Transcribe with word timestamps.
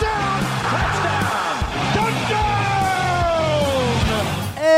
Touchdown. 0.00 0.40
Touchdown. 0.62 0.99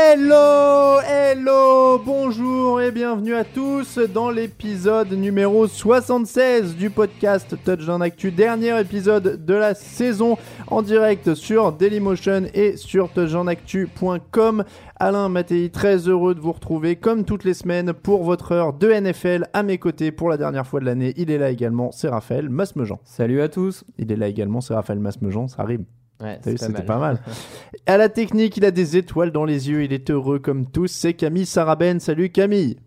Hello, 0.05 0.99
hello, 1.07 1.97
bonjour 1.97 2.81
et 2.81 2.91
bienvenue 2.91 3.35
à 3.35 3.45
tous 3.45 3.97
dans 3.97 4.29
l'épisode 4.29 5.13
numéro 5.13 5.65
76 5.65 6.75
du 6.75 6.89
podcast 6.89 7.55
Touchdown 7.63 8.01
Actu, 8.01 8.29
dernier 8.29 8.77
épisode 8.81 9.45
de 9.45 9.53
la 9.53 9.73
saison 9.73 10.37
en 10.67 10.81
direct 10.81 11.35
sur 11.35 11.71
Dailymotion 11.71 12.43
et 12.53 12.75
sur 12.75 13.13
touchdownactu.com. 13.13 14.65
Alain 14.97 15.29
Mattei, 15.29 15.69
très 15.69 16.09
heureux 16.09 16.35
de 16.35 16.41
vous 16.41 16.51
retrouver 16.51 16.97
comme 16.97 17.23
toutes 17.23 17.45
les 17.45 17.53
semaines 17.53 17.93
pour 17.93 18.23
votre 18.23 18.51
heure 18.51 18.73
de 18.73 18.91
NFL 18.91 19.47
à 19.53 19.63
mes 19.63 19.77
côtés 19.77 20.11
pour 20.11 20.27
la 20.27 20.35
dernière 20.35 20.67
fois 20.67 20.81
de 20.81 20.85
l'année. 20.85 21.13
Il 21.15 21.31
est 21.31 21.37
là 21.37 21.49
également, 21.49 21.91
c'est 21.93 22.09
Raphaël 22.09 22.49
Masmejean. 22.49 22.99
Salut 23.05 23.41
à 23.41 23.47
tous. 23.47 23.85
Il 23.97 24.11
est 24.11 24.17
là 24.17 24.27
également, 24.27 24.59
c'est 24.59 24.73
Raphaël 24.73 24.99
Masmejean, 24.99 25.47
ça 25.47 25.63
rime. 25.63 25.85
Ouais, 26.21 26.39
c'était 26.43 26.83
pas 26.83 26.97
mal. 26.99 27.19
À 27.85 27.97
la 27.97 28.07
technique, 28.07 28.55
il 28.55 28.63
a 28.63 28.71
des 28.71 28.95
étoiles 28.95 29.31
dans 29.31 29.43
les 29.43 29.69
yeux, 29.69 29.83
il 29.83 29.91
est 29.91 30.09
heureux 30.09 30.39
comme 30.39 30.65
tous. 30.65 30.87
C'est 30.87 31.13
Camille 31.13 31.45
Saraben. 31.45 31.99
Salut 31.99 32.29
Camille. 32.29 32.77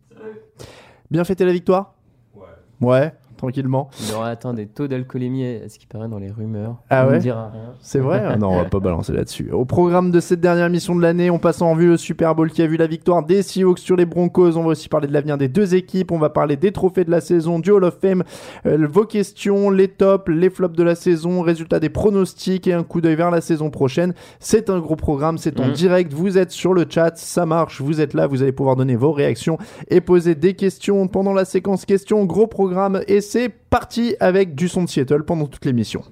Bien 1.11 1.23
fêté 1.25 1.45
la 1.45 1.53
victoire? 1.53 1.95
Ouais. 2.35 2.45
Ouais, 2.81 3.13
tranquillement. 3.37 3.89
Il 4.09 4.15
aura 4.15 4.29
atteint 4.29 4.55
des 4.55 4.67
taux 4.67 4.89
d'alcoolémie, 4.89 5.45
à 5.65 5.69
ce 5.69 5.79
qui 5.79 5.87
paraît 5.87 6.09
dans 6.09 6.19
les 6.19 6.31
rumeurs. 6.31 6.77
Ah 6.91 7.05
On 7.07 7.11
ouais 7.11 7.17
ne 7.17 7.21
dira 7.21 7.51
rien. 7.51 7.75
C'est 7.81 7.99
vrai 7.99 8.23
Ah 8.27 8.37
Non, 8.37 8.49
on 8.51 8.57
va 8.57 8.65
pas 8.65 8.81
balancer 8.81 9.13
là-dessus. 9.13 9.51
Au 9.53 9.65
programme 9.65 10.11
de 10.11 10.21
cette 10.21 10.41
dernière 10.41 10.71
mission 10.71 10.95
de 10.97 11.03
l'année, 11.03 11.31
on 11.31 11.39
passe 11.39 11.63
en 11.63 11.73
revue 11.73 11.87
le 11.87 11.97
Super 11.97 12.35
Bowl 12.35 12.51
qui 12.51 12.63
a 12.63 12.67
vu 12.67 12.77
la 12.77 12.87
victoire 12.87 13.25
des 13.25 13.43
Seahawks 13.43 13.79
sur 13.79 13.97
les 13.97 14.07
Broncos. 14.07 14.57
On 14.57 14.63
va 14.63 14.69
aussi 14.69 14.89
parler 14.89 15.07
de 15.09 15.13
l'avenir 15.13 15.39
des 15.39 15.49
deux 15.49 15.75
équipes. 15.75 16.11
On 16.13 16.19
va 16.19 16.31
parler 16.31 16.57
des 16.57 16.73
trophées 16.73 17.05
de 17.05 17.11
la 17.11 17.21
saison, 17.21 17.59
du 17.59 17.71
Hall 17.71 17.85
of 17.85 17.99
Fame, 18.01 18.23
euh, 18.67 18.87
vos 18.91 19.05
questions, 19.05 19.71
les 19.71 19.89
tops, 19.89 20.29
les 20.29 20.51
flops 20.51 20.77
de 20.77 20.83
la 20.83 20.95
saison, 20.95 21.43
résultats 21.43 21.81
des 21.81 21.89
pronostics 21.91 22.67
et 22.67 22.73
un 22.73 22.83
coup 22.83 23.01
d'œil 23.01 23.17
vers 23.17 23.31
la 23.31 23.41
saison 23.41 23.71
prochaine. 23.71 24.15
C'est 24.41 24.71
un 24.71 24.79
gros 24.81 24.97
programme, 24.97 25.39
c'est 25.39 25.61
en 25.61 25.67
Mhm. 25.67 25.73
direct. 25.73 26.13
Vous 26.13 26.39
êtes 26.39 26.51
sur 26.51 26.73
le 26.75 26.85
chat, 26.89 27.17
ça 27.17 27.47
marche. 27.47 27.81
Vous 27.81 28.01
êtes 28.01 28.15
là, 28.15 28.27
vous 28.27 28.43
allez 28.43 28.53
pouvoir 28.53 28.77
donner 28.77 28.97
vos 28.97 29.13
réactions 29.13 29.59
et 29.89 30.01
poser 30.01 30.35
des 30.35 30.55
questions 30.55 31.07
pendant 31.09 31.33
la 31.33 31.45
séquence 31.45 31.85
questions. 31.85 32.25
Gros 32.25 32.47
programme 32.47 33.01
et 33.09 33.21
c'est 33.27 33.49
parti 33.49 34.17
avec 34.21 34.55
du 34.55 34.69
son 34.69 34.85
de 34.85 34.89
Seattle 34.89 35.25
pendant 35.25 35.47
toute 35.47 35.65
l'émission. 35.65 36.03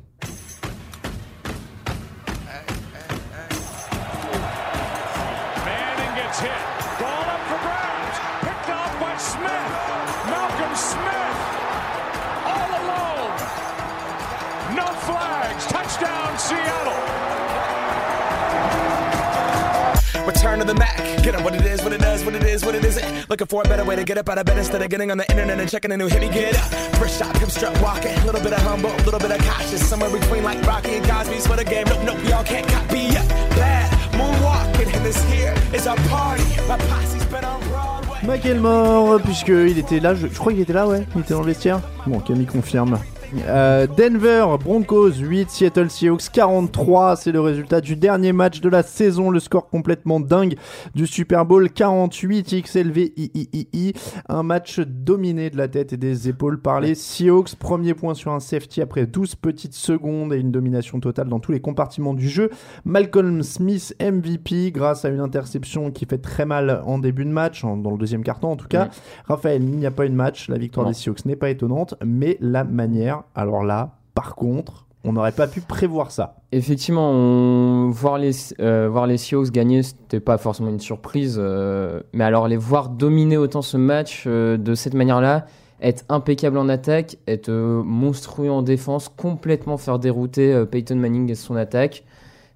Looking 23.34 23.48
for 23.48 23.62
a 23.62 23.68
better 23.68 23.84
way 23.84 23.96
to 23.96 24.04
get 24.04 24.16
up 24.16 24.28
out 24.28 24.38
of 24.38 24.46
bed 24.46 24.58
instead 24.58 24.80
of 24.80 24.88
getting 24.88 25.10
on 25.10 25.18
the 25.18 25.28
internet 25.28 25.58
and 25.58 25.68
checking 25.68 25.90
a 25.90 25.96
new 25.96 26.06
hit. 26.06 26.20
Me 26.20 26.28
get 26.28 26.54
up. 26.54 26.70
First 27.00 27.18
shot, 27.18 27.34
come 27.34 27.50
strut 27.50 27.76
walking. 27.82 28.16
A 28.16 28.26
little 28.26 28.40
bit 28.40 28.52
of 28.52 28.60
humble, 28.60 28.92
a 28.92 29.02
little 29.02 29.18
bit 29.18 29.32
of 29.32 29.38
cautious. 29.38 29.84
Somewhere 29.88 30.08
between 30.08 30.44
like 30.44 30.64
Rocky 30.64 30.98
and 30.98 31.04
Cosby's 31.04 31.44
for 31.44 31.56
the 31.56 31.64
game. 31.64 31.84
Nope, 31.88 32.04
nope, 32.04 32.28
y'all 32.28 32.44
can't 32.44 32.64
copy 32.68 33.00
yet. 33.10 33.28
Bad 33.58 33.90
moonwalking, 34.12 34.94
and 34.94 35.04
this 35.04 35.20
here 35.24 35.52
is 35.74 35.84
our 35.88 35.96
party. 36.08 36.44
My 36.68 36.78
posse's 36.78 37.24
been 37.24 37.44
on 37.44 37.60
Broadway. 37.62 38.20
Macklemore, 38.22 39.20
puisqu'il 39.20 39.78
était 39.78 39.98
là, 39.98 40.14
je, 40.14 40.28
je 40.28 40.38
crois 40.38 40.52
qu'il 40.52 40.62
était 40.62 40.72
là, 40.72 40.86
ouais, 40.86 41.04
il 41.16 41.22
était 41.22 41.34
dans 41.34 41.40
le 41.40 41.46
vestiaire. 41.46 41.80
Bon, 42.06 42.20
Camille 42.20 42.46
confirme. 42.46 43.00
Euh, 43.48 43.86
Denver, 43.86 44.46
Broncos 44.62 45.14
8, 45.18 45.50
Seattle 45.50 45.90
Seahawks 45.90 46.30
43, 46.32 47.16
c'est 47.16 47.32
le 47.32 47.40
résultat 47.40 47.80
du 47.80 47.96
dernier 47.96 48.32
match 48.32 48.60
de 48.60 48.68
la 48.68 48.82
saison, 48.84 49.30
le 49.30 49.40
score 49.40 49.68
complètement 49.68 50.20
dingue 50.20 50.54
du 50.94 51.06
Super 51.06 51.44
Bowl 51.44 51.68
48 51.68 52.62
XLV 52.62 53.12
III, 53.16 53.92
un 54.28 54.42
match 54.44 54.78
dominé 54.80 55.50
de 55.50 55.56
la 55.56 55.66
tête 55.66 55.92
et 55.92 55.96
des 55.96 56.28
épaules 56.28 56.60
par 56.60 56.80
les 56.80 56.94
Seahawks, 56.94 57.56
premier 57.56 57.94
point 57.94 58.14
sur 58.14 58.30
un 58.32 58.38
safety 58.40 58.80
après 58.80 59.04
12 59.06 59.34
petites 59.34 59.74
secondes 59.74 60.32
et 60.32 60.38
une 60.38 60.52
domination 60.52 61.00
totale 61.00 61.28
dans 61.28 61.40
tous 61.40 61.50
les 61.52 61.60
compartiments 61.60 62.14
du 62.14 62.28
jeu. 62.28 62.50
Malcolm 62.84 63.42
Smith 63.42 63.96
MVP 64.00 64.70
grâce 64.70 65.04
à 65.04 65.08
une 65.08 65.20
interception 65.20 65.90
qui 65.90 66.06
fait 66.06 66.18
très 66.18 66.46
mal 66.46 66.82
en 66.86 66.98
début 66.98 67.24
de 67.24 67.30
match, 67.30 67.64
en- 67.64 67.76
dans 67.76 67.90
le 67.90 67.98
deuxième 67.98 68.22
carton 68.22 68.52
en 68.52 68.56
tout 68.56 68.68
cas. 68.68 68.90
Raphaël, 69.26 69.60
il 69.62 69.70
n'y 69.76 69.86
a 69.86 69.90
pas 69.90 70.06
eu 70.06 70.10
de 70.10 70.14
match, 70.14 70.48
la 70.48 70.56
victoire 70.56 70.86
Non. 70.86 70.92
des 70.92 70.96
Seahawks 70.96 71.24
n'est 71.26 71.34
pas 71.36 71.50
étonnante, 71.50 71.94
mais 72.04 72.38
la 72.40 72.62
manière, 72.62 73.23
alors 73.34 73.64
là, 73.64 73.96
par 74.14 74.34
contre, 74.34 74.84
on 75.04 75.12
n'aurait 75.12 75.32
pas 75.32 75.46
pu 75.46 75.60
prévoir 75.60 76.10
ça. 76.10 76.36
Effectivement, 76.50 77.90
voir, 77.90 78.16
les, 78.16 78.32
Seahawks 78.32 79.50
gagner, 79.50 79.82
c'était 79.82 80.20
pas 80.20 80.38
forcément 80.38 80.70
une 80.70 80.80
surprise. 80.80 81.36
euh, 81.38 82.00
Mais 82.14 82.24
alors, 82.24 82.48
les 82.48 82.56
voir 82.56 82.88
dominer 82.88 83.36
autant 83.36 83.60
ce 83.60 83.76
match 83.76 84.24
euh, 84.26 84.56
de 84.56 84.74
cette 84.74 84.94
manière-là, 84.94 85.44
être 85.82 86.04
impeccable 86.08 86.56
en 86.56 86.70
attaque, 86.70 87.18
être 87.26 87.50
euh, 87.50 87.82
monstrueux 87.82 88.50
en 88.50 88.62
défense, 88.62 89.10
complètement 89.10 89.76
faire 89.76 89.98
dérouter 89.98 90.64
Peyton 90.70 90.96
Manning 90.96 91.30
et 91.30 91.34
son 91.34 91.54
attaque. 91.54 92.04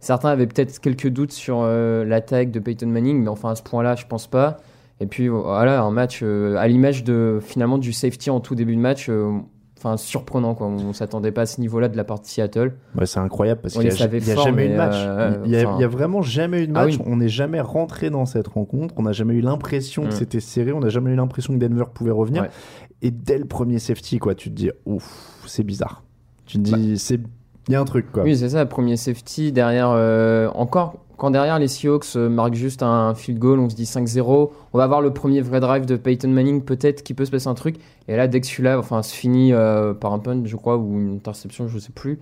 Certains 0.00 0.30
avaient 0.30 0.46
peut-être 0.46 0.78
quelques 0.80 1.08
doutes 1.08 1.32
sur 1.32 1.64
l'attaque 1.64 2.52
de 2.52 2.60
Peyton 2.60 2.86
Manning, 2.86 3.20
mais 3.20 3.28
enfin 3.28 3.50
à 3.50 3.54
ce 3.56 3.64
point-là, 3.64 3.96
je 3.96 4.06
pense 4.06 4.28
pas. 4.28 4.58
Et 5.00 5.06
puis 5.06 5.26
voilà, 5.26 5.82
un 5.82 5.90
match 5.90 6.22
à 6.22 6.68
l'image 6.68 7.02
finalement 7.40 7.78
du 7.78 7.92
safety 7.92 8.30
en 8.30 8.38
tout 8.38 8.54
début 8.54 8.76
de 8.76 8.80
match, 8.80 9.10
enfin 9.78 9.96
surprenant 9.96 10.54
quoi. 10.54 10.66
On 10.66 10.92
s'attendait 10.92 11.32
pas 11.32 11.42
à 11.42 11.46
ce 11.46 11.60
niveau-là 11.60 11.88
de 11.88 11.96
la 11.96 12.04
part 12.04 12.20
de 12.20 12.26
Seattle. 12.26 12.74
Ouais, 12.98 13.06
c'est 13.06 13.20
incroyable 13.20 13.60
parce 13.62 13.74
qu'il 13.74 13.82
n'y 13.82 13.88
a, 13.88 13.90
y 13.90 13.92
a 13.94 14.36
jamais 14.42 14.66
eu 14.66 14.70
de 14.70 14.76
match. 14.76 14.94
euh, 14.96 15.38
il, 15.44 15.50
y 15.52 15.56
a, 15.56 15.68
enfin- 15.70 15.86
vraiment 15.86 16.20
jamais 16.22 16.64
eu 16.64 16.66
de 16.66 16.72
Ah 16.74 16.84
match. 16.84 16.96
oui. 16.98 17.02
On 17.06 17.16
n'est 17.16 17.28
jamais 17.28 17.60
rentré 17.60 18.10
dans 18.10 18.26
cette 18.26 18.48
rencontre. 18.48 18.94
On 18.98 19.02
n'a 19.02 19.12
jamais 19.12 19.34
eu 19.34 19.40
l'impression 19.40 20.02
que 20.02 20.08
Mm. 20.08 20.12
c'était 20.12 20.40
serré. 20.40 20.72
On 20.72 20.80
n'a 20.80 20.88
jamais 20.90 21.12
eu 21.12 21.16
l'impression 21.16 21.54
que 21.54 21.58
Denver 21.58 21.84
pouvait 21.94 22.10
revenir. 22.10 22.42
Ouais. 22.42 22.50
Et 23.02 23.10
dès 23.10 23.38
le 23.38 23.44
premier 23.44 23.78
safety, 23.78 24.18
quoi, 24.18 24.34
tu 24.34 24.50
te 24.50 24.54
dis, 24.54 24.70
ouf, 24.84 25.40
c'est 25.46 25.62
bizarre. 25.64 26.02
Tu 26.46 26.58
te 26.60 26.70
Bah. 26.70 26.76
dis, 26.76 26.98
c'est, 26.98 27.20
il 27.68 27.72
y 27.72 27.74
a 27.76 27.80
un 27.80 27.84
truc, 27.84 28.10
quoi. 28.10 28.24
Oui, 28.24 28.36
c'est 28.36 28.48
ça, 28.48 28.66
premier 28.66 28.96
safety 28.96 29.52
derrière 29.52 29.90
euh, 29.92 30.48
encore 30.54 30.96
quand 31.18 31.30
derrière 31.30 31.58
les 31.58 31.68
Seahawks 31.68 32.16
euh, 32.16 32.28
marquent 32.30 32.54
juste 32.54 32.82
un 32.82 33.14
field 33.14 33.38
goal, 33.38 33.58
on 33.60 33.68
se 33.68 33.76
dit 33.76 33.84
5-0, 33.84 34.50
on 34.72 34.78
va 34.78 34.84
avoir 34.84 35.02
le 35.02 35.12
premier 35.12 35.42
vrai 35.42 35.60
drive 35.60 35.84
de 35.84 35.96
Peyton 35.96 36.28
Manning, 36.28 36.62
peut-être 36.62 37.02
qu'il 37.02 37.14
peut 37.16 37.26
se 37.26 37.30
passer 37.30 37.48
un 37.48 37.54
truc. 37.54 37.76
Et 38.08 38.16
là, 38.16 38.26
dès 38.28 38.40
que 38.40 38.46
celui-là, 38.46 38.78
enfin, 38.78 39.02
se 39.02 39.14
finit 39.14 39.52
euh, 39.52 39.92
par 39.92 40.12
un 40.14 40.18
punt, 40.18 40.42
je 40.46 40.56
crois, 40.56 40.78
ou 40.78 40.98
une 40.98 41.16
interception, 41.16 41.68
je 41.68 41.78
sais 41.78 41.92
plus. 41.92 42.18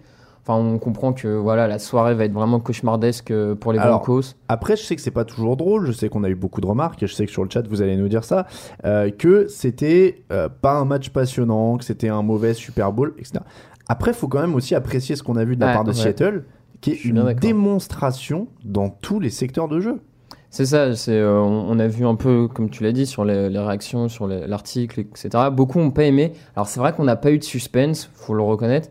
Enfin, 0.48 0.60
on 0.60 0.78
comprend 0.78 1.12
que 1.12 1.26
voilà, 1.26 1.66
la 1.66 1.80
soirée 1.80 2.14
va 2.14 2.24
être 2.24 2.32
vraiment 2.32 2.60
cauchemardesque 2.60 3.32
euh, 3.32 3.56
pour 3.56 3.72
les 3.72 3.80
Alors, 3.80 3.98
Broncos. 3.98 4.34
Après, 4.46 4.76
je 4.76 4.82
sais 4.84 4.94
que 4.94 5.02
c'est 5.02 5.10
pas 5.10 5.24
toujours 5.24 5.56
drôle. 5.56 5.86
Je 5.86 5.92
sais 5.92 6.08
qu'on 6.08 6.22
a 6.22 6.28
eu 6.28 6.36
beaucoup 6.36 6.60
de 6.60 6.66
remarques. 6.66 7.02
Et 7.02 7.08
je 7.08 7.14
sais 7.14 7.26
que 7.26 7.32
sur 7.32 7.42
le 7.42 7.50
chat, 7.50 7.66
vous 7.66 7.82
allez 7.82 7.96
nous 7.96 8.08
dire 8.08 8.22
ça. 8.22 8.46
euh, 8.84 9.10
que 9.10 9.48
c'était 9.48 10.22
euh, 10.30 10.48
pas 10.48 10.74
un 10.74 10.84
match 10.84 11.10
passionnant, 11.10 11.78
que 11.78 11.84
c'était 11.84 12.08
un 12.08 12.22
mauvais 12.22 12.54
Super 12.54 12.92
Bowl, 12.92 13.14
etc. 13.18 13.40
Après, 13.88 14.12
il 14.12 14.16
faut 14.16 14.28
quand 14.28 14.40
même 14.40 14.54
aussi 14.54 14.76
apprécier 14.76 15.16
ce 15.16 15.24
qu'on 15.24 15.34
a 15.34 15.44
vu 15.44 15.56
de 15.56 15.60
la 15.60 15.72
part 15.72 15.82
de 15.82 15.90
ouais. 15.90 15.96
Seattle, 15.96 16.44
qui 16.86 16.92
est 16.92 17.04
une 17.04 17.34
démonstration 17.34 18.46
dans 18.64 18.90
tous 18.90 19.18
les 19.18 19.30
secteurs 19.30 19.66
de 19.66 19.80
jeu. 19.80 20.02
C'est 20.50 20.66
ça, 20.66 20.94
c'est, 20.94 21.18
euh, 21.18 21.40
on 21.40 21.80
a 21.80 21.88
vu 21.88 22.06
un 22.06 22.14
peu, 22.14 22.46
comme 22.46 22.70
tu 22.70 22.84
l'as 22.84 22.92
dit, 22.92 23.06
sur 23.06 23.24
les, 23.24 23.50
les 23.50 23.58
réactions, 23.58 24.08
sur 24.08 24.28
l'article, 24.28 25.00
etc. 25.00 25.30
Beaucoup 25.50 25.80
n'ont 25.80 25.90
pas 25.90 26.04
aimé. 26.04 26.32
Alors 26.54 26.68
c'est 26.68 26.78
vrai 26.78 26.92
qu'on 26.92 27.02
n'a 27.02 27.16
pas 27.16 27.32
eu 27.32 27.38
de 27.38 27.44
suspense, 27.44 28.08
faut 28.14 28.34
le 28.34 28.42
reconnaître. 28.44 28.90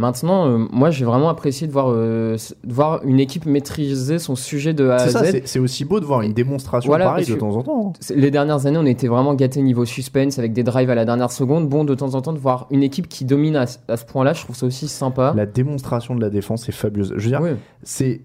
Maintenant, 0.00 0.46
euh, 0.48 0.66
moi 0.72 0.90
j'ai 0.90 1.04
vraiment 1.04 1.28
apprécié 1.28 1.66
de 1.66 1.72
voir, 1.72 1.90
euh, 1.90 2.36
de 2.64 2.72
voir 2.72 3.00
une 3.04 3.20
équipe 3.20 3.44
maîtriser 3.44 4.18
son 4.18 4.34
sujet 4.34 4.72
de 4.72 4.88
A 4.88 4.94
à 4.94 5.08
ça, 5.08 5.24
Z. 5.24 5.42
c'est 5.44 5.58
aussi 5.58 5.84
beau 5.84 6.00
de 6.00 6.06
voir 6.06 6.22
une 6.22 6.32
démonstration 6.32 6.88
Voilà, 6.88 7.04
pareille 7.04 7.26
de 7.26 7.34
temps 7.34 7.54
en 7.54 7.62
temps. 7.62 7.92
C'est- 8.00 8.14
Les 8.16 8.30
dernières 8.30 8.66
années, 8.66 8.78
on 8.78 8.86
était 8.86 9.08
vraiment 9.08 9.34
gâtés 9.34 9.60
niveau 9.60 9.84
suspense 9.84 10.38
avec 10.38 10.54
des 10.54 10.62
drives 10.62 10.88
à 10.90 10.94
la 10.94 11.04
dernière 11.04 11.30
seconde. 11.30 11.68
Bon, 11.68 11.84
de 11.84 11.94
temps 11.94 12.14
en 12.14 12.22
temps, 12.22 12.32
de 12.32 12.38
voir 12.38 12.66
une 12.70 12.82
équipe 12.82 13.08
qui 13.08 13.24
domine 13.26 13.56
à, 13.56 13.66
ce- 13.66 13.76
à 13.88 13.96
ce 13.98 14.04
point-là, 14.06 14.32
je 14.32 14.42
trouve 14.42 14.56
ça 14.56 14.64
aussi 14.66 14.88
sympa. 14.88 15.34
La 15.36 15.44
démonstration 15.44 16.14
de 16.14 16.20
la 16.22 16.30
défense 16.30 16.66
est 16.68 16.72
fabuleuse. 16.72 17.12
Je 17.16 17.22
veux 17.24 17.30
dire, 17.30 17.40
Oui, 17.42 17.50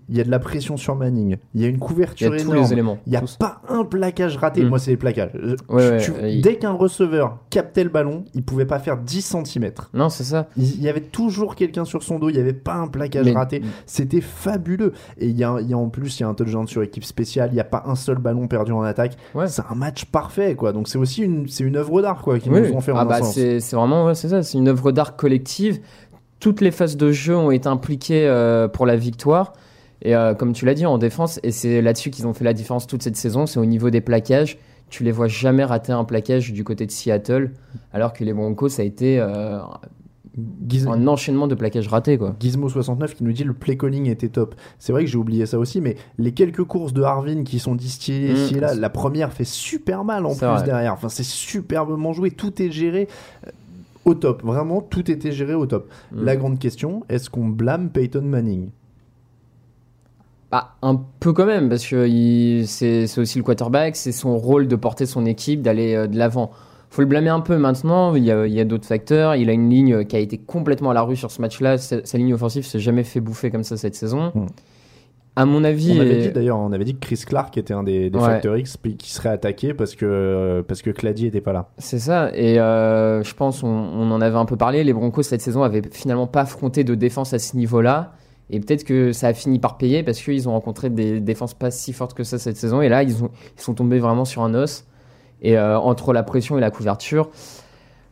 il 0.09 0.15
y 0.15 0.21
a 0.21 0.23
de 0.23 0.31
la 0.31 0.39
pression 0.39 0.77
sur 0.77 0.95
Manning, 0.95 1.35
il 1.53 1.61
y 1.61 1.65
a 1.65 1.67
une 1.67 1.75
il 1.75 1.77
y 1.77 1.79
couverture 1.81 2.31
a 2.31 2.37
tous 2.37 2.43
énorme. 2.43 2.57
les 2.63 2.71
éléments. 2.73 2.97
Il 3.05 3.09
n'y 3.09 3.17
a 3.17 3.21
tous. 3.21 3.35
pas 3.37 3.61
un 3.67 3.83
plaquage 3.83 4.37
raté. 4.37 4.63
Mm. 4.63 4.69
Moi, 4.69 4.79
c'est 4.79 4.91
les 4.91 4.97
plaquages. 4.97 5.31
Euh, 5.35 5.55
Ouais, 5.67 5.99
tu- 5.99 6.11
ouais, 6.11 6.19
tu- 6.19 6.25
et 6.25 6.31
il- 6.35 6.41
Dès 6.41 6.55
qu'un 6.55 6.71
receveur 6.73 7.39
captait 7.49 7.83
le 7.83 7.89
ballon, 7.89 8.23
il 8.33 8.43
pouvait 8.43 8.65
pas 8.65 8.79
faire 8.79 8.97
10 8.97 9.21
cm. 9.21 9.71
Non, 9.93 10.09
c'est 10.09 10.23
ça. 10.23 10.47
Il 10.57 10.75
il 10.75 10.83
y 10.83 10.89
avait 10.89 11.01
toujours 11.01 11.55
quelqu'un 11.65 11.85
sur 11.85 12.03
son 12.03 12.19
dos. 12.19 12.29
Il 12.29 12.35
n'y 12.35 12.41
avait 12.41 12.53
pas 12.53 12.75
un 12.75 12.87
plaquage 12.87 13.25
Mais- 13.25 13.33
raté. 13.33 13.61
C'était 13.85 14.21
fabuleux. 14.21 14.93
Et 15.17 15.27
il 15.27 15.37
y 15.37 15.43
a, 15.43 15.57
il 15.61 15.69
y 15.69 15.73
a 15.73 15.77
en 15.77 15.89
plus, 15.89 16.19
il 16.19 16.23
y 16.23 16.25
a 16.25 16.27
un 16.29 16.33
touchdown 16.33 16.67
sur 16.67 16.81
équipe 16.83 17.03
spéciale. 17.03 17.49
Il 17.51 17.55
n'y 17.55 17.59
a 17.59 17.65
pas 17.65 17.83
un 17.85 17.95
seul 17.95 18.17
ballon 18.17 18.47
perdu 18.47 18.71
en 18.71 18.81
attaque. 18.81 19.17
Ouais. 19.33 19.47
C'est 19.47 19.63
un 19.69 19.75
match 19.75 20.05
parfait, 20.05 20.55
quoi. 20.55 20.73
Donc 20.73 20.87
c'est 20.87 20.97
aussi 20.97 21.23
une, 21.23 21.47
c'est 21.47 21.63
une 21.63 21.75
œuvre 21.77 22.01
d'art, 22.01 22.21
quoi, 22.21 22.39
qu'ils 22.39 22.51
Oui. 22.51 22.61
nous 22.61 22.73
ont 22.73 22.81
fait 22.81 22.91
en 22.91 22.97
ah 22.97 23.01
un 23.01 23.05
bah 23.05 23.21
c'est 23.21 23.59
c'est 23.59 23.75
vraiment 23.75 24.05
ouais, 24.05 24.15
c'est 24.15 24.29
ça, 24.29 24.43
c'est 24.43 24.57
une 24.57 24.67
œuvre 24.67 24.91
d'art 24.91 25.15
collective. 25.15 25.79
Toutes 26.39 26.61
les 26.61 26.71
phases 26.71 26.97
de 26.97 27.11
jeu 27.11 27.35
ont 27.35 27.51
été 27.51 27.67
impliquées 27.67 28.27
euh, 28.27 28.67
pour 28.67 28.85
la 28.85 28.95
victoire. 28.95 29.53
Et 30.01 30.15
euh, 30.15 30.33
comme 30.35 30.53
tu 30.53 30.65
l'as 30.65 30.73
dit 30.75 30.85
en 30.85 30.97
défense, 30.97 31.39
et 31.41 31.51
c'est 31.51 31.81
là-dessus 31.81 32.11
qu'ils 32.11 32.27
ont 32.27 32.33
fait 32.33 32.43
la 32.43 32.53
différence 32.53 32.85
toute 32.85 33.01
cette 33.01 33.15
saison, 33.15 33.45
c'est 33.47 33.59
au 33.59 33.65
niveau 33.65 33.89
des 33.89 34.01
plaquages. 34.01 34.57
Tu 34.89 35.03
les 35.03 35.11
vois 35.11 35.27
jamais 35.27 35.63
rater 35.63 35.93
un 35.93 36.03
plaquage 36.03 36.53
du 36.53 36.63
côté 36.63 36.85
de 36.85 36.91
Seattle, 36.91 37.51
alors 37.91 38.13
que 38.13 38.23
les 38.23 38.33
Broncos, 38.33 38.69
ça 38.69 38.83
a 38.83 38.85
été 38.85 39.19
euh, 39.19 39.57
Giz- 40.67 40.87
un 40.87 41.07
enchaînement 41.07 41.47
de 41.47 41.55
plaquages 41.55 41.87
ratés. 41.87 42.17
Quoi. 42.17 42.35
Gizmo69 42.41 43.13
qui 43.15 43.23
nous 43.23 43.31
dit 43.31 43.43
le 43.45 43.53
play 43.53 43.77
calling 43.77 44.07
était 44.09 44.27
top. 44.29 44.55
C'est 44.79 44.91
vrai 44.91 45.05
que 45.05 45.09
j'ai 45.09 45.17
oublié 45.17 45.45
ça 45.45 45.57
aussi, 45.57 45.79
mais 45.81 45.95
les 46.17 46.33
quelques 46.33 46.63
courses 46.65 46.91
de 46.93 47.01
Harvin 47.03 47.43
qui 47.43 47.59
sont 47.59 47.75
distillées 47.75 48.33
Mm. 48.33 48.35
ici 48.35 48.55
et 48.55 48.59
là, 48.59 48.75
la 48.75 48.89
première 48.89 49.31
fait 49.31 49.45
super 49.45 50.03
mal 50.03 50.25
en 50.25 50.35
plus 50.35 50.45
vrai. 50.45 50.63
derrière. 50.63 50.93
Enfin, 50.93 51.09
c'est 51.09 51.23
superbement 51.23 52.11
joué, 52.13 52.31
tout 52.31 52.61
est 52.61 52.69
géré 52.71 53.07
euh, 53.47 53.51
au 54.03 54.13
top. 54.13 54.43
Vraiment, 54.43 54.81
tout 54.81 55.09
était 55.09 55.31
géré 55.31 55.53
au 55.53 55.65
top. 55.65 55.89
Mm. 56.11 56.23
La 56.25 56.35
grande 56.35 56.59
question, 56.59 57.03
est-ce 57.07 57.29
qu'on 57.29 57.47
blâme 57.47 57.89
Peyton 57.89 58.21
Manning? 58.23 58.69
Bah, 60.51 60.75
un 60.81 61.01
peu 61.19 61.33
quand 61.33 61.45
même, 61.45 61.69
parce 61.69 61.85
que 61.85 62.63
c'est 62.65 63.17
aussi 63.19 63.37
le 63.37 63.43
quarterback, 63.43 63.95
c'est 63.95 64.11
son 64.11 64.37
rôle 64.37 64.67
de 64.67 64.75
porter 64.75 65.05
son 65.05 65.25
équipe, 65.25 65.61
d'aller 65.61 65.95
euh, 65.95 66.07
de 66.07 66.17
l'avant. 66.17 66.51
Faut 66.95 67.01
le 67.01 67.07
blâmer 67.07 67.29
un 67.29 67.41
peu 67.41 67.57
maintenant, 67.57 68.15
il 68.15 68.23
y 68.23 68.31
a, 68.31 68.47
il 68.47 68.53
y 68.53 68.59
a 68.59 68.63
d'autres 68.65 68.85
facteurs. 68.87 69.35
Il 69.35 69.49
a 69.49 69.53
une 69.53 69.69
ligne 69.69 69.93
euh, 69.93 70.03
qui 70.03 70.15
a 70.15 70.19
été 70.19 70.37
complètement 70.37 70.91
à 70.91 70.93
la 70.93 71.01
rue 71.01 71.15
sur 71.17 71.29
ce 71.29 71.41
match-là. 71.41 71.77
Sa, 71.77 72.05
sa 72.05 72.17
ligne 72.17 72.33
offensive 72.33 72.65
s'est 72.65 72.79
jamais 72.79 73.03
fait 73.03 73.19
bouffer 73.19 73.51
comme 73.51 73.63
ça 73.63 73.75
cette 73.75 73.95
saison. 73.95 74.31
Mm. 74.33 74.45
À 75.37 75.45
mon 75.45 75.65
avis. 75.65 75.91
On 75.97 75.99
avait 75.99 76.17
et- 76.19 76.27
dit 76.27 76.31
d'ailleurs, 76.31 76.57
on 76.57 76.71
avait 76.71 76.85
dit 76.85 76.93
que 76.95 77.01
Chris 77.05 77.21
Clark 77.27 77.57
était 77.57 77.73
un 77.73 77.83
des, 77.83 78.09
des 78.09 78.17
Ouais. 78.17 78.23
facteurs 78.23 78.55
X 78.55 78.77
qui 78.97 79.11
serait 79.11 79.27
attaqué 79.27 79.73
parce 79.73 79.93
que 79.95 80.63
parce 80.65 80.81
que 80.81 80.89
Clady 80.91 81.25
était 81.27 81.41
pas 81.41 81.51
là. 81.51 81.67
C'est 81.77 81.99
ça, 81.99 82.31
et 82.33 82.57
euh, 82.61 83.21
je 83.23 83.33
pense, 83.35 83.61
on, 83.61 83.67
on 83.67 84.09
en 84.11 84.21
avait 84.21 84.37
un 84.37 84.45
peu 84.45 84.55
parlé, 84.55 84.85
les 84.85 84.93
Broncos 84.93 85.23
cette 85.23 85.41
saison 85.41 85.63
avaient 85.63 85.81
finalement 85.91 86.27
pas 86.27 86.41
affronté 86.41 86.85
de 86.85 86.95
défense 86.95 87.33
à 87.33 87.39
ce 87.39 87.57
niveau-là, 87.57 88.13
et 88.49 88.61
peut-être 88.61 88.85
que 88.85 89.11
ça 89.11 89.27
a 89.27 89.33
fini 89.33 89.59
par 89.59 89.77
payer 89.77 90.03
parce 90.03 90.21
qu'ils 90.21 90.47
ont 90.47 90.53
rencontré 90.53 90.89
des 90.89 91.19
défenses 91.19 91.53
pas 91.53 91.69
si 91.69 91.91
fortes 91.91 92.13
que 92.13 92.23
ça 92.23 92.39
cette 92.39 92.55
saison, 92.55 92.81
et 92.81 92.87
là 92.87 93.03
ils, 93.03 93.21
ont, 93.21 93.29
ils 93.57 93.61
sont 93.61 93.73
tombés 93.73 93.99
vraiment 93.99 94.23
sur 94.23 94.41
un 94.41 94.53
os, 94.55 94.85
et 95.41 95.57
euh, 95.57 95.77
entre 95.79 96.13
la 96.13 96.23
pression 96.23 96.57
et 96.57 96.61
la 96.61 96.71
couverture, 96.71 97.29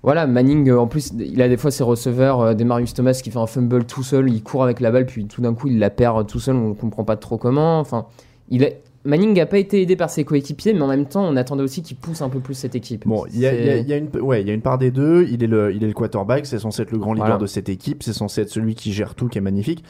voilà, 0.03 0.27
Manning, 0.27 0.69
euh, 0.69 0.79
en 0.79 0.87
plus, 0.87 1.13
il 1.17 1.41
a 1.41 1.47
des 1.47 1.55
fois 1.57 1.71
ses 1.71 1.83
receveurs, 1.83 2.41
euh, 2.41 2.53
des 2.53 2.65
Marius 2.65 2.93
Thomas 2.93 3.19
qui 3.23 3.31
fait 3.31 3.39
un 3.39 3.47
fumble 3.47 3.85
tout 3.85 4.03
seul, 4.03 4.29
il 4.29 4.43
court 4.43 4.63
avec 4.63 4.79
la 4.81 4.91
balle, 4.91 5.05
puis 5.05 5.25
tout 5.27 5.41
d'un 5.41 5.53
coup 5.53 5.67
il 5.67 5.79
la 5.79 5.89
perd 5.89 6.27
tout 6.27 6.39
seul, 6.39 6.55
on 6.55 6.69
ne 6.69 6.73
comprend 6.73 7.03
pas 7.05 7.15
trop 7.15 7.37
comment, 7.37 7.79
enfin, 7.79 8.05
il 8.49 8.63
a... 8.65 8.67
Manning 9.05 9.35
n'a 9.35 9.45
pas 9.45 9.57
été 9.57 9.81
aidé 9.81 9.97
par 9.97 10.09
ses 10.09 10.23
coéquipiers, 10.23 10.71
mais 10.71 10.81
en 10.81 10.87
même 10.87 11.05
temps, 11.05 11.25
on 11.27 11.35
attendait 11.35 11.61
aussi 11.61 11.81
qu'il 11.83 11.97
pousse 11.97 12.21
un 12.21 12.29
peu 12.29 12.39
plus 12.39 12.53
cette 12.53 12.73
équipe. 12.73 13.05
Bon, 13.05 13.25
il 13.33 13.39
y, 13.41 13.45
a- 13.45 13.53
y 13.81 13.81
y 13.91 13.97
une, 13.97 14.07
ouais, 14.21 14.41
il 14.41 14.47
y 14.47 14.49
a 14.49 14.53
une 14.53 14.61
part 14.61 14.77
des 14.77 14.91
deux. 14.91 15.27
Il 15.29 15.43
est 15.43 15.47
le, 15.47 15.73
il 15.75 15.83
est 15.83 15.87
le 15.87 15.91
quarterback, 15.93 16.45
c'est 16.45 16.57
censé 16.59 16.83
être 16.83 16.91
le 16.91 16.99
grand 16.99 17.11
leader 17.13 17.25
Voilà. 17.27 17.37
de 17.41 17.45
cette 17.45 17.67
équipe, 17.67 18.01
c'est 18.01 18.13
censé 18.13 18.43
être 18.43 18.49
celui 18.49 18.75
qui 18.75 18.93
gère 18.93 19.13
tout, 19.13 19.27
qui 19.27 19.39
est 19.39 19.41
magnifique. 19.41 19.83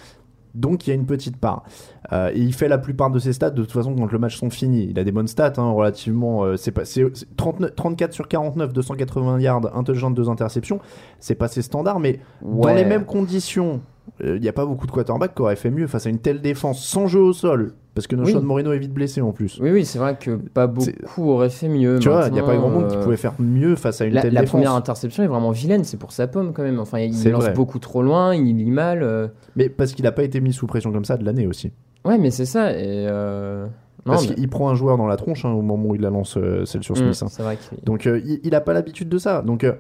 Donc 0.54 0.86
il 0.86 0.92
y 0.92 0.94
a 0.94 0.96
une 0.96 1.06
petite 1.06 1.38
part. 1.38 1.64
Euh, 2.12 2.32
et 2.34 2.40
il 2.40 2.54
fait 2.54 2.68
la 2.68 2.78
plupart 2.78 3.10
de 3.10 3.20
ses 3.20 3.34
stats 3.34 3.50
de 3.50 3.62
toute 3.62 3.72
façon 3.72 3.96
quand 3.96 4.12
le 4.12 4.20
match 4.20 4.38
sont 4.38 4.50
finis. 4.50 4.88
Il 4.90 5.00
a 5.00 5.04
des 5.04 5.12
bonnes 5.12 5.28
stats, 5.28 5.54
hein, 5.58 5.72
relativement. 5.72 6.44
euh, 6.44 6.58
c'est 6.58 6.72
pas, 6.72 6.86
c'est, 6.86 7.06
c'est 7.14 7.36
39 7.36 7.76
34 7.76 8.14
sur 8.14 8.28
49, 8.28 8.74
280 8.74 9.40
yards, 9.40 9.76
un 9.76 9.84
touchdown, 9.84 10.14
deux 10.14 10.30
interceptions. 10.30 10.80
C'est 11.20 11.36
pas 11.36 11.48
ses 11.48 11.62
standards, 11.62 12.00
mais 12.00 12.20
dans 12.42 12.74
les 12.74 12.86
mêmes 12.86 13.06
conditions, 13.06 13.82
il 14.24 14.40
n'y 14.42 14.48
a 14.48 14.54
pas 14.54 14.66
beaucoup 14.66 14.86
de 14.88 14.92
quarterbacks 14.92 15.34
qui 15.36 15.42
auraient 15.42 15.56
fait 15.56 15.70
mieux 15.72 15.88
face 15.88 16.06
à 16.06 16.10
une 16.10 16.20
telle 16.20 16.42
défense 16.42 16.84
sans 16.86 17.08
jeu 17.08 17.20
au 17.20 17.34
sol. 17.34 17.74
Parce 17.96 18.08
que 18.08 18.16
Noshon 18.16 18.40
Oui. 18.40 18.44
Moreno 18.46 18.72
est 18.74 18.80
vite 18.80 18.94
blessé 18.94 19.22
en 19.22 19.32
plus. 19.34 19.60
Oui, 19.62 19.70
oui, 19.72 19.86
c'est 19.86 20.00
vrai 20.00 20.18
que 20.20 20.32
pas 20.32 20.66
beaucoup 20.66 21.30
auraient 21.30 21.50
fait 21.52 21.70
mieux. 21.70 22.00
Tu 22.00 22.10
vois, 22.10 22.26
il 22.28 22.34
n'y 22.34 22.40
a 22.40 22.44
pas 22.44 22.56
grand 22.56 22.70
monde 22.70 22.88
qui 22.88 22.96
euh, 22.96 23.04
pouvait 23.04 23.18
faire 23.18 23.34
mieux 23.40 23.76
face 23.76 24.02
à 24.02 24.06
une 24.06 24.14
La, 24.16 24.22
telle 24.24 24.34
la 24.34 24.42
défense. 24.42 24.52
première 24.54 24.74
interception 24.74 25.24
est 25.24 25.28
vraiment 25.28 25.52
vilaine, 25.52 25.84
c'est 25.84 25.98
pour 25.98 26.12
sa 26.12 26.26
pomme 26.28 26.54
quand 26.54 26.64
même. 26.64 26.80
Enfin, 26.80 27.00
il 27.00 27.12
lance 27.30 27.44
vrai. 27.44 27.54
beaucoup 27.54 27.78
trop 27.80 28.02
loin, 28.02 28.34
il 28.36 28.58
lit 28.58 28.72
mal. 28.72 29.04
euh. 29.04 29.28
Mais 29.56 29.70
parce 29.70 29.94
qu'il 29.94 30.06
n'a 30.06 30.12
pas 30.12 30.24
été 30.24 30.42
mis 30.42 30.54
sous 30.54 30.66
pression 30.66 30.92
comme 30.92 31.06
ça 31.06 31.18
de 31.18 31.24
l'année 31.26 31.46
aussi. 31.46 31.72
Ouais, 32.04 32.18
mais 32.18 32.32
c'est 32.32 32.46
ça. 32.46 32.72
Et 32.72 33.06
euh, 33.08 33.66
non, 34.08 34.14
Parce 34.14 34.28
mais- 34.28 34.36
qu'il 34.36 34.50
prend 34.50 34.70
un 34.70 34.76
joueur 34.76 34.98
dans 34.98 35.08
la 35.08 35.16
tronche 35.16 35.46
hein, 35.46 35.52
au 35.52 35.62
moment 35.62 35.90
où 35.90 35.96
il 35.96 36.02
la 36.02 36.10
lance, 36.10 36.36
euh, 36.38 36.66
celle 36.66 36.84
sur 36.84 36.98
Hum, 36.98 37.14
Smith. 37.14 37.20
hein. 37.24 37.28
c'est 37.30 37.44
vrai 37.44 37.60
Donc 37.86 38.08
euh, 38.08 38.20
il, 38.26 38.40
il 38.44 38.56
a 38.56 38.62
pas 38.62 38.74
l'habitude 38.74 39.08
de 39.08 39.20
ça. 39.20 39.44
Donc 39.44 39.64
euh, 39.64 39.74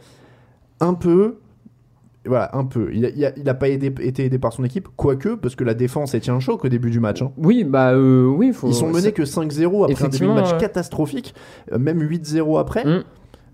un 0.80 0.94
peu, 0.94 1.40
voilà, 2.26 2.50
un 2.56 2.64
peu. 2.66 2.90
Il 2.94 3.06
a, 3.06 3.10
il 3.36 3.50
a- 3.50 3.54
pas 3.54 3.68
aidé- 3.70 3.94
été 4.02 4.26
aidé 4.26 4.38
par 4.40 4.54
son 4.54 4.64
équipe, 4.64 4.88
quoique, 4.96 5.36
parce 5.36 5.56
que 5.56 5.64
la 5.64 5.74
défense 5.74 6.14
elle 6.14 6.22
tient 6.22 6.34
le 6.36 6.40
choc 6.40 6.64
au 6.66 6.70
début 6.70 6.90
du 6.90 7.00
match. 7.00 7.22
hein. 7.22 7.32
Oui, 7.38 7.64
bah 7.64 7.92
euh, 7.92 8.26
oui, 8.26 8.54
faut. 8.54 8.68
Ils 8.68 8.74
sont 8.74 8.90
menés 8.90 9.12
que 9.12 9.24
5-0 9.24 9.84
après 9.92 10.06
un 10.06 10.10
début 10.10 10.28
de 10.28 10.32
match 10.32 10.58
catastrophique, 10.58 11.34
euh, 11.72 11.78
même 11.80 12.02
8-0 12.02 12.60
après. 12.60 12.86
Hum. 12.86 13.04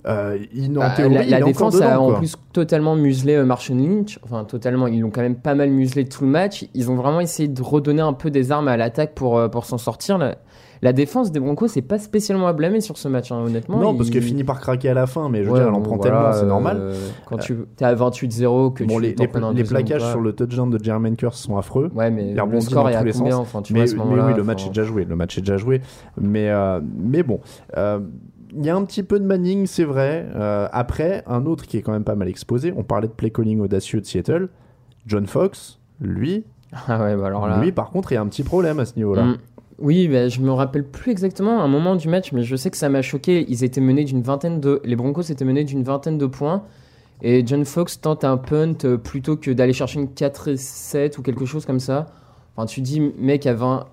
Euh, 0.07 0.38
il, 0.53 0.71
en 0.77 0.81
Bah, 0.81 0.91
théorie, 0.95 1.13
la, 1.15 1.23
il 1.23 1.29
la 1.31 1.39
est 1.39 1.43
défense 1.43 1.73
dedans, 1.75 1.89
a 1.89 1.97
en 1.97 2.13
plus 2.13 2.38
totalement 2.53 2.95
muselé 2.95 3.33
euh, 3.35 3.43
Marshall 3.43 3.75
Lynch. 3.77 4.17
Enfin, 4.23 4.45
totalement. 4.45 4.88
Ils 4.88 5.01
l'ont 5.01 5.09
quand 5.09 5.21
même 5.21 5.35
pas 5.35 5.55
mal 5.55 5.71
muselé 5.71 6.05
tout 6.05 6.23
le 6.23 6.29
match. 6.29 6.65
Ils 6.73 6.89
ont 6.89 6.95
vraiment 6.95 7.19
essayé 7.19 7.49
de 7.49 7.61
redonner 7.61 8.01
un 8.01 8.13
peu 8.13 8.31
des 8.31 8.53
armes 8.53 8.69
à 8.69 8.77
l'attaque 8.77 9.13
pour, 9.13 9.38
euh, 9.38 9.49
pour 9.49 9.65
s'en 9.65 9.77
sortir. 9.77 10.17
La 10.81 10.93
défense 10.93 11.31
des 11.31 11.39
Broncos, 11.39 11.67
c'est 11.67 11.81
pas 11.81 12.00
spécialement 12.00 12.48
à 12.48 12.53
blâmer 12.53 12.81
sur 12.81 12.98
ce 12.98 13.07
match, 13.07 13.31
hein, 13.31 13.41
honnêtement. 13.45 13.79
Non, 13.79 13.95
parce 13.95 14.09
qu'elle 14.09 14.24
finit 14.24 14.43
par 14.43 14.59
craquer 14.59 14.89
à 14.89 14.93
la 14.93 15.07
fin, 15.07 15.29
mais 15.29 15.39
je 15.43 15.48
veux 15.48 15.53
Ouais, 15.53 15.59
dire, 15.59 15.67
elle 15.67 15.74
en 15.74 15.77
bon, 15.79 15.83
prend 15.83 15.98
voilà, 15.98 16.12
tellement, 16.17 16.33
c'est 16.33 16.43
euh, 16.43 16.48
normal. 16.48 16.93
Quand 17.25 17.38
tu 17.38 17.57
es 17.79 17.83
à 17.83 17.93
28-0, 17.95 18.74
que 18.74 18.83
Bon, 18.86 18.95
tu 18.95 19.01
les, 19.01 19.15
les, 19.15 19.27
les 19.53 19.63
plaquages 19.63 20.05
sur 20.09 20.21
le 20.21 20.33
touchdown 20.33 20.69
de 20.69 20.83
Jermaine 20.83 21.15
Curse 21.15 21.39
sont 21.39 21.57
affreux. 21.57 21.91
Ouais, 21.93 22.09
mais 22.12 22.29
Il 22.29 22.36
le 22.36 22.41
rebondit 22.41 22.65
score 22.65 22.83
dans 22.83 22.89
est 22.89 22.95
à 22.95 23.00
tous 23.00 23.05
les 23.05 23.12
combien 23.13 23.31
sens. 23.31 23.41
enfin, 23.41 23.62
tu 23.62 23.74
vois, 23.74 23.79
mais, 23.81 23.83
à 23.83 23.88
ce 23.88 23.95
mais 23.95 24.03
moment-là, 24.03 24.27
oui, 24.27 24.33
le 24.36 24.43
match 24.43 24.65
est 24.65 24.69
déjà 24.69 24.83
joué. 24.83 25.05
Le 25.05 25.15
match 25.15 25.38
est 25.38 25.41
déjà 25.41 25.57
joué. 25.57 25.81
Mais, 26.19 26.50
euh, 26.50 26.79
mais 26.98 27.24
bon, 27.24 27.39
euh, 27.77 28.00
il 28.57 28.65
y 28.65 28.69
a 28.69 28.75
un 28.75 28.83
petit 28.86 29.03
peu 29.03 29.19
de 29.19 29.25
Manning, 29.25 29.67
c'est 29.67 29.83
vrai. 29.83 30.27
Euh, 30.36 30.67
après, 30.71 31.24
un 31.27 31.45
autre 31.45 31.65
qui 31.67 31.77
est 31.77 31.81
quand 31.81 31.91
même 31.91 32.03
pas 32.03 32.15
mal 32.15 32.27
exposé. 32.29 32.74
On 32.75 32.83
parlait 32.83 33.07
de 33.07 33.13
play 33.13 33.29
calling 33.29 33.59
audacieux 33.59 34.01
de 34.01 34.05
Seattle. 34.05 34.50
John 35.05 35.27
Fox, 35.27 35.79
lui, 36.01 36.45
Ah 36.88 37.01
ouais, 37.03 37.15
bah 37.15 37.25
alors 37.27 37.48
là. 37.48 37.59
lui 37.59 37.71
par 37.71 37.89
contre, 37.89 38.12
il 38.12 38.15
y 38.15 38.17
a 38.17 38.21
un 38.21 38.27
petit 38.27 38.43
problème 38.43 38.79
à 38.79 38.86
ce 38.86 38.95
niveau-là. 38.95 39.24
Mm. 39.24 39.38
Oui, 39.81 40.07
bah, 40.07 40.27
je 40.27 40.39
me 40.41 40.51
rappelle 40.51 40.83
plus 40.83 41.12
exactement 41.12 41.62
un 41.62 41.67
moment 41.67 41.95
du 41.95 42.07
match, 42.09 42.31
mais 42.33 42.43
je 42.43 42.55
sais 42.55 42.69
que 42.69 42.77
ça 42.77 42.89
m'a 42.89 43.01
choqué. 43.01 43.45
Ils 43.48 43.63
étaient 43.63 43.81
menés 43.81 44.03
d'une 44.03 44.21
vingtaine 44.21 44.59
de. 44.59 44.81
Les 44.83 44.95
Broncos 44.95 45.21
étaient 45.24 45.45
menés 45.45 45.63
d'une 45.63 45.83
vingtaine 45.83 46.17
de 46.17 46.25
points. 46.25 46.63
Et 47.21 47.43
John 47.45 47.65
Fox 47.65 48.00
tente 48.00 48.24
un 48.24 48.38
punt 48.38 48.75
euh, 48.86 48.98
plutôt 48.98 49.36
que 49.36 49.51
d'aller 49.51 49.74
chercher 49.74 50.00
une 50.00 50.09
4 50.09 50.50
et 50.50 50.57
7 50.57 51.17
ou 51.17 51.21
quelque 51.21 51.45
chose 51.45 51.65
comme 51.65 51.79
ça. 51.81 52.07
Enfin, 52.55 52.65
tu 52.65 52.81
dis, 52.81 53.01
mec, 53.19 53.45
à 53.48 53.53
20. 53.53 53.86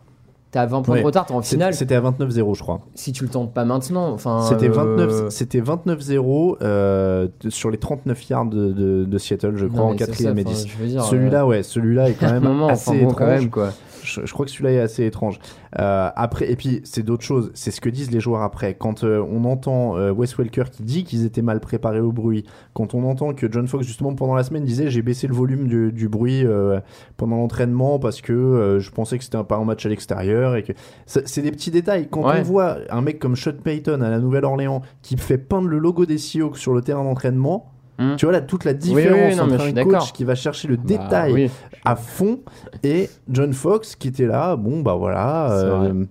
T'as 0.52 0.64
20 0.64 0.82
points 0.82 0.94
Ouais. 0.94 1.00
de 1.02 1.06
retard, 1.06 1.26
t'es 1.26 1.34
en 1.34 1.42
finale. 1.42 1.74
C'était 1.74 1.96
à 1.96 2.00
29-0, 2.00 2.54
je 2.54 2.62
crois. 2.62 2.80
Si 2.94 3.12
tu 3.12 3.24
le 3.24 3.28
tentes 3.28 3.52
pas 3.52 3.64
maintenant, 3.64 4.12
enfin. 4.12 4.42
C'était 4.48 4.68
euh, 4.68 4.72
29 4.72 5.28
c'était 5.30 5.60
29-0 5.60 6.56
euh, 6.62 7.28
de- 7.40 7.50
sur 7.50 7.68
les 7.70 7.78
39 7.78 8.28
yards 8.30 8.46
de, 8.46 8.72
de- 8.72 9.04
de 9.04 9.18
Seattle, 9.18 9.54
je 9.56 9.66
non, 9.66 9.72
crois, 9.72 9.84
en 9.86 9.90
c'est 9.92 9.96
quatrième 9.98 10.34
ça, 10.36 10.40
et 10.42 10.44
enfin, 10.44 10.52
10. 10.54 10.66
je 10.68 10.76
veux 10.78 10.86
dire, 10.88 11.02
Celui-là, 11.04 11.46
ouais, 11.46 11.62
celui-là 11.64 12.10
est 12.10 12.14
quand 12.14 12.26
euh, 12.28 12.32
même 12.34 12.44
moment, 12.44 12.68
assez 12.68 12.90
enfin, 12.90 12.98
bon, 13.00 13.06
quand 13.12 13.24
étrange. 13.26 13.40
même, 13.40 13.50
quoi. 13.50 13.72
Je, 14.06 14.24
je 14.24 14.32
crois 14.32 14.46
que 14.46 14.50
celui-là 14.52 14.72
est 14.72 14.80
assez 14.80 15.04
étrange. 15.04 15.38
Euh, 15.78 16.08
après, 16.16 16.50
et 16.50 16.56
puis 16.56 16.80
c'est 16.84 17.02
d'autres 17.02 17.24
choses. 17.24 17.50
C'est 17.54 17.70
ce 17.70 17.80
que 17.80 17.88
disent 17.90 18.10
les 18.10 18.20
joueurs 18.20 18.42
après. 18.42 18.74
Quand 18.74 19.04
euh, 19.04 19.22
on 19.30 19.44
entend 19.44 19.96
euh, 19.98 20.10
Wes 20.12 20.36
Welker 20.38 20.64
qui 20.72 20.82
dit 20.82 21.04
qu'ils 21.04 21.24
étaient 21.26 21.42
mal 21.42 21.60
préparés 21.60 22.00
au 22.00 22.12
bruit, 22.12 22.44
quand 22.72 22.94
on 22.94 23.04
entend 23.04 23.34
que 23.34 23.50
John 23.50 23.66
Fox 23.66 23.84
justement 23.86 24.14
pendant 24.14 24.34
la 24.34 24.44
semaine 24.44 24.64
disait 24.64 24.88
j'ai 24.88 25.02
baissé 25.02 25.26
le 25.26 25.34
volume 25.34 25.68
du, 25.68 25.92
du 25.92 26.08
bruit 26.08 26.44
euh, 26.46 26.80
pendant 27.16 27.36
l'entraînement 27.36 27.98
parce 27.98 28.20
que 28.20 28.78
je 28.80 28.90
pensais 28.90 29.18
que 29.18 29.24
c'était 29.24 29.36
un, 29.36 29.44
pas 29.44 29.56
un 29.56 29.64
match 29.64 29.84
à 29.84 29.88
l'extérieur 29.88 30.56
et 30.56 30.62
que 30.62 30.72
c'est 31.06 31.42
des 31.42 31.50
petits 31.50 31.70
détails. 31.70 32.08
Quand 32.08 32.24
Ouais. 32.26 32.40
on 32.40 32.42
voit 32.42 32.78
un 32.90 33.02
mec 33.02 33.18
comme 33.18 33.36
Sean 33.36 33.52
Payton 33.62 34.00
à 34.00 34.10
la 34.10 34.18
Nouvelle-Orléans 34.18 34.82
qui 35.02 35.16
fait 35.16 35.38
peindre 35.38 35.68
le 35.68 35.78
logo 35.78 36.06
des 36.06 36.18
Seahawks 36.18 36.56
sur 36.56 36.72
le 36.74 36.80
terrain 36.82 37.04
d'entraînement. 37.04 37.72
Hmm. 37.98 38.16
Tu 38.16 38.26
vois 38.26 38.32
là 38.32 38.40
toute 38.42 38.64
la 38.64 38.72
oui, 38.72 38.78
différence 38.78 39.36
non, 39.36 39.44
entre 39.44 39.64
un 39.78 39.84
coach 39.84 40.12
qui 40.12 40.24
va 40.24 40.34
chercher 40.34 40.68
le 40.68 40.76
Bah, 40.76 40.82
détail 40.84 41.32
oui. 41.32 41.50
à 41.84 41.96
fond 41.96 42.40
et 42.82 43.08
John 43.30 43.52
Fox 43.54 43.96
qui 43.96 44.08
était 44.08 44.26
là 44.26 44.54
bon 44.56 44.82
bah 44.82 44.94
voilà 44.96 45.50
euh, 45.52 46.04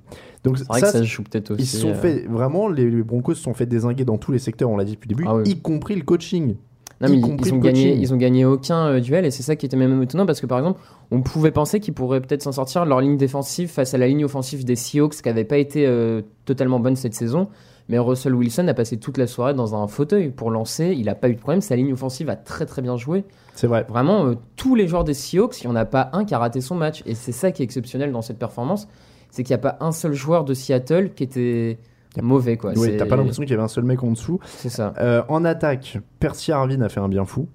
donc 0.44 0.58
ça, 0.58 0.66
que 0.82 0.88
ça 0.88 1.04
joue 1.04 1.22
peut-être 1.24 1.52
aussi. 1.52 1.62
ils 1.62 1.66
se 1.68 1.78
sont 1.78 1.90
euh, 1.90 1.94
fait 1.94 2.26
vraiment 2.28 2.70
les, 2.70 2.90
les 2.90 3.04
Broncos 3.04 3.36
se 3.36 3.44
sont 3.44 3.54
fait 3.54 3.68
désinguer 3.68 4.04
dans 4.04 4.18
tous 4.18 4.32
les 4.32 4.40
secteurs 4.40 4.70
on 4.72 4.78
l'a 4.78 4.84
dit 4.84 4.94
depuis 4.94 5.10
le 5.10 5.16
début 5.16 5.26
Ah 5.28 5.36
oui. 5.36 5.44
y 5.46 5.60
compris 5.62 5.96
le 5.96 6.02
coaching 6.02 6.56
Non, 7.02 7.08
y 7.08 7.12
mais 7.12 7.18
ils, 7.18 7.22
compris 7.22 7.50
ils 7.50 7.54
ont 7.54 7.58
le 7.58 7.62
gagné, 7.62 7.84
coaching. 7.90 8.02
ils 8.02 8.14
ont 8.16 8.18
gagné 8.18 8.46
aucun 8.46 8.88
euh, 8.88 9.00
duel 9.00 9.24
et 9.26 9.30
c'est 9.30 9.44
ça 9.44 9.56
qui 9.56 9.68
était 9.68 9.78
même 9.78 10.02
étonnant 10.02 10.26
parce 10.26 10.42
que 10.42 10.48
par 10.48 10.58
exemple, 10.58 10.80
on 11.12 11.22
pouvait 11.22 11.52
penser 11.52 11.80
qu'ils 11.80 11.94
pourraient 11.94 12.22
peut-être 12.22 12.42
s'en 12.42 12.52
sortir 12.52 12.86
leur 12.86 13.00
ligne 13.02 13.18
défensive 13.18 13.70
face 13.70 13.94
à 13.94 14.00
la 14.00 14.08
ligne 14.08 14.26
offensive 14.26 14.66
des 14.66 14.76
Seahawks 14.76 15.16
qui 15.22 15.28
n'avait 15.30 15.44
pas 15.44 15.58
été 15.58 15.86
euh, 15.86 16.22
totalement 16.46 16.80
bonne 16.80 16.96
cette 16.96 17.14
saison. 17.14 17.48
Mais 17.88 18.00
Russell 18.00 18.34
Wilson 18.34 18.68
a 18.68 18.74
passé 18.74 18.98
toute 18.98 19.18
la 19.18 19.28
soirée 19.28 19.54
dans 19.54 19.76
un 19.76 19.88
fauteuil 19.88 20.30
pour 20.30 20.50
lancer. 20.50 20.96
Il 20.98 21.06
n'a 21.06 21.16
pas 21.16 21.30
eu 21.30 21.36
de 21.36 21.40
problème. 21.40 21.62
Sa 21.62 21.76
ligne 21.76 21.94
offensive 21.94 22.30
a 22.30 22.36
très 22.36 22.66
très 22.66 22.82
bien 22.82 22.98
joué. 22.98 23.24
c'est 23.54 23.68
vrai 23.68 23.86
Vraiment, 23.88 24.26
euh, 24.26 24.36
tous 24.56 24.76
les 24.76 24.88
joueurs 24.88 25.04
des 25.04 25.14
Seahawks, 25.14 25.62
il 25.62 25.68
n'y 25.68 25.74
en 25.74 25.76
a 25.76 25.86
pas 25.86 26.10
un 26.14 26.26
qui 26.26 26.34
a 26.34 26.40
raté 26.40 26.62
son 26.62 26.76
match. 26.76 27.04
Et 27.06 27.14
c'est 27.14 27.32
ça 27.32 27.52
qui 27.52 27.62
est 27.62 27.66
exceptionnel 27.66 28.12
dans 28.12 28.22
cette 28.24 28.40
performance. 28.40 28.88
C'est 29.30 29.44
qu'il 29.44 29.54
n'y 29.54 29.60
a 29.60 29.72
pas 29.72 29.78
un 29.82 29.92
seul 29.92 30.14
joueur 30.14 30.46
de 30.46 30.54
Seattle 30.54 31.12
qui 31.16 31.24
était 31.24 31.78
mauvais. 32.22 32.58
Quoi. 32.58 32.72
oui 32.76 32.96
t'as 32.98 33.06
pas 33.06 33.18
l'impression 33.18 33.44
qu'il 33.44 33.52
y 33.52 33.54
avait 33.54 33.64
un 33.64 33.68
seul 33.68 33.84
mec 33.84 34.02
en 34.04 34.12
dessous 34.12 34.40
C'est 34.58 34.70
ça. 34.70 34.94
Euh, 35.00 35.22
en 35.28 35.44
attaque 35.46 36.00
Percy 36.20 36.52
Harvin 36.52 36.82
a 36.82 36.90
fait 36.90 37.02
un 37.02 37.10
bien 37.10 37.26
fou 37.26 37.48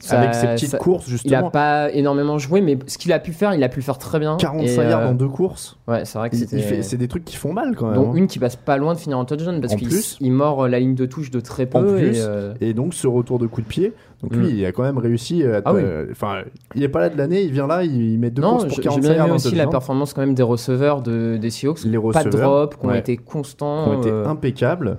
Ça- 0.00 0.18
avec 0.20 0.34
ses 0.34 0.46
petites 0.46 0.70
ça- 0.70 0.78
courses 0.78 1.06
Il 1.06 1.10
a 1.10 1.16
justement 1.16 1.50
pas 1.50 1.90
énormément 1.92 2.38
joué, 2.38 2.60
mais 2.60 2.78
ce 2.86 2.96
qu'il 2.98 3.12
a 3.12 3.18
pu 3.18 3.32
faire, 3.32 3.54
il 3.54 3.62
a 3.62 3.68
pu 3.68 3.80
le 3.80 3.84
faire 3.84 3.98
très 3.98 4.18
bien. 4.18 4.36
45 4.38 4.82
Et, 4.82 4.88
yards 4.88 5.00
euh, 5.02 5.08
en 5.10 5.14
deux 5.14 5.28
courses 5.28 5.76
Ouais, 5.88 6.04
c'est 6.04 6.18
vrai 6.18 6.30
que 6.30 6.36
Il- 6.36 6.38
c'était. 6.48 6.76
il 6.78 6.84
c'est 6.84 6.96
des 6.96 7.08
trucs 7.08 7.24
qui 7.24 7.36
font 7.36 7.52
mal 7.52 7.76
quand 7.76 7.86
même 7.86 7.94
dont 7.96 8.10
hein. 8.12 8.16
une 8.16 8.26
qui 8.26 8.38
passe 8.38 8.56
pas 8.56 8.76
loin 8.78 8.94
de 8.94 8.98
finir 8.98 9.18
en 9.18 9.24
touchdown 9.24 9.60
parce 9.60 9.74
qu'il 9.76 9.90
il 10.20 10.32
mord 10.32 10.64
euh, 10.64 10.68
la 10.68 10.80
ligne 10.80 10.94
de 10.94 11.04
touche 11.06 11.30
de 11.30 11.40
très 11.40 11.66
peu. 11.66 11.78
En 11.78 11.82
plus. 11.82 12.16
et, 12.18 12.22
euh, 12.22 12.54
Et 12.60 12.72
donc 12.74 12.94
ce 12.94 13.06
retour 13.06 13.38
de 13.38 13.46
coup 13.46 13.60
de 13.60 13.66
pied, 13.66 13.92
donc 14.22 14.34
lui 14.34 14.46
Mm. 14.46 14.56
il 14.58 14.64
a 14.66 14.72
quand 14.72 14.82
même 14.84 14.98
réussi. 14.98 15.44
à- 15.44 15.60
Ah 15.64 15.74
oui. 15.74 15.80
euh, 15.84 16.06
Enfin, 16.12 16.42
il 16.74 16.82
est 16.82 16.88
pas 16.88 17.00
là 17.00 17.08
de 17.10 17.18
l'année, 17.18 17.42
il 17.42 17.52
vient 17.52 17.66
là, 17.66 17.84
il, 17.84 18.12
il 18.12 18.18
met 18.18 18.30
deux 18.30 18.40
non, 18.42 18.52
courses 18.52 18.64
pour 18.66 18.76
j'ai 18.76 18.82
45 18.82 19.02
j'ai 19.02 19.08
bien 19.08 19.16
yards. 19.16 19.26
aimé 19.26 19.32
un 19.32 19.36
aussi 19.36 19.54
la 19.54 19.66
performance 19.66 20.14
quand 20.14 20.22
même 20.22 20.34
des 20.34 20.42
receveurs 20.42 21.02
de, 21.02 21.36
des 21.36 21.50
Seahawks. 21.50 21.84
Les 21.84 21.90
pas 21.98 22.24
de 22.24 22.28
receveurs, 22.28 22.50
drop, 22.68 22.78
qui 22.80 22.86
ont 22.86 22.88
ouais. 22.90 22.98
été 22.98 23.16
constants. 23.16 23.84
qui 23.84 23.90
ont 23.90 24.00
été 24.00 24.10
euh, 24.10 24.26
impeccables. 24.26 24.98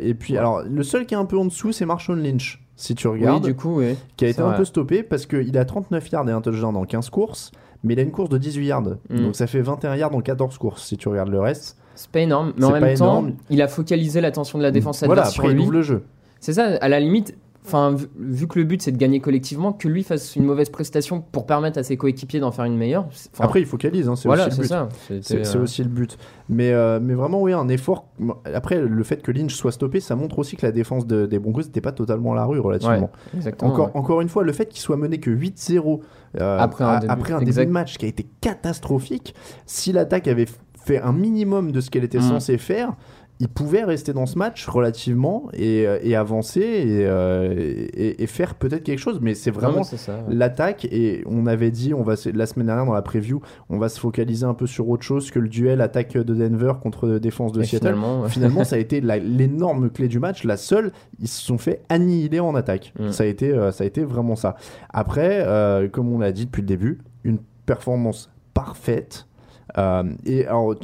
Et 0.00 0.14
puis 0.14 0.36
alors 0.38 0.62
le 0.68 0.82
seul 0.82 1.06
qui 1.06 1.14
est 1.14 1.18
un 1.18 1.24
peu 1.24 1.38
en 1.38 1.44
dessous, 1.46 1.72
c'est 1.72 1.86
Marshawn 1.86 2.22
Lynch. 2.22 2.60
Si 2.82 2.96
tu 2.96 3.06
Oui, 3.06 3.20
regardes, 3.20 3.44
du 3.44 3.54
coup, 3.54 3.78
oui. 3.78 3.94
qui 4.16 4.24
a 4.24 4.28
été 4.28 4.40
un 4.40 4.50
peu 4.54 4.64
stoppé 4.64 5.04
parce 5.04 5.26
qu'il 5.26 5.56
a 5.56 5.64
39 5.64 6.10
yards 6.10 6.28
et 6.28 6.32
un 6.32 6.40
touchdown 6.40 6.74
en 6.74 6.84
15 6.84 7.10
courses, 7.10 7.52
mais 7.84 7.94
il 7.94 8.00
a 8.00 8.02
une 8.02 8.10
course 8.10 8.28
de 8.28 8.38
18 8.38 8.66
yards. 8.66 8.82
Mm. 9.08 9.22
Donc 9.22 9.36
ça 9.36 9.46
fait 9.46 9.60
21 9.60 9.94
yards 9.94 10.16
en 10.16 10.20
14 10.20 10.58
courses 10.58 10.82
si 10.84 10.96
tu 10.96 11.08
regardes 11.08 11.28
le 11.28 11.38
reste. 11.38 11.76
C'est 11.94 12.10
pas 12.10 12.18
énorme, 12.18 12.52
mais 12.56 12.64
en 12.64 12.72
même 12.72 12.98
temps, 12.98 13.20
énorme. 13.20 13.34
il 13.50 13.62
a 13.62 13.68
focalisé 13.68 14.20
l'attention 14.20 14.58
de 14.58 14.64
la 14.64 14.72
défense 14.72 15.04
voilà, 15.04 15.22
adverse 15.22 15.36
après 15.36 15.48
sur 15.48 15.52
il 15.52 15.56
lui. 15.58 15.62
ouvre 15.62 15.72
le 15.72 15.82
jeu. 15.82 16.02
C'est 16.40 16.54
ça, 16.54 16.76
à 16.80 16.88
la 16.88 16.98
limite, 16.98 17.36
enfin, 17.64 17.92
vu, 17.94 18.06
vu 18.18 18.46
que 18.48 18.58
le 18.58 18.64
but 18.64 18.82
c'est 18.82 18.92
de 18.92 18.96
gagner 18.96 19.20
collectivement, 19.20 19.72
que 19.72 19.88
lui 19.88 20.02
fasse 20.02 20.36
une 20.36 20.44
mauvaise 20.44 20.68
prestation 20.70 21.20
pour 21.20 21.46
permettre 21.46 21.78
à 21.78 21.82
ses 21.82 21.96
coéquipiers 21.96 22.40
d'en 22.40 22.50
faire 22.50 22.64
une 22.64 22.76
meilleure. 22.76 23.06
Après 23.38 23.60
il 23.60 23.66
focalise, 23.66 24.08
hein, 24.08 24.16
c'est 24.16 24.28
voilà, 24.28 24.48
aussi 24.48 24.56
le 24.56 24.62
but. 24.62 24.68
ça. 24.68 24.88
C'est 25.22 25.56
euh, 25.56 25.62
aussi 25.62 25.82
le 25.82 25.88
but. 25.88 26.18
Mais, 26.48 26.72
euh, 26.72 26.98
mais 27.00 27.14
vraiment, 27.14 27.40
oui, 27.40 27.52
un 27.52 27.68
effort. 27.68 28.08
Après, 28.52 28.80
le 28.80 29.02
fait 29.04 29.22
que 29.22 29.30
Lynch 29.32 29.54
soit 29.54 29.72
stoppé, 29.72 30.00
ça 30.00 30.16
montre 30.16 30.38
aussi 30.38 30.56
que 30.56 30.66
la 30.66 30.72
défense 30.72 31.06
de- 31.06 31.24
des 31.26 31.38
Broncos 31.38 31.62
n'était 31.62 31.80
pas 31.80 31.92
totalement 31.92 32.32
à 32.32 32.36
la 32.36 32.44
rue 32.44 32.58
relativement. 32.60 33.10
ouais. 33.34 33.52
Encore, 33.62 33.86
ouais. 33.86 33.92
encore 33.94 34.20
une 34.20 34.28
fois, 34.28 34.42
le 34.42 34.52
fait 34.52 34.66
qu'il 34.66 34.80
soit 34.80 34.96
mené 34.96 35.18
que 35.18 35.30
8-0 35.30 36.00
euh, 36.40 36.58
Après 36.58 36.84
un 36.84 36.98
début, 37.00 37.12
après 37.12 37.32
un 37.32 37.38
début 37.38 37.50
exact. 37.50 37.66
de 37.66 37.70
match 37.72 37.96
qui 37.98 38.04
a 38.04 38.08
été 38.08 38.26
catastrophique, 38.40 39.34
si 39.66 39.92
l'attaque 39.92 40.28
avait 40.28 40.46
fait 40.84 41.00
un 41.00 41.12
minimum 41.12 41.70
de 41.72 41.80
ce 41.80 41.90
qu'elle 41.90 42.04
était 42.04 42.18
Mm. 42.18 42.22
censée 42.22 42.58
faire, 42.58 42.94
il 43.42 43.48
pouvait 43.48 43.82
rester 43.82 44.12
dans 44.12 44.26
ce 44.26 44.38
match 44.38 44.68
relativement 44.68 45.48
et, 45.52 45.84
euh, 45.84 45.98
et 46.02 46.14
avancer 46.14 46.60
et, 46.60 47.04
euh, 47.06 47.52
et- 47.56 48.22
et 48.22 48.26
faire 48.28 48.54
peut-être 48.54 48.84
quelque 48.84 49.00
chose. 49.00 49.18
Mais 49.20 49.34
c'est 49.34 49.50
vraiment 49.50 49.80
ouais. 49.82 50.14
l'attaque 50.28 50.84
et 50.84 51.24
on 51.26 51.46
avait 51.46 51.72
dit 51.72 51.92
on 51.92 52.04
va 52.04 52.14
la 52.32 52.46
semaine 52.46 52.66
dernière 52.66 52.86
dans 52.86 52.92
la 52.94 53.02
preview 53.02 53.40
on 53.68 53.78
va 53.78 53.88
se 53.88 53.98
focaliser 53.98 54.44
un 54.46 54.54
peu 54.54 54.68
sur 54.68 54.88
autre 54.88 55.02
chose 55.02 55.32
que 55.32 55.40
le 55.40 55.48
duel 55.48 55.80
attaque 55.80 56.12
de 56.16 56.34
Denver 56.34 56.74
contre 56.80 57.18
défense 57.18 57.50
de 57.50 57.58
Seattle 57.64 57.88
finalement, 58.28 58.62
ça 58.64 58.76
a 58.76 58.78
été 58.86 59.00
l'énorme 59.00 59.90
clé 59.90 60.06
du 60.06 60.20
match 60.20 60.44
la 60.44 60.56
seule 60.56 60.92
ils 61.18 61.26
se 61.28 61.42
sont 61.42 61.58
fait 61.58 61.82
annihiler 61.88 62.38
en 62.40 62.54
attaque 62.54 62.92
Mm. 62.98 63.10
ça 63.10 63.24
a 63.24 63.26
été 63.26 63.50
euh, 63.50 63.72
ça 63.72 63.82
a 63.82 63.86
été 63.88 64.04
vraiment 64.04 64.36
ça 64.36 64.54
après 64.90 65.42
euh, 65.46 65.88
comme 65.88 66.12
on 66.12 66.18
l'a 66.20 66.30
dit 66.30 66.44
depuis 66.46 66.60
le 66.62 66.68
début 66.68 66.98
une 67.24 67.38
performance 67.66 68.30
parfaite 68.54 69.26
euh, 69.78 70.04
et 70.24 70.46
alors, 70.46 70.74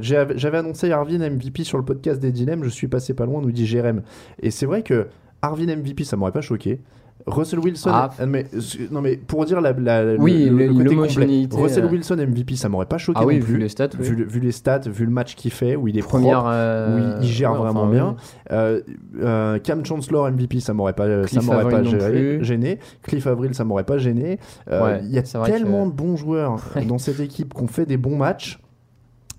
j'avais 0.00 0.58
annoncé 0.58 0.90
Arvin 0.90 1.18
MVP 1.18 1.64
sur 1.64 1.78
le 1.78 1.84
podcast 1.84 2.20
des 2.20 2.32
dilemmes, 2.32 2.64
je 2.64 2.68
suis 2.68 2.88
passé 2.88 3.14
pas 3.14 3.26
loin, 3.26 3.40
nous 3.40 3.52
dit 3.52 3.66
Jérém. 3.66 4.02
Et 4.42 4.50
c'est 4.50 4.66
vrai 4.66 4.82
que 4.82 5.08
Arvin 5.42 5.76
MVP, 5.76 6.04
ça 6.04 6.16
m'aurait 6.16 6.32
pas 6.32 6.40
choqué. 6.40 6.80
Russell 7.26 7.58
Wilson, 7.58 7.90
Ah. 7.92 8.10
euh, 8.20 8.26
mais, 8.26 8.46
euh, 8.54 8.60
non 8.90 9.00
mais 9.02 9.16
pour 9.16 9.44
dire 9.44 9.60
la, 9.60 9.72
la- 9.72 10.14
Oui, 10.14 10.46
le, 10.46 10.50
le 10.50 10.56
le- 10.56 10.66
côté 10.68 10.76
complet, 10.76 10.94
l'homogénéité, 10.94 11.56
Russell 11.60 11.84
euh. 11.84 11.88
Wilson 11.90 12.16
MVP, 12.16 12.56
ça 12.56 12.68
m'aurait 12.68 12.86
pas 12.86 12.96
choqué 12.98 13.18
Ah 13.20 13.26
oui, 13.26 13.38
non 13.38 13.44
plus. 13.44 13.54
vu 13.54 13.58
les 13.58 13.68
stats, 13.68 13.88
oui. 13.98 14.04
Vu, 14.06 14.14
le- 14.16 14.24
vu 14.24 14.40
les 14.40 14.52
stats, 14.52 14.80
vu 14.86 15.04
le 15.04 15.10
match 15.10 15.34
qu'il 15.34 15.50
fait, 15.50 15.76
où 15.76 15.88
il 15.88 15.98
est 15.98 16.02
Première. 16.02 16.38
propre, 16.38 16.50
euh, 16.54 17.18
où 17.18 17.22
il, 17.22 17.28
gère 17.28 17.52
ouais, 17.52 17.58
vraiment 17.58 17.82
enfin, 17.82 17.90
bien. 17.90 18.16
oui. 18.16 18.22
Euh, 18.52 18.80
euh, 19.20 19.58
Cam 19.58 19.84
Chancellor 19.84 20.30
MVP, 20.30 20.60
ça 20.60 20.72
m'aurait 20.72 20.92
pas, 20.94 21.26
ça 21.26 21.42
m'aurait 21.42 21.68
pas 21.68 21.82
géré- 21.82 22.38
gêné. 22.42 22.78
Cliff 23.02 23.26
Avril, 23.26 23.54
ça 23.54 23.64
m'aurait 23.64 23.84
pas 23.84 23.98
gêné. 23.98 24.38
Euh, 24.70 24.84
Ouais, 24.84 25.00
il 25.02 25.10
y 25.10 25.18
a 25.18 25.22
tellement 25.22 25.84
que- 25.86 25.90
de 25.90 25.96
bons 25.96 26.16
joueurs 26.16 26.60
dans 26.88 26.98
cette 26.98 27.20
équipe 27.20 27.52
qui 27.52 27.62
ont 27.62 27.66
fait 27.66 27.84
des 27.86 27.96
bons 27.96 28.16
matchs. 28.16 28.58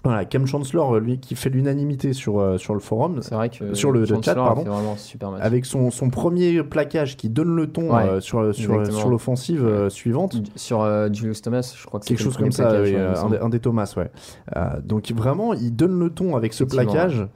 Voilà, 0.06 0.24
Cam 0.24 0.48
Chancellor, 0.48 0.98
lui, 1.00 1.20
qui 1.20 1.36
fait 1.36 1.50
l'unanimité 1.50 2.14
sur, 2.14 2.40
euh, 2.40 2.58
sur 2.58 2.74
le 2.74 2.80
forum, 2.80 3.18
C'est 3.22 3.36
vrai 3.36 3.50
que. 3.50 3.74
Sur 3.74 3.92
le- 3.92 4.06
chat, 4.06 4.34
pardon. 4.34 4.96
super 4.96 5.34
avec 5.42 5.66
son, 5.66 5.92
son 5.92 6.10
premier 6.10 6.64
plaquage 6.64 7.18
qui 7.18 7.28
donne 7.30 7.54
le 7.54 7.68
ton 7.68 7.94
Ouais, 7.94 8.04
euh, 8.04 8.20
sur, 8.22 8.56
sur, 8.56 8.86
sur 8.88 9.10
l'offensive 9.10 9.66
euh, 9.66 9.90
suivante. 9.90 10.38
Sur 10.56 10.84
euh, 10.84 11.10
Julius 11.12 11.42
Thomas, 11.42 11.74
je 11.78 11.86
crois 11.86 12.00
que 12.00 12.06
Quelque 12.06 12.20
c'était 12.20 12.30
chose 12.30 12.38
comme 12.38 12.52
ça, 12.54 12.70
plaquage, 12.70 12.94
euh, 12.94 13.16
un, 13.18 13.30
des- 13.30 13.38
un 13.40 13.50
des 13.50 13.60
Thomas, 13.60 13.94
ouais. 13.98 14.10
Euh, 14.56 14.80
donc 14.82 15.12
vraiment, 15.12 15.54
il 15.54 15.76
donne 15.76 16.00
le 16.00 16.10
ton 16.10 16.38
avec 16.38 16.54
ce 16.54 16.64
plaquage. 16.64 17.28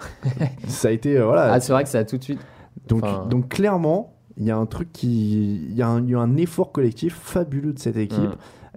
ça 0.68 0.88
a 0.88 0.92
été, 0.92 1.18
euh, 1.18 1.26
voilà. 1.26 1.52
Ah, 1.52 1.60
c'est 1.60 1.74
vrai 1.74 1.84
que 1.84 1.90
ça 1.90 2.00
a 2.00 2.06
tout 2.06 2.18
de 2.18 2.24
suite. 2.24 2.40
donc, 2.88 3.04
enfin- 3.04 3.26
donc 3.30 3.50
clairement, 3.50 4.14
il 4.38 4.46
y 4.46 4.52
a 4.52 4.58
un 4.58 4.66
truc 4.66 4.92
qui, 4.94 5.58
il 5.70 5.74
y, 5.74 5.80
y 5.80 5.82
a 5.82 5.88
un 5.90 6.38
effort 6.38 6.72
collectif 6.72 7.14
fabuleux 7.22 7.74
de 7.74 7.80
cette 7.80 7.98
équipe. 7.98 8.20
Mm. 8.22 8.36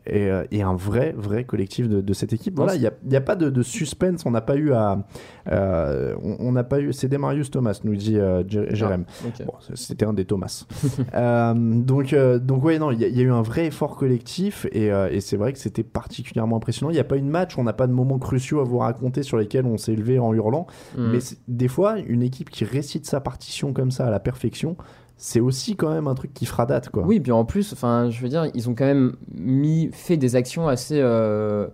Et, 0.09 0.31
euh, 0.31 0.45
et 0.53 0.63
un 0.63 0.75
vrai, 0.75 1.15
vrai 1.17 1.45
collectif 1.45 1.89
de, 1.89 2.01
de 2.01 2.13
cette 2.13 2.33
équipe. 2.33 2.55
Voilà, 2.57 2.75
il 2.77 2.81
n'y 2.81 2.87
a, 2.87 2.93
y 3.11 3.17
a 3.17 3.21
pas 3.21 3.35
de, 3.37 3.51
de 3.51 3.63
suspense. 3.63 4.25
On 4.25 4.31
n'a 4.31 4.41
pas 4.41 4.57
eu 4.57 4.73
à. 4.73 5.05
euh, 5.51 6.15
on 6.39 6.53
n'a 6.53 6.65
pas 6.65 6.81
eu. 6.81 6.93
C'est 6.93 7.09
Demarius 7.09 7.51
Thomas, 7.51 7.81
nous 7.85 7.97
dit 7.97 8.17
euh, 8.19 8.43
Jé- 8.47 8.69
Jérém. 8.75 9.05
Bon, 9.45 9.53
c'était 9.75 10.05
un 10.05 10.13
des 10.13 10.25
Thomas. 10.25 10.65
Euh, 11.15 11.55
donc, 11.55 12.15
donc 12.43 12.65
ouais, 12.65 12.79
non, 12.79 12.91
il 12.91 13.01
y, 13.01 13.05
a- 13.05 13.09
il 13.09 13.17
y 13.17 13.21
a 13.21 13.25
eu 13.25 13.31
un 13.31 13.43
vrai 13.43 13.67
effort 13.67 13.97
collectif 13.97 14.67
et, 14.73 14.87
et 15.11 15.21
c'est 15.21 15.37
vrai 15.37 15.53
que 15.53 15.59
c'était 15.59 15.83
particulièrement 15.83 16.57
impressionnant. 16.57 16.91
Il 16.91 16.95
n'y 16.95 17.01
a 17.01 17.05
pas 17.05 17.17
eu 17.17 17.21
de 17.23 17.27
match, 17.27 17.57
on 17.59 17.65
n'a 17.65 17.73
pas 17.73 17.87
de 17.87 17.93
moments 17.93 18.19
cruciaux 18.19 18.61
à 18.61 18.65
vous 18.65 18.79
raconter 18.79 19.23
sur 19.23 19.37
lesquels 19.39 19.67
on 19.67 19.77
s'est 19.79 19.93
élevé 19.93 20.19
en 20.19 20.33
hurlant. 20.35 20.67
Mm. 20.97 21.11
Mais 21.13 21.19
des 21.49 21.69
fois, 21.69 21.99
une 21.99 22.23
équipe 22.23 22.51
qui 22.51 22.65
récite 22.65 23.07
sa 23.07 23.21
partition 23.21 23.73
comme 23.73 23.91
ça 23.91 24.07
à 24.07 24.11
la 24.11 24.21
perfection, 24.21 24.77
c'est 25.17 25.41
aussi 25.41 25.77
quand 25.77 25.91
même 25.93 26.07
un 26.09 26.15
truc 26.15 26.35
qui 26.35 26.47
fera 26.47 26.67
date, 26.67 26.91
quoi. 26.91 27.03
Oui, 27.05 27.21
puis 27.21 27.33
en 27.33 27.45
plus, 27.45 27.73
enfin, 27.73 28.11
je 28.11 28.21
veux 28.21 28.29
dire, 28.29 28.47
ils 28.55 28.69
ont 28.69 28.75
quand 28.75 28.85
même 28.87 29.15
mis, 29.35 29.89
fait 29.93 30.17
des 30.19 30.37
actions 30.37 30.69
assez, 30.69 30.99
euh, 31.01 31.67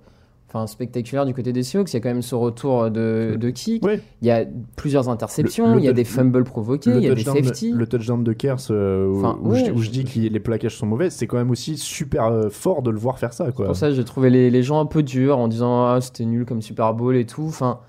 enfin, 0.48 0.66
spectaculaires 0.68 1.26
du 1.26 1.34
côté 1.34 1.52
des 1.52 1.62
Seahawks. 1.64 1.90
Il 1.92 1.94
y 1.94 1.96
a 1.96 2.00
quand 2.00 2.10
même 2.10 2.22
ce 2.22 2.34
retour 2.36 2.90
de, 2.90 3.36
de 3.40 3.50
kick. 3.50 3.84
Oui. 3.84 3.94
Il 4.20 4.28
y 4.28 4.30
a 4.30 4.44
plusieurs 4.76 5.08
interceptions. 5.08 5.66
Le- 5.68 5.74
le 5.74 5.80
il 5.80 5.84
y 5.84 5.88
a 5.88 5.92
des 5.92 6.04
fumbles 6.04 6.44
provoqués. 6.44 6.90
Il 6.94 7.02
y 7.02 7.08
a 7.08 7.14
des 7.14 7.24
safety. 7.24 7.72
le 7.72 7.86
touchdown 7.86 8.22
de 8.22 8.32
Kers 8.32 8.58
euh, 8.70 9.08
où, 9.08 9.18
Enfin, 9.18 9.38
où 9.42 9.50
ouais, 9.52 9.64
je, 9.66 9.72
où 9.72 9.78
je 9.78 9.86
je- 9.86 9.90
dis 9.90 10.04
que 10.04 10.18
les 10.20 10.40
plaquages 10.40 10.76
sont 10.76 10.86
mauvais, 10.86 11.10
c'est 11.10 11.26
quand 11.26 11.36
même 11.38 11.50
aussi 11.50 11.76
super 11.78 12.26
euh, 12.26 12.48
fort 12.48 12.82
de 12.82 12.90
le 12.90 12.98
voir 12.98 13.18
faire 13.18 13.32
ça. 13.32 13.50
Quoi. 13.50 13.66
Pour 13.66 13.76
ça, 13.76 13.90
j'ai 13.90 14.04
trouvé 14.04 14.30
les, 14.30 14.50
les 14.50 14.62
gens 14.62 14.78
un 14.78 14.86
peu 14.86 15.02
durs 15.02 15.38
en 15.38 15.48
disant 15.48 15.86
ah, 15.86 16.00
c'était 16.00 16.24
nul 16.26 16.44
comme 16.44 16.62
Super 16.62 16.94
Bowl 16.94 17.16
et 17.16 17.26
tout. 17.26 17.46
Enfin, 17.48 17.80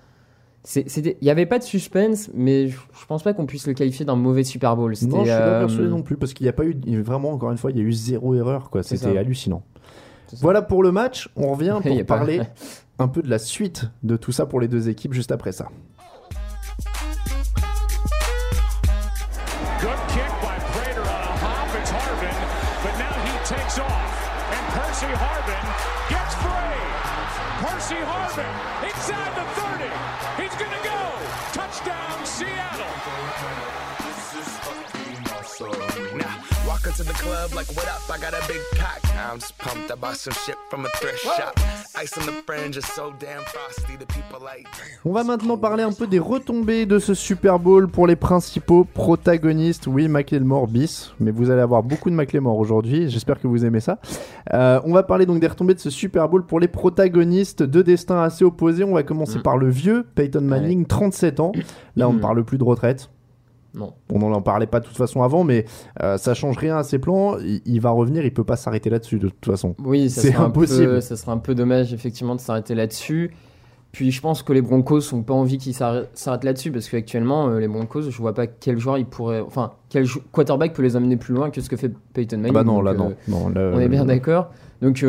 il 0.76 1.16
n'y 1.22 1.30
avait 1.30 1.46
pas 1.46 1.60
de 1.60 1.64
suspense, 1.64 2.30
mais 2.34 2.68
je, 2.70 2.78
je 2.78 3.06
pense 3.06 3.22
pas 3.24 3.34
qu'on 3.34 3.46
puisse 3.46 3.68
le 3.68 3.74
qualifier 3.74 4.06
d'un 4.06 4.16
mauvais 4.16 4.44
Super 4.44 4.76
Bowl. 4.76 4.94
Non, 5.04 5.20
je 5.26 5.30
suis 5.30 5.30
pas 5.30 5.34
euh, 5.46 5.60
persuadé 5.60 5.90
non 5.90 6.02
plus 6.02 6.16
parce 6.16 6.34
qu'il 6.34 6.46
n'y 6.46 6.50
a 6.50 6.54
pas 6.54 6.64
eu, 6.66 6.76
vraiment 7.02 7.32
encore 7.32 7.52
une 7.52 7.58
fois, 7.58 7.72
il 7.72 7.78
y 7.78 7.80
a 7.82 7.84
eu 7.84 7.92
zéro 7.92 8.34
erreur. 8.36 8.70
quoi. 8.70 8.82
C'était 8.84 9.18
hallucinant. 9.18 9.64
Voilà 10.40 10.62
pour 10.62 10.82
le 10.82 10.92
match. 10.92 11.30
On 11.36 11.52
revient 11.52 11.78
pour 11.84 11.92
a 11.92 11.98
pas- 12.00 12.04
parler 12.18 12.42
un 13.00 13.08
peu 13.08 13.22
de 13.22 13.30
la 13.30 13.40
suite 13.40 13.86
de 14.04 14.16
tout 14.18 14.32
ça 14.32 14.46
pour 14.46 14.60
les 14.62 14.68
deux 14.68 14.88
équipes 14.90 15.14
juste 15.14 15.32
après 15.32 15.52
ça. 15.52 15.68
Club 37.24 37.54
like, 37.56 37.68
what 37.76 37.88
up? 37.88 38.02
I 38.10 38.18
got 38.20 38.34
a 38.34 38.48
big 38.48 38.62
cock. 38.80 39.00
I'm 39.32 39.40
just 39.40 39.58
pumped. 39.58 39.90
I 39.92 39.96
bought 39.96 40.16
some 40.18 40.34
shit 40.46 40.56
from 40.70 40.86
a 40.86 40.90
thrift 41.00 41.20
shop. 41.24 41.58
Ice 42.02 42.18
on 42.18 42.26
the 42.26 42.34
fringe 42.46 42.76
is 42.78 42.86
so 42.86 43.14
damn 43.20 43.42
frosty. 43.46 43.96
The 43.98 44.06
people 44.08 44.40
like, 44.44 44.64
damn. 44.64 45.00
On 45.06 45.14
va 45.14 45.24
maintenant 45.24 45.58
parler 45.58 45.84
un 45.84 45.92
peu 45.94 46.08
des 46.08 46.20
retombées 46.20 46.86
de 46.86 47.00
ce 47.00 47.14
Super 47.14 47.60
Bowl 47.60 47.88
pour 47.88 48.08
les 48.08 48.16
principaux 48.16 48.84
protagonistes. 48.86 49.88
Oui, 49.88 50.08
McLemore 50.08 50.68
bis, 50.68 51.14
mais 51.20 51.32
vous 51.32 51.50
allez 51.52 51.62
avoir 51.62 51.84
beaucoup 51.84 52.10
de 52.10 52.16
McLemore 52.16 52.58
aujourd'hui. 52.58 53.10
J'espère 53.10 53.40
que 53.40 53.48
vous 53.48 53.66
aimez 53.66 53.80
ça. 53.80 54.00
Euh, 54.54 54.82
on 54.84 54.92
va 54.94 55.04
parler 55.04 55.26
donc 55.26 55.40
des 55.40 55.48
retombées 55.48 55.76
de 55.76 55.80
ce 55.80 55.90
Super 55.90 56.28
Bowl 56.28 56.46
pour 56.46 56.60
les 56.60 56.68
protagonistes 56.68 57.64
de 57.64 57.82
destins 57.82 58.22
assez 58.22 58.44
opposés. 58.44 58.84
On 58.84 58.94
va 58.94 59.04
commencer 59.04 59.40
par 59.40 59.58
le 59.58 59.70
vieux 59.70 60.06
Peyton 60.16 60.42
Manning, 60.42 60.86
37 60.86 61.40
ans. 61.40 61.52
Là, 61.96 62.10
on 62.10 62.14
ne 62.14 62.18
Mm. 62.18 62.22
parle 62.22 62.44
plus 62.44 62.58
de 62.58 62.64
retraite. 62.64 63.10
Non. 63.76 63.94
On 64.14 64.20
n'en 64.20 64.42
parlait 64.42 64.68
pas 64.68 64.80
de 64.80 64.86
toute 64.86 64.98
façon 64.98 65.24
avant, 65.24 65.44
mais 65.44 65.66
euh, 66.02 66.18
ça 66.18 66.34
change 66.34 66.58
rien 66.58 66.78
à 66.78 66.84
ses 66.84 67.00
plans. 67.00 67.38
Il, 67.40 67.62
il 67.66 67.82
va 67.82 67.90
revenir, 67.90 68.24
il 68.26 68.34
peut 68.34 68.44
pas 68.44 68.56
s'arrêter 68.56 68.90
là-dessus 68.90 69.18
de 69.20 69.30
toute 69.30 69.46
façon. 69.46 69.76
Oui, 69.84 70.10
C'est 70.10 70.36
impossible. 70.36 70.86
peu- 70.96 71.02
ça 71.02 71.16
serait 71.16 71.32
un 71.32 71.38
peu 71.38 71.56
dommage 71.56 71.94
effectivement 71.94 72.36
de 72.36 72.40
s'arrêter 72.42 72.76
là-dessus. 72.76 73.34
Puis 73.92 74.10
je 74.12 74.22
pense 74.22 74.42
que 74.42 74.54
les 74.54 74.62
Broncos 74.64 75.02
n'ont 75.12 75.22
pas 75.22 75.36
envie 75.36 75.60
qu'ils 75.60 75.76
s'arrêtent 75.76 76.44
là-dessus 76.44 76.72
parce 76.72 76.90
qu'actuellement 76.90 77.50
euh, 77.50 77.60
les 77.60 77.68
Broncos, 77.68 78.02
je 78.10 78.18
vois 78.18 78.34
pas 78.34 78.48
quel 78.48 78.80
joueur 78.80 78.98
ils 78.98 79.06
pourraient, 79.06 79.42
enfin 79.42 79.74
quel 79.90 80.08
quarterback 80.32 80.74
peut 80.74 80.82
les 80.82 80.96
emmener 80.96 81.16
plus 81.16 81.34
loin 81.36 81.52
que 81.52 81.62
ce 81.62 81.70
que 81.70 81.78
fait 81.78 81.92
Peyton 82.14 82.38
Ah 82.40 82.52
Manning. 82.52 82.54
bah 82.54 82.64
non, 82.64 82.76
Donc, 82.78 82.86
là 82.86 82.92
euh, 82.92 82.98
non. 83.28 83.50
là, 83.50 83.72
On 83.76 83.80
est 83.80 83.88
bien 83.90 84.02
euh, 84.02 84.06
d'accord. 84.06 84.50
Donc 84.82 85.06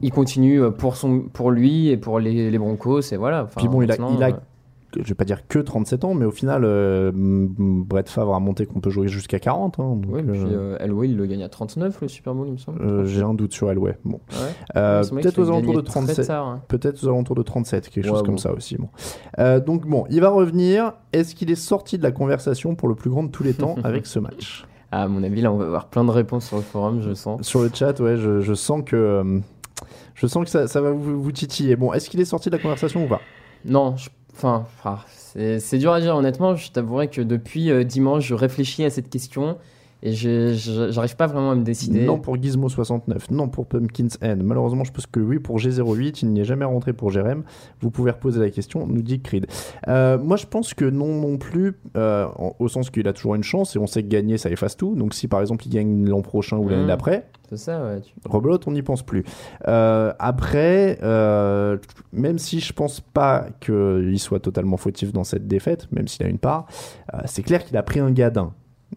il 0.00 0.10
continue 0.12 0.62
pour 0.72 0.96
son, 0.96 1.20
pour 1.32 1.50
lui 1.50 1.88
et 1.88 1.96
pour 1.96 2.20
les, 2.20 2.50
les 2.50 2.58
Broncos 2.58 3.00
et 3.12 3.16
voilà. 3.16 3.48
Puis 3.56 3.68
bon, 3.68 3.82
il 3.82 3.90
a, 3.90 3.96
maintenant, 3.98 4.14
il 4.16 4.22
a 4.22 4.40
je 4.96 5.02
vais 5.02 5.14
pas 5.14 5.24
dire 5.24 5.46
que 5.46 5.58
37 5.58 6.04
ans, 6.04 6.14
mais 6.14 6.24
au 6.24 6.30
final, 6.30 6.62
euh, 6.64 7.10
Brett 7.14 8.08
Favre 8.08 8.34
a 8.34 8.40
monté 8.40 8.64
qu'on 8.66 8.80
peut 8.80 8.90
jouer 8.90 9.08
jusqu'à 9.08 9.38
40. 9.38 9.78
hein, 9.80 9.96
donc, 9.96 10.12
ouais, 10.14 10.22
euh, 10.22 10.32
puis 10.32 10.42
euh, 10.46 10.76
Elway, 10.80 11.08
il 11.08 11.16
le 11.16 11.26
gagne 11.26 11.42
à 11.42 11.48
39 11.48 12.00
le 12.00 12.08
Super 12.08 12.34
Bowl, 12.34 12.46
il 12.48 12.52
me 12.54 12.56
semble. 12.58 12.80
euh, 12.82 13.04
J'ai 13.04 13.22
un 13.22 13.34
doute 13.34 13.52
sur 13.52 13.70
Elway. 13.70 13.98
Bon. 14.04 14.20
Ouais. 14.32 14.80
Vrai 15.02 15.20
Peut-être 15.22 15.38
aux 15.38 15.48
alentours 15.48 15.74
de 15.74 15.78
gagné 15.80 15.82
très 15.84 15.92
37. 16.14 16.26
tard, 16.26 16.46
hein. 16.48 16.62
Peut-être 16.68 17.04
aux 17.04 17.08
alentours 17.08 17.36
de 17.36 17.42
37, 17.42 17.88
quelque 17.90 18.04
Ouais, 18.06 18.10
chose 18.10 18.20
bon. 18.20 18.26
comme 18.26 18.38
ça 18.38 18.52
aussi. 18.52 18.76
Bon. 18.78 18.88
Donc 19.66 19.86
bon, 19.86 20.04
il 20.10 20.20
va 20.20 20.30
revenir. 20.30 20.92
Est-ce 21.12 21.34
qu'il 21.34 21.50
est 21.50 21.54
sorti 21.54 21.98
de 21.98 22.02
la 22.02 22.10
conversation 22.12 22.74
pour 22.74 22.88
le 22.88 22.94
plus 22.94 23.10
grand 23.10 23.22
de 23.24 23.30
tous 23.30 23.42
les 23.42 23.54
temps 23.54 23.76
avec 23.84 24.06
ce 24.06 24.18
match? 24.18 24.64
Ah, 24.90 25.02
à 25.02 25.08
mon 25.08 25.22
avis, 25.22 25.42
là, 25.42 25.52
on 25.52 25.58
va 25.58 25.66
avoir 25.66 25.88
plein 25.88 26.04
de 26.04 26.10
réponses 26.10 26.46
sur 26.46 26.56
le 26.56 26.62
forum, 26.62 27.02
je 27.02 27.12
sens. 27.12 27.42
Sur 27.46 27.60
le 27.62 27.70
chat, 27.72 28.00
ouais, 28.00 28.16
je, 28.16 28.40
je 28.40 28.54
sens 28.54 28.80
que 28.86 29.40
je 30.14 30.26
sens 30.26 30.44
que 30.44 30.50
ça, 30.50 30.66
ça 30.66 30.80
va 30.80 30.90
vous, 30.92 31.22
vous 31.22 31.32
titiller. 31.32 31.76
Bon, 31.76 31.92
est-ce 31.92 32.08
qu'il 32.10 32.20
est 32.20 32.24
sorti 32.24 32.48
de 32.50 32.56
la 32.56 32.62
conversation 32.62 33.04
ou 33.04 33.06
pas? 33.08 33.20
Non, 33.66 33.96
je- 33.96 34.08
enfin, 34.44 34.66
c'est 35.16 35.60
c'est 35.60 35.78
dur 35.78 35.92
à 35.92 36.00
dire. 36.00 36.16
Honnêtement, 36.16 36.54
je 36.54 36.70
t'avouerai 36.70 37.08
que 37.08 37.20
depuis 37.20 37.70
euh, 37.70 37.84
dimanche, 37.84 38.26
je 38.26 38.34
réfléchis 38.34 38.84
à 38.84 38.90
cette 38.90 39.10
question 39.10 39.58
et 40.02 40.12
je- 40.12 40.88
j'arrive 40.90 41.16
pas 41.16 41.26
vraiment 41.26 41.50
à 41.50 41.54
me 41.54 41.62
décider. 41.64 42.04
Non 42.04 42.18
pour 42.18 42.36
Gizmo69, 42.36 43.30
non 43.30 43.48
pour 43.48 43.66
Pumpkin's 43.66 44.18
End. 44.22 44.38
Malheureusement, 44.42 44.84
je 44.84 44.92
pense 44.92 45.06
que 45.06 45.20
oui 45.20 45.38
pour 45.38 45.58
G08, 45.58 46.20
il 46.22 46.30
n'y 46.30 46.40
est 46.40 46.44
jamais 46.44 46.64
rentré 46.64 46.92
pour 46.92 47.10
Jérém. 47.10 47.42
Vous 47.80 47.90
pouvez 47.90 48.10
reposer 48.12 48.40
la 48.40 48.50
question, 48.50 48.86
nous 48.86 49.02
dit 49.02 49.20
Creed. 49.20 49.46
Euh, 49.88 50.18
moi, 50.18 50.36
je 50.36 50.46
pense 50.46 50.74
que 50.74 50.84
non 50.84 51.20
non 51.20 51.36
plus, 51.38 51.74
euh, 51.96 52.26
au 52.58 52.68
sens 52.68 52.90
qu'il 52.90 53.08
a 53.08 53.12
toujours 53.12 53.34
une 53.34 53.42
chance 53.42 53.74
et 53.76 53.78
on 53.78 53.86
sait 53.86 54.02
que 54.02 54.08
gagner, 54.08 54.38
ça 54.38 54.50
efface 54.50 54.76
tout. 54.76 54.94
Donc 54.94 55.14
si 55.14 55.26
par 55.28 55.40
exemple 55.40 55.66
il 55.66 55.70
gagne 55.70 56.08
l'an 56.08 56.22
prochain 56.22 56.56
ou 56.58 56.68
l'année 56.68 56.82
Mhm. 56.82 56.88
d'après, 56.88 57.26
C'est 57.50 57.56
ça, 57.56 57.82
ouais. 57.84 58.00
tu- 58.00 58.12
rebelote, 58.28 58.68
on 58.68 58.72
n'y 58.72 58.82
pense 58.82 59.02
plus. 59.02 59.24
Euh, 59.66 60.12
après, 60.18 60.98
euh, 61.02 61.78
même 62.12 62.38
si 62.38 62.60
je 62.60 62.72
pense 62.72 63.00
pas 63.00 63.46
qu'il 63.60 64.18
soit 64.18 64.40
totalement 64.40 64.76
fautif 64.76 65.12
dans 65.12 65.24
cette 65.24 65.48
défaite, 65.48 65.88
même 65.92 66.06
s'il 66.08 66.24
a 66.24 66.28
une 66.28 66.38
part, 66.38 66.66
euh, 67.14 67.18
c'est 67.24 67.42
clair 67.42 67.64
qu'il 67.64 67.76
a 67.76 67.82
pris 67.82 68.00
un 68.00 68.10
gadin. 68.10 68.52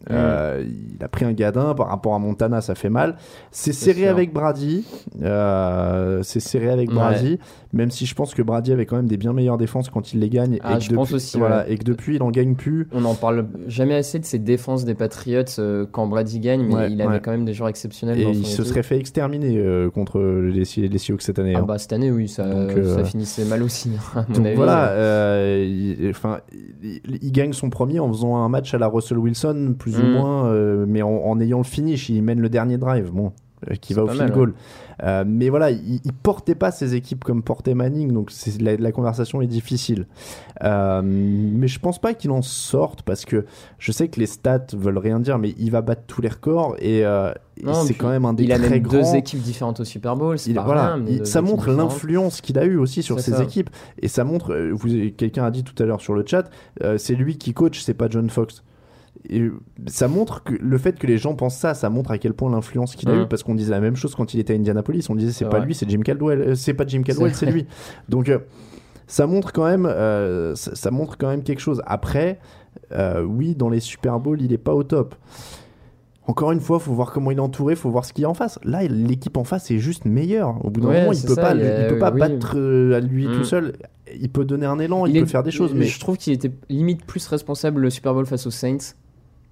Euh, 0.10 0.64
il 0.98 1.04
a 1.04 1.08
pris 1.08 1.26
un 1.26 1.34
gadin 1.34 1.74
par 1.74 1.88
rapport 1.90 2.16
à 2.16 2.20
Montana, 2.20 2.62
ça 2.62 2.76
fait 2.76 2.90
mal. 2.90 3.18
C'est 3.52 3.74
serré 3.74 4.08
avec 4.08 4.34
Brady. 4.34 4.86
euh, 5.22 6.24
c'est 6.24 6.40
serré 6.40 6.70
avec 6.70 6.90
Ouais. 6.90 6.96
Brady, 6.96 7.40
même 7.74 7.92
si 7.92 8.06
je 8.06 8.16
pense 8.16 8.34
que 8.34 8.42
Brady 8.42 8.72
avait 8.72 8.86
quand 8.86 8.96
même 8.96 9.08
des 9.08 9.18
bien 9.18 9.34
meilleures 9.34 9.58
défenses 9.58 9.90
quand 9.90 10.14
il 10.14 10.20
les 10.20 10.30
gagne. 10.30 10.60
Ah, 10.64 10.74
et, 10.74 10.78
que 10.78 10.84
je 10.84 10.94
pense 10.94 11.08
depuis, 11.10 11.16
aussi, 11.16 11.38
voilà, 11.38 11.60
ouais. 11.66 11.74
et 11.74 11.78
que 11.78 11.84
depuis, 11.84 12.16
il 12.16 12.24
en 12.24 12.32
gagne 12.32 12.56
plus. 12.56 12.88
On 12.94 13.02
n'en 13.02 13.16
parle 13.16 13.46
jamais 13.68 13.96
assez 13.96 14.18
de 14.20 14.26
ces 14.26 14.40
défenses 14.40 14.86
des 14.86 14.96
Patriots 14.96 15.44
euh, 15.60 15.86
quand 15.92 16.08
Brady 16.08 16.40
gagne, 16.40 16.64
mais 16.66 16.74
Ouais, 16.74 16.92
il 16.92 17.02
avait 17.02 17.20
quand 17.20 17.32
même 17.32 17.46
des 17.46 17.54
joueurs 17.54 17.70
exceptionnels. 17.70 18.20
Et 18.20 18.24
dans 18.24 18.32
il 18.32 18.46
se 18.46 18.64
serait 18.64 18.84
fait 18.84 18.98
exterminer 18.98 19.62
contre 19.94 20.20
les, 20.20 20.64
les 20.88 20.98
Seahawks 20.98 21.22
cette 21.22 21.40
année. 21.40 21.54
Ah 21.56 21.60
hein. 21.60 21.66
bah 21.68 21.78
cette 21.78 21.94
année, 21.94 22.12
oui, 22.12 22.28
ça, 22.28 22.46
Donc, 22.48 22.72
ça 22.86 23.04
finissait 23.04 23.46
mal 23.46 23.62
aussi, 23.62 23.92
à 24.16 24.26
mon 24.28 24.36
Donc 24.36 24.46
avis. 24.46 24.56
voilà, 24.56 25.58
il, 25.58 26.10
enfin, 26.10 26.40
il, 26.82 27.02
il 27.22 27.32
gagne 27.32 27.54
son 27.54 27.70
premier 27.70 28.00
en 28.00 28.08
faisant 28.12 28.38
un 28.38 28.50
match 28.50 28.74
à 28.74 28.78
la 28.78 28.88
Russell 28.88 29.18
Wilson, 29.18 29.76
plus 29.82 29.98
ou 29.98 30.04
Mhm. 30.04 30.12
moins, 30.12 30.46
euh, 30.46 30.86
mais 30.88 31.02
en, 31.02 31.10
en 31.10 31.40
ayant 31.40 31.58
le 31.58 31.64
finish. 31.64 32.10
Il 32.10 32.22
mène 32.22 32.40
le 32.40 32.50
dernier 32.50 32.78
drive, 32.78 33.10
bon, 33.12 33.32
euh, 33.70 33.76
qui 33.76 33.94
va 33.94 34.04
au 34.04 34.08
field 34.08 34.32
goal. 34.32 34.54
Euh, 35.04 35.24
mais 35.26 35.50
voilà, 35.50 35.72
il, 35.72 36.00
il 36.06 36.14
portait 36.14 36.54
pas 36.54 36.70
ses 36.72 36.94
équipes 36.94 37.24
comme 37.24 37.42
portait 37.42 37.74
Manning, 37.74 38.12
donc 38.12 38.32
la, 38.60 38.76
la 38.78 38.92
conversation 38.92 39.42
est 39.42 39.48
difficile. 39.48 40.06
Euh, 40.64 41.02
mais 41.04 41.68
je 41.68 41.80
pense 41.80 42.00
pas 42.00 42.14
qu'il 42.14 42.30
en 42.30 42.44
sorte 42.44 43.02
parce 43.02 43.26
que 43.26 43.46
je 43.80 43.92
sais 43.92 44.10
que 44.10 44.20
les 44.20 44.28
stats 44.28 44.68
veulent 44.78 45.00
rien 45.00 45.20
dire, 45.20 45.40
mais 45.40 45.56
il 45.58 45.72
va 45.72 45.82
battre 45.82 46.04
tous 46.06 46.22
les 46.22 46.28
records 46.30 46.76
et, 46.78 47.04
euh, 47.04 47.32
c'est 47.86 47.96
quand 47.96 48.10
même 48.10 48.26
un 48.26 48.34
des 48.34 48.44
Il 48.44 48.52
a 48.52 48.60
très 48.60 48.70
même 48.70 48.82
grands. 48.84 49.00
deux 49.00 49.16
équipes 49.16 49.42
différentes 49.42 49.80
au 49.80 49.86
Super 49.86 50.16
Bowl, 50.16 50.36
Il- 50.46 50.54
pas 50.54 50.64
voilà, 50.64 50.94
rien, 50.96 51.04
il- 51.08 51.26
ça 51.26 51.42
montre 51.42 51.72
l'influence 51.72 52.42
qu'il 52.42 52.60
a 52.60 52.66
eu 52.66 52.78
aussi 52.78 53.02
sur 53.02 53.20
ses 53.20 53.32
ça. 53.32 53.42
équipes 53.44 53.72
et 54.00 54.08
ça 54.08 54.24
montre. 54.24 54.56
Vous, 54.74 54.88
quelqu'un 55.18 55.46
a 55.46 55.50
dit 55.52 55.64
tout 55.64 55.82
à 55.82 55.88
l'heure 55.88 56.02
sur 56.02 56.14
le 56.14 56.24
chat, 56.28 56.48
c'est 56.98 57.16
lui 57.16 57.38
qui 57.40 57.54
coach, 57.56 57.82
c'est 57.82 57.96
pas 57.96 58.08
John 58.08 58.30
Fox. 58.30 58.64
Et 59.30 59.50
ça 59.88 60.08
montre 60.08 60.44
que 60.44 60.54
le 60.60 60.78
fait 60.78 60.98
que 60.98 61.06
les 61.08 61.18
gens 61.18 61.36
pensent 61.36 61.58
ça, 61.58 61.74
ça 61.74 61.90
montre 61.90 62.12
à 62.12 62.18
quel 62.18 62.34
point 62.34 62.50
l'influence 62.52 62.96
qu'il 62.96 63.10
a 63.10 63.16
eu 63.22 63.28
parce 63.28 63.44
qu'on 63.44 63.56
disait 63.56 63.72
la 63.72 63.80
même 63.80 63.96
chose 63.96 64.16
quand 64.16 64.34
il 64.34 64.40
était 64.40 64.54
à 64.54 64.56
Indianapolis. 64.56 65.10
On 65.10 65.16
disait 65.16 65.32
c'est 65.32 65.46
pas 65.46 65.58
vrai. 65.58 65.66
lui, 65.68 65.76
c'est 65.76 65.90
Jim 65.90 66.02
Caldwell. 66.02 66.42
Euh, 66.42 66.56
c'est 66.56 66.74
pas 66.74 66.86
Jim 66.88 67.04
Caldwell, 67.04 67.34
C'est 67.36 67.46
lui. 67.46 67.66
Donc 68.10 68.30
euh, 68.30 68.40
ça 69.08 69.28
montre 69.28 69.54
quand 69.54 69.66
même, 69.66 69.86
euh, 69.86 70.56
ça, 70.56 70.76
ça 70.76 70.90
montre 70.92 71.18
quand 71.18 71.28
même 71.30 71.44
quelque 71.44 71.60
chose. 71.62 71.82
Après, 71.86 72.40
oui, 73.26 73.56
dans 73.56 73.70
les 73.70 73.80
Super 73.80 74.20
Bowls, 74.20 74.42
il 74.42 74.54
est 74.54 74.58
pas 74.58 74.74
au 74.74 74.84
top. 74.84 75.16
Encore 76.28 76.52
une 76.52 76.60
fois, 76.62 76.80
faut 76.80 76.94
voir 76.94 77.12
comment 77.12 77.32
il 77.32 77.38
est 77.38 77.42
entouré, 77.42 77.76
faut 77.76 77.90
voir 77.90 78.06
ce 78.06 78.14
qu'il 78.14 78.22
y 78.22 78.26
a 78.26 78.30
en 78.30 78.34
face. 78.36 78.60
Là, 78.64 78.84
l'équipe 78.84 79.36
en 79.38 79.44
face 79.44 79.72
est 79.72 79.80
juste 79.80 80.06
meilleure. 80.06 80.64
Au 80.64 80.70
bout 80.70 80.80
d'un 80.82 80.88
Ouais, 80.90 81.00
moment, 81.02 81.14
il 81.14 81.22
peut 81.26 81.34
ça, 81.34 81.42
pas, 81.42 81.56
il 81.56 81.88
peut 81.90 81.98
pas 81.98 82.12
oui. 82.12 82.20
battre 82.20 82.56
à 82.96 83.00
lui 83.00 83.28
Mm. 83.28 83.34
tout 83.34 83.44
seul. 83.44 83.74
Il 84.20 84.30
peut 84.30 84.46
donner 84.46 84.66
un 84.68 84.78
élan, 84.80 85.06
il, 85.08 85.18
est- 85.18 85.22
peut 85.22 85.26
faire 85.26 85.44
des 85.44 85.52
choses, 85.52 85.74
mais 85.74 85.86
Je 85.86 86.00
trouve 86.00 86.18
qu'il 86.18 86.32
était 86.34 86.52
limite 86.70 87.06
plus 87.06 87.26
responsable 87.28 87.82
le 87.82 87.90
Super 87.90 88.14
Bowl 88.14 88.26
face 88.26 88.46
aux 88.46 88.52
Saints. 88.52 88.78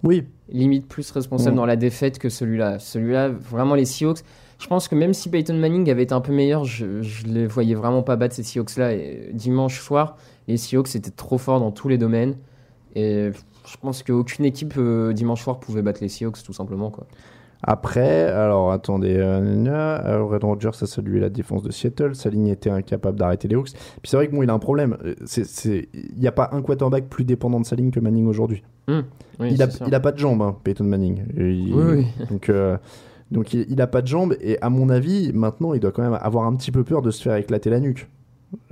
Oui, 0.03 0.23
limite 0.49 0.87
plus 0.87 1.09
responsable 1.11 1.55
dans 1.55 1.65
la 1.65 1.75
défaite 1.75 2.19
que 2.19 2.29
celui-là. 2.29 2.79
Celui-là, 2.79 3.29
vraiment, 3.29 3.75
les 3.75 3.85
Seahawks. 3.85 4.19
Je 4.59 4.67
pense 4.67 4.87
que 4.87 4.95
même 4.95 5.13
si 5.13 5.29
Peyton 5.29 5.55
Manning 5.55 5.89
avait 5.89 6.03
été 6.03 6.13
un 6.13 6.21
peu 6.21 6.33
meilleur, 6.33 6.65
je, 6.65 7.01
je 7.01 7.25
les 7.25 7.47
voyais 7.47 7.75
vraiment 7.75 8.03
pas 8.03 8.15
battre 8.15 8.35
ces 8.35 8.43
Seahawks-là. 8.43 8.93
Et 8.93 9.29
dimanche 9.33 9.79
soir, 9.79 10.17
les 10.47 10.57
Seahawks 10.57 10.95
étaient 10.95 11.11
trop 11.11 11.37
forts 11.37 11.59
dans 11.59 11.71
tous 11.71 11.87
les 11.87 11.97
domaines. 11.97 12.35
Et 12.95 13.31
je 13.65 13.77
pense 13.77 14.03
qu'aucune 14.03 14.45
équipe 14.45 14.73
euh, 14.77 15.13
dimanche 15.13 15.43
soir 15.43 15.59
pouvait 15.59 15.81
battre 15.81 15.99
les 16.01 16.09
Seahawks, 16.09 16.43
tout 16.43 16.53
simplement. 16.53 16.89
Quoi. 16.89 17.07
Après, 17.61 18.23
alors 18.23 18.71
attendez, 18.71 19.15
euh, 19.17 19.41
euh, 19.67 20.23
Red 20.23 20.43
Rodgers 20.45 20.69
a 20.81 20.85
salué 20.85 21.19
la 21.19 21.29
défense 21.29 21.61
de 21.61 21.71
Seattle, 21.71 22.15
sa 22.15 22.29
ligne 22.29 22.47
était 22.47 22.69
incapable 22.69 23.17
d'arrêter 23.19 23.47
les 23.49 23.55
Hawks. 23.55 23.71
Puis 23.73 24.09
c'est 24.09 24.15
vrai 24.15 24.27
que 24.27 24.31
bon, 24.35 24.43
il 24.43 24.49
a 24.49 24.53
un 24.53 24.59
problème. 24.59 24.95
Euh, 25.03 25.15
Il 25.65 26.19
n'y 26.19 26.27
a 26.27 26.31
pas 26.31 26.49
un 26.53 26.61
quarterback 26.61 27.09
plus 27.09 27.25
dépendant 27.25 27.59
de 27.59 27.65
sa 27.65 27.75
ligne 27.75 27.91
que 27.91 27.99
Manning 27.99 28.27
aujourd'hui. 28.27 28.63
Oui, 28.87 29.51
il, 29.51 29.61
a, 29.61 29.69
c'est 29.69 29.77
sûr. 29.77 29.87
il 29.87 29.93
a 29.95 29.99
pas 29.99 30.11
de 30.13 30.17
jambes, 30.17 30.41
hein, 30.41 30.55
Peyton 30.63 30.85
Manning. 30.85 31.23
Il- 31.37 31.73
Oui, 31.75 31.83
oui. 32.19 32.25
Donc, 32.29 32.49
euh, 32.49 32.77
donc 33.29 33.53
il, 33.53 33.65
il 33.69 33.81
a 33.81 33.87
pas 33.87 34.01
de 34.01 34.07
jambes 34.07 34.35
et 34.41 34.57
à 34.61 34.69
mon 34.69 34.89
avis, 34.89 35.31
maintenant, 35.33 35.73
il 35.73 35.79
doit 35.79 35.91
quand 35.91 36.01
même 36.01 36.17
avoir 36.21 36.45
un 36.45 36.55
petit 36.55 36.71
peu 36.71 36.83
peur 36.83 37.01
de 37.01 37.11
se 37.11 37.21
faire 37.21 37.35
éclater 37.35 37.69
la 37.69 37.79
nuque. 37.81 38.07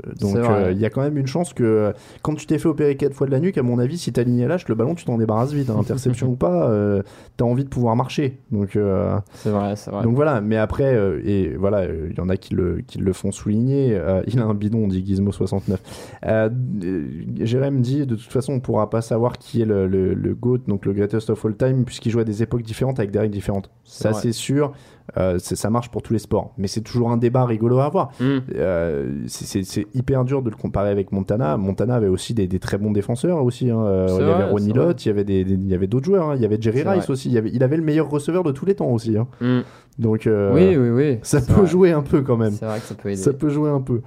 Euh, 0.05 0.11
Donc 0.19 0.35
euh, 0.35 0.71
il 0.71 0.79
y 0.79 0.85
a 0.85 0.89
quand 0.89 1.01
même 1.01 1.17
une 1.17 1.27
chance 1.27 1.53
que 1.53 1.93
quand 2.23 2.33
tu 2.35 2.45
t'es 2.45 2.57
fait 2.57 2.67
opérer 2.67 2.95
quatre 2.97 3.13
fois 3.13 3.27
de 3.27 3.31
la 3.31 3.39
nuque, 3.39 3.57
à 3.57 3.63
mon 3.63 3.77
avis, 3.79 3.97
si 3.97 4.11
ta 4.11 4.23
ligne 4.23 4.39
est 4.39 4.47
lâche, 4.47 4.67
le 4.67 4.75
ballon 4.75 4.95
tu 4.95 5.05
t'en 5.05 5.17
débarrasses 5.17 5.53
vite, 5.53 5.69
hein, 5.69 5.77
interception 5.79 6.27
ou 6.31 6.35
pas, 6.35 6.69
euh, 6.69 7.03
t'as 7.37 7.45
envie 7.45 7.63
de 7.63 7.69
pouvoir 7.69 7.95
marcher. 7.95 8.39
Donc 8.51 8.75
euh, 8.75 9.17
C'est 9.35 9.49
vrai, 9.49 9.75
c'est 9.75 9.91
vrai. 9.91 10.03
donc 10.03 10.15
voilà, 10.15 10.41
mais 10.41 10.57
après, 10.57 10.95
euh, 10.95 11.19
et 11.23 11.55
voilà, 11.55 11.85
il 11.85 12.15
y 12.17 12.21
en 12.21 12.29
a 12.29 12.37
qui 12.37 12.53
le, 12.55 12.81
qui 12.81 12.97
le 12.97 13.13
font 13.13 13.31
souligner. 13.31 13.99
il 14.27 14.39
a 14.39 14.45
un 14.45 14.53
bidon, 14.53 14.85
on 14.85 14.87
dit 14.87 15.03
Gizmo69. 15.03 15.77
Euh, 16.25 16.49
euh, 16.83 17.07
Jérém 17.41 17.81
dit, 17.81 18.05
de 18.05 18.15
toute 18.15 18.31
façon, 18.31 18.53
on 18.53 18.59
pourra 18.59 18.89
pas 18.89 19.01
savoir 19.01 19.37
qui 19.37 19.61
est 19.61 19.65
le, 19.65 19.87
le, 19.87 20.13
le 20.13 20.35
GOAT, 20.35 20.59
donc 20.67 20.85
le 20.85 20.93
greatest 20.93 21.29
of 21.29 21.45
all 21.45 21.55
time, 21.55 21.85
puisqu'il 21.85 22.09
joue 22.11 22.19
à 22.19 22.23
des 22.23 22.41
époques 22.43 22.63
différentes 22.63 22.99
avec 22.99 23.11
des 23.11 23.19
règles 23.19 23.33
différentes. 23.33 23.69
Ça, 23.83 24.13
c'est 24.13 24.31
sûr. 24.31 24.73
Euh, 25.15 25.39
ça 25.39 25.69
marche 25.69 25.89
pour 25.89 26.01
tous 26.01 26.11
les 26.11 26.19
sports, 26.19 26.53
mais 26.57 26.67
c'est 26.67 26.81
toujours 26.81 27.11
un 27.11 27.17
débat 27.17 27.45
rigolo 27.45 27.79
à 27.79 27.85
avoir. 27.85 28.09
Mm. 28.19 28.37
Euh, 28.55 29.11
c'est- 29.27 29.85
hyper 29.93 30.25
dur 30.25 30.41
de 30.41 30.49
le 30.49 30.55
comparer 30.57 30.89
avec 30.89 31.13
Montana. 31.13 31.55
Montana 31.55 31.95
avait 31.95 32.09
aussi 32.09 32.33
des, 32.33 32.45
des 32.47 32.59
très 32.59 32.77
bons 32.77 32.91
défenseurs 32.91 33.41
aussi. 33.43 33.69
hein. 33.69 33.79
Euh, 33.85 34.07
il 34.19 34.27
y 34.27 34.29
avait 34.29 34.43
Ronnie. 34.49 34.73
Lott, 34.73 35.05
il 35.05 35.07
y 35.07 35.11
avait 35.11 35.23
des, 35.23 35.45
des- 35.45 35.53
il 35.53 35.67
y 35.67 35.73
avait 35.73 35.87
d'autres 35.87 36.05
joueurs. 36.05 36.31
hein. 36.31 36.35
Il 36.35 36.41
y 36.41 36.45
avait 36.45 36.57
Jerry 36.59 36.83
Rice 36.83 37.03
vrai. 37.05 37.11
aussi. 37.11 37.29
Il, 37.31 37.37
avait, 37.37 37.51
il 37.53 37.63
avait 37.63 37.77
le 37.77 37.83
meilleur 37.83 38.09
receveur 38.09 38.43
de 38.43 38.51
tous 38.51 38.65
les 38.65 38.75
temps 38.75 38.89
aussi. 38.91 39.17
hein. 39.17 39.27
Mm. 39.39 39.59
Donc 39.99 40.23
oui, 40.27 40.75
oui, 40.77 40.89
oui. 40.89 41.19
ça 41.21 41.39
peut 41.41 41.53
vrai. 41.53 41.67
jouer 41.67 41.91
un 41.93 42.01
peu 42.03 42.21
quand 42.21 42.37
même. 42.37 42.51
C'est 42.51 42.65
vrai 42.65 42.79
que 42.79 42.85
ça 42.85 42.95
peut 42.95 43.09
aider. 43.09 43.17
Ça 43.21 43.31
peut 43.33 43.49
jouer 43.49 43.69
un 43.69 43.81
peu. 43.81 44.01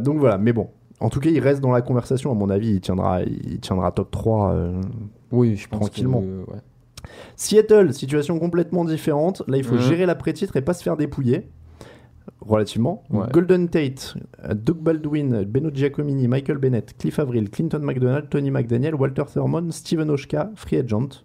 Donc 0.00 0.18
voilà, 0.18 0.36
mais 0.38 0.52
bon. 0.52 0.68
En 1.00 1.10
tout 1.10 1.20
cas, 1.20 1.30
il 1.30 1.38
reste 1.40 1.60
dans 1.60 1.70
la 1.72 1.80
conversation. 1.80 2.30
À 2.32 2.34
mon 2.34 2.50
avis, 2.50 2.70
il 2.74 2.80
tiendra, 2.80 3.22
il 3.22 3.60
tiendra 3.60 3.92
top 3.92 4.10
3. 4.10 4.50
euh, 4.52 4.80
Oui, 5.30 5.54
je 5.56 5.68
pense 5.68 5.80
Tranquillement. 5.80 6.20
que, 6.20 6.50
ouais. 6.50 6.58
Seattle, 7.36 7.92
situation 7.94 8.38
complètement 8.38 8.84
différente. 8.84 9.42
Là, 9.48 9.56
il 9.56 9.64
faut 9.64 9.74
Mhm. 9.76 9.80
gérer 9.82 10.06
l'après-titre 10.06 10.56
et 10.56 10.60
pas 10.62 10.74
se 10.74 10.82
faire 10.82 10.96
dépouiller. 10.96 11.48
Relativement. 12.40 13.02
Ouais. 13.10 13.26
Golden 13.32 13.68
Tate, 13.68 14.14
Doug 14.54 14.76
Baldwin, 14.78 15.44
Beno 15.44 15.70
Giacomini, 15.72 16.28
Michael 16.28 16.58
Bennett, 16.58 16.94
Cliff 16.98 17.18
Avril, 17.18 17.50
Clinton 17.50 17.80
McDonald, 17.82 18.28
Tony 18.30 18.50
McDaniel, 18.50 18.94
Walter 18.94 19.24
Thurmond, 19.32 19.70
Steven 19.70 20.10
Oshka, 20.10 20.50
Free 20.54 20.76
Agent. 20.78 21.24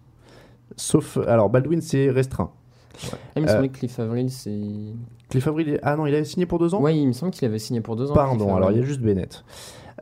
Sauf. 0.76 1.18
Alors, 1.26 1.50
Baldwin, 1.50 1.80
c'est 1.80 2.10
restreint. 2.10 2.50
Ah, 3.12 3.16
il 3.36 3.42
me 3.42 3.48
Euh, 3.48 3.52
semblait 3.52 3.68
que 3.68 3.78
Cliff 3.78 3.98
Avril, 4.00 4.30
c'est. 4.30 4.60
Cliff 5.28 5.46
Avril, 5.46 5.68
il- 5.68 5.80
ah 5.82 5.96
non, 5.96 6.06
il 6.06 6.14
avait 6.14 6.24
signé 6.24 6.46
pour 6.46 6.58
deux 6.58 6.74
ans 6.74 6.80
Ouais, 6.80 6.96
il 6.96 7.06
me 7.06 7.12
semble 7.12 7.32
qu'il 7.32 7.46
avait 7.46 7.58
signé 7.58 7.80
pour 7.80 7.96
deux 7.96 8.10
ans. 8.10 8.14
Pardon, 8.14 8.54
alors 8.54 8.70
il 8.70 8.78
y 8.78 8.80
a 8.80 8.84
juste 8.84 9.00
Bennett. 9.00 9.44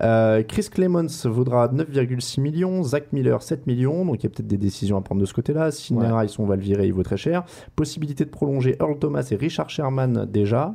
Euh, 0.00 0.42
Chris 0.42 0.68
Clemons 0.70 1.07
vaudra 1.26 1.68
9,6 1.68 2.40
millions, 2.40 2.83
Zach 2.83 3.12
Miller 3.12 3.42
7 3.42 3.66
millions, 3.66 4.05
donc 4.07 4.16
il 4.20 4.24
y 4.24 4.26
a 4.26 4.31
peut-être 4.31 4.46
des 4.46 4.57
décisions 4.57 4.96
à 4.96 5.00
prendre 5.02 5.20
de 5.20 5.26
ce 5.26 5.35
côté-là. 5.35 5.70
Sinera, 5.70 6.24
ils 6.24 6.28
sont 6.28 6.42
on 6.42 6.46
va 6.46 6.57
le 6.57 6.62
virer, 6.62 6.87
il 6.87 6.92
vaut 6.92 7.02
très 7.02 7.16
cher. 7.18 7.44
Possibilité 7.76 8.24
de 8.24 8.31
prolonger 8.31 8.76
Earl 8.81 8.98
Thomas 8.98 9.26
et 9.31 9.37
Richard 9.37 9.68
Sherman 9.70 10.26
déjà. 10.31 10.74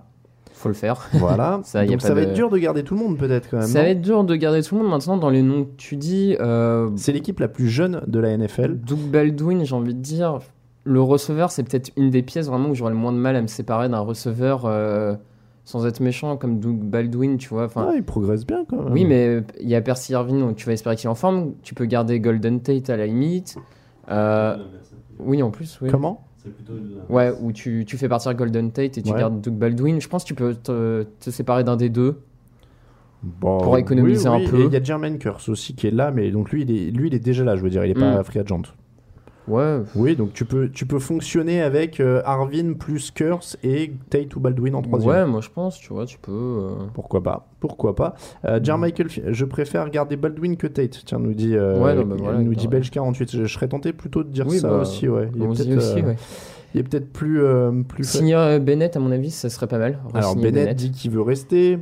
Faut 0.53 0.69
le 0.69 0.75
faire. 0.75 1.07
Voilà. 1.13 1.61
Ça, 1.63 1.85
donc 1.85 2.01
va 2.01 2.13
de- 2.15 2.19
être 2.21 2.33
dur 2.33 2.49
de 2.49 2.57
garder 2.57 2.83
tout 2.83 2.95
le 2.95 2.99
monde 3.01 3.17
peut-être 3.17 3.49
quand 3.49 3.57
même. 3.57 3.67
Ça 3.67 3.81
va 3.81 3.89
être 3.89 4.01
dur 4.01 4.23
de 4.23 4.35
garder 4.35 4.61
tout 4.63 4.75
le 4.75 4.81
monde 4.81 4.91
maintenant 4.91 5.17
dans 5.17 5.29
les 5.29 5.41
noms 5.43 5.65
que 5.65 5.75
tu 5.77 5.95
dis. 5.97 6.35
euh, 6.39 6.89
C'est 6.95 7.11
l'équipe 7.11 7.39
la 7.39 7.47
plus 7.47 7.69
jeune 7.69 8.01
de 8.07 8.19
la 8.19 8.35
NFL. 8.37 8.75
Doug 8.75 8.99
Baldwin, 8.99 9.63
j'ai 9.65 9.75
envie 9.75 9.93
de 9.93 9.99
dire, 10.01 10.39
le 10.83 11.01
receveur, 11.01 11.51
c'est 11.51 11.63
peut-être 11.63 11.91
une 11.97 12.09
des 12.09 12.23
pièces 12.23 12.47
vraiment 12.47 12.69
où 12.69 12.75
j'aurais 12.75 12.91
le 12.91 12.97
moins 12.97 13.11
de 13.11 13.17
mal 13.17 13.35
à 13.35 13.41
me 13.41 13.47
séparer 13.47 13.87
d'un 13.89 13.99
receveur 13.99 14.63
euh, 14.65 15.15
sans 15.67 15.85
être 15.85 15.99
méchant 15.99 16.37
comme 16.37 16.61
Doug 16.61 16.77
Baldwin, 16.77 17.35
tu 17.35 17.49
vois. 17.49 17.65
Enfin, 17.65 17.89
Ouais, 17.89 17.97
il 17.97 18.03
progresse 18.03 18.45
bien 18.47 18.63
quand 18.69 18.81
même. 18.83 18.93
oui, 18.93 19.03
mais 19.03 19.43
il 19.59 19.67
y 19.67 19.75
a 19.75 19.81
Percy 19.81 20.13
Irvin, 20.13 20.39
donc 20.39 20.55
tu 20.55 20.65
vas 20.65 20.71
espérer 20.71 20.95
qu'il 20.95 21.07
est 21.07 21.11
en 21.11 21.15
forme. 21.15 21.55
Tu 21.61 21.75
peux 21.75 21.83
garder 21.83 22.21
Golden 22.21 22.61
Tate 22.61 22.89
à 22.89 22.95
la 22.95 23.05
limite. 23.05 23.57
Euh, 24.09 24.55
oui, 25.19 25.43
en 25.43 25.51
plus, 25.51 25.77
oui. 25.81 25.89
Comment? 25.91 26.23
Ouais, 27.09 27.33
où 27.41 27.51
tu, 27.51 27.83
tu 27.85 27.97
fais 27.97 28.07
partir 28.07 28.33
Golden 28.33 28.71
Tate 28.71 28.97
et 28.97 29.01
tu 29.01 29.11
Ouais. 29.11 29.19
gardes 29.19 29.41
Doug 29.41 29.55
Baldwin. 29.55 29.99
Je 29.99 30.07
pense 30.07 30.23
que 30.23 30.29
tu 30.29 30.35
peux 30.35 30.55
te, 30.55 31.03
te 31.19 31.29
séparer 31.31 31.65
d'un 31.65 31.75
des 31.75 31.89
deux. 31.89 32.21
Bon, 33.21 33.57
Pour 33.57 33.77
économiser 33.77 34.29
oui, 34.29 34.35
oui, 34.37 34.45
un 34.47 34.49
peu. 34.49 34.63
Il 34.67 34.71
y 34.71 34.75
a 34.77 34.81
Jermaine 34.81 35.17
Curse 35.17 35.49
aussi 35.49 35.75
qui 35.75 35.87
est 35.87 35.91
là, 35.91 36.11
mais 36.11 36.31
donc 36.31 36.51
lui, 36.51 36.61
il 36.61 36.71
est, 36.71 36.91
lui, 36.91 37.07
il 37.09 37.13
est 37.13 37.19
déjà 37.19 37.43
là, 37.43 37.57
je 37.57 37.61
veux 37.61 37.69
dire, 37.69 37.83
il 37.83 37.91
est 37.91 37.95
pas 37.99 38.21
Mm. 38.21 38.23
free 38.23 38.39
agent. 38.39 38.61
Ouais, 39.47 39.79
Oui, 39.95 40.15
donc 40.15 40.33
tu 40.33 40.43
peux, 40.45 40.69
tu 40.69 40.85
peux 40.85 40.99
fonctionner 40.99 41.61
avec 41.61 41.99
euh, 41.99 42.21
Arvin 42.25 42.73
plus 42.73 43.11
Curse 43.11 43.57
et 43.63 43.93
Tate 44.09 44.35
ou 44.35 44.39
Baldwin 44.41 44.75
en 44.75 44.81
troisième. 44.81 45.09
ouais, 45.11 45.25
moi 45.25 45.41
je 45.41 45.49
pense, 45.49 45.77
tu 45.79 45.93
vois, 45.93 46.05
tu 46.05 46.17
peux. 46.17 46.31
euh, 46.31 46.69
Pourquoi 46.93 47.23
pas 47.23 47.47
Pourquoi 47.61 47.95
pas 47.95 48.15
euh. 48.45 48.59
Jermichael, 48.61 49.09
Fi- 49.09 49.21
je 49.27 49.45
préfère 49.45 49.89
garder 49.89 50.17
Baldwin 50.17 50.57
que 50.57 50.67
Tate. 50.67 51.01
Tiens, 51.05 51.19
nous 51.19 51.33
dit, 51.33 51.55
euh, 51.55 51.81
Ouais, 51.81 51.95
non, 51.95 52.03
bah 52.05 52.15
voilà, 52.19 52.39
nous 52.39 52.55
dit. 52.55 52.67
Belge 52.67 52.91
48. 52.91 53.31
Je, 53.31 53.45
je 53.45 53.53
serais 53.53 53.67
tenté 53.69 53.93
plutôt 53.93 54.23
de 54.23 54.29
dire 54.29 54.45
Oui, 54.47 54.59
ça 54.59 54.67
bah, 54.69 54.79
aussi, 54.81 55.07
ouais. 55.07 55.29
Il 55.35 55.41
euh, 55.43 55.47
ouais. 56.01 56.15
il 56.75 56.81
est 56.81 56.83
peut-être 56.83 57.11
plus, 57.13 57.41
plus 57.87 58.03
Signer 58.03 58.59
Bennett, 58.59 58.97
à 58.97 58.99
mon 58.99 59.11
avis, 59.11 59.31
ça 59.31 59.49
serait 59.49 59.67
pas 59.67 59.77
mal. 59.79 59.99
Alors 60.13 60.35
Bennett, 60.35 60.75
dit 60.75 60.91
qu'il 60.91 61.11
veut 61.11 61.21
rester. 61.21 61.79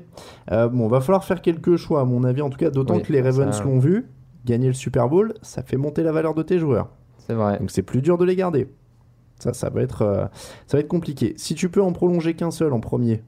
Bon, 0.52 0.88
va 0.88 1.02
falloir 1.02 1.24
faire 1.24 1.42
quelques 1.42 1.78
choix 1.78 2.02
à 2.02 2.06
mon 2.06 2.24
avis. 2.24 2.42
En 2.44 2.50
tout 2.52 2.60
cas, 2.60 2.70
d'autant 2.70 2.98
Oui, 2.98 3.02
que 3.02 3.12
les 3.12 3.22
Ravens 3.22 3.56
ça- 3.58 3.64
l'ont 3.64 3.80
vu. 3.80 4.06
Gagner 4.46 4.68
le 4.68 4.74
Super 4.74 5.10
Bowl, 5.10 5.34
ça 5.42 5.64
fait 5.64 5.76
monter 5.78 6.04
la 6.04 6.12
valeur 6.12 6.36
de 6.36 6.44
tes 6.44 6.60
joueurs. 6.60 6.90
C'est 7.28 7.34
vrai. 7.34 7.60
Donc 7.60 7.72
c'est 7.72 7.82
plus 7.82 8.02
dur 8.02 8.18
de 8.18 8.26
les 8.26 8.36
garder. 8.36 8.68
Ça, 9.40 9.54
ça 9.54 9.70
va 9.70 9.82
être, 9.82 10.02
euh, 10.04 10.26
ça 10.68 10.78
va 10.78 10.80
être 10.82 10.88
compliqué. 10.88 11.34
Si 11.38 11.56
tu 11.56 11.70
peux 11.70 11.82
en 11.82 11.92
prolonger 11.92 12.36
qu'un 12.36 12.52
seul 12.52 12.72
en 12.74 12.80
premier, 12.80 13.22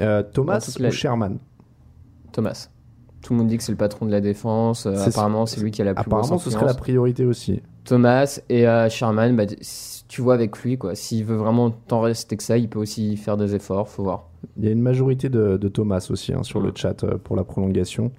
euh, 0.00 0.22
Thomas 0.22 0.60
toute 0.60 0.78
ou 0.78 0.82
la- 0.82 0.90
Sherman? 0.90 1.38
Thomas. 2.32 2.68
Tout 3.22 3.34
le 3.34 3.38
monde 3.38 3.48
dit 3.48 3.56
que 3.56 3.62
c'est 3.62 3.72
le 3.72 3.78
patron 3.78 4.06
de 4.06 4.10
la 4.10 4.20
défense. 4.20 4.86
euh, 4.86 4.96
apparemment, 5.06 5.46
c'est 5.46 5.60
lui 5.60 5.70
qui 5.70 5.80
a 5.80 5.84
la 5.84 5.94
plus 5.94 6.10
grosse 6.10 6.24
Apparemment, 6.24 6.38
ce 6.38 6.50
serait 6.50 6.66
la 6.66 6.74
priorité 6.74 7.24
aussi. 7.24 7.62
Thomas 7.84 8.40
et 8.48 8.64
Sherman, 8.90 9.36
bah, 9.36 9.44
tu 10.08 10.20
vois 10.20 10.34
avec 10.34 10.58
lui, 10.58 10.76
quoi. 10.76 10.94
S'il 10.94 11.24
veut 11.24 11.36
vraiment 11.36 11.70
t'en 11.70 12.00
rester 12.00 12.36
que 12.36 12.42
ça, 12.42 12.58
il 12.58 12.68
peut 12.68 12.78
aussi 12.80 13.16
faire 13.16 13.36
des 13.36 13.54
efforts. 13.54 13.88
Faut 13.88 14.02
voir. 14.02 14.28
Il 14.56 14.64
y 14.64 14.68
a 14.68 14.70
une 14.72 14.82
majorité 14.82 15.28
de, 15.28 15.56
de 15.56 15.68
Thomas 15.68 16.06
aussi 16.10 16.32
hein, 16.32 16.42
sur 16.42 16.60
le 16.60 16.72
chat 16.74 17.04
pour 17.24 17.36
la 17.36 17.44
prolongation. 17.44 18.10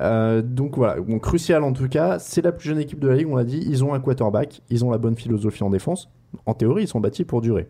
Euh, 0.00 0.42
donc 0.42 0.76
voilà, 0.76 1.00
bon, 1.00 1.18
crucial 1.18 1.62
en 1.62 1.72
tout 1.72 1.88
cas. 1.88 2.18
C'est 2.18 2.42
la 2.42 2.52
plus 2.52 2.68
jeune 2.68 2.78
équipe 2.78 3.00
de 3.00 3.08
la 3.08 3.16
ligue, 3.16 3.28
on 3.28 3.36
l'a 3.36 3.44
dit. 3.44 3.64
Ils 3.66 3.84
ont 3.84 3.94
un 3.94 4.00
quarterback, 4.00 4.62
ils 4.70 4.84
ont 4.84 4.90
la 4.90 4.98
bonne 4.98 5.16
philosophie 5.16 5.62
en 5.62 5.70
défense. 5.70 6.10
En 6.44 6.54
théorie, 6.54 6.84
ils 6.84 6.88
sont 6.88 7.00
bâtis 7.00 7.24
pour 7.24 7.40
durer. 7.40 7.68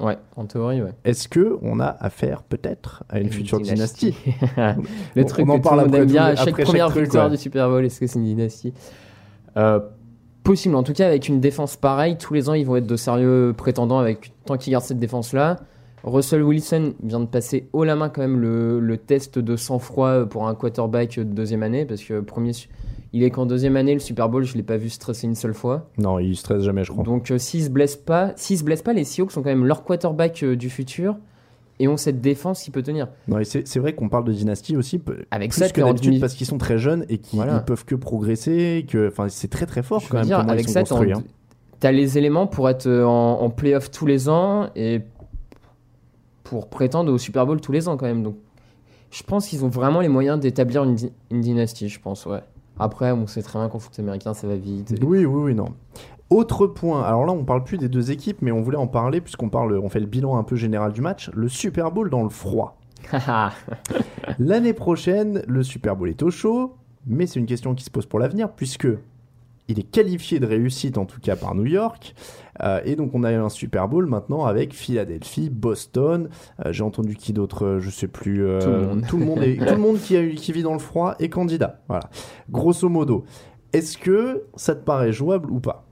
Ouais, 0.00 0.16
en 0.36 0.46
théorie, 0.46 0.80
ouais. 0.80 0.92
Est-ce 1.04 1.28
que 1.28 1.58
on 1.60 1.80
a 1.80 1.86
affaire 1.86 2.44
peut-être 2.44 3.02
à 3.08 3.18
une, 3.18 3.30
future 3.30 3.60
dynastie, 3.60 4.14
le 5.16 5.22
On- 5.22 5.24
truc 5.24 5.46
on 5.48 5.50
en 5.54 5.60
parle 5.60 5.80
après 5.80 6.06
bien 6.06 6.24
à 6.24 6.36
chaque 6.36 6.48
après 6.50 6.62
chaque 6.62 6.66
première 6.66 6.90
truc, 6.90 7.02
victoire 7.04 7.24
ouais. 7.26 7.32
du 7.32 7.36
Super 7.36 7.68
Bowl. 7.68 7.84
Est-ce 7.84 7.98
que 7.98 8.06
c'est 8.06 8.18
une 8.20 8.24
dynastie? 8.24 8.72
Euh, 9.56 9.80
Possible. 10.44 10.76
En 10.76 10.82
tout 10.82 10.94
cas, 10.94 11.06
avec 11.06 11.28
une 11.28 11.40
défense 11.40 11.76
pareille, 11.76 12.16
tous 12.16 12.32
les 12.32 12.48
ans, 12.48 12.54
ils 12.54 12.64
vont 12.64 12.76
être 12.76 12.86
de 12.86 12.96
sérieux 12.96 13.52
prétendants 13.54 13.98
avec 13.98 14.32
tant 14.46 14.56
qu'ils 14.56 14.70
gardent 14.70 14.84
cette 14.84 14.98
défense-là. 14.98 15.58
Russell 16.04 16.42
Wilson 16.42 16.94
vient 17.02 17.20
de 17.20 17.26
passer 17.26 17.68
haut 17.72 17.84
la 17.84 17.96
main 17.96 18.08
quand 18.08 18.20
même 18.22 18.38
le, 18.40 18.80
le 18.80 18.96
test 18.96 19.38
de 19.38 19.56
sang-froid 19.56 20.26
pour 20.26 20.46
un 20.48 20.54
quarterback 20.54 21.16
de 21.18 21.22
deuxième 21.24 21.62
année 21.62 21.84
parce 21.84 22.02
que 22.02 22.20
premier, 22.20 22.52
il 23.12 23.22
est 23.22 23.30
qu'en 23.30 23.46
deuxième 23.46 23.76
année 23.76 23.94
le 23.94 24.00
Super 24.00 24.28
Bowl, 24.28 24.44
je 24.44 24.54
l'ai 24.56 24.62
pas 24.62 24.76
vu 24.76 24.88
stresser 24.90 25.26
une 25.26 25.34
seule 25.34 25.54
fois. 25.54 25.88
Non, 25.98 26.18
il 26.18 26.36
stresse 26.36 26.62
jamais, 26.62 26.84
je 26.84 26.92
crois. 26.92 27.04
Donc 27.04 27.30
euh, 27.30 27.38
s'ils 27.38 27.64
se 27.64 27.70
blessent 27.70 27.96
pas, 27.96 28.32
se 28.36 28.62
blessent 28.64 28.82
pas, 28.82 28.92
les 28.92 29.04
Seahawks 29.04 29.32
sont 29.32 29.42
quand 29.42 29.48
même 29.50 29.64
leur 29.64 29.82
quarterback 29.84 30.42
euh, 30.42 30.56
du 30.56 30.70
futur 30.70 31.16
et 31.80 31.86
ont 31.88 31.96
cette 31.96 32.20
défense 32.20 32.62
qui 32.62 32.70
peut 32.72 32.82
tenir. 32.82 33.06
Non, 33.28 33.38
et 33.38 33.44
c'est 33.44 33.78
vrai 33.78 33.92
qu'on 33.94 34.08
parle 34.08 34.24
de 34.24 34.32
dynastie 34.32 34.76
aussi, 34.76 35.00
Avec 35.30 35.50
plus 35.52 35.60
ça, 35.60 35.68
que 35.68 35.80
d'habitude 35.80 36.20
parce 36.20 36.34
qu'ils 36.34 36.46
sont 36.46 36.58
très 36.58 36.76
jeunes 36.78 37.04
et 37.08 37.18
qu'ils 37.18 37.36
Voilà. 37.38 37.58
ils 37.58 37.64
peuvent 37.64 37.84
que 37.84 37.94
progresser. 37.94 38.84
Que, 38.90 39.06
enfin, 39.08 39.28
c'est 39.28 39.48
très 39.48 39.64
très 39.64 39.82
fort 39.84 40.00
Je 40.00 40.08
quand 40.08 40.16
même 40.18 40.26
dire, 40.26 40.38
comment 40.38 40.48
avec 40.50 40.64
ils 40.64 40.68
sont 40.68 40.74
ça, 40.74 40.80
construits. 40.80 41.12
hein. 41.12 41.22
t'as 41.78 41.92
les 41.92 42.18
éléments 42.18 42.48
pour 42.48 42.68
être 42.68 42.86
euh, 42.88 43.04
en, 43.04 43.40
en 43.42 43.50
playoff 43.50 43.92
tous 43.92 44.06
les 44.06 44.28
ans 44.28 44.70
et 44.74 45.02
pour 46.48 46.68
prétendre 46.68 47.12
au 47.12 47.18
Super 47.18 47.46
Bowl 47.46 47.60
tous 47.60 47.72
les 47.72 47.88
ans 47.88 47.96
quand 47.96 48.06
même. 48.06 48.22
Donc, 48.22 48.36
je 49.10 49.22
pense 49.22 49.48
qu'ils 49.48 49.64
ont 49.64 49.68
vraiment 49.68 50.00
les 50.00 50.08
moyens 50.08 50.38
d'établir 50.40 50.84
une, 50.84 50.94
di- 50.94 51.12
une 51.30 51.40
dynastie, 51.40 51.88
je 51.88 52.00
pense, 52.00 52.26
ouais. 52.26 52.40
Après, 52.78 53.10
on 53.12 53.26
sait 53.26 53.42
très 53.42 53.58
bien 53.58 53.68
qu'en 53.68 53.78
foot 53.78 53.98
américain, 53.98 54.34
ça 54.34 54.46
va 54.46 54.56
vite. 54.56 54.92
et- 54.92 55.04
Oui, 55.04 55.24
oui, 55.24 55.40
oui, 55.42 55.54
non. 55.54 55.68
Autre 56.30 56.66
point, 56.66 57.02
alors 57.02 57.24
là 57.24 57.32
on 57.32 57.42
parle 57.44 57.64
plus 57.64 57.78
des 57.78 57.88
deux 57.88 58.10
équipes, 58.10 58.42
mais 58.42 58.52
on 58.52 58.60
voulait 58.60 58.76
en 58.76 58.86
parler 58.86 59.22
puisqu'on 59.22 59.48
parle, 59.48 59.78
on 59.78 59.88
fait 59.88 59.98
le 60.00 60.04
bilan 60.06 60.36
un 60.36 60.42
peu 60.44 60.56
général 60.56 60.92
du 60.92 61.00
match. 61.00 61.30
Le 61.34 61.48
Super 61.48 61.90
Bowl 61.90 62.10
dans 62.10 62.22
le 62.22 62.28
froid. 62.28 62.76
L'année 64.38 64.72
prochaine, 64.74 65.42
le 65.48 65.62
Super 65.62 65.96
Bowl 65.96 66.08
est 66.10 66.22
au 66.22 66.30
chaud, 66.30 66.74
mais 67.06 67.26
c'est 67.26 67.40
une 67.40 67.46
question 67.46 67.74
qui 67.74 67.84
se 67.84 67.90
pose 67.90 68.06
pour 68.06 68.18
l'avenir 68.18 68.52
puisque 68.52 68.88
il 69.68 69.78
est 69.78 69.82
qualifié 69.90 70.40
de 70.40 70.46
réussite 70.46 70.96
en 70.98 71.04
tout 71.04 71.20
cas 71.20 71.36
par 71.36 71.54
New 71.54 71.66
York. 71.66 72.14
Euh, 72.62 72.80
et 72.84 72.96
donc 72.96 73.14
on 73.14 73.22
a 73.22 73.30
un 73.30 73.48
Super 73.50 73.86
Bowl 73.88 74.06
maintenant 74.06 74.44
avec 74.46 74.72
Philadelphie, 74.74 75.50
Boston. 75.50 76.28
Euh, 76.64 76.72
J'ai 76.72 76.82
entendu 76.82 77.14
qui 77.16 77.32
d'autre, 77.32 77.64
euh, 77.64 77.80
je 77.80 77.90
sais 77.90 78.08
plus. 78.08 78.44
euh, 78.44 78.60
Tout 78.60 78.68
le 78.70 78.78
monde. 78.86 79.04
Tout 79.08 79.18
le 79.18 79.24
monde, 79.26 79.42
est- 79.42 79.56
tout 79.58 79.74
le 79.74 79.76
monde 79.80 79.98
qui, 80.00 80.16
a 80.16 80.20
eu, 80.22 80.34
qui 80.34 80.52
vit 80.52 80.62
dans 80.62 80.72
le 80.72 80.78
froid 80.78 81.14
est 81.20 81.28
candidat. 81.28 81.80
Voilà. 81.88 82.08
Grosso 82.50 82.88
modo. 82.88 83.24
Est-ce 83.72 83.98
que 83.98 84.44
ça 84.56 84.74
te 84.74 84.82
paraît 84.82 85.12
jouable 85.12 85.50
ou 85.50 85.60
pas? 85.60 85.84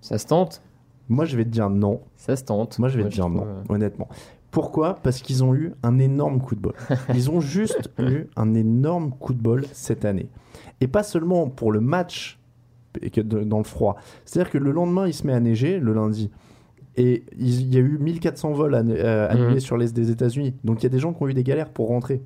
Ça 0.00 0.18
se 0.18 0.26
tente 0.26 0.62
Moi 1.08 1.24
je 1.24 1.36
vais 1.36 1.44
te 1.44 1.48
dire 1.50 1.70
non. 1.70 2.00
Ça 2.16 2.36
se 2.36 2.44
tente. 2.44 2.78
Moi 2.78 2.88
je 2.88 2.98
vais 2.98 3.04
te 3.04 3.08
dire 3.08 3.28
non, 3.28 3.46
honnêtement. 3.68 4.08
Pourquoi? 4.56 4.94
Parce 5.02 5.20
qu'ils 5.20 5.44
ont 5.44 5.54
eu 5.54 5.74
un 5.82 5.98
énorme 5.98 6.40
coup 6.40 6.54
de 6.54 6.60
bol. 6.60 6.72
Ils 7.14 7.30
ont 7.30 7.40
juste 7.40 7.90
eu 7.98 8.24
un 8.36 8.54
énorme 8.54 9.10
coup 9.10 9.34
de 9.34 9.38
bol 9.38 9.66
cette 9.74 10.06
année. 10.06 10.30
Et 10.80 10.88
pas 10.88 11.02
seulement 11.02 11.50
pour 11.50 11.72
le 11.72 11.80
match 11.80 12.38
dans 13.22 13.58
le 13.58 13.64
froid. 13.64 13.96
C'est-à-dire 14.24 14.50
que 14.50 14.56
le 14.56 14.70
lendemain, 14.72 15.06
il 15.06 15.12
se 15.12 15.26
met 15.26 15.34
à 15.34 15.40
neiger, 15.40 15.78
le 15.78 15.92
lundi. 15.92 16.30
Et 16.96 17.24
il 17.38 17.70
y 17.74 17.76
a 17.76 17.80
eu 17.80 17.98
1400 17.98 18.52
vols 18.52 18.74
euh, 18.74 19.28
annulés 19.28 19.54
Mhm. 19.56 19.60
sur 19.60 19.76
l'est 19.76 19.94
des 19.94 20.10
États-Unis. 20.10 20.54
Donc 20.64 20.80
il 20.80 20.84
y 20.84 20.86
a 20.86 20.88
des 20.88 21.00
gens 21.00 21.12
qui 21.12 21.22
ont 21.22 21.28
eu 21.28 21.34
des 21.34 21.44
galères 21.44 21.68
pour 21.68 21.88
rentrer. 21.88 22.22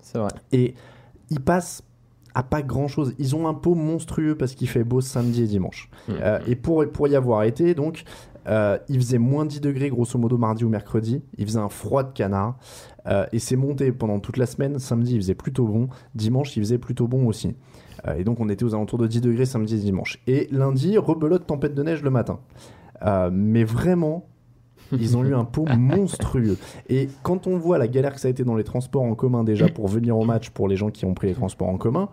C'est 0.00 0.18
vrai. 0.18 0.28
Et 0.52 0.74
ils 1.30 1.40
passent 1.40 1.82
à 2.32 2.44
pas 2.44 2.62
grand-chose. 2.62 3.12
Ils 3.18 3.34
ont 3.34 3.48
un 3.48 3.54
pot 3.54 3.74
monstrueux 3.74 4.36
parce 4.36 4.54
qu'il 4.54 4.68
fait 4.68 4.84
beau 4.84 5.00
samedi 5.00 5.42
et 5.42 5.46
dimanche. 5.48 5.90
Mhm. 6.08 6.14
Euh, 6.20 6.38
et 6.46 6.54
pour, 6.54 6.84
pour 6.92 7.08
y 7.08 7.16
avoir 7.16 7.42
été, 7.42 7.74
donc, 7.74 8.04
euh, 8.48 8.78
il 8.88 8.96
faisait 8.98 9.18
moins 9.18 9.44
10 9.44 9.60
degrés 9.60 9.88
grosso 9.88 10.18
modo 10.18 10.38
mardi 10.38 10.64
ou 10.64 10.68
mercredi. 10.68 11.22
Il 11.38 11.46
faisait 11.46 11.58
un 11.58 11.68
froid 11.68 12.02
de 12.02 12.12
canard. 12.12 12.58
Euh, 13.06 13.26
et 13.32 13.38
c'est 13.38 13.56
monté 13.56 13.92
pendant 13.92 14.20
toute 14.20 14.36
la 14.36 14.46
semaine. 14.46 14.78
Samedi, 14.78 15.14
il 15.14 15.20
faisait 15.20 15.34
plutôt 15.34 15.66
bon. 15.66 15.88
Dimanche, 16.14 16.56
il 16.56 16.60
faisait 16.60 16.78
plutôt 16.78 17.08
bon 17.08 17.26
aussi. 17.26 17.54
Euh, 18.06 18.14
et 18.16 18.24
donc, 18.24 18.40
on 18.40 18.48
était 18.48 18.64
aux 18.64 18.74
alentours 18.74 18.98
de 18.98 19.06
10 19.06 19.20
degrés 19.20 19.46
samedi 19.46 19.74
et 19.74 19.78
dimanche. 19.78 20.18
Et 20.26 20.48
lundi, 20.50 20.96
rebelote 20.98 21.46
tempête 21.46 21.74
de 21.74 21.82
neige 21.82 22.02
le 22.02 22.10
matin. 22.10 22.40
Mais 23.30 23.64
vraiment, 23.64 24.26
Ils 24.92 25.16
ont 25.16 25.24
eu 25.24 25.34
un 25.34 25.44
pot 25.44 25.66
monstrueux. 25.76 26.56
Et 26.88 27.08
quand 27.22 27.46
on 27.46 27.58
voit 27.58 27.78
la 27.78 27.88
galère 27.88 28.14
que 28.14 28.20
ça 28.20 28.28
a 28.28 28.30
été 28.30 28.44
dans 28.44 28.54
les 28.54 28.64
transports 28.64 29.02
en 29.02 29.14
commun 29.14 29.44
déjà 29.44 29.68
pour 29.68 29.88
venir 29.88 30.16
au 30.16 30.24
match 30.24 30.50
pour 30.50 30.68
les 30.68 30.76
gens 30.76 30.90
qui 30.90 31.04
ont 31.04 31.14
pris 31.14 31.26
les 31.26 31.34
transports 31.34 31.68
en 31.68 31.76
commun, 31.76 32.08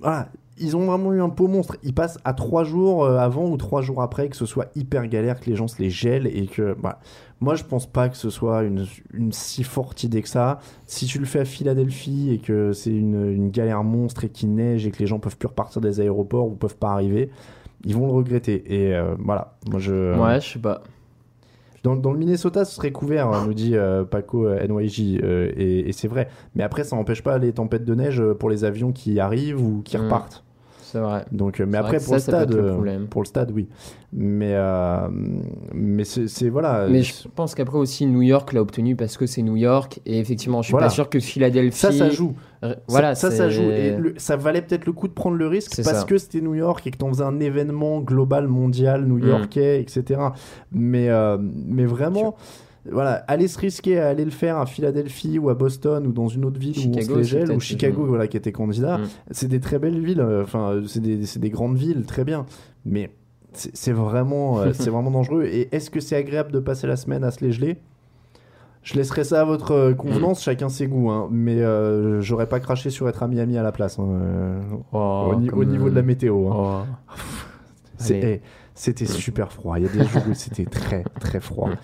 voilà, 0.00 0.28
ils 0.58 0.76
ont 0.76 0.86
vraiment 0.86 1.12
eu 1.12 1.20
un 1.20 1.28
pot 1.28 1.48
monstre. 1.48 1.76
Ils 1.82 1.94
passent 1.94 2.18
à 2.24 2.32
trois 2.34 2.64
jours 2.64 3.04
euh, 3.04 3.18
avant 3.18 3.48
ou 3.48 3.56
trois 3.56 3.82
jours 3.82 4.02
après 4.02 4.28
que 4.28 4.36
ce 4.36 4.46
soit 4.46 4.66
hyper 4.74 5.06
galère, 5.08 5.38
que 5.40 5.50
les 5.50 5.56
gens 5.56 5.68
se 5.68 5.80
les 5.82 5.90
gèlent 5.90 6.26
et 6.26 6.46
que. 6.46 6.76
voilà. 6.80 6.98
Moi, 7.40 7.54
je 7.54 7.64
pense 7.64 7.84
pas 7.86 8.08
que 8.08 8.16
ce 8.16 8.30
soit 8.30 8.62
une, 8.62 8.86
une 9.12 9.30
si 9.30 9.62
forte 9.62 10.02
idée 10.04 10.22
que 10.22 10.28
ça. 10.28 10.58
Si 10.86 11.04
tu 11.04 11.18
le 11.18 11.26
fais 11.26 11.40
à 11.40 11.44
Philadelphie 11.44 12.30
et 12.32 12.38
que 12.38 12.72
c'est 12.72 12.88
une, 12.94 13.30
une 13.30 13.50
galère 13.50 13.84
monstre 13.84 14.24
et 14.24 14.30
qu'il 14.30 14.54
neige 14.54 14.86
et 14.86 14.90
que 14.90 14.98
les 15.00 15.06
gens 15.06 15.18
peuvent 15.18 15.36
plus 15.36 15.48
repartir 15.48 15.82
des 15.82 16.00
aéroports 16.00 16.46
ou 16.46 16.52
peuvent 16.54 16.78
pas 16.78 16.92
arriver, 16.92 17.28
ils 17.84 17.94
vont 17.94 18.06
le 18.06 18.12
regretter. 18.14 18.64
Et 18.74 18.94
euh, 18.94 19.14
voilà, 19.18 19.56
moi 19.70 19.78
je. 19.78 20.18
Ouais, 20.18 20.40
je 20.40 20.54
sais 20.54 20.58
pas. 20.58 20.82
Dans, 21.82 21.94
dans 21.94 22.10
le 22.10 22.18
Minnesota, 22.18 22.64
ce 22.64 22.74
serait 22.74 22.90
couvert, 22.90 23.28
hein, 23.28 23.44
nous 23.46 23.54
dit 23.54 23.76
euh, 23.76 24.02
Paco 24.04 24.46
euh, 24.46 24.66
NYJ, 24.66 25.20
euh, 25.22 25.52
et, 25.56 25.88
et 25.88 25.92
c'est 25.92 26.08
vrai. 26.08 26.28
Mais 26.56 26.64
après, 26.64 26.82
ça 26.84 26.96
n'empêche 26.96 27.22
pas 27.22 27.38
les 27.38 27.52
tempêtes 27.52 27.84
de 27.84 27.94
neige 27.94 28.20
pour 28.40 28.48
les 28.50 28.64
avions 28.64 28.90
qui 28.92 29.20
arrivent 29.20 29.60
ou 29.62 29.82
qui 29.84 29.96
Mm. 29.96 30.00
repartent. 30.04 30.42
C'est 30.92 31.00
vrai. 31.00 31.24
Donc, 31.32 31.58
euh, 31.60 31.66
mais 31.66 31.78
après, 31.78 31.96
pour, 31.98 32.14
ça, 32.14 32.20
stade, 32.20 32.52
le 32.54 32.60
euh, 32.62 33.06
pour 33.10 33.20
le 33.22 33.26
stade, 33.26 33.50
oui. 33.52 33.66
Mais, 34.12 34.52
euh, 34.54 35.08
mais 35.74 36.04
c'est 36.04 36.48
voilà. 36.48 36.86
Mais 36.88 37.02
je 37.02 37.26
pense 37.34 37.56
qu'après 37.56 37.76
aussi 37.76 38.06
New 38.06 38.22
York 38.22 38.52
l'a 38.52 38.62
obtenu 38.62 38.94
parce 38.94 39.16
que 39.16 39.26
c'est 39.26 39.42
New 39.42 39.56
York 39.56 39.98
et 40.06 40.20
effectivement 40.20 40.62
je 40.62 40.66
suis 40.66 40.72
Voilà. 40.72 40.86
pas 40.86 40.90
sûr 40.92 41.08
que 41.10 41.18
Philadelphie. 41.18 41.76
Ça, 41.76 41.90
ça 41.90 42.08
joue. 42.08 42.34
Voilà, 42.86 43.14
ça, 43.16 43.30
ça, 43.32 43.48
joue. 43.50 43.62
Et 43.62 43.96
le- 43.96 44.14
ça 44.16 44.36
valait 44.36 44.62
peut-être 44.62 44.86
le 44.86 44.92
coup 44.92 45.08
de 45.08 45.12
prendre 45.12 45.36
le 45.36 45.48
risque 45.48 45.82
parce 45.82 45.98
ça. 46.00 46.04
que 46.04 46.18
c'était 46.18 46.40
New 46.40 46.54
York 46.54 46.86
et 46.86 46.92
que 46.92 46.96
t'en 46.98 47.08
faisais 47.08 47.24
un 47.24 47.40
événement 47.40 48.00
global, 48.00 48.46
mondial, 48.46 49.02
Mm. 49.04 49.08
new-yorkais, 49.08 49.80
etc. 49.80 50.20
Mais, 50.72 51.08
euh, 51.10 51.36
mais 51.40 51.84
vraiment, 51.84 52.36
voilà, 52.90 53.24
aller 53.28 53.48
se 53.48 53.58
risquer 53.58 53.98
à 53.98 54.08
aller 54.08 54.24
le 54.24 54.30
faire 54.30 54.58
à 54.58 54.66
Philadelphie 54.66 55.38
ou 55.38 55.48
à 55.50 55.54
Boston 55.54 56.06
ou 56.06 56.12
dans 56.12 56.28
une 56.28 56.44
autre 56.44 56.58
ville 56.60 56.76
où 56.88 56.92
on 56.96 57.00
se 57.00 57.16
les 57.16 57.24
gèle, 57.24 57.52
ou 57.52 57.60
Chicago, 57.60 58.02
mm. 58.04 58.08
voilà, 58.08 58.26
qui 58.26 58.36
était 58.36 58.52
candidat. 58.52 58.98
Mm. 58.98 59.08
C'est 59.30 59.48
des 59.48 59.60
très 59.60 59.78
belles 59.78 60.00
villes, 60.04 60.20
euh, 60.20 60.42
enfin, 60.42 60.80
c'est 60.86 61.00
des, 61.00 61.16
des 61.38 61.50
grandes 61.50 61.76
villes, 61.76 62.04
très 62.06 62.24
bien. 62.24 62.46
Mais 62.84 63.10
c'est 63.52 63.92
vraiment, 63.92 64.60
euh, 64.60 64.72
c'est 64.74 64.90
vraiment 64.90 65.10
dangereux. 65.10 65.44
Et 65.44 65.68
est-ce 65.74 65.90
que 65.90 66.00
c'est 66.00 66.16
agréable 66.16 66.52
de 66.52 66.60
passer 66.60 66.86
la 66.86 66.96
semaine 66.96 67.24
à 67.24 67.30
se 67.30 67.44
les 67.44 67.52
geler? 67.52 67.78
Je 68.82 68.94
laisserai 68.94 69.24
ça 69.24 69.40
à 69.40 69.44
votre 69.44 69.72
euh, 69.72 69.94
convenance, 69.94 70.44
chacun 70.44 70.68
ses 70.68 70.86
goûts, 70.86 71.10
hein. 71.10 71.28
mais 71.32 71.60
euh, 71.60 72.20
j'aurais 72.20 72.48
pas 72.48 72.60
craché 72.60 72.90
sur 72.90 73.08
être 73.08 73.20
à 73.24 73.26
Miami 73.26 73.58
à 73.58 73.64
la 73.64 73.72
place, 73.72 73.98
hein, 73.98 74.06
euh, 74.08 74.60
Oh, 74.92 75.32
au, 75.32 75.40
ni- 75.40 75.48
comme, 75.48 75.58
au 75.58 75.64
niveau 75.64 75.90
de 75.90 75.94
la 75.96 76.02
euh, 76.02 76.04
météo. 76.04 76.48
hein. 76.52 76.86
oh. 76.86 77.12
Allez. 78.04 78.20
eh, 78.22 78.42
C'était 78.74 79.06
super 79.06 79.52
froid, 79.52 79.76
il 79.78 79.86
y 79.86 79.88
a 79.88 79.92
des 79.92 80.04
jours 80.04 80.22
où 80.30 80.34
c'était 80.34 80.66
très 80.66 81.02
très 81.18 81.40
froid. 81.40 81.70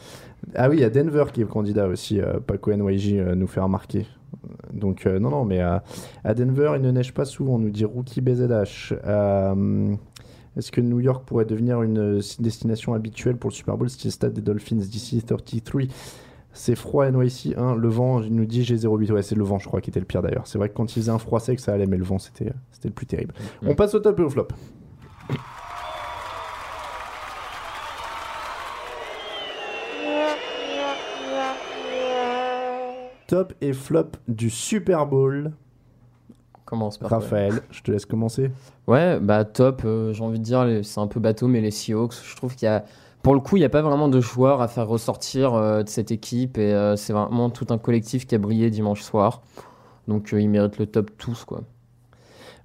Ah 0.55 0.69
oui, 0.69 0.77
il 0.77 0.81
y 0.81 0.85
a 0.85 0.91
Denver 0.91 1.25
qui 1.33 1.43
est 1.43 1.45
candidat 1.45 1.87
aussi, 1.89 2.21
euh, 2.21 2.41
Paco 2.41 2.73
NYJ 2.73 3.15
euh, 3.15 3.35
nous 3.35 3.47
fait 3.47 3.61
remarquer. 3.61 4.07
Donc 4.73 5.07
euh, 5.07 5.19
non, 5.19 5.31
non, 5.31 5.45
mais 5.45 5.61
à 5.61 6.35
Denver, 6.35 6.73
il 6.77 6.83
ne 6.83 6.91
neige 6.91 7.13
pas 7.13 7.25
souvent, 7.25 7.59
nous 7.59 7.71
dit 7.71 7.85
Rookie 7.85 8.21
BZH. 8.21 8.95
Est-ce 10.55 10.71
que 10.71 10.83
New 10.83 11.01
York 11.01 11.25
pourrait 11.27 11.47
devenir 11.47 11.83
une 11.83 12.21
destination 12.39 12.93
habituelle 12.93 13.37
pour 13.37 13.49
le 13.49 13.55
Super 13.55 13.79
Bowl 13.79 13.89
style 13.89 14.13
stade 14.13 14.35
des 14.35 14.43
Dolphins 14.43 14.77
d'ici 14.77 15.23
33 15.23 15.83
C'est 16.53 16.75
froid 16.75 17.11
NYC, 17.11 17.55
hein, 17.57 17.75
le 17.75 17.89
vent, 17.89 18.21
nous 18.21 18.45
dit 18.45 18.63
G08. 18.63 19.13
Ouais, 19.13 19.23
c'est 19.23 19.35
le 19.35 19.45
vent, 19.45 19.59
je 19.59 19.67
crois, 19.67 19.81
qui 19.81 19.89
était 19.89 20.01
le 20.01 20.05
pire 20.05 20.21
d'ailleurs. 20.21 20.47
C'est 20.47 20.59
vrai 20.59 20.69
que 20.69 20.75
quand 20.75 20.95
il 20.95 21.01
faisait 21.01 21.11
un 21.11 21.19
froid 21.19 21.41
sec, 21.41 21.59
ça 21.59 21.73
allait, 21.73 21.87
mais 21.87 21.97
le 21.97 22.05
vent, 22.05 22.19
c'était 22.19 22.53
c'était 22.71 22.89
le 22.89 22.95
plus 22.95 23.07
terrible. 23.07 23.33
On 23.63 23.75
passe 23.75 23.95
au 23.95 24.01
top 24.01 24.19
et 24.21 24.23
au 24.23 24.29
flop. 24.29 24.49
Top 33.33 33.55
et 33.62 33.73
flop 33.73 34.09
du 34.29 34.51
Super 34.51 35.07
Bowl. 35.07 35.53
Commence 36.66 36.99
par 36.99 37.09
Raphaël, 37.09 37.62
je 37.71 37.81
te 37.81 37.90
laisse 37.90 38.05
commencer. 38.05 38.51
Ouais, 38.87 39.18
bah 39.21 39.47
top, 39.47 39.81
euh, 39.87 40.12
j'ai 40.12 40.23
envie 40.23 40.38
de 40.38 40.45
dire, 40.45 40.66
c'est 40.83 41.01
un 41.01 41.07
peu 41.07 41.18
bateau, 41.18 41.49
mais 41.49 41.62
les 41.62 41.71
Seahawks, 41.71 42.12
je 42.23 42.37
trouve 42.37 42.55
qu'il 42.55 42.66
y 42.66 42.68
a. 42.68 42.85
Pour 43.23 43.33
le 43.33 43.40
coup, 43.40 43.57
il 43.57 43.61
n'y 43.61 43.64
a 43.64 43.71
pas 43.71 43.81
vraiment 43.81 44.09
de 44.09 44.21
joueurs 44.21 44.61
à 44.61 44.68
faire 44.68 44.87
ressortir 44.87 45.55
euh, 45.55 45.83
de 45.83 45.88
cette 45.88 46.11
équipe 46.11 46.59
et 46.59 46.75
euh, 46.75 46.95
c'est 46.97 47.14
vraiment 47.14 47.49
tout 47.49 47.66
un 47.71 47.79
collectif 47.79 48.27
qui 48.27 48.35
a 48.35 48.38
brillé 48.38 48.68
dimanche 48.68 49.01
soir. 49.01 49.40
Donc 50.09 50.33
ils 50.33 50.51
méritent 50.51 50.77
le 50.79 50.85
top 50.85 51.11
tous, 51.16 51.47
quoi. 51.47 51.62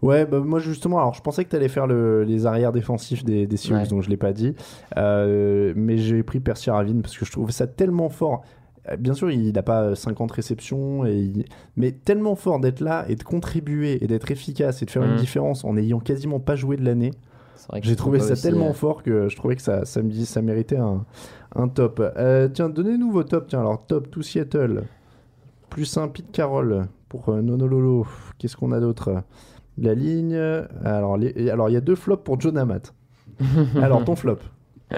Ouais, 0.01 0.25
bah 0.25 0.41
moi 0.41 0.59
justement, 0.59 0.97
alors 0.99 1.13
je 1.13 1.21
pensais 1.21 1.45
que 1.45 1.49
tu 1.49 1.55
allais 1.55 1.69
faire 1.69 1.87
le- 1.87 2.23
les 2.23 2.45
arrières 2.45 2.71
défensifs 2.73 3.23
des, 3.23 3.47
des 3.47 3.57
Seahawks, 3.57 3.83
Ouais. 3.83 3.87
donc 3.87 4.01
je 4.03 4.09
l'ai 4.09 4.17
pas 4.17 4.33
dit. 4.33 4.53
Euh, 4.97 5.71
mais 5.77 5.97
j'ai 5.97 6.21
pris 6.23 6.39
Percy 6.41 6.69
Ravine 6.69 7.01
parce 7.01 7.17
que 7.17 7.25
je 7.25 7.31
trouve 7.31 7.51
ça 7.51 7.67
tellement 7.67 8.09
fort. 8.09 8.43
Euh, 8.89 8.95
Bien 8.97 9.13
sûr, 9.13 9.29
il 9.31 9.51
n'a 9.53 9.63
pas 9.63 9.95
50 9.95 10.31
réceptions, 10.31 11.05
et 11.05 11.17
il- 11.17 11.45
mais 11.75 11.91
tellement 11.91 12.35
fort 12.35 12.59
d'être 12.59 12.79
là 12.79 13.05
et 13.09 13.15
de 13.15 13.23
contribuer 13.23 14.03
et 14.03 14.07
d'être 14.07 14.31
efficace 14.31 14.81
et 14.81 14.85
de 14.85 14.91
faire 14.91 15.03
une 15.03 15.11
Mhm. 15.13 15.17
différence 15.17 15.65
en 15.65 15.73
n'ayant 15.73 15.99
quasiment 15.99 16.39
pas 16.39 16.55
joué 16.55 16.77
de 16.77 16.83
l'année. 16.85 17.11
J'ai 17.81 17.95
trouvé 17.97 18.19
ça 18.19 18.33
aussi, 18.33 18.43
tellement 18.43 18.69
euh, 18.69 18.73
fort 18.73 19.03
que 19.03 19.27
je 19.27 19.35
trouvais 19.35 19.55
que 19.57 19.61
ça, 19.61 19.83
ça, 19.83 20.01
me 20.01 20.11
ça 20.11 20.41
méritait 20.41 20.77
un, 20.77 21.03
un 21.55 21.67
top. 21.67 21.99
Euh, 22.17 22.47
tiens, 22.47 22.69
donnez-nous 22.69 23.11
vos 23.11 23.23
tops. 23.23 23.47
Tiens, 23.49 23.59
alors 23.59 23.85
top 23.85 24.09
to 24.09 24.21
Seattle. 24.21 24.83
Plus 25.69 25.97
un 25.97 26.07
Pete 26.07 26.31
Carroll 26.31 26.87
pour 27.09 27.27
euh, 27.29 27.41
Nonololo. 27.41 28.07
Qu'est-ce 28.37 28.55
qu'on 28.55 28.71
a 28.71 28.79
d'autre? 28.79 29.21
La 29.77 29.93
ligne. 29.95 30.39
Alors, 30.85 31.17
les- 31.17 31.49
alors, 31.49 31.69
il 31.69 31.73
y 31.73 31.77
a 31.77 31.81
deux 31.81 31.95
flops 31.95 32.23
pour 32.23 32.39
John 32.39 32.57
Amat. 32.57 32.93
alors, 33.81 34.05
ton 34.05 34.15
flop. 34.15 34.37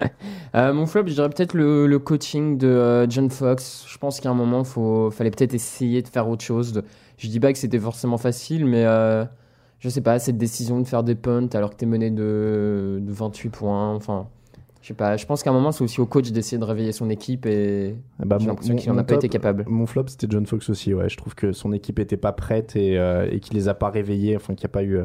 Euh, 0.56 0.74
mon 0.74 0.88
flop, 0.88 1.04
je 1.06 1.14
dirais 1.14 1.30
peut-être 1.30 1.54
le, 1.54 1.86
le 1.86 2.00
coaching 2.00 2.58
de 2.58 2.68
euh, 2.68 3.08
John 3.10 3.30
Fox. 3.30 3.86
Je 3.88 3.98
pense 4.00 4.20
qu'à 4.20 4.30
un 4.32 4.34
moment, 4.34 4.64
il 4.64 5.12
fallait 5.12 5.30
peut-être 5.30 5.54
essayer 5.54 6.02
de 6.02 6.08
faire 6.08 6.28
autre 6.28 6.44
chose. 6.44 6.74
De- 6.74 6.84
Je 7.18 7.28
dis 7.28 7.40
pas 7.40 7.54
que 7.54 7.60
c'était 7.60 7.78
forcément 7.78 8.18
facile, 8.18 8.66
mais 8.66 8.84
euh, 8.86 9.26
je 9.80 9.90
sais 9.90 10.02
pas, 10.02 10.18
cette 10.18 10.38
décision 10.38 10.80
de 10.80 10.88
faire 10.88 11.04
des 11.04 11.14
punts 11.16 11.50
alors 11.54 11.70
que 11.70 11.76
tu 11.76 11.86
es 11.86 11.88
mené 11.88 12.10
de, 12.10 12.98
de 13.00 13.12
28 13.12 13.50
points. 13.50 13.94
Enfin, 13.94 14.28
je 14.82 14.88
sais 14.88 14.94
pas. 14.96 15.18
Je 15.18 15.26
pense 15.28 15.44
qu'à 15.44 15.52
un 15.52 15.54
moment, 15.54 15.72
c'est 15.72 15.84
aussi 15.84 16.02
au 16.02 16.08
coach 16.08 16.32
d'essayer 16.32 16.58
de 16.58 16.66
réveiller 16.66 16.92
son 16.92 17.10
équipe 17.12 17.46
et 17.46 17.96
Ah 18.20 18.26
bah, 18.26 18.38
j'ai 18.40 18.48
l'impression 18.48 18.76
qu'il 18.76 18.90
en 18.90 18.96
mon 18.96 19.00
a 19.02 19.04
pas 19.04 19.16
été 19.16 19.30
capable. 19.30 19.66
Mon 19.68 19.86
flop, 19.86 20.06
c'était 20.08 20.28
John 20.30 20.48
Fox 20.48 20.68
aussi. 20.72 20.96
Ouais, 20.96 21.10
je 21.10 21.18
trouve 21.18 21.36
que 21.36 21.52
son 21.52 21.74
équipe 21.74 22.00
était 22.00 22.18
pas 22.18 22.32
prête 22.32 22.76
et, 22.76 22.98
euh, 22.98 23.28
et 23.32 23.40
qu'il 23.40 23.56
les 23.56 23.68
a 23.68 23.76
pas 23.76 23.90
réveillés. 23.92 24.36
Enfin, 24.36 24.56
qu'il 24.56 24.66
n'y 24.66 24.72
a 24.72 24.74
pas 24.74 24.84
eu. 24.84 25.00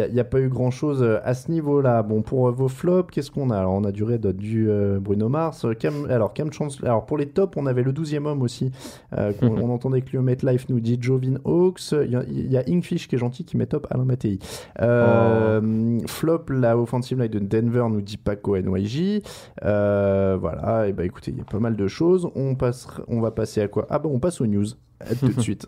Euh, 0.00 0.06
il 0.08 0.14
n'y 0.14 0.20
a, 0.20 0.24
pas 0.24 0.40
eu 0.40 0.48
grand 0.48 0.70
chose 0.70 1.02
à 1.24 1.34
ce 1.34 1.50
niveau-là. 1.50 2.02
Bon, 2.02 2.22
pour 2.22 2.48
euh, 2.48 2.50
vos 2.50 2.68
flops, 2.68 3.10
qu'est-ce 3.12 3.30
qu'on 3.30 3.50
a? 3.50 3.58
Alors, 3.58 3.74
on 3.74 3.84
a 3.84 3.92
du 3.92 4.04
Red 4.04 4.26
du 4.36 4.70
euh, 4.70 4.98
Bruno 5.00 5.28
Mars. 5.28 5.64
euh, 5.64 5.74
Cam, 5.74 6.06
alors, 6.10 6.32
Cam 6.32 6.52
Chancellor. 6.52 6.88
Alors, 6.90 7.06
pour 7.06 7.18
les 7.18 7.26
tops, 7.28 7.56
on 7.56 7.66
avait 7.66 7.82
le 7.82 7.92
12e 7.92 8.26
homme 8.26 8.42
aussi. 8.42 8.70
euh, 9.16 9.32
qu'on- 9.32 9.56
on 9.62 9.70
entendait 9.70 10.00
que 10.00 10.08
Clio 10.10 10.22
Life 10.22 10.68
nous 10.68 10.80
dit 10.80 10.98
Jovin 11.00 11.34
Hawks. 11.44 11.92
Il 11.92 12.10
y, 12.10 12.16
a- 12.16 12.24
il 12.28 12.50
y 12.50 12.56
a 12.56 12.62
Inkfish 12.68 13.08
qui 13.08 13.16
est 13.16 13.18
gentil 13.18 13.44
qui 13.44 13.56
met 13.56 13.66
top 13.66 13.86
Alain 13.90 14.04
Mattei. 14.04 14.38
Euh, 14.80 15.98
Flop, 16.06 16.44
la 16.50 16.78
offensive 16.78 17.20
line 17.20 17.28
de 17.30 17.38
Denver 17.38 17.84
nous 17.90 18.00
dit 18.00 18.16
Paco 18.16 18.56
NYJ. 18.56 19.22
Euh, 19.64 20.36
voilà, 20.40 20.88
et 20.88 20.92
bah 20.92 21.04
écoutez, 21.04 21.30
il 21.32 21.38
y 21.38 21.40
a 21.40 21.44
pas 21.44 21.58
mal 21.58 21.76
de 21.76 21.86
choses. 21.86 22.28
On, 22.34 22.54
passe, 22.54 22.86
on 23.08 23.20
va 23.20 23.30
passer 23.30 23.60
à 23.60 23.68
quoi? 23.68 23.86
Ah 23.90 23.98
bah 23.98 24.08
on 24.12 24.18
passe 24.18 24.40
aux 24.40 24.46
news. 24.46 24.66
À 25.00 25.14
tout 25.14 25.28
de 25.28 25.40
suite. 25.40 25.66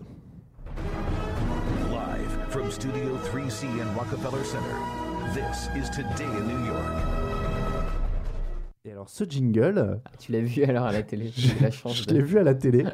Live 1.91 2.39
from 2.51 2.71
Studio 2.71 3.15
3C 3.45 3.67
in 3.67 3.95
Rockefeller 3.97 4.43
Center, 4.45 4.75
this 5.35 5.69
is 5.77 5.91
Today 5.91 6.25
in 6.25 6.47
New 6.49 6.67
York. 6.67 6.81
Et 8.87 8.93
alors 8.93 9.09
ce 9.09 9.25
jingle, 9.25 10.01
Ah, 10.05 10.11
tu 10.19 10.33
l'as 10.33 10.41
vu 10.41 10.63
alors 10.65 10.87
à 10.87 10.93
la 10.93 11.03
télé 11.03 11.31
J'ai 11.37 11.51
eu 11.53 11.63
la 11.63 11.71
chance. 11.71 11.97
je 11.97 12.05
de- 12.07 12.15
l'ai 12.15 12.23
vu 12.23 12.39
à 12.39 12.43
la 12.43 12.55
télé. 12.55 12.85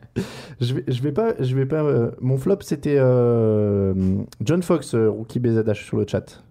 je 0.60 0.74
vais, 0.74 0.84
je 0.88 1.02
vais 1.02 1.12
pas, 1.12 1.34
je 1.40 1.54
vais 1.54 1.66
pas. 1.66 1.82
euh, 1.82 2.10
mon 2.20 2.36
flop 2.38 2.58
c'était 2.62 2.96
euh, 2.98 3.94
John 4.42 4.62
Fox, 4.62 4.94
euh, 4.94 5.08
rookie 5.10 5.38
BZH 5.38 5.74
sur 5.84 5.96
le 5.96 6.06
chat. 6.06 6.42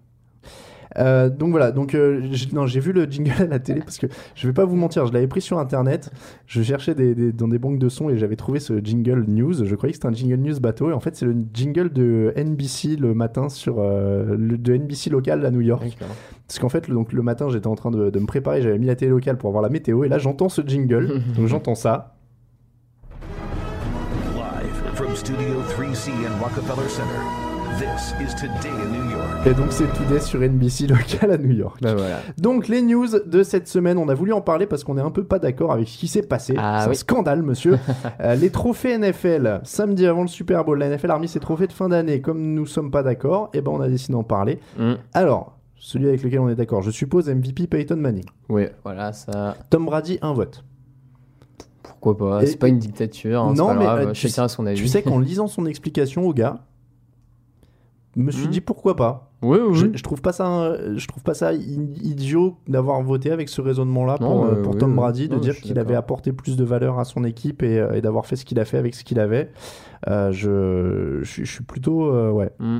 Euh, 0.98 1.28
donc 1.28 1.50
voilà, 1.50 1.70
donc 1.70 1.94
euh, 1.94 2.20
j'ai- 2.32 2.50
non, 2.52 2.66
j'ai 2.66 2.80
vu 2.80 2.92
le 2.92 3.04
jingle 3.04 3.30
à 3.42 3.46
la 3.46 3.58
télé 3.60 3.80
parce 3.80 3.98
que 3.98 4.06
je 4.34 4.46
vais 4.48 4.52
pas 4.52 4.64
vous 4.64 4.74
mentir, 4.76 5.06
je 5.06 5.12
l'avais 5.12 5.28
pris 5.28 5.40
sur 5.40 5.58
internet, 5.58 6.10
je 6.46 6.62
cherchais 6.62 6.94
des, 6.96 7.14
des- 7.14 7.32
dans 7.32 7.46
des 7.46 7.58
banques 7.60 7.78
de 7.78 7.88
sons 7.88 8.10
et 8.10 8.18
j'avais 8.18 8.34
trouvé 8.36 8.58
ce 8.58 8.80
jingle 8.82 9.24
news. 9.28 9.64
Je 9.64 9.74
croyais 9.76 9.92
que 9.92 9.96
c'était 9.98 10.08
un 10.08 10.12
jingle 10.12 10.36
news 10.42 10.58
bateau 10.60 10.90
et 10.90 10.92
en 10.92 10.98
fait 11.00 11.14
c'est 11.14 11.26
le 11.26 11.36
jingle 11.54 11.90
de 11.92 12.32
NBC 12.36 12.96
le 12.96 13.14
matin 13.14 13.48
sur 13.48 13.76
euh, 13.78 14.36
le, 14.36 14.58
de 14.58 14.74
NBC 14.76 15.10
local 15.10 15.44
à 15.46 15.50
New 15.50 15.60
York. 15.60 15.84
Parce 16.48 16.58
qu'en 16.58 16.68
fait, 16.68 16.88
le, 16.88 16.94
donc, 16.94 17.12
le 17.12 17.22
matin, 17.22 17.48
j'étais 17.48 17.68
en 17.68 17.76
train 17.76 17.92
de, 17.92 18.10
de 18.10 18.18
me 18.18 18.26
préparer, 18.26 18.60
j'avais 18.60 18.76
mis 18.78 18.86
la 18.86 18.96
télé 18.96 19.12
locale 19.12 19.38
pour 19.38 19.52
voir 19.52 19.62
la 19.62 19.68
météo, 19.68 20.02
et 20.02 20.08
là, 20.08 20.18
j'entends 20.18 20.48
ce 20.48 20.62
jingle. 20.66 21.22
donc, 21.36 21.46
j'entends 21.46 21.76
ça. 21.76 22.16
Live 24.34 24.94
from 24.94 25.14
Studio 25.14 25.62
3C 25.70 26.10
in 26.10 26.42
Rockefeller 26.42 26.88
Center, 26.88 27.20
this 27.80 28.14
is 28.20 28.34
Today 28.34 28.68
in 28.68 28.88
New 28.90 29.10
York. 29.10 29.46
Et 29.46 29.54
donc, 29.54 29.72
c'est 29.72 29.90
Today 29.94 30.20
sur 30.20 30.40
NBC 30.40 30.86
local 30.86 31.30
à 31.30 31.38
New 31.38 31.52
York. 31.52 31.78
Bah 31.80 31.94
voilà. 31.94 32.20
Donc, 32.36 32.68
les 32.68 32.82
news 32.82 33.06
de 33.24 33.42
cette 33.42 33.68
semaine, 33.68 33.96
on 33.96 34.10
a 34.10 34.14
voulu 34.14 34.34
en 34.34 34.42
parler 34.42 34.66
parce 34.66 34.84
qu'on 34.84 34.98
est 34.98 35.02
un 35.02 35.10
peu 35.10 35.24
pas 35.24 35.38
d'accord 35.38 35.72
avec 35.72 35.88
ce 35.88 35.96
qui 35.96 36.06
s'est 36.06 36.20
passé. 36.20 36.54
Ah 36.58 36.80
c'est 36.80 36.86
un 36.86 36.90
oui. 36.90 36.96
scandale, 36.96 37.42
monsieur. 37.42 37.78
Euh, 38.20 38.34
les 38.34 38.50
trophées 38.50 38.98
NFL, 38.98 39.60
samedi 39.62 40.06
avant 40.06 40.22
le 40.22 40.28
Super 40.28 40.64
Bowl, 40.64 40.78
la 40.78 40.88
NFL 40.94 41.10
a 41.10 41.14
remis 41.14 41.28
ses 41.28 41.40
trophées 41.40 41.66
de 41.66 41.72
fin 41.72 41.88
d'année. 41.88 42.20
Comme 42.20 42.54
nous 42.54 42.66
sommes 42.66 42.90
pas 42.90 43.02
d'accord, 43.02 43.50
et 43.54 43.62
ben, 43.62 43.70
on 43.70 43.80
a 43.80 43.88
décidé 43.88 44.12
d'en 44.12 44.24
parler. 44.24 44.58
Mm. 44.78 44.94
Alors, 45.14 45.56
celui 45.76 46.08
avec 46.08 46.22
lequel 46.22 46.40
on 46.40 46.48
est 46.48 46.54
d'accord, 46.54 46.82
je 46.82 46.90
suppose 46.90 47.30
MVP 47.30 47.66
Peyton 47.66 47.96
Manning. 47.96 48.26
Oui, 48.48 48.66
voilà, 48.84 49.12
ça. 49.12 49.56
Tom 49.70 49.86
Brady, 49.86 50.18
un 50.20 50.34
vote. 50.34 50.64
Pourquoi 51.82 52.16
pas? 52.18 52.46
C'est 52.46 52.58
pas 52.58 52.68
une 52.68 52.78
dictature, 52.78 53.42
hein, 53.42 53.54
Non, 53.56 53.68
pas 53.68 53.74
mais, 53.74 53.84
grave, 53.84 54.00
euh, 54.08 54.12
tu 54.12 54.28
chacun 54.28 54.44
a 54.44 54.48
son 54.48 54.66
avis. 54.66 54.78
Tu 54.78 54.88
sais 54.88 55.02
qu'en 55.02 55.18
lisant 55.20 55.46
son 55.46 55.64
explication 55.66 56.26
au 56.26 56.34
gars, 56.34 56.58
me 58.16 58.30
suis 58.30 58.46
Mhm. 58.46 58.50
dit 58.50 58.60
pourquoi 58.60 58.96
pas. 58.96 59.30
Oui, 59.42 59.58
oui, 59.62 59.74
Je, 59.74 59.86
je 59.94 60.02
trouve 60.02 60.20
pas 60.20 60.32
ça, 60.32 60.74
je 60.96 61.06
trouve 61.06 61.22
pas 61.22 61.32
ça 61.34 61.52
idiot 61.54 62.56
d'avoir 62.68 63.00
voté 63.02 63.30
avec 63.30 63.48
ce 63.48 63.60
raisonnement-là 63.60 64.18
pour, 64.18 64.44
euh, 64.44 64.62
pour 64.62 64.72
oui, 64.74 64.78
Tom. 64.78 64.94
Brady, 64.96 65.28
de 65.28 65.34
Non, 65.34 65.40
dire 65.40 65.56
qu'il 65.56 65.78
avait 65.78 65.94
apporté 65.94 66.32
plus 66.32 66.56
de 66.56 66.64
valeur 66.64 66.98
à 66.98 67.04
son 67.04 67.24
équipe 67.24 67.62
et, 67.62 67.78
euh, 67.78 67.92
et 67.92 68.00
d'avoir 68.00 68.26
fait 68.26 68.36
ce 68.36 68.44
qu'il 68.44 68.58
a 68.60 68.64
fait 68.64 68.78
avec 68.78 68.94
ce 68.94 69.04
qu'il 69.04 69.18
avait. 69.20 69.50
Euh, 70.08 70.30
je, 70.32 71.20
je, 71.22 71.30
suis- 71.30 71.44
je 71.46 71.52
suis 71.52 71.64
plutôt 71.64 72.12
euh, 72.12 72.30
ouais. 72.30 72.50
Mm. 72.58 72.78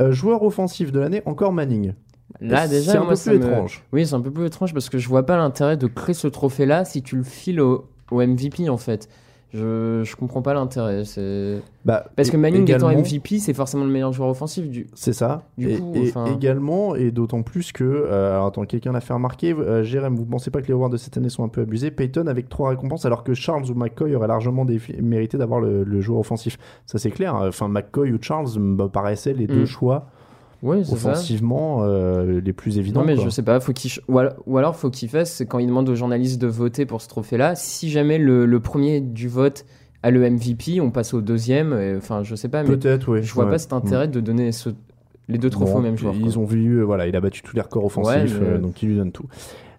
Euh, 0.00 0.12
joueur 0.12 0.42
offensif 0.42 0.92
de 0.92 1.00
l'année, 1.00 1.22
encore 1.24 1.52
Manning. 1.52 1.94
Là, 2.40 2.68
déjà, 2.68 2.92
c'est 2.92 2.98
un 2.98 3.04
moi, 3.04 3.14
peu 3.14 3.20
plus 3.30 3.38
me- 3.38 3.46
étrange. 3.46 3.84
Oui, 3.92 4.06
c'est 4.06 4.14
un 4.14 4.20
peu 4.20 4.30
plus 4.30 4.44
étrange 4.44 4.74
parce 4.74 4.90
que 4.90 4.98
je 4.98 5.08
vois 5.08 5.24
pas 5.24 5.36
l'intérêt 5.38 5.76
de 5.78 5.86
créer 5.86 6.14
ce 6.14 6.28
trophée-là 6.28 6.84
si 6.84 7.02
tu 7.02 7.16
le 7.16 7.22
files 7.22 7.60
au, 7.60 7.86
au 8.10 8.20
MVP 8.20 8.68
en 8.68 8.76
fait. 8.76 9.08
Je, 9.54 10.02
je 10.04 10.14
comprends 10.14 10.42
pas 10.42 10.52
l'intérêt. 10.52 11.04
C'est... 11.06 11.62
Bah, 11.86 12.04
Parce 12.16 12.28
que 12.28 12.36
Manning 12.36 12.70
étant 12.70 12.88
MVP, 12.90 13.38
c'est 13.38 13.54
forcément 13.54 13.84
le 13.84 13.90
meilleur 13.90 14.12
joueur 14.12 14.28
offensif. 14.28 14.68
Du... 14.68 14.86
C'est 14.94 15.14
ça. 15.14 15.44
Du 15.56 15.70
et, 15.70 15.78
coup, 15.78 15.92
et 15.94 16.10
enfin- 16.10 16.26
également, 16.26 16.94
et 16.94 17.10
d'autant 17.10 17.42
plus 17.42 17.72
que, 17.72 17.82
euh, 17.84 18.34
alors 18.34 18.48
attends, 18.48 18.64
quelqu'un 18.66 18.92
l'a 18.92 19.00
fait 19.00 19.14
remarquer, 19.14 19.54
euh, 19.54 19.82
Jérém, 19.84 20.14
vous 20.14 20.26
pensez 20.26 20.50
pas 20.50 20.60
que 20.60 20.66
les 20.66 20.74
awards 20.74 20.90
de 20.90 20.98
cette 20.98 21.16
année 21.16 21.30
sont 21.30 21.44
un 21.44 21.48
peu 21.48 21.62
abusés? 21.62 21.90
Peyton 21.90 22.26
avec 22.26 22.50
trois 22.50 22.68
récompenses, 22.68 23.06
alors 23.06 23.24
que 23.24 23.32
Charles 23.32 23.70
ou 23.70 23.74
McCoy 23.74 24.14
auraient 24.14 24.28
largement 24.28 24.66
défi- 24.66 25.00
mérité 25.00 25.38
d'avoir 25.38 25.60
le, 25.60 25.82
le 25.82 26.00
joueur 26.02 26.20
offensif. 26.20 26.58
Ça 26.84 26.98
c'est 26.98 27.10
clair. 27.10 27.34
Enfin, 27.34 27.68
McCoy 27.68 28.12
ou 28.12 28.18
Charles 28.20 28.58
me 28.58 28.86
paraissaient 28.88 29.32
les 29.32 29.46
deux 29.46 29.62
Mm. 29.62 29.66
choix 29.66 30.06
Oui, 30.62 30.78
offensivement 30.92 31.84
euh, 31.84 32.40
les 32.40 32.52
plus 32.52 32.78
évidents. 32.78 33.00
Non, 33.00 33.06
mais 33.06 33.14
quoi. 33.14 33.24
je 33.24 33.30
sais 33.30 33.42
pas, 33.42 33.60
faut 33.60 33.72
qu'il 33.72 33.90
ou, 34.08 34.18
alors, 34.18 34.32
ou 34.46 34.58
alors 34.58 34.74
faut 34.76 34.90
qu'il 34.90 35.08
fasse, 35.08 35.32
c'est 35.32 35.46
quand 35.46 35.58
il 35.60 35.66
demande 35.68 35.88
aux 35.88 35.94
journalistes 35.94 36.40
de 36.40 36.48
voter 36.48 36.84
pour 36.86 37.00
ce 37.00 37.08
trophée-là, 37.08 37.54
si 37.54 37.90
jamais 37.90 38.18
le, 38.18 38.44
le 38.44 38.60
premier 38.60 39.00
du 39.00 39.28
vote 39.28 39.64
a 40.02 40.10
le 40.10 40.28
MVP, 40.28 40.80
on 40.80 40.90
passe 40.90 41.14
au 41.14 41.20
deuxième. 41.20 41.72
et- 41.74 41.94
Enfin, 41.96 42.22
je 42.24 42.34
sais 42.34 42.48
pas, 42.48 42.62
mais 42.64 42.68
Peut-être, 42.70 43.12
oui. 43.12 43.22
je 43.22 43.32
vois 43.34 43.44
ouais. 43.44 43.50
pas 43.52 43.58
cet 43.58 43.72
intérêt 43.72 44.08
de 44.08 44.20
donner 44.20 44.50
ce- 44.52 44.70
les 45.28 45.38
deux 45.38 45.50
trophées 45.50 45.72
Bon, 45.72 45.78
au 45.78 45.82
même 45.82 45.98
joueur. 45.98 46.14
Ils 46.16 46.32
quoi. 46.32 46.38
ont 46.42 46.44
vu, 46.46 46.78
euh, 46.78 46.82
voilà, 46.84 47.06
il 47.06 47.14
a 47.14 47.20
battu 47.20 47.42
tous 47.42 47.54
les 47.54 47.62
records 47.62 47.84
offensifs, 47.84 48.14
Ouais, 48.14 48.24
mais- 48.40 48.46
euh, 48.46 48.58
donc 48.58 48.82
il 48.82 48.88
lui 48.88 48.96
donne 48.96 49.12
tout. 49.12 49.26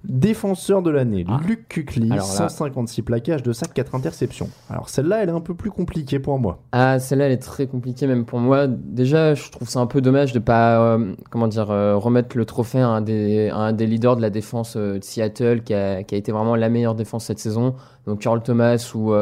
Défenseur 0.06 0.82
de 0.82 0.90
l'année, 0.90 1.26
Ah. 1.28 1.40
Luc 1.46 1.86
là- 1.98 2.20
156 2.22 3.02
plaquages 3.02 3.44
de 3.44 3.52
sacs, 3.52 3.74
4 3.74 3.96
interceptions. 3.96 4.50
Alors 4.70 4.88
celle-là, 4.88 5.22
elle 5.24 5.30
est 5.30 5.34
un 5.34 5.42
peu 5.42 5.54
plus 5.54 5.72
compliquée 5.72 6.20
pour 6.20 6.40
moi. 6.40 6.60
Ah, 6.72 7.00
celle-là, 7.00 7.26
elle 7.26 7.34
est 7.34 7.38
très 7.38 7.68
compliquée, 7.68 8.08
même 8.08 8.24
pour 8.26 8.40
moi. 8.40 8.68
Déjà, 8.68 9.34
je 9.36 9.52
trouve 9.52 9.68
ça 9.68 9.82
un 9.82 9.88
peu 9.88 10.00
dommage 10.00 10.32
de 10.32 10.40
pas, 10.40 10.80
euh, 10.80 11.14
comment 11.30 11.48
dire, 11.50 11.70
euh, 11.70 11.98
remettre 11.98 12.38
le 12.38 12.46
trophée 12.46 12.80
à 12.80 12.88
un 12.88 13.02
des, 13.02 13.50
à 13.50 13.58
un 13.58 13.74
des 13.74 13.88
leaders 13.88 14.16
de 14.16 14.22
la 14.22 14.30
défense 14.30 14.76
euh, 14.78 15.00
de 15.00 15.04
Seattle, 15.04 15.64
qui 15.64 15.74
a, 15.74 16.04
qui 16.04 16.16
a 16.16 16.18
été 16.18 16.32
vraiment 16.32 16.56
la 16.56 16.70
meilleure 16.70 16.96
défense 16.96 17.26
cette 17.26 17.40
saison. 17.40 17.76
Donc, 18.08 18.20
Carl 18.20 18.42
Thomas 18.42 18.92
ou 18.96 19.14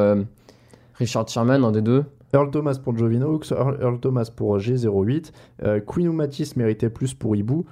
Richard 0.96 1.28
Sherman, 1.28 1.64
un 1.64 1.72
des 1.72 1.82
deux. 1.82 2.06
Earl 2.34 2.52
Thomas 2.52 2.78
pour 2.84 2.98
Jovin 2.98 3.22
Hawks, 3.22 3.52
Earl, 3.52 3.78
Earl 3.82 4.00
Thomas 4.00 4.30
pour 4.36 4.58
G08, 4.58 5.32
euh, 5.64 5.80
Queen 5.80 6.12
méritait 6.58 6.90
plus 6.90 7.14
pour 7.14 7.36
Ibu, 7.38 7.64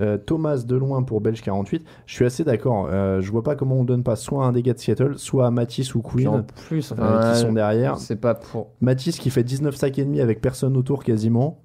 euh, 0.00 0.16
Thomas 0.18 0.64
de 0.66 0.76
loin 0.76 1.02
pour 1.02 1.20
Belge 1.20 1.40
48. 1.42 1.84
Je 2.06 2.14
suis 2.14 2.24
assez 2.24 2.44
d'accord. 2.44 2.88
euh, 2.90 3.20
je 3.20 3.30
vois 3.30 3.42
pas 3.42 3.54
comment 3.56 3.76
on 3.76 3.84
donne 3.84 4.02
pas 4.02 4.16
soit 4.16 4.44
à 4.44 4.48
un 4.48 4.52
gars 4.52 4.74
de 4.74 4.78
Seattle, 4.78 5.14
soit 5.16 5.46
à 5.46 5.50
Matisse 5.50 5.94
ou 5.94 6.02
Puis 6.02 6.26
en 6.26 6.32
Queen 6.32 6.44
plus, 6.68 6.92
euh, 6.92 6.94
enfin, 6.98 7.32
qui 7.32 7.38
sont 7.40 7.52
derrière. 7.52 7.96
c'est 7.98 8.16
pas 8.20 8.34
pour. 8.34 8.68
Matisse 8.80 9.18
qui 9.18 9.30
fait 9.30 9.44
19 9.44 9.74
sacs 9.76 9.98
et 9.98 10.04
demi 10.04 10.20
avec 10.20 10.40
personne 10.40 10.76
autour 10.76 11.04
quasiment. 11.04 11.58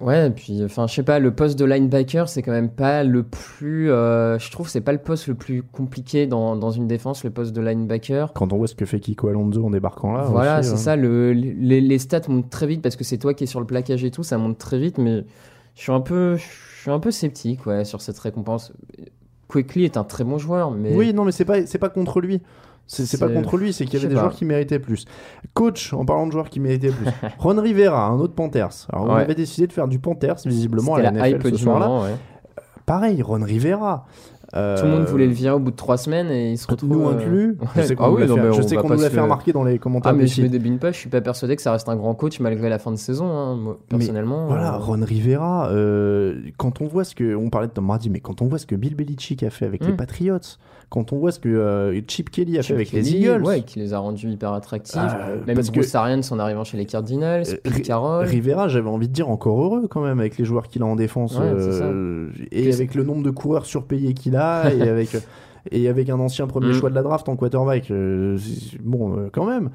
Ouais, 0.00 0.28
et 0.28 0.30
puis, 0.30 0.64
enfin, 0.64 0.86
je 0.86 0.94
sais 0.94 1.02
pas, 1.02 1.18
le 1.18 1.34
poste 1.34 1.58
de 1.58 1.64
linebacker, 1.66 2.28
c'est 2.28 2.40
quand 2.40 2.52
même 2.52 2.70
pas 2.70 3.04
le 3.04 3.22
plus. 3.22 3.90
euh, 3.90 4.38
je 4.38 4.50
trouve 4.50 4.66
que 4.66 4.72
c'est 4.72 4.80
pas 4.80 4.92
le 4.92 4.98
poste 4.98 5.26
le 5.26 5.34
plus 5.34 5.62
compliqué 5.62 6.26
dans, 6.26 6.56
dans 6.56 6.70
une 6.70 6.86
défense, 6.86 7.22
le 7.24 7.30
poste 7.30 7.52
de 7.52 7.60
linebacker. 7.60 8.32
Quand 8.32 8.52
on 8.54 8.56
voit 8.56 8.66
ce 8.66 8.74
que 8.74 8.86
fait 8.86 9.00
Kiko 9.00 9.28
Alonso 9.28 9.62
en 9.64 9.70
débarquant 9.70 10.12
là. 10.12 10.22
Voilà, 10.22 10.62
c'est 10.62 10.72
hein. 10.72 10.76
ça. 10.76 10.96
Le, 10.96 11.32
les, 11.32 11.82
les 11.82 11.98
stats 11.98 12.22
montent 12.28 12.48
très 12.48 12.66
vite 12.66 12.80
parce 12.80 12.96
que 12.96 13.04
c'est 13.04 13.18
toi 13.18 13.34
qui 13.34 13.44
es 13.44 13.46
sur 13.46 13.60
le 13.60 13.66
plaquage 13.66 14.04
et 14.04 14.10
tout, 14.10 14.22
ça 14.22 14.38
monte 14.38 14.56
très 14.56 14.78
vite, 14.78 14.96
mais 14.96 15.24
je 15.74 15.82
suis 15.82 15.92
un 15.92 16.00
peu, 16.00 16.36
suis 16.84 16.90
un 16.92 17.00
peu 17.00 17.10
sceptique 17.10 17.66
ouais, 17.66 17.84
sur 17.84 18.00
cette 18.00 18.18
récompense. 18.18 18.72
Quickly 19.48 19.84
est 19.84 19.96
un 19.96 20.04
très 20.04 20.24
bon 20.24 20.38
joueur, 20.38 20.70
mais 20.70 20.94
Oui, 20.94 21.12
non, 21.12 21.24
mais 21.24 21.32
c'est 21.32 21.44
pas, 21.44 21.66
c'est 21.66 21.78
pas 21.78 21.88
contre 21.90 22.20
lui. 22.20 22.40
C'est 22.86 23.18
pas 23.18 23.28
contre 23.28 23.56
lui, 23.56 23.72
c'est 23.72 23.84
qu'il 23.86 23.94
y 23.98 24.02
je 24.02 24.06
avait 24.06 24.14
des 24.14 24.14
pas. 24.16 24.20
joueurs 24.26 24.34
qui 24.34 24.44
méritaient 24.44 24.78
plus. 24.78 25.06
Coach, 25.54 25.94
en 25.94 26.04
parlant 26.04 26.26
de 26.26 26.32
joueurs 26.32 26.50
qui 26.50 26.60
méritaient 26.60 26.90
plus. 26.90 27.06
Ron 27.38 27.60
Rivera, 27.60 28.06
un 28.08 28.18
autre 28.18 28.34
Panthers. 28.34 28.86
Alors, 28.92 29.06
on 29.06 29.14
Ouais. 29.14 29.22
avait 29.22 29.34
décidé 29.34 29.66
de 29.66 29.72
faire 29.72 29.88
du 29.88 29.98
Panthers, 29.98 30.36
visiblement, 30.44 30.94
à 30.96 31.02
la, 31.02 31.10
NFL 31.12 31.50
ce 31.52 31.56
soir-là. 31.56 31.88
ouais. 32.02 32.14
Pareil, 32.84 33.22
Ron 33.22 33.42
Rivera. 33.42 34.06
Euh, 34.56 34.78
Tout 34.78 34.84
le 34.86 34.92
monde 34.92 35.04
voulait 35.04 35.26
le 35.26 35.32
virer 35.32 35.54
au 35.54 35.58
bout 35.58 35.70
de 35.72 35.76
trois 35.76 35.96
semaines 35.96 36.30
et 36.30 36.52
il 36.52 36.58
se 36.58 36.66
retrouve. 36.68 36.88
Nous 36.90 37.06
euh, 37.08 37.12
inclus. 37.14 37.58
Je 37.76 37.82
sais 37.82 37.96
qu'on 37.96 38.04
Ah 38.04 38.08
nous 38.08 38.14
oui, 38.14 38.20
l'a 38.22 38.26
fait- 39.10 39.16
se 39.16 39.20
remarquer 39.20 39.52
dans 39.52 39.64
les 39.64 39.78
commentaires 39.80 40.12
Ah, 40.12 40.14
mais 40.14 40.26
je 40.28 40.40
me 40.42 40.46
site. 40.46 40.52
débine 40.52 40.78
pas, 40.78 40.92
je 40.92 40.96
suis 40.98 41.08
pas 41.08 41.20
persuadé 41.20 41.56
que 41.56 41.62
ça 41.62 41.72
reste 41.72 41.88
un 41.88 41.96
grand 41.96 42.14
coach 42.14 42.38
malgré 42.40 42.68
la 42.68 42.78
fin 42.78 42.90
de 42.92 42.96
saison, 42.96 43.26
hein, 43.26 43.56
moi, 43.56 43.78
Mais 43.90 43.98
personnellement. 43.98 44.46
Voilà, 44.46 44.74
euh, 44.74 44.78
Ron 44.78 45.00
Rivera, 45.02 45.70
euh, 45.70 46.36
quand 46.56 46.80
on 46.80 46.86
voit 46.86 47.04
ce 47.04 47.14
que. 47.14 47.34
On 47.34 47.50
parlait 47.50 47.66
de 47.68 47.72
Tom 47.72 47.86
Brady, 47.86 48.10
mais 48.10 48.20
quand 48.20 48.42
on 48.42 48.46
voit 48.46 48.58
ce 48.58 48.66
que 48.66 48.76
Bill 48.76 48.94
Belichick 48.94 49.42
a 49.42 49.50
fait 49.50 49.66
avec 49.66 49.84
les 49.84 49.92
Mm. 49.92 49.96
Patriots, 49.96 50.38
quand 50.90 51.12
on 51.12 51.18
voit 51.18 51.32
ce 51.32 51.38
que 51.38 51.48
euh, 51.48 52.00
Chip 52.06 52.30
Kelly 52.30 52.58
a 52.58 52.62
fait 52.62 52.74
avec 52.74 52.92
les 52.92 53.14
Eagles. 53.14 53.42
Ouais, 53.42 53.62
qui 53.62 53.78
les 53.80 53.92
a 53.94 53.98
rendus 53.98 54.28
hyper 54.30 54.52
attractifs. 54.52 55.00
euh, 55.02 55.38
Même 55.46 55.56
parce 55.56 55.70
que 55.70 55.74
Bruce 55.74 55.94
Arians 55.94 56.20
en 56.30 56.38
arrivant 56.38 56.64
chez 56.64 56.76
les 56.76 56.86
Cardinals, 56.86 57.44
Euh, 57.48 57.56
Pete 57.62 57.82
Carroll. 57.82 58.26
Rivera, 58.26 58.68
j'avais 58.68 58.88
envie 58.88 59.08
de 59.08 59.12
dire 59.12 59.28
encore 59.30 59.62
heureux 59.62 59.88
quand 59.88 60.02
même 60.02 60.20
avec 60.20 60.38
les 60.38 60.44
joueurs 60.44 60.68
qu'il 60.68 60.82
a 60.82 60.86
en 60.86 60.96
défense 60.96 61.36
Ouais, 61.38 61.44
euh, 61.44 62.28
et 62.52 62.72
avec 62.72 62.94
le 62.94 63.02
nombre 63.04 63.22
de 63.22 63.30
coureurs 63.30 63.66
surpayés 63.66 64.14
qu'il 64.14 64.36
a 64.36 64.70
et 64.74 64.82
avec 64.88 65.16
et 65.70 65.88
avec 65.88 66.10
un 66.10 66.20
ancien 66.20 66.46
premier 66.46 66.68
Mm. 66.68 66.74
choix 66.74 66.90
de 66.90 66.94
la 66.94 67.02
draft 67.02 67.28
en 67.28 67.36
quarterback. 67.36 67.90
bon, 68.82 69.28
quand 69.32 69.46
même. 69.46 69.70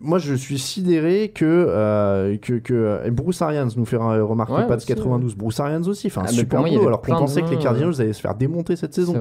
Moi, 0.00 0.18
je 0.18 0.34
suis 0.34 0.58
sidéré 0.58 1.30
que, 1.32 1.44
euh, 1.44 2.36
que, 2.38 2.54
que 2.54 3.00
et 3.04 3.10
Bruce 3.12 3.40
Arians 3.40 3.68
nous 3.76 3.84
fait 3.84 3.96
euh, 3.96 4.24
remarquer 4.24 4.54
Ouais, 4.54 4.66
Pats 4.66 4.74
aussi, 4.76 4.86
92. 4.86 5.36
Bruce 5.36 5.60
Arians 5.60 5.82
aussi, 5.86 6.08
enfin 6.08 6.22
Ah, 6.24 6.30
mais 6.32 6.44
pour 6.44 6.58
super 6.60 6.66
y 6.66 6.76
boulot, 6.76 6.88
alors 6.88 7.02
qu'on 7.02 7.14
de 7.14 7.18
pensait 7.18 7.42
que 7.42 7.50
les 7.50 7.58
Cardinals 7.58 8.00
allaient 8.00 8.12
se 8.12 8.20
faire 8.20 8.34
démonter 8.34 8.74
cette 8.74 8.94
saison. 8.94 9.14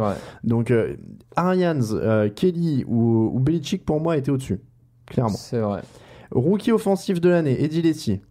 Donc 0.44 0.72
euh, 0.72 0.96
Arians, 1.36 1.80
euh, 1.94 2.30
Kelly 2.30 2.84
ou, 2.88 3.30
ou 3.34 3.40
Belichick 3.40 3.86
pour 3.86 4.00
moi 4.02 4.18
étaient 4.18 4.32
au-dessus, 4.32 4.60
clairement. 5.06 5.36
C'est 5.38 5.60
vrai. 5.60 5.82
Rookie 6.32 6.72
offensif 6.72 7.22
de 7.22 7.30
l'année, 7.30 7.64
Eddie 7.64 7.84
Lacy. 7.84 8.22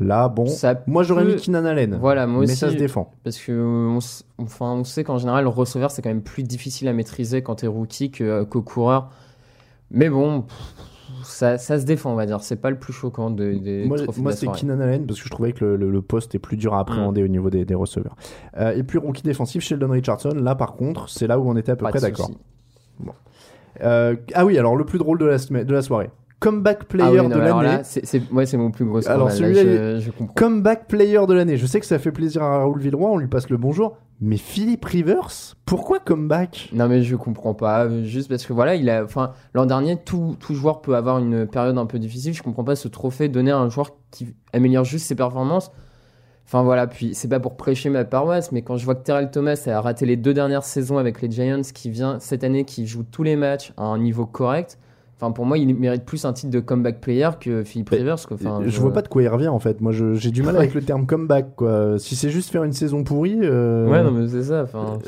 Là, 0.00 0.28
bon, 0.28 0.46
Ça 0.46 0.82
moi 0.86 1.02
j'aurais 1.02 1.24
peut- 1.24 1.34
mis 1.34 1.40
Keenan 1.40 1.64
Allen. 1.64 1.98
Voilà, 2.00 2.26
moi 2.26 2.40
mais 2.40 2.46
aussi. 2.46 2.56
ça 2.56 2.70
se 2.70 2.76
défend. 2.76 3.12
Parce 3.24 3.36
que 3.38 3.52
on, 3.52 3.98
s- 3.98 4.24
enfin, 4.38 4.72
on 4.72 4.84
sait 4.84 5.02
qu'en 5.04 5.18
général, 5.18 5.42
le 5.44 5.50
receveur, 5.50 5.90
c'est 5.90 6.02
quand 6.02 6.08
même 6.10 6.22
plus 6.22 6.42
difficile 6.44 6.86
à 6.88 6.92
maîtriser 6.92 7.42
quand 7.42 7.56
t'es 7.56 7.66
rookie 7.66 8.10
euh, 8.20 8.44
qu'au 8.44 8.62
coureur. 8.62 9.10
Mais 9.90 10.08
bon, 10.08 10.42
pff, 10.42 10.56
ça, 11.24 11.58
ça 11.58 11.78
se 11.78 11.84
défend, 11.84 12.12
on 12.12 12.14
va 12.14 12.26
dire. 12.26 12.40
C'est 12.42 12.56
pas 12.60 12.70
le 12.70 12.78
plus 12.78 12.92
choquant 12.92 13.30
de- 13.30 13.52
des 13.54 13.84
Moi, 13.86 13.98
c'est. 14.32 14.46
Keenan 14.48 14.80
Allen 14.80 15.06
parce 15.06 15.18
que 15.20 15.24
je 15.26 15.30
trouvais 15.30 15.52
que 15.52 15.64
le, 15.64 15.76
le- 15.76 15.90
le 15.90 16.02
poste 16.02 16.34
est 16.34 16.38
plus 16.38 16.56
dur 16.56 16.74
à 16.74 16.80
appréhender 16.80 17.22
Mm. 17.22 17.24
au 17.24 17.28
niveau 17.28 17.50
des, 17.50 17.64
des 17.64 17.74
receveurs. 17.74 18.16
Euh, 18.58 18.72
et 18.76 18.82
puis 18.82 18.98
rookie 18.98 19.22
défensif, 19.22 19.62
Sheldon 19.62 19.90
Richardson. 19.90 20.30
Là 20.36 20.54
par 20.54 20.74
contre, 20.74 21.08
c'est 21.08 21.26
là 21.26 21.38
où 21.38 21.48
on 21.48 21.56
était 21.56 21.72
à 21.72 21.76
peu 21.76 21.84
Pas 21.84 21.90
près 21.90 22.00
d'accord. 22.00 22.30
Euh, 23.82 24.16
ah 24.34 24.44
oui, 24.44 24.58
alors 24.58 24.76
le 24.76 24.84
plus 24.84 24.98
drôle 24.98 25.18
de 25.18 25.24
la, 25.26 25.38
semaine- 25.38 25.64
de 25.64 25.72
la 25.72 25.82
soirée. 25.82 26.10
Comeback 26.40 26.84
player 26.84 27.04
Ah 27.08 27.22
oui, 27.22 27.28
non, 27.28 27.36
de 27.36 27.40
l'année. 27.40 27.82
c'est, 27.82 28.22
ouais, 28.30 28.44
mon 28.54 28.70
plus 28.70 28.84
gros. 28.84 29.06
Alors, 29.08 29.28
là, 29.28 29.34
celui-là, 29.34 29.98
je, 29.98 30.04
je 30.04 30.10
comprends. 30.12 30.34
Comeback 30.34 30.86
player 30.86 31.26
de 31.26 31.34
l'année. 31.34 31.56
Je 31.56 31.66
sais 31.66 31.80
que 31.80 31.86
ça 31.86 31.98
fait 31.98 32.12
plaisir 32.12 32.42
à 32.42 32.58
Raoul 32.58 32.78
Villeroy, 32.80 33.10
on 33.10 33.16
lui 33.16 33.26
passe 33.26 33.50
le 33.50 33.56
bonjour. 33.56 33.96
Mais 34.20 34.36
Philippe 34.36 34.84
Rivers, 34.84 35.54
pourquoi 35.64 36.00
comeback? 36.00 36.70
Non 36.72 36.88
mais 36.88 37.02
je 37.02 37.14
comprends 37.14 37.54
pas, 37.54 37.88
juste 38.02 38.28
parce 38.28 38.44
que 38.46 38.52
voilà, 38.52 38.74
il 38.74 38.90
a, 38.90 39.04
enfin, 39.04 39.32
l'an 39.54 39.64
dernier, 39.64 39.96
tout, 39.96 40.36
tout 40.40 40.54
joueur 40.54 40.80
peut 40.80 40.96
avoir 40.96 41.18
une 41.18 41.46
période 41.46 41.78
un 41.78 41.86
peu 41.86 42.00
difficile. 42.00 42.34
Je 42.34 42.42
comprends 42.42 42.64
pas 42.64 42.74
ce 42.74 42.88
trophée 42.88 43.28
donné 43.28 43.52
à 43.52 43.58
un 43.58 43.68
joueur 43.68 43.92
qui 44.10 44.34
améliore 44.52 44.84
juste 44.84 45.06
ses 45.06 45.14
performances. 45.14 45.70
Enfin 46.46 46.62
voilà, 46.62 46.86
puis 46.86 47.14
c'est 47.14 47.28
pas 47.28 47.38
pour 47.40 47.56
prêcher 47.56 47.90
ma 47.90 48.04
paroisse, 48.04 48.50
mais 48.52 48.62
quand 48.62 48.76
je 48.76 48.84
vois 48.84 48.94
que 48.96 49.02
Terrell 49.04 49.30
Thomas 49.30 49.62
a 49.66 49.80
raté 49.80 50.06
les 50.06 50.16
deux 50.16 50.34
dernières 50.34 50.64
saisons 50.64 50.98
avec 50.98 51.20
les 51.20 51.30
Giants, 51.30 51.60
qui 51.74 51.90
vient 51.90 52.18
cette 52.18 52.42
année, 52.42 52.64
qui 52.64 52.86
joue 52.86 53.04
tous 53.04 53.22
les 53.22 53.36
matchs 53.36 53.72
à 53.76 53.84
un 53.84 53.98
niveau 53.98 54.26
correct. 54.26 54.78
Enfin 55.20 55.32
pour 55.32 55.44
moi, 55.46 55.58
il 55.58 55.74
mérite 55.74 56.04
plus 56.04 56.24
un 56.24 56.32
titre 56.32 56.52
de 56.52 56.60
comeback 56.60 57.00
player 57.00 57.28
que 57.40 57.64
Philippe 57.64 57.88
Rivers. 57.90 58.24
Quoi. 58.26 58.36
Enfin, 58.40 58.60
je 58.64 58.80
vois 58.80 58.92
pas 58.92 59.02
de 59.02 59.08
quoi 59.08 59.22
il 59.22 59.28
revient 59.28 59.48
en 59.48 59.58
fait. 59.58 59.80
Moi, 59.80 59.90
je- 59.92 60.14
j'ai 60.14 60.30
du 60.30 60.42
mal 60.44 60.56
avec 60.56 60.74
le 60.74 60.80
terme 60.82 61.06
comeback. 61.06 61.56
Quoi. 61.56 61.98
Si 61.98 62.14
c'est 62.14 62.30
juste 62.30 62.50
faire 62.50 62.62
une 62.62 62.72
saison 62.72 63.02
pourrie, 63.02 63.38
euh, 63.42 63.88
Ouais, 63.88 64.04
non 64.04 64.12
mais 64.12 64.28
c'est 64.28 64.44
ça. 64.44 64.62
Enfin, 64.62 64.98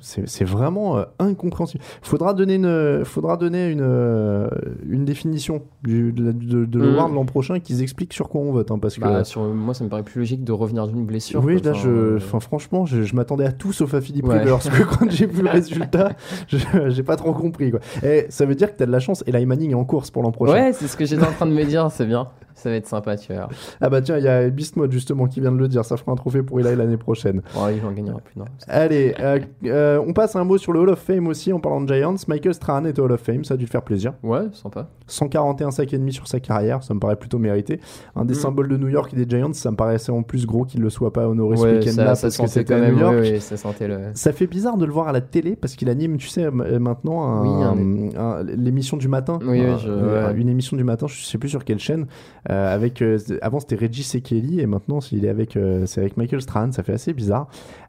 c'est- 0.00 0.26
c'est 0.26 0.44
vraiment 0.44 0.98
euh, 0.98 1.04
incompréhensible. 1.18 1.82
Faudra 2.02 2.34
donner 2.34 2.56
une, 2.56 3.04
faudra 3.04 3.36
donner 3.38 3.70
une, 3.70 3.80
euh, 3.82 4.48
une 4.88 5.04
définition 5.04 5.62
du, 5.82 6.12
de, 6.12 6.32
de, 6.32 6.64
de 6.66 6.78
Mm. 6.78 6.82
l'award 6.82 7.14
l'an 7.14 7.24
prochain 7.24 7.58
qu'ils 7.60 7.80
expliquent 7.82 8.12
sur 8.12 8.28
quoi 8.28 8.42
on 8.42 8.52
vote, 8.52 8.70
hein, 8.70 8.78
parce 8.78 8.96
que. 8.96 9.00
bah, 9.00 9.24
sur, 9.24 9.42
moi, 9.44 9.72
ça 9.74 9.84
me 9.84 9.88
paraît 9.88 10.02
plus 10.02 10.18
logique 10.18 10.44
de 10.44 10.52
revenir 10.52 10.86
d'une 10.88 11.06
blessure. 11.06 11.42
oui, 11.42 11.60
quoi. 11.62 11.72
là, 11.72 11.78
je, 11.78 11.88
euh, 11.88 12.16
enfin, 12.18 12.40
franchement, 12.40 12.84
je, 12.86 13.02
je 13.02 13.16
m'attendais 13.16 13.44
à 13.46 13.52
tout 13.52 13.72
sauf 13.72 13.94
à 13.94 14.00
Philippe 14.00 14.26
Ouais. 14.26 14.38
Rivers, 14.40 14.58
parce 14.58 14.68
que 14.68 14.82
quand 14.82 15.10
j'ai 15.10 15.26
vu 15.26 15.42
le 15.42 15.48
résultat, 15.50 16.12
je- 16.48 16.58
j'ai 16.88 17.02
pas 17.02 17.16
trop 17.16 17.32
compris. 17.32 17.70
Quoi. 17.70 17.80
Et 18.02 18.26
ça 18.28 18.44
veut 18.46 18.54
dire 18.54 18.70
que 18.72 18.76
t'as 18.78 18.86
de 18.86 18.92
la 18.92 19.00
chance. 19.00 19.24
Et 19.26 19.32
Manning 19.54 19.70
est 19.72 19.74
en 19.74 19.84
course 19.84 20.10
pour 20.10 20.22
l'an 20.22 20.32
prochain. 20.32 20.52
Ouais, 20.52 20.72
c'est 20.72 20.88
ce 20.88 20.96
que 20.96 21.04
j'étais 21.04 21.26
en 21.26 21.32
train 21.32 21.46
de 21.46 21.52
me 21.52 21.64
dire, 21.64 21.90
c'est 21.90 22.06
bien. 22.06 22.28
Ça 22.54 22.70
va 22.70 22.76
être 22.76 22.86
sympa, 22.86 23.16
tu 23.16 23.32
vois. 23.32 23.48
Ah 23.80 23.90
bah 23.90 24.00
tiens, 24.00 24.16
il 24.18 24.24
y 24.24 24.28
a 24.28 24.48
Beast 24.48 24.76
Mode 24.76 24.92
justement 24.92 25.26
qui 25.26 25.40
vient 25.40 25.52
de 25.52 25.58
le 25.58 25.68
dire, 25.68 25.84
ça 25.84 25.96
fera 25.96 26.12
un 26.12 26.14
trophée 26.16 26.42
pour 26.42 26.60
Eli 26.60 26.76
l'année 26.76 26.96
prochaine. 26.96 27.42
Bon, 27.54 27.68
il 27.68 27.84
en 27.84 27.92
gagnera 27.92 28.18
plus, 28.20 28.36
non. 28.38 28.44
Allez, 28.68 29.14
euh, 29.20 29.38
euh, 29.64 30.00
on 30.06 30.12
passe 30.12 30.36
un 30.36 30.44
mot 30.44 30.56
sur 30.58 30.72
le 30.72 30.80
Hall 30.80 30.88
of 30.90 30.98
Fame 31.00 31.26
aussi 31.26 31.52
en 31.52 31.58
parlant 31.60 31.80
de 31.80 31.92
Giants. 31.92 32.14
Michael 32.28 32.54
Strahan 32.54 32.84
est 32.84 32.98
au 32.98 33.04
Hall 33.04 33.12
of 33.12 33.20
Fame, 33.20 33.44
ça 33.44 33.54
a 33.54 33.56
dû 33.56 33.64
te 33.66 33.70
faire 33.70 33.82
plaisir. 33.82 34.12
Ouais, 34.22 34.42
sympa. 34.52 34.88
141 35.06 35.70
sacs 35.72 35.92
et 35.92 35.98
demi 35.98 36.12
sur 36.12 36.26
sa 36.28 36.40
carrière, 36.40 36.82
ça 36.82 36.94
me 36.94 37.00
paraît 37.00 37.16
plutôt 37.16 37.38
mérité. 37.38 37.80
Un 38.16 38.24
des 38.24 38.34
Mm. 38.34 38.38
symboles 38.38 38.68
de 38.68 38.76
New 38.76 38.88
York 38.88 39.12
et 39.12 39.24
des 39.24 39.28
Giants, 39.28 39.52
ça 39.52 39.70
me 39.70 39.76
paraissait 39.76 40.12
en 40.12 40.22
plus 40.22 40.46
gros 40.46 40.64
qu'il 40.64 40.80
ne 40.80 40.84
le 40.84 40.90
soit 40.90 41.12
pas 41.12 41.28
honoré 41.28 41.56
ce 41.56 41.62
Ouais, 41.62 41.72
week-end-là 41.78 42.14
ça, 42.14 42.30
ça 42.30 42.38
parce 42.38 42.38
que 42.38 42.46
c'était 42.60 42.74
quand 42.74 42.80
à 42.80 42.84
même. 42.86 42.94
New 42.94 43.00
York. 43.00 43.40
ça 43.40 43.56
sentait 43.56 43.88
le. 43.88 43.98
Ça 44.14 44.32
fait 44.32 44.46
bizarre 44.46 44.76
de 44.76 44.84
le 44.84 44.92
voir 44.92 45.08
à 45.08 45.12
la 45.12 45.20
télé 45.20 45.56
parce 45.56 45.74
qu'il 45.74 45.88
anime, 45.90 46.16
tu 46.18 46.28
sais, 46.28 46.44
euh, 46.44 46.78
maintenant 46.78 47.24
un- 47.24 47.42
Oui, 47.76 48.14
un- 48.16 48.42
l'émission 48.42 48.96
du 48.96 49.08
matin. 49.08 49.38
Oui, 49.44 49.60
je-. 49.82 50.34
Une 50.36 50.48
émission 50.48 50.76
du 50.76 50.84
matin, 50.84 51.06
je 51.08 51.22
sais 51.24 51.38
plus 51.38 51.48
sur 51.48 51.64
quelle 51.64 51.78
chaîne. 51.78 52.06
Euh, 52.50 52.74
avec, 52.74 53.00
euh, 53.02 53.18
avant 53.42 53.58
c'était 53.60 53.76
Reggie 53.76 54.02
Sekeli 54.02 54.60
et 54.60 54.66
maintenant 54.66 54.98
il 55.12 55.24
est 55.24 55.28
avec, 55.28 55.56
euh, 55.56 55.86
c'est 55.86 56.00
avec 56.00 56.16
Michael 56.16 56.42
Strahan. 56.42 56.72
Ça 56.72 56.82
fait 56.82 56.92
assez 56.92 57.12
bizarre. 57.12 57.48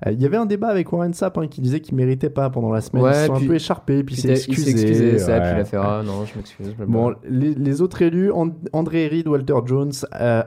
Il 0.10 0.22
y 0.22 0.26
avait 0.26 0.38
un 0.38 0.46
débat 0.46 0.68
avec 0.70 0.92
Warren 0.94 1.14
Sapp 1.14 1.38
hein, 1.38 1.48
qui 1.48 1.62
disait 1.62 1.80
qu'il 1.82 1.96
méritait 1.96 2.30
pas 2.30 2.50
pendant 2.50 2.72
la 2.72 2.82
semaine. 2.82 3.04
Ouais, 3.04 3.12
Ils 3.12 3.16
se 3.22 3.26
sont 3.28 3.34
puis- 3.34 3.46
un 3.46 3.48
peu 3.48 3.56
écharpés, 3.56 4.04
puis, 4.04 4.14
Puis 4.16 4.22
c'est 4.22 4.32
excusé. 4.32 4.72
Il 4.72 4.78
s'est 4.78 4.88
excusé, 4.88 5.20
ça, 5.20 5.34
ouais. 5.34 5.40
puis 5.42 5.50
il 5.58 5.62
a 5.62 5.66
fait 5.66 5.78
Ah 5.78 6.02
non, 6.06 6.26
je 6.26 6.36
m'excuse. 6.38 6.76
Bon, 6.88 7.14
les, 7.28 7.54
les 7.54 7.82
autres 7.82 8.02
élus, 8.02 8.32
And- 8.32 8.54
André 8.74 9.08
Reed, 9.08 9.28
Walter 9.28 9.56
Jones, 9.66 9.92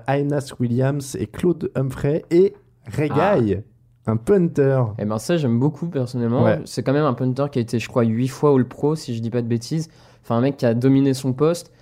Ainas 0.06 0.52
Williams 0.60 1.16
et 1.20 1.26
Claude 1.26 1.70
Humphrey 1.74 2.24
et 2.30 2.54
Regaille, 2.96 3.62
un 4.06 4.16
punter. 4.16 4.80
Eh 4.98 5.04
ben 5.04 5.18
ça 5.18 5.36
j'aime 5.36 5.58
beaucoup 5.60 5.88
personnellement. 5.88 6.42
Ouais. 6.44 6.60
C'est 6.64 6.82
quand 6.82 6.94
même 6.94 7.04
un 7.04 7.12
punter 7.14 7.44
qui 7.52 7.58
a 7.58 7.62
été 7.62 7.78
je 7.78 7.88
crois 7.88 8.04
8 8.04 8.28
fois 8.28 8.54
All 8.54 8.64
Pro 8.66 8.94
si 8.96 9.14
je 9.14 9.20
dis 9.20 9.28
pas 9.30 9.42
de 9.42 9.46
bêtises. 9.46 9.88
Enfin 10.22 10.36
un 10.36 10.40
mec 10.40 10.56
qui 10.56 10.64
a 10.66 10.72
dominé 10.72 11.12
son 11.12 11.32
poste. 11.34 11.72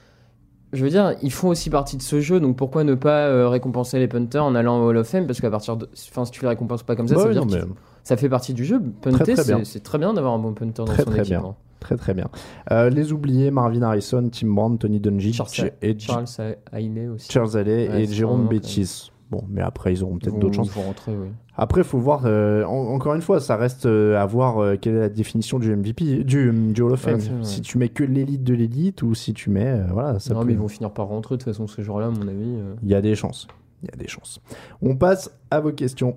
Je 0.72 0.82
veux 0.84 0.90
dire, 0.90 1.14
ils 1.22 1.32
font 1.32 1.48
aussi 1.48 1.70
partie 1.70 1.96
de 1.96 2.02
ce 2.02 2.20
jeu, 2.20 2.40
donc 2.40 2.56
pourquoi 2.56 2.84
ne 2.84 2.94
pas 2.94 3.26
euh, 3.28 3.48
récompenser 3.48 3.98
les 3.98 4.08
punters 4.08 4.44
en 4.44 4.54
allant 4.54 4.80
au 4.82 4.88
Hall 4.88 4.96
of 4.98 5.06
Fame? 5.08 5.26
Parce 5.26 5.40
qu'à 5.40 5.50
partir 5.50 5.76
de. 5.76 5.88
Enfin, 6.10 6.24
si 6.24 6.32
tu 6.32 6.42
les 6.42 6.48
récompenses 6.48 6.82
pas 6.82 6.96
comme 6.96 7.06
ça, 7.08 7.14
Bah 7.14 7.20
ça 7.22 7.28
veut 7.28 7.34
oui, 7.38 7.46
dire 7.46 7.60
que 7.60 7.68
ça 8.02 8.16
fait 8.16 8.28
partie 8.28 8.52
du 8.52 8.64
jeu. 8.64 8.80
Punter, 9.00 9.34
c'est- 9.64 9.80
très 9.80 9.98
bien 9.98 10.12
d'avoir 10.12 10.34
un 10.34 10.38
bon 10.38 10.52
punter 10.52 10.82
dans 10.84 10.86
son 10.86 10.92
très 11.04 11.20
équipe. 11.20 11.28
bien. 11.30 11.44
hein. 11.46 11.54
Très 11.78 11.96
très 11.96 12.14
bien. 12.14 12.28
Euh, 12.72 12.90
les 12.90 13.12
oubliés, 13.12 13.50
Marvin 13.52 13.82
Harrison, 13.82 14.28
Tim 14.32 14.48
Brown, 14.48 14.76
Tony 14.76 14.98
Dungy 14.98 15.32
Charles, 15.32 15.70
et 15.82 15.96
Charles 15.98 16.24
aussi. 16.24 17.30
Charles 17.30 17.54
Ouais, 17.88 18.02
et 18.02 18.06
Jérôme 18.06 18.48
Bettis. 18.48 19.12
Bon, 19.30 19.42
mais 19.48 19.60
après, 19.60 19.92
ils 19.92 20.04
auront 20.04 20.18
peut-être 20.18 20.38
d'autres 20.38 20.54
chances. 20.54 20.70
vont 20.70 20.82
rentrer, 20.82 21.12
oui. 21.16 21.28
Après, 21.56 21.82
faut 21.82 21.98
voir, 21.98 22.22
euh, 22.26 22.64
en- 22.64 22.94
encore 22.94 23.14
une 23.14 23.22
fois, 23.22 23.40
ça 23.40 23.56
reste 23.56 23.86
euh, 23.86 24.16
à 24.20 24.24
voir 24.26 24.58
euh, 24.62 24.76
quelle 24.80 24.94
est 24.94 25.00
la 25.00 25.08
définition 25.08 25.58
du 25.58 25.74
MVP, 25.74 26.22
du, 26.22 26.52
du 26.52 26.80
Hall 26.82 26.92
of 26.92 27.00
Fame. 27.00 27.14
Ouais, 27.16 27.20
si 27.42 27.60
tu 27.60 27.76
mets 27.78 27.88
que 27.88 28.04
l'élite 28.04 28.44
de 28.44 28.54
l'élite 28.54 29.02
ou 29.02 29.14
si 29.14 29.32
tu 29.34 29.50
mets. 29.50 29.80
voilà, 29.92 30.18
ça 30.20 30.32
non, 30.34 30.40
peut- 30.40 30.46
mais 30.46 30.52
ils 30.52 30.58
vont 30.58 30.68
finir 30.68 30.92
par 30.92 31.06
rentrer 31.08 31.36
de 31.36 31.42
toute 31.42 31.50
façon 31.52 31.66
ce 31.66 31.82
jour-là, 31.82 32.06
à 32.06 32.10
mon 32.10 32.28
avis. 32.28 32.54
Il 32.82 32.88
y 32.88 32.94
a 32.94 33.00
des 33.00 33.14
chances. 33.16 33.48
Il 33.82 33.90
y 33.90 33.92
a 33.92 33.96
des 33.96 34.08
chances. 34.08 34.40
On 34.80 34.94
passe 34.96 35.30
à 35.50 35.60
vos 35.60 35.72
questions. 35.72 36.16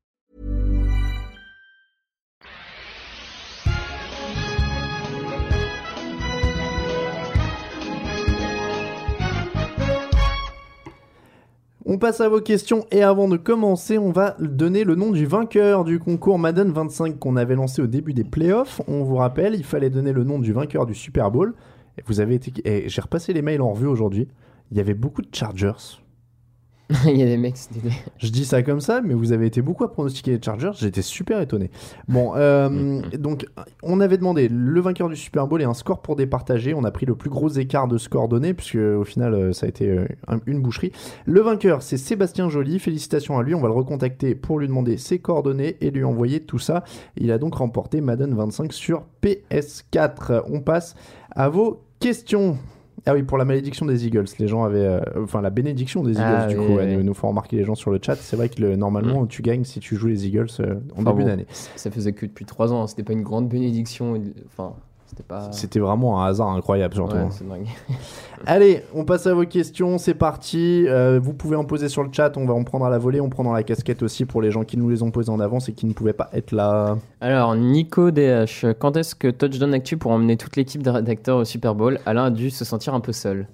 On 11.93 11.97
passe 11.97 12.21
à 12.21 12.29
vos 12.29 12.39
questions 12.39 12.85
et 12.89 13.03
avant 13.03 13.27
de 13.27 13.35
commencer, 13.35 13.97
on 13.97 14.13
va 14.13 14.37
donner 14.39 14.85
le 14.85 14.95
nom 14.95 15.11
du 15.11 15.25
vainqueur 15.25 15.83
du 15.83 15.99
concours 15.99 16.39
Madden 16.39 16.71
25 16.71 17.19
qu'on 17.19 17.35
avait 17.35 17.55
lancé 17.55 17.81
au 17.81 17.87
début 17.87 18.13
des 18.13 18.23
playoffs. 18.23 18.79
On 18.87 19.03
vous 19.03 19.17
rappelle, 19.17 19.55
il 19.55 19.65
fallait 19.65 19.89
donner 19.89 20.13
le 20.13 20.23
nom 20.23 20.39
du 20.39 20.53
vainqueur 20.53 20.85
du 20.85 20.95
Super 20.95 21.31
Bowl. 21.31 21.53
Vous 22.05 22.21
avez 22.21 22.35
été. 22.35 22.87
J'ai 22.87 23.01
repassé 23.01 23.33
les 23.33 23.41
mails 23.41 23.61
en 23.61 23.73
revue 23.73 23.87
aujourd'hui. 23.87 24.29
Il 24.71 24.77
y 24.77 24.79
avait 24.79 24.93
beaucoup 24.93 25.21
de 25.21 25.27
Chargers. 25.33 25.99
Il 27.05 27.17
y 27.17 27.21
a 27.23 27.25
des 27.25 27.37
mecs, 27.37 27.57
c'était 27.57 27.79
des- 27.87 27.93
Je 28.17 28.29
dis 28.29 28.43
ça 28.45 28.63
comme 28.63 28.81
ça, 28.81 29.01
mais 29.01 29.13
vous 29.13 29.31
avez 29.31 29.45
été 29.45 29.61
beaucoup 29.61 29.83
à 29.83 29.91
pronostiquer 29.91 30.31
les 30.31 30.41
Chargers. 30.41 30.71
J'étais 30.75 31.01
super 31.01 31.39
étonné. 31.41 31.71
Bon, 32.07 32.33
euh, 32.35 33.01
donc 33.17 33.45
on 33.83 33.99
avait 34.01 34.17
demandé 34.17 34.47
le 34.49 34.81
vainqueur 34.81 35.07
du 35.09 35.15
Super 35.15 35.47
Bowl 35.47 35.61
et 35.61 35.65
un 35.65 35.73
score 35.73 36.01
pour 36.01 36.15
départager. 36.15 36.73
On 36.73 36.83
a 36.83 36.91
pris 36.91 37.05
le 37.05 37.15
plus 37.15 37.29
gros 37.29 37.49
écart 37.49 37.87
de 37.87 37.97
score 37.97 38.27
donné, 38.27 38.53
puisque 38.53 38.75
au 38.75 39.03
final 39.03 39.33
euh, 39.33 39.53
ça 39.53 39.65
a 39.65 39.69
été 39.69 39.89
euh, 39.89 40.05
un- 40.27 40.39
une 40.45 40.61
boucherie. 40.61 40.91
Le 41.25 41.41
vainqueur, 41.41 41.81
c'est 41.81 41.97
Sébastien 41.97 42.49
Joly. 42.49 42.79
Félicitations 42.79 43.37
à 43.37 43.43
lui. 43.43 43.55
On 43.55 43.61
va 43.61 43.67
le 43.67 43.73
recontacter 43.73 44.35
pour 44.35 44.59
lui 44.59 44.67
demander 44.67 44.97
ses 44.97 45.19
coordonnées 45.19 45.77
et 45.81 45.91
lui 45.91 46.03
envoyer 46.03 46.41
tout 46.41 46.59
ça. 46.59 46.83
Il 47.17 47.31
a 47.31 47.37
donc 47.37 47.55
remporté 47.55 48.01
Madden 48.01 48.33
25 48.35 48.73
sur 48.73 49.03
PS4. 49.23 50.43
On 50.49 50.59
passe 50.61 50.95
à 51.31 51.49
vos 51.49 51.81
questions. 51.99 52.57
Ah 53.05 53.13
oui, 53.13 53.23
pour 53.23 53.37
la 53.37 53.45
malédiction 53.45 53.85
des 53.85 54.05
Eagles, 54.05 54.25
les 54.39 54.47
gens 54.47 54.63
avaient, 54.63 54.79
euh, 54.85 54.99
enfin 55.23 55.41
la 55.41 55.49
bénédiction 55.49 56.03
des 56.03 56.11
Eagles 56.11 56.23
Ah 56.23 56.47
du 56.47 56.55
oui, 56.57 56.65
coup, 56.65 56.71
oui, 56.73 56.77
ouais, 56.77 56.95
oui. 56.97 57.03
nous, 57.03 57.13
font 57.13 57.29
remarquer 57.29 57.55
les 57.57 57.63
gens 57.63 57.75
sur 57.75 57.89
le 57.91 57.99
chat. 58.01 58.15
C'est 58.15 58.35
vrai 58.35 58.49
que 58.49 58.61
le- 58.61 58.75
normalement 58.75 59.25
tu 59.25 59.41
gagnes 59.41 59.63
si 59.63 59.79
tu 59.79 59.95
joues 59.95 60.07
les 60.07 60.27
Eagles 60.27 60.47
euh, 60.59 60.75
en 60.95 61.01
Enfin 61.01 61.11
début 61.11 61.21
bon, 61.23 61.27
d'année. 61.27 61.45
Ça 61.49 61.89
faisait 61.91 62.13
que 62.13 62.25
depuis 62.25 62.45
3 62.45 62.71
ans, 62.73 62.83
hein, 62.83 62.87
c'était 62.87 63.03
pas 63.03 63.13
une 63.13 63.23
grande 63.23 63.49
bénédiction. 63.49 64.21
Enfin, 64.47 64.73
c'était 65.11 65.23
pas. 65.23 65.51
C'était 65.51 65.79
vraiment 65.79 66.23
un 66.23 66.27
hasard 66.27 66.51
incroyable 66.51 66.93
surtout. 66.93 67.17
Ouais, 67.17 67.21
hein. 67.23 67.29
c'est 67.31 67.45
dingue. 67.45 67.67
Allez, 68.45 68.85
on 68.95 69.03
passe 69.03 69.27
à 69.27 69.33
vos 69.33 69.45
questions, 69.45 69.97
c'est 69.97 70.13
parti. 70.13 70.85
Euh, 70.87 71.19
vous 71.21 71.33
pouvez 71.33 71.57
en 71.57 71.65
poser 71.65 71.89
sur 71.89 72.01
le 72.01 72.09
chat, 72.13 72.37
on 72.37 72.45
va 72.45 72.53
en 72.53 72.63
prendre 72.63 72.85
à 72.85 72.89
la 72.89 72.97
volée, 72.97 73.19
on 73.19 73.29
prend 73.29 73.43
dans 73.43 73.51
la 73.51 73.63
casquette 73.63 74.03
aussi 74.03 74.23
pour 74.23 74.41
les 74.41 74.51
gens 74.51 74.63
qui 74.63 74.77
nous 74.77 74.89
les 74.89 75.03
ont 75.03 75.11
posés 75.11 75.29
en 75.29 75.41
avance 75.41 75.67
et 75.67 75.73
qui 75.73 75.85
ne 75.85 75.91
pouvaient 75.91 76.13
pas 76.13 76.29
être 76.31 76.53
là. 76.53 76.97
Alors, 77.19 77.55
Nico 77.57 78.09
DH, 78.09 78.73
quand 78.79 78.95
est-ce 78.95 79.13
que 79.13 79.27
Touchdown 79.27 79.73
Actu 79.73 79.97
pour 79.97 80.11
emmener 80.11 80.37
toute 80.37 80.55
l'équipe 80.55 80.81
de 80.81 80.89
rédacteurs 80.89 81.39
au 81.39 81.45
Super 81.45 81.75
Bowl? 81.75 81.99
Alain 82.05 82.25
a 82.25 82.31
dû 82.31 82.49
se 82.49 82.63
sentir 82.63 82.93
un 82.93 83.01
peu 83.01 83.11
seul. 83.11 83.47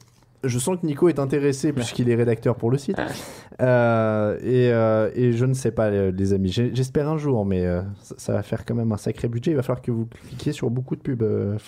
Je 0.43 0.59
sens 0.59 0.77
que 0.79 0.85
Nico 0.85 1.09
est 1.09 1.19
intéressé 1.19 1.73
puisqu'il 1.73 2.09
est 2.09 2.15
rédacteur 2.15 2.55
pour 2.55 2.69
le 2.71 2.77
site. 2.77 2.97
Euh, 3.61 4.37
et, 4.41 4.71
euh, 4.71 5.09
et 5.15 5.33
je 5.33 5.45
ne 5.45 5.53
sais 5.53 5.71
pas, 5.71 5.89
les, 5.89 6.33
amis. 6.33 6.51
J'espère 6.51 7.09
un 7.09 7.17
jour, 7.17 7.45
mais 7.45 7.65
euh, 7.65 7.81
ça, 8.01 8.15
ça 8.17 8.33
va 8.33 8.43
faire 8.43 8.63
quand 8.65 8.75
même 8.75 8.91
un 8.91 8.97
sacré 8.97 9.27
budget. 9.27 9.51
Il 9.51 9.55
va 9.57 9.63
falloir 9.63 9.81
que 9.81 9.91
vous 9.91 10.07
cliquiez 10.27 10.51
sur 10.51 10.69
beaucoup 10.69 10.95
de 10.95 11.01
pubs. 11.01 11.23
euh. 11.23 11.57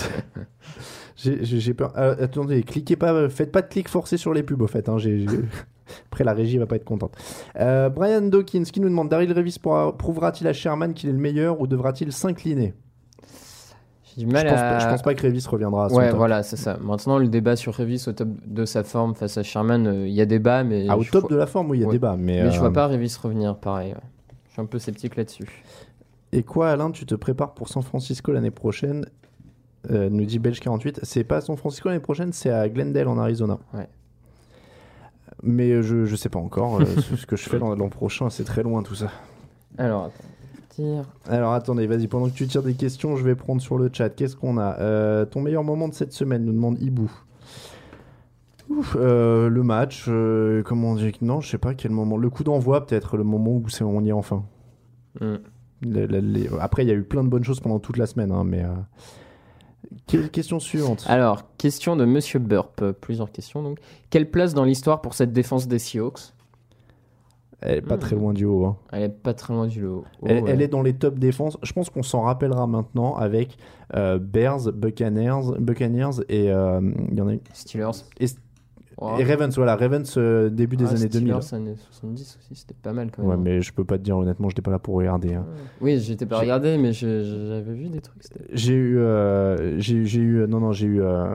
J'ai- 1.16 1.74
peur. 1.74 1.92
Euh, 1.98 2.16
attendez, 2.18 2.62
cliquez 2.62 2.96
pas, 2.96 3.12
euh, 3.12 3.28
faites 3.28 3.52
pas 3.52 3.62
de 3.62 3.68
clic 3.68 3.88
forcé 3.88 4.16
sur 4.16 4.32
les 4.32 4.42
pubs 4.42 4.62
au 4.62 4.66
fait. 4.66 4.88
hein. 4.88 4.96
Après, 6.06 6.24
la 6.24 6.32
régie 6.32 6.56
va 6.56 6.66
pas 6.66 6.76
être 6.76 6.84
contente. 6.84 7.14
Euh, 7.58 7.88
Brian 7.90 8.22
Dawkins 8.22 8.62
qui 8.62 8.80
nous 8.80 8.88
demande 8.88 9.08
Daryl 9.08 9.32
Revis 9.32 9.58
prouvera-t-il 9.98 10.46
à 10.46 10.52
Sherman 10.52 10.94
qu'il 10.94 11.10
est 11.10 11.12
le 11.12 11.18
meilleur 11.18 11.60
ou 11.60 11.66
devra-t-il 11.66 12.12
s'incliner? 12.12 12.74
J'ai 14.16 14.24
du 14.24 14.28
je, 14.28 14.32
mal 14.32 14.46
pense 14.46 14.58
à. 14.58 14.62
pas- 14.62 14.78
je 14.80 14.88
pense 14.88 15.02
pas 15.02 15.14
que 15.14 15.22
Revis 15.26 15.44
reviendra 15.48 15.86
à 15.86 15.88
son 15.88 15.96
Ouais, 15.96 16.08
top. 16.08 16.16
voilà, 16.18 16.42
c'est 16.42 16.56
ça. 16.56 16.76
Maintenant, 16.80 17.18
le 17.18 17.28
débat 17.28 17.56
sur 17.56 17.76
Revis 17.76 18.04
au 18.08 18.12
top 18.12 18.28
de 18.46 18.64
sa 18.64 18.82
forme 18.84 19.14
face 19.14 19.38
à 19.38 19.42
Sherman, 19.42 19.86
euh, 19.86 20.08
il 20.08 20.14
y 20.14 20.20
a 20.20 20.26
débat, 20.26 20.64
mais. 20.64 20.86
Ah, 20.88 20.96
au 20.98 21.04
top 21.04 21.22
vois- 21.22 21.30
de 21.30 21.36
la 21.36 21.46
forme, 21.46 21.70
oui, 21.70 21.78
il 21.78 21.80
y 21.82 21.84
a 21.84 21.86
Ouais. 21.86 21.92
débat. 21.94 22.16
Mais, 22.18 22.42
Mais 22.42 22.50
je 22.50 22.56
euh, 22.56 22.60
vois 22.60 22.72
pas 22.72 22.86
Revis 22.88 23.16
revenir 23.22 23.56
pareil. 23.56 23.92
ouais. 23.92 24.00
Je 24.48 24.52
suis 24.52 24.60
un 24.62 24.66
peu 24.66 24.78
sceptique 24.78 25.16
là-dessus. 25.16 25.46
Et 26.32 26.42
quoi, 26.42 26.70
Alain, 26.70 26.90
tu 26.90 27.06
te 27.06 27.14
prépares 27.14 27.54
pour 27.54 27.68
San 27.68 27.82
Francisco 27.82 28.32
l'année 28.32 28.50
prochaine? 28.50 29.04
Euh, 29.90 30.10
Nous 30.10 30.24
dit 30.26 30.38
Belge48. 30.38 30.98
C'est 31.04 31.24
pas 31.24 31.36
à 31.36 31.40
San 31.40 31.56
Francisco 31.56 31.88
l'année 31.88 32.00
prochaine, 32.00 32.32
c'est 32.32 32.50
à 32.50 32.68
Glendale 32.68 33.08
en 33.08 33.16
Arizona. 33.18 33.58
Ouais. 33.74 33.88
Mais 35.42 35.70
euh, 35.70 35.82
je, 35.82 36.04
je 36.04 36.16
sais 36.16 36.28
pas 36.28 36.38
encore. 36.38 36.80
euh, 36.80 36.84
ce 37.16 37.24
que 37.26 37.36
je 37.36 37.48
fais 37.48 37.58
l'an 37.58 37.74
l'an 37.74 37.88
prochain, 37.88 38.28
c'est 38.30 38.44
très 38.44 38.62
loin 38.62 38.82
tout 38.82 38.94
ça. 38.94 39.10
Alors, 39.78 40.04
attends. 40.06 40.14
Alors 41.28 41.52
attendez, 41.52 41.86
vas-y, 41.86 42.06
pendant 42.08 42.28
que 42.28 42.34
tu 42.34 42.46
tires 42.46 42.62
des 42.62 42.74
questions, 42.74 43.16
je 43.16 43.24
vais 43.24 43.34
prendre 43.34 43.60
sur 43.60 43.78
le 43.78 43.90
chat. 43.92 44.10
Qu'est-ce 44.10 44.36
qu'on 44.36 44.58
a? 44.58 44.78
Euh, 44.80 45.24
Ton 45.24 45.40
meilleur 45.40 45.64
moment 45.64 45.88
de 45.88 45.94
cette 45.94 46.12
semaine, 46.12 46.44
nous 46.44 46.52
demande 46.52 46.80
Ibou. 46.80 47.10
Ouf, 48.68 48.96
euh, 48.98 49.48
le 49.48 49.62
match, 49.64 50.04
euh, 50.08 50.62
comment 50.62 50.90
on 50.90 50.94
dit? 50.94 51.12
Non, 51.22 51.40
je 51.40 51.48
sais 51.50 51.58
pas 51.58 51.74
quel 51.74 51.90
moment. 51.90 52.16
Le 52.16 52.30
coup 52.30 52.44
d'envoi, 52.44 52.86
peut-être, 52.86 53.16
le 53.16 53.24
moment 53.24 53.52
où 53.56 53.68
c'est- 53.68 53.82
on 53.82 54.00
y 54.02 54.10
est 54.10 54.12
enfin. 54.12 54.44
Hmm. 55.20 55.36
Le- 55.82 56.06
le- 56.06 56.20
les- 56.20 56.48
Après, 56.60 56.84
il 56.84 56.88
y 56.88 56.92
a 56.92 56.94
eu 56.94 57.02
plein 57.02 57.24
de 57.24 57.28
bonnes 57.28 57.42
choses 57.42 57.58
pendant 57.60 57.78
toute 57.80 57.96
la 57.96 58.06
semaine, 58.06 58.30
hein, 58.30 58.44
mais. 58.44 58.62
euh, 58.62 58.68
que- 60.06 60.26
Question 60.28 60.60
suivante. 60.60 61.04
Alors, 61.08 61.42
question 61.56 61.96
de 61.96 62.04
Monsieur 62.04 62.38
Burp. 62.38 62.92
Plusieurs 63.00 63.32
questions 63.32 63.62
donc. 63.62 63.78
Quelle 64.10 64.30
place 64.30 64.54
dans 64.54 64.64
l'histoire 64.64 65.00
pour 65.00 65.14
cette 65.14 65.32
défense 65.32 65.66
des 65.66 65.78
Seahawks? 65.80 66.32
Elle 67.62 67.78
est 67.78 67.82
pas 67.82 67.96
Hmm. 67.96 68.00
très 68.00 68.16
loin 68.16 68.32
du 68.32 68.44
haut. 68.46 68.64
hein. 68.66 68.76
Elle 68.92 69.02
est 69.02 69.08
pas 69.10 69.34
très 69.34 69.52
loin 69.54 69.66
du. 69.66 69.84
Oh, 69.86 70.04
elle, 70.24 70.42
ouais. 70.42 70.50
elle 70.50 70.62
est 70.62 70.68
dans 70.68 70.82
les 70.82 70.94
top 70.94 71.18
défenses. 71.18 71.58
Je 71.62 71.72
pense 71.72 71.90
qu'on 71.90 72.02
s'en 72.02 72.22
rappellera 72.22 72.66
maintenant 72.66 73.14
avec 73.16 73.56
euh, 73.94 74.18
Bears, 74.18 74.72
Buccaneers, 74.72 75.58
Buccaneers 75.58 76.22
et 76.28 76.50
euh, 76.50 76.80
il 77.10 77.18
y 77.18 77.20
en 77.20 77.28
a 77.28 77.32
une- 77.34 77.40
Steelers. 77.52 77.90
et, 78.18 78.26
Et 79.18 79.24
Ravens. 79.24 79.54
Voilà, 79.56 79.76
Ravens 79.76 80.14
euh, 80.16 80.50
début 80.50 80.76
des 80.76 80.86
années 80.86 81.08
2000. 81.08 81.34
Steelers, 81.42 81.54
années 81.54 81.74
70 81.90 82.38
aussi, 82.40 82.54
c'était 82.60 82.74
pas 82.80 82.92
mal 82.92 83.10
quand 83.10 83.22
même. 83.22 83.30
Ouais, 83.30 83.36
mais 83.36 83.60
je 83.62 83.72
peux 83.72 83.84
pas 83.84 83.98
te 83.98 84.02
dire 84.02 84.16
honnêtement, 84.18 84.48
j'étais 84.48 84.62
pas 84.62 84.70
là 84.70 84.78
pour 84.78 84.94
regarder. 84.96 85.34
hein. 85.34 85.46
Oui, 85.80 85.98
j'étais 86.00 86.26
pas 86.26 86.38
regardé, 86.38 86.76
mais 86.78 86.92
j'avais 86.92 87.72
vu 87.72 87.88
des 87.88 88.00
trucs. 88.00 88.22
J'ai 88.52 88.74
eu, 88.74 88.98
euh, 88.98 89.78
j'ai 89.78 90.18
eu, 90.20 90.46
non 90.48 90.60
non, 90.60 90.72
j'ai 90.72 90.86
eu 90.86 91.00
euh, 91.02 91.32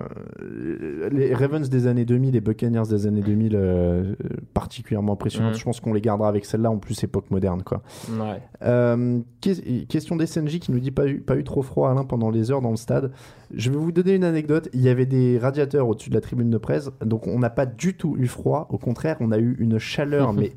les 1.12 1.34
Ravens 1.34 1.70
des 1.70 1.88
années 1.88 2.06
2000 2.06 2.36
et 2.36 2.42
Buccaneers 2.42 2.88
des 2.90 3.08
années 3.08 3.22
2000 3.22 3.54
euh, 3.56 4.16
particulièrement 4.54 5.14
impressionnantes. 5.14 5.54
Mhm. 5.54 5.60
Je 5.60 5.64
pense 5.64 5.80
qu'on 5.80 5.94
les 5.94 6.02
gardera 6.02 6.30
avec 6.30 6.46
celle-là 6.46 6.70
en 6.72 6.78
plus 6.78 7.04
époque 7.04 7.30
moderne 7.32 7.64
quoi. 7.64 7.82
Ouais. 8.12 8.42
Euh, 8.64 9.20
que- 9.42 9.84
question 9.86 10.16
d'SNJ 10.16 10.60
qui 10.60 10.72
nous 10.72 10.80
dit 10.80 10.92
pas 10.92 11.08
eu, 11.08 11.20
pas 11.20 11.36
eu 11.38 11.44
trop 11.44 11.62
froid 11.62 11.90
Alain 11.90 12.04
pendant 12.06 12.30
les 12.30 12.52
heures 12.52 12.62
dans 12.62 12.72
le 12.72 12.76
stade. 12.78 13.12
Je 13.54 13.70
vais 13.70 13.78
vous 13.78 13.92
donner 13.92 14.16
une 14.16 14.24
anecdote. 14.24 14.70
Il 14.74 14.82
y 14.82 14.90
avait 14.90 15.06
des 15.06 15.38
radiateurs 15.38 15.88
au-dessus 15.88 16.10
de 16.10 16.16
la 16.16 16.22
tribune 16.22 16.50
de 16.50 16.58
presse, 16.58 16.90
donc 17.04 17.28
on 17.28 17.40
n'a 17.40 17.50
pas 17.56 17.66
du 17.66 17.96
tout 17.96 18.16
eu 18.18 18.28
froid. 18.28 18.68
Au 18.70 18.78
contraire, 18.78 19.18
on 19.22 19.32
a 19.32 19.38
eu 19.40 19.56
une 19.60 19.80
chaleur 19.80 20.34
mais 20.42 20.52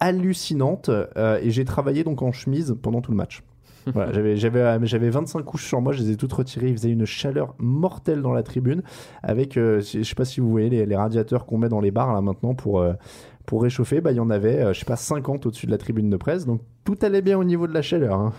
hallucinante. 0.00 0.88
euh, 0.90 1.38
et 1.42 1.50
j'ai 1.50 1.64
travaillé 1.64 2.04
donc 2.04 2.22
en 2.22 2.32
chemise 2.32 2.76
pendant 2.82 3.00
tout 3.00 3.10
le 3.10 3.16
match. 3.16 3.42
Voilà, 3.94 4.12
j'avais, 4.12 4.36
j'avais, 4.36 4.60
euh, 4.62 4.78
j'avais 4.82 5.10
25 5.10 5.44
couches 5.44 5.64
sur 5.68 5.80
moi, 5.80 5.92
je 5.92 6.02
les 6.02 6.10
ai 6.10 6.16
toutes 6.16 6.32
retirées. 6.32 6.70
Il 6.70 6.76
faisait 6.76 6.90
une 6.90 7.04
chaleur 7.06 7.54
mortelle 7.58 8.20
dans 8.20 8.32
la 8.32 8.42
tribune. 8.42 8.82
Avec, 9.22 9.56
euh, 9.56 9.80
je 9.80 10.02
sais 10.02 10.14
pas 10.16 10.24
si 10.24 10.40
vous 10.40 10.50
voyez 10.50 10.68
les, 10.68 10.86
les 10.86 10.96
radiateurs 10.96 11.46
qu'on 11.46 11.56
met 11.56 11.68
dans 11.68 11.78
les 11.80 11.92
bars 11.92 12.12
là 12.12 12.20
maintenant 12.20 12.54
pour, 12.54 12.80
euh, 12.80 12.94
pour 13.46 13.62
réchauffer. 13.62 14.00
Bah, 14.00 14.10
il 14.10 14.16
y 14.16 14.20
en 14.20 14.28
avait, 14.28 14.74
je 14.74 14.80
sais 14.80 14.84
pas, 14.84 14.96
50 14.96 15.46
au-dessus 15.46 15.66
de 15.66 15.70
la 15.70 15.78
tribune 15.78 16.10
de 16.10 16.16
presse. 16.16 16.46
Donc 16.46 16.62
tout 16.84 16.96
allait 17.02 17.22
bien 17.22 17.38
au 17.38 17.44
niveau 17.44 17.68
de 17.68 17.72
la 17.74 17.80
chaleur. 17.82 18.18
hein. 18.18 18.32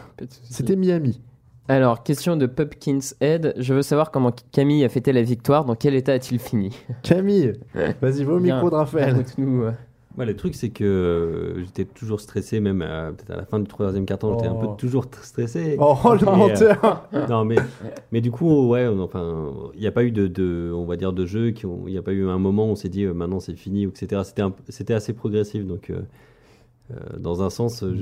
C'était 0.43 0.75
Miami. 0.75 1.21
Alors, 1.69 2.03
question 2.03 2.37
de 2.37 2.45
Pupkins 2.45 2.99
Head. 3.19 3.53
Je 3.57 3.73
veux 3.73 3.81
savoir 3.81 4.11
comment 4.11 4.31
Camille 4.51 4.85
a 4.85 4.89
fêté 4.89 5.11
la 5.11 5.21
victoire. 5.21 5.65
Dans 5.65 5.75
quel 5.75 5.95
état 5.95 6.13
a-t-il 6.13 6.39
fini 6.39 6.71
Camille, 7.03 7.53
vas-y, 8.01 8.23
va 8.23 8.33
au 8.33 8.39
Bien. 8.39 8.55
micro 8.55 8.69
de 8.69 8.75
Raphaël. 8.75 9.15
Euh. 9.39 9.71
Ouais, 10.17 10.25
le 10.25 10.35
truc, 10.35 10.55
c'est 10.55 10.69
que 10.69 10.83
euh, 10.83 11.59
j'étais 11.65 11.83
toujours 11.85 12.21
stressé, 12.21 12.59
même 12.59 12.81
à- 12.81 13.11
peut-être 13.11 13.31
à 13.31 13.35
la 13.35 13.45
fin 13.45 13.59
du 13.59 13.67
troisième 13.67 14.05
carton, 14.05 14.35
j'étais 14.37 14.49
un 14.49 14.55
Oh. 14.59 14.67
peu 14.69 14.77
toujours 14.77 15.05
tr- 15.05 15.21
stressé. 15.23 15.75
Oh, 15.79 15.95
le 16.13 16.19
Et, 16.19 16.27
euh, 16.27 16.35
menteur 16.35 17.07
non, 17.29 17.45
mais, 17.45 17.57
mais 18.11 18.21
du 18.21 18.31
coup, 18.31 18.69
ouais, 18.69 18.87
on- 18.87 19.01
enfin, 19.01 19.51
il 19.75 19.81
n'y 19.81 19.85
a 19.87 19.91
pas 19.91 20.03
eu 20.03 20.11
de, 20.11 20.25
de- 20.27 20.71
on 20.73 20.85
va 20.85 20.95
dire, 20.95 21.13
de 21.13 21.25
jeu, 21.27 21.53
il 21.61 21.91
n'y 21.91 21.97
a 21.97 22.01
pas 22.01 22.13
eu 22.13 22.27
un 22.29 22.39
moment 22.39 22.65
où 22.67 22.71
on 22.71 22.75
s'est 22.75 22.89
dit, 22.89 23.03
euh, 23.03 23.13
maintenant 23.13 23.39
c'est 23.39 23.55
fini, 23.55 23.85
ou 23.85 23.89
etc. 23.89 24.21
C'était 24.23 24.41
un- 24.41 24.53
C'était 24.69 24.95
assez 24.95 25.13
progressif, 25.13 25.65
donc 25.67 25.91
euh, 26.91 27.17
dans 27.19 27.43
un 27.43 27.49
sens, 27.49 27.83
euh, 27.83 27.93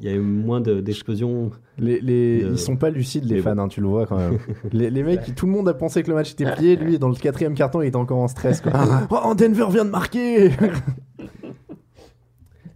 il 0.00 0.04
y 0.04 0.08
a 0.08 0.14
eu 0.14 0.18
moins 0.20 0.60
de- 0.60 0.80
d'explosions. 0.80 1.50
Les, 1.78 2.00
les- 2.00 2.40
Ils 2.50 2.58
sont 2.58 2.76
pas 2.76 2.90
lucides, 2.90 3.24
les 3.24 3.40
fans, 3.40 3.56
hein, 3.58 3.68
tu 3.68 3.80
le 3.80 3.86
vois 3.86 4.06
quand 4.06 4.16
même. 4.18 4.38
les, 4.72 4.90
les 4.90 5.02
mecs, 5.04 5.34
tout 5.36 5.46
le 5.46 5.52
monde 5.52 5.68
a 5.68 5.74
pensé 5.74 6.02
que 6.02 6.08
le 6.08 6.14
match 6.14 6.32
était 6.32 6.50
plié. 6.52 6.76
Lui, 6.76 6.98
dans 6.98 7.08
le 7.08 7.14
quatrième 7.14 7.54
carton, 7.54 7.82
il 7.82 7.86
était 7.88 7.96
encore 7.96 8.18
en 8.18 8.28
stress. 8.28 8.60
Quoi. 8.60 8.72
oh, 9.10 9.34
Denver 9.36 9.66
vient 9.70 9.84
de 9.84 9.90
marquer 9.90 10.50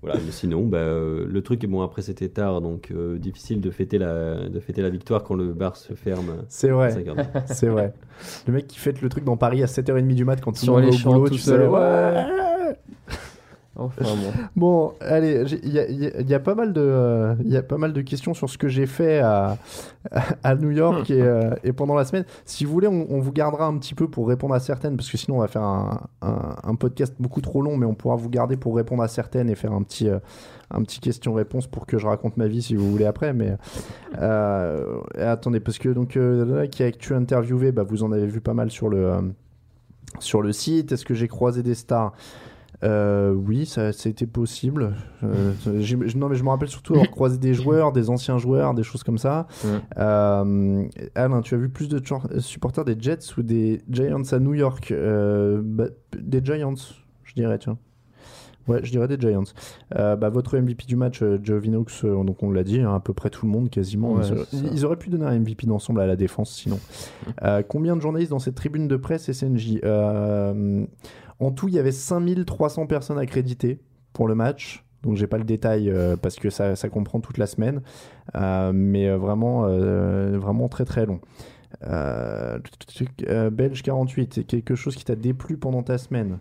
Voilà, 0.02 0.20
mais 0.24 0.30
sinon, 0.30 0.64
bah, 0.64 0.78
euh, 0.78 1.26
le 1.28 1.42
truc, 1.42 1.66
bon, 1.66 1.80
après 1.82 2.00
c'était 2.00 2.28
tard, 2.28 2.60
donc 2.60 2.92
euh, 2.92 3.18
difficile 3.18 3.60
de 3.60 3.70
fêter, 3.70 3.98
la, 3.98 4.48
de 4.48 4.60
fêter 4.60 4.80
la 4.80 4.90
victoire 4.90 5.24
quand 5.24 5.34
le 5.34 5.52
bar 5.52 5.74
se 5.76 5.94
ferme. 5.94 6.44
C'est 6.48 6.68
vrai, 6.68 6.90
5h. 6.94 7.26
c'est 7.46 7.66
vrai. 7.66 7.92
Le 8.46 8.52
mec 8.52 8.68
qui 8.68 8.78
fête 8.78 9.02
le 9.02 9.08
truc 9.08 9.24
dans 9.24 9.36
Paris 9.36 9.64
à 9.64 9.66
7h30 9.66 10.14
du 10.14 10.24
mat 10.24 10.40
quand 10.40 10.52
tout 10.52 10.58
Sur 10.60 10.76
le 10.76 10.82
monde 10.84 10.92
les 10.92 10.98
va 10.98 11.10
au 11.10 11.14
boulot, 11.14 11.28
tout 11.28 11.34
tu 11.34 11.40
seul, 11.40 11.62
sais. 11.62 11.66
ouais. 11.66 12.24
Enfin 13.78 14.04
bon. 14.04 14.32
Bon, 14.56 14.92
allez, 15.00 15.42
il 15.62 15.72
y 15.72 15.78
a, 15.78 15.88
y 15.90 16.32
y 16.32 16.38
pas 16.38 16.54
mal 16.54 16.72
de, 16.72 16.80
euh, 16.80 17.34
il 17.44 17.50
y 17.52 17.56
a 17.58 17.62
pas 17.62 17.76
mal 17.76 17.92
de 17.92 18.00
questions 18.00 18.32
sur 18.32 18.48
ce 18.48 18.56
que 18.56 18.68
j'ai 18.68 18.86
fait 18.86 19.18
à, 19.18 19.58
à 20.42 20.54
New 20.54 20.70
York 20.70 21.10
et, 21.10 21.20
euh, 21.22 21.50
et 21.62 21.72
pendant 21.72 21.94
la 21.94 22.04
semaine. 22.06 22.24
Si 22.46 22.64
vous 22.64 22.72
voulez, 22.72 22.88
on, 22.88 23.06
on 23.10 23.20
vous 23.20 23.32
gardera 23.32 23.66
un 23.66 23.76
petit 23.78 23.94
peu 23.94 24.08
pour 24.08 24.28
répondre 24.28 24.54
à 24.54 24.60
certaines, 24.60 24.96
parce 24.96 25.10
que 25.10 25.18
sinon 25.18 25.36
on 25.36 25.40
va 25.40 25.48
faire 25.48 25.62
un, 25.62 26.00
un- 26.22 26.56
un 26.64 26.74
podcast 26.74 27.14
beaucoup 27.18 27.40
trop 27.42 27.60
long, 27.60 27.76
mais 27.76 27.86
on 27.86 27.94
pourra 27.94 28.16
vous 28.16 28.30
garder 28.30 28.56
pour 28.56 28.74
répondre 28.76 29.02
à 29.02 29.08
certaines 29.08 29.50
et 29.50 29.54
faire 29.54 29.72
un 29.72 29.82
petit, 29.82 30.08
euh, 30.08 30.18
un 30.70 30.82
petit 30.82 31.00
question-réponse 31.00 31.66
pour 31.66 31.84
que 31.86 31.98
je 31.98 32.06
raconte 32.06 32.38
ma 32.38 32.46
vie 32.48 32.62
si 32.62 32.74
vous 32.76 32.90
voulez 32.90 33.04
après. 33.04 33.34
Mais 33.34 33.56
euh, 34.20 35.00
attendez, 35.18 35.60
parce 35.60 35.78
que 35.78 35.90
donc 35.90 36.16
euh, 36.16 36.66
qui 36.66 36.82
a 36.82 36.90
tu 36.92 37.14
interviewé, 37.14 37.72
bah, 37.72 37.82
vous 37.86 38.02
en 38.02 38.12
avez 38.12 38.26
vu 38.26 38.40
pas 38.40 38.54
mal 38.54 38.70
sur 38.70 38.88
le, 38.88 39.12
sur 40.18 40.40
le 40.42 40.52
site. 40.52 40.92
Est-ce 40.92 41.04
que 41.04 41.14
j'ai 41.14 41.28
croisé 41.28 41.62
des 41.62 41.74
stars? 41.74 42.12
Euh, 42.84 43.32
oui, 43.32 43.66
ça, 43.66 43.92
c'était 43.92 44.26
possible. 44.26 44.94
Euh, 45.22 45.52
j'ai- 45.78 45.96
non, 45.96 46.28
mais 46.28 46.36
je 46.36 46.44
me 46.44 46.48
rappelle 46.48 46.68
surtout 46.68 46.94
avoir 46.94 47.10
croisé 47.10 47.38
des 47.38 47.54
joueurs, 47.54 47.92
des 47.92 48.10
anciens 48.10 48.38
joueurs, 48.38 48.74
des 48.74 48.82
choses 48.82 49.02
comme 49.02 49.18
ça. 49.18 49.46
Mm. 49.64 49.68
Euh, 49.98 50.84
Alain, 51.14 51.40
tu 51.42 51.54
as 51.54 51.58
vu 51.58 51.68
plus 51.68 51.88
de 51.88 52.00
supporters 52.38 52.84
des 52.84 52.96
Jets 52.98 53.36
ou 53.38 53.42
des 53.42 53.82
Giants 53.90 54.22
à 54.32 54.38
New 54.38 54.54
York? 54.54 54.92
Bah, 54.92 55.86
Des 56.18 56.44
Giants, 56.44 56.74
je 57.24 57.34
dirais, 57.34 57.58
tiens. 57.58 57.78
Ouais, 58.68 58.80
je 58.82 58.90
dirais 58.90 59.06
des 59.08 59.18
Giants. 59.18 59.44
Euh, 59.96 60.16
bah, 60.16 60.28
votre 60.28 60.58
MVP 60.58 60.86
du 60.86 60.96
match, 60.96 61.22
euh, 61.22 61.38
Joe 61.42 61.60
Vinox, 61.62 62.04
euh, 62.04 62.24
donc 62.24 62.42
on 62.42 62.50
l'a 62.50 62.64
dit, 62.64 62.80
hein, 62.80 62.94
à 62.94 63.00
peu 63.00 63.12
près 63.12 63.30
tout 63.30 63.46
le 63.46 63.52
monde 63.52 63.70
quasiment. 63.70 64.14
Ouais, 64.14 64.24
ils, 64.72 64.84
auraient 64.84 64.96
pu 64.96 65.08
donner 65.08 65.26
un 65.26 65.38
MVP 65.38 65.66
d'ensemble 65.66 66.00
à 66.00 66.06
la 66.06 66.16
défense 66.16 66.50
sinon. 66.52 66.78
Combien 67.68 67.96
de 67.96 68.00
journalistes 68.00 68.30
dans 68.30 68.38
cette 68.38 68.56
tribune 68.56 68.88
de 68.88 68.96
presse 68.96 69.30
SNJ 69.30 69.80
En 71.38 71.50
tout, 71.50 71.68
il 71.68 71.74
y 71.74 71.78
avait 71.78 71.92
5300 71.92 72.86
personnes 72.86 73.18
accréditées 73.18 73.80
pour 74.12 74.28
le 74.28 74.34
match. 74.34 74.84
Donc 75.02 75.16
j'ai 75.16 75.26
pas 75.26 75.38
le 75.38 75.44
détail 75.44 75.90
euh, 75.90 76.16
parce 76.16 76.36
que 76.36 76.50
ça, 76.50 76.74
comprend 76.90 77.20
toute 77.20 77.38
la 77.38 77.46
semaine. 77.46 77.82
Euh, 78.34 78.72
mais 78.74 79.08
euh, 79.08 79.16
vraiment, 79.16 79.62
vraiment 80.38 80.68
très 80.68 80.84
très 80.84 81.06
long. 81.06 81.20
Belge 81.80 83.82
48, 83.82 84.46
quelque 84.46 84.74
chose 84.74 84.96
qui 84.96 85.04
t'a 85.04 85.16
déplu 85.16 85.58
pendant 85.58 85.82
ta 85.82 85.98
semaine? 85.98 86.38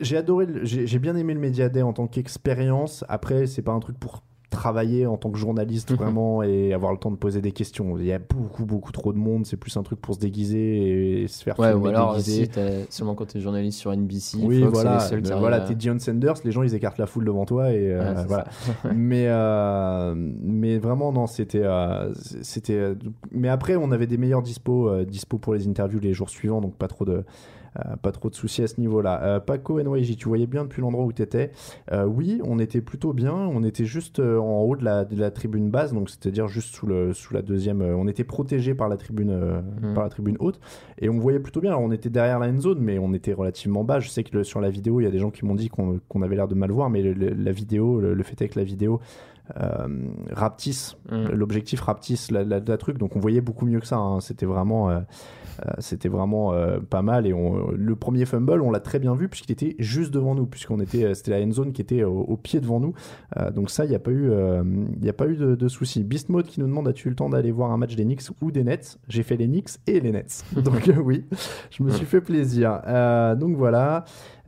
J'ai 0.00 0.16
adoré, 0.16 0.46
j'ai 0.64 0.98
bien 0.98 1.16
aimé 1.16 1.34
le 1.34 1.40
Media 1.40 1.70
en 1.84 1.92
tant 1.92 2.08
qu'expérience. 2.08 3.04
Après, 3.08 3.46
c'est 3.46 3.62
pas 3.62 3.72
un 3.72 3.80
truc 3.80 3.98
pour 3.98 4.22
travailler 4.54 5.06
en 5.06 5.16
tant 5.16 5.30
que 5.30 5.38
journaliste 5.38 5.92
vraiment 5.94 6.42
et 6.42 6.72
avoir 6.72 6.92
le 6.92 6.98
temps 6.98 7.10
de 7.10 7.16
poser 7.16 7.40
des 7.40 7.52
questions. 7.52 7.98
Il 7.98 8.06
y 8.06 8.12
a 8.12 8.18
beaucoup 8.18 8.64
beaucoup 8.64 8.92
trop 8.92 9.12
de 9.12 9.18
monde. 9.18 9.44
C'est 9.46 9.56
plus 9.56 9.76
un 9.76 9.82
truc 9.82 10.00
pour 10.00 10.14
se 10.14 10.20
déguiser 10.20 11.22
et 11.22 11.28
se 11.28 11.42
faire 11.42 11.58
Ouais, 11.58 11.70
filmer 11.72 11.84
ou 11.84 11.88
alors 11.88 12.16
déguisé. 12.16 12.46
si 12.46 12.60
seulement 12.90 13.14
quand 13.14 13.26
t'es 13.26 13.40
journaliste 13.40 13.78
sur 13.78 13.92
NBC, 13.92 14.38
Oui, 14.42 14.60
Fox, 14.62 14.72
voilà. 14.72 14.94
les 14.94 15.00
seuls 15.00 15.22
qui 15.22 15.32
voilà, 15.32 15.60
t'es 15.60 15.74
Dion 15.74 15.98
Sanders, 15.98 16.34
les 16.44 16.52
gens 16.52 16.62
ils 16.62 16.74
écartent 16.74 16.98
la 16.98 17.06
foule 17.06 17.24
devant 17.24 17.44
toi 17.44 17.72
et 17.72 17.92
euh, 17.92 18.14
Ouais, 18.14 18.24
voilà. 18.26 18.46
mais 18.94 19.26
euh, 19.28 20.14
mais 20.16 20.78
vraiment 20.78 21.12
non, 21.12 21.26
c'était 21.26 21.62
euh, 21.64 22.12
c'était. 22.42 22.94
mais 23.32 23.48
après, 23.48 23.76
on 23.76 23.90
avait 23.90 24.06
des 24.06 24.16
meilleurs 24.18 24.42
dispo 24.42 25.04
dispo 25.04 25.38
pour 25.38 25.54
les 25.54 25.68
interviews 25.68 26.00
les 26.00 26.12
jours 26.14 26.30
suivants, 26.30 26.60
donc 26.60 26.74
pas 26.76 26.88
trop 26.88 27.04
de 27.04 27.24
pas 28.02 28.12
trop 28.12 28.30
de 28.30 28.34
soucis 28.34 28.62
à 28.62 28.66
ce 28.66 28.80
niveau-là. 28.80 29.22
Euh, 29.22 29.40
Paco 29.40 29.80
NYJ, 29.82 30.16
tu 30.16 30.28
voyais 30.28 30.46
bien 30.46 30.64
depuis 30.64 30.80
l'endroit 30.80 31.04
où 31.04 31.12
tu 31.12 31.22
étais. 31.22 31.50
oui, 32.06 32.40
on 32.44 32.58
était 32.58 32.80
plutôt 32.80 33.12
bien. 33.12 33.34
On 33.34 33.62
était 33.64 33.84
juste 33.84 34.20
euh, 34.20 34.38
en 34.38 34.60
haut 34.62 34.76
de 34.76 34.84
la, 34.84 35.04
de 35.04 35.16
la 35.18 35.30
tribune 35.30 35.70
basse, 35.70 35.92
donc 35.92 36.08
c'est-à-dire 36.10 36.46
juste 36.48 36.74
sous, 36.74 36.86
le, 36.86 37.12
sous 37.12 37.34
la 37.34 37.42
deuxième. 37.42 37.82
euh, 37.82 37.96
on 37.96 38.06
était 38.08 38.24
protégé 38.24 38.74
par 38.74 38.88
la 38.88 38.96
tribune 38.96 39.30
euh, 39.30 39.60
Mhm. 39.82 39.94
par 39.94 40.04
la 40.04 40.10
tribune 40.10 40.36
haute 40.40 40.60
et 40.98 41.08
on 41.08 41.18
voyait 41.18 41.40
plutôt 41.40 41.60
bien. 41.60 41.70
Alors, 41.70 41.82
on 41.82 41.90
était 41.92 42.10
derrière 42.10 42.38
la 42.38 42.46
end 42.48 42.58
zone, 42.60 42.78
mais 42.80 42.98
on 42.98 43.12
était 43.12 43.32
relativement 43.32 43.84
bas. 43.84 44.00
Je 44.00 44.08
sais 44.08 44.22
que 44.24 44.36
le- 44.36 44.44
sur 44.44 44.60
la 44.60 44.70
vidéo, 44.70 45.00
il 45.00 45.04
y 45.04 45.06
a 45.06 45.10
des 45.10 45.18
gens 45.18 45.30
qui 45.30 45.44
m'ont 45.44 45.54
dit 45.54 45.68
qu'on 45.68 46.22
avait 46.22 46.36
l'air 46.36 46.48
de 46.48 46.54
mal 46.54 46.70
voir, 46.70 46.90
mais 46.90 47.02
le- 47.02 47.12
le- 47.12 47.30
la 47.34 47.52
vidéo, 47.52 48.00
le, 48.00 48.22
fait 48.22 48.40
est 48.42 48.48
que 48.48 48.58
la 48.58 48.64
vidéo 48.64 49.00
euh, 49.60 49.86
rapetisse, 50.30 50.96
Mm. 51.10 51.32
l'objectif 51.34 51.80
rapetisse 51.82 52.30
la, 52.30 52.44
la- 52.44 52.60
la 52.60 52.76
truc, 52.78 52.96
donc 52.98 53.14
on 53.16 53.20
voyait 53.20 53.42
beaucoup 53.42 53.66
mieux 53.66 53.80
que 53.80 53.86
ça. 53.86 53.98
hein. 53.98 54.20
C'était 54.20 54.46
vraiment, 54.46 54.88
euh, 54.90 54.94
euh, 54.98 55.00
c'était 55.78 56.08
vraiment 56.08 56.52
euh, 56.52 56.78
pas 56.80 57.02
mal. 57.02 57.26
Et 57.26 57.32
on- 57.32 57.70
le 57.70 57.96
premier 57.96 58.24
fumble, 58.24 58.60
on 58.60 58.70
l'a 58.70 58.80
très 58.80 58.98
bien 58.98 59.14
vu 59.14 59.28
puisqu'il 59.28 59.52
était 59.52 59.76
juste 59.78 60.12
devant 60.12 60.34
nous, 60.34 60.46
puisqu'on 60.46 60.80
était, 60.80 61.04
euh, 61.04 61.14
c'était 61.14 61.30
la 61.38 61.44
end 61.44 61.50
zone 61.52 61.72
qui 61.72 61.80
était 61.82 62.04
au, 62.04 62.20
au 62.20 62.36
pied 62.36 62.60
devant 62.60 62.80
nous. 62.80 62.94
Euh, 63.36 63.50
donc 63.50 63.70
ça, 63.70 63.84
il 63.84 63.90
n'y 63.90 63.94
a 63.96 63.98
pas 64.00 64.10
eu, 64.10 64.30
euh, 64.30 64.62
il 65.00 65.08
a 65.08 65.12
pas 65.12 65.26
eu 65.28 65.36
de, 65.36 65.54
de 65.54 65.68
souci. 65.68 66.04
Beast 66.04 66.28
Mode 66.28 66.46
qui 66.46 66.60
nous 66.60 66.66
demande 66.66 66.88
as-tu 66.88 67.08
eu 67.08 67.10
le 67.10 67.16
temps 67.16 67.28
d'aller 67.28 67.52
voir 67.52 67.70
un 67.72 67.76
match 67.76 67.94
des 67.96 68.04
Knicks 68.04 68.22
ou 68.40 68.50
des 68.50 68.64
Nets? 68.64 68.98
J'ai 69.08 69.22
fait 69.22 69.36
les 69.36 69.46
Knicks 69.46 69.70
et 69.86 70.00
les 70.00 70.12
Nets. 70.12 70.44
donc 70.56 70.88
euh, 70.88 70.94
oui, 71.02 71.24
je 71.70 71.82
me 71.82 71.90
suis 71.90 72.06
fait 72.06 72.20
plaisir. 72.20 72.80
Euh, 72.86 73.34
donc 73.34 73.56
voilà. 73.56 74.04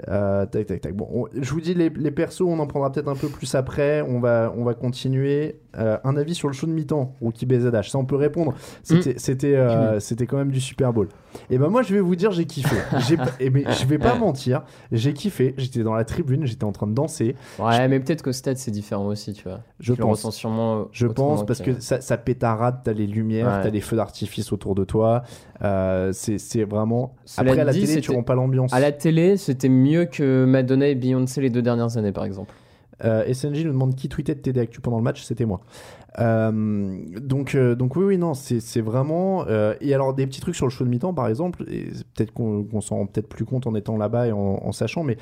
Euh, 0.09 0.45
tac 0.45 0.67
tac 0.67 0.81
tac. 0.83 0.95
Bon, 0.95 1.09
on- 1.11 1.27
je 1.33 1.51
vous 1.53 1.61
dis 1.63 1.73
les, 1.73 1.89
les 1.89 2.11
persos, 2.11 2.43
on 2.43 2.59
en 2.59 2.67
prendra 2.67 2.93
peut-être 2.93 3.09
un 3.09 3.15
peu 3.17 3.29
plus 3.29 3.55
après. 3.55 4.03
On 4.03 4.21
va 4.21 4.53
on 4.57 4.63
va 4.65 4.75
continuer. 4.75 5.61
euh, 5.79 5.99
un 6.05 6.17
avis 6.17 6.35
sur 6.35 6.49
le 6.49 6.55
show 6.55 6.67
de 6.67 6.73
mi-temps, 6.73 7.15
Rookie 7.21 7.45
BZH. 7.45 7.91
Ça, 7.91 7.99
on 7.99 8.05
peut 8.07 8.17
répondre. 8.17 8.55
C'était, 8.83 9.11
Mm. 9.11 9.19
c'était, 9.19 9.55
euh, 9.57 10.01
c'était 10.01 10.27
quand 10.27 10.39
même 10.39 10.51
du 10.51 10.61
Super 10.61 10.91
Bowl. 10.93 11.09
Et 11.51 11.59
ben 11.59 11.69
moi, 11.69 11.83
je 11.83 11.95
vais 11.95 12.01
vous 12.01 12.17
dire, 12.17 12.31
j'ai 12.33 12.45
kiffé. 12.47 12.77
J'ai 13.09 13.17
eh 13.41 13.51
ben, 13.51 13.65
je 13.71 13.87
vais 13.87 13.99
pas 13.99 14.15
mentir, 14.17 14.63
j'ai 14.93 15.13
kiffé. 15.13 15.55
J'étais 15.57 15.83
dans 15.83 15.95
la 15.95 16.05
tribune, 16.05 16.47
j'étais 16.47 16.65
en 16.65 16.73
train 16.73 16.87
de 16.87 16.93
danser. 16.95 17.37
Ouais, 17.59 17.89
mais 17.89 18.01
peut-être 18.01 18.23
qu'au 18.23 18.33
stade, 18.33 18.57
c'est 18.57 18.71
différent 18.71 19.07
aussi, 19.07 19.33
tu 19.33 19.45
vois. 19.49 19.61
Je 19.81 19.93
Tu 19.95 20.01
pense. 20.01 20.11
ressens 20.19 20.31
sûrement. 20.33 20.87
Je 20.93 21.07
pense 21.07 21.45
parce 21.47 21.61
que 21.61 21.81
ça, 21.81 22.01
ça 22.01 22.17
pétarade, 22.17 22.81
t'as 22.85 22.93
les 22.93 23.07
lumières, 23.07 23.47
Ouais. 23.47 23.63
t'as 23.63 23.71
les 23.71 23.81
feux 23.81 23.97
d'artifice 23.97 24.53
autour 24.53 24.75
de 24.75 24.85
toi. 24.85 25.23
Euh, 25.63 26.11
c'est, 26.13 26.39
c'est 26.39 26.65
vraiment. 26.65 27.15
Cela 27.25 27.51
Après, 27.51 27.61
à 27.61 27.65
la 27.65 27.73
dit, 27.73 27.85
télé, 27.85 28.01
tu 28.01 28.11
rends 28.13 28.23
pas 28.23 28.35
l'ambiance. 28.35 28.73
À 28.73 28.81
la 28.81 28.93
télé, 28.93 29.37
c'était 29.37 29.69
mieux 29.69 30.05
que 30.07 30.45
Madonna 30.45 30.89
et 30.89 30.95
Beyoncé 30.95 31.41
les 31.41 31.51
deux 31.51 31.63
dernières 31.63 31.97
années, 31.97 32.13
par 32.13 32.25
exemple. 32.25 32.53
Euh, 33.05 33.31
SNJ 33.33 33.65
nous 33.67 33.73
demande 33.73 33.95
qui 33.95 34.09
tweetait 34.09 34.35
de 34.35 34.41
TD 34.41 34.59
Actu 34.61 34.81
pendant 34.81 34.97
le 34.97 35.03
match, 35.03 35.23
c'était 35.23 35.45
moi. 35.45 35.61
Euh, 36.19 36.97
donc, 37.21 37.55
euh, 37.55 37.75
donc 37.75 37.97
oui, 37.97 38.05
oui, 38.05 38.19
non, 38.19 38.35
c'est 38.35 38.81
vraiment. 38.81 39.45
euh, 39.49 39.75
et 39.81 39.95
alors 39.95 40.15
des 40.15 40.27
petits 40.27 40.41
trucs 40.41 40.55
sur 40.57 40.67
le 40.67 40.71
show 40.71 40.85
de 40.85 40.89
mi-temps, 40.91 41.15
par 41.15 41.29
exemple, 41.29 41.65
et 41.69 41.85
peut-être 42.15 42.33
qu'on 42.33 42.81
s'en 42.81 42.97
rend 42.97 43.07
peut-être 43.07 43.29
plus 43.29 43.45
compte 43.45 43.67
en 43.67 43.75
étant 43.75 43.97
là-bas 43.97 44.29
et 44.29 44.33
en, 44.33 44.39
en 44.63 44.73
sachant, 44.73 45.03
mais 45.05 45.17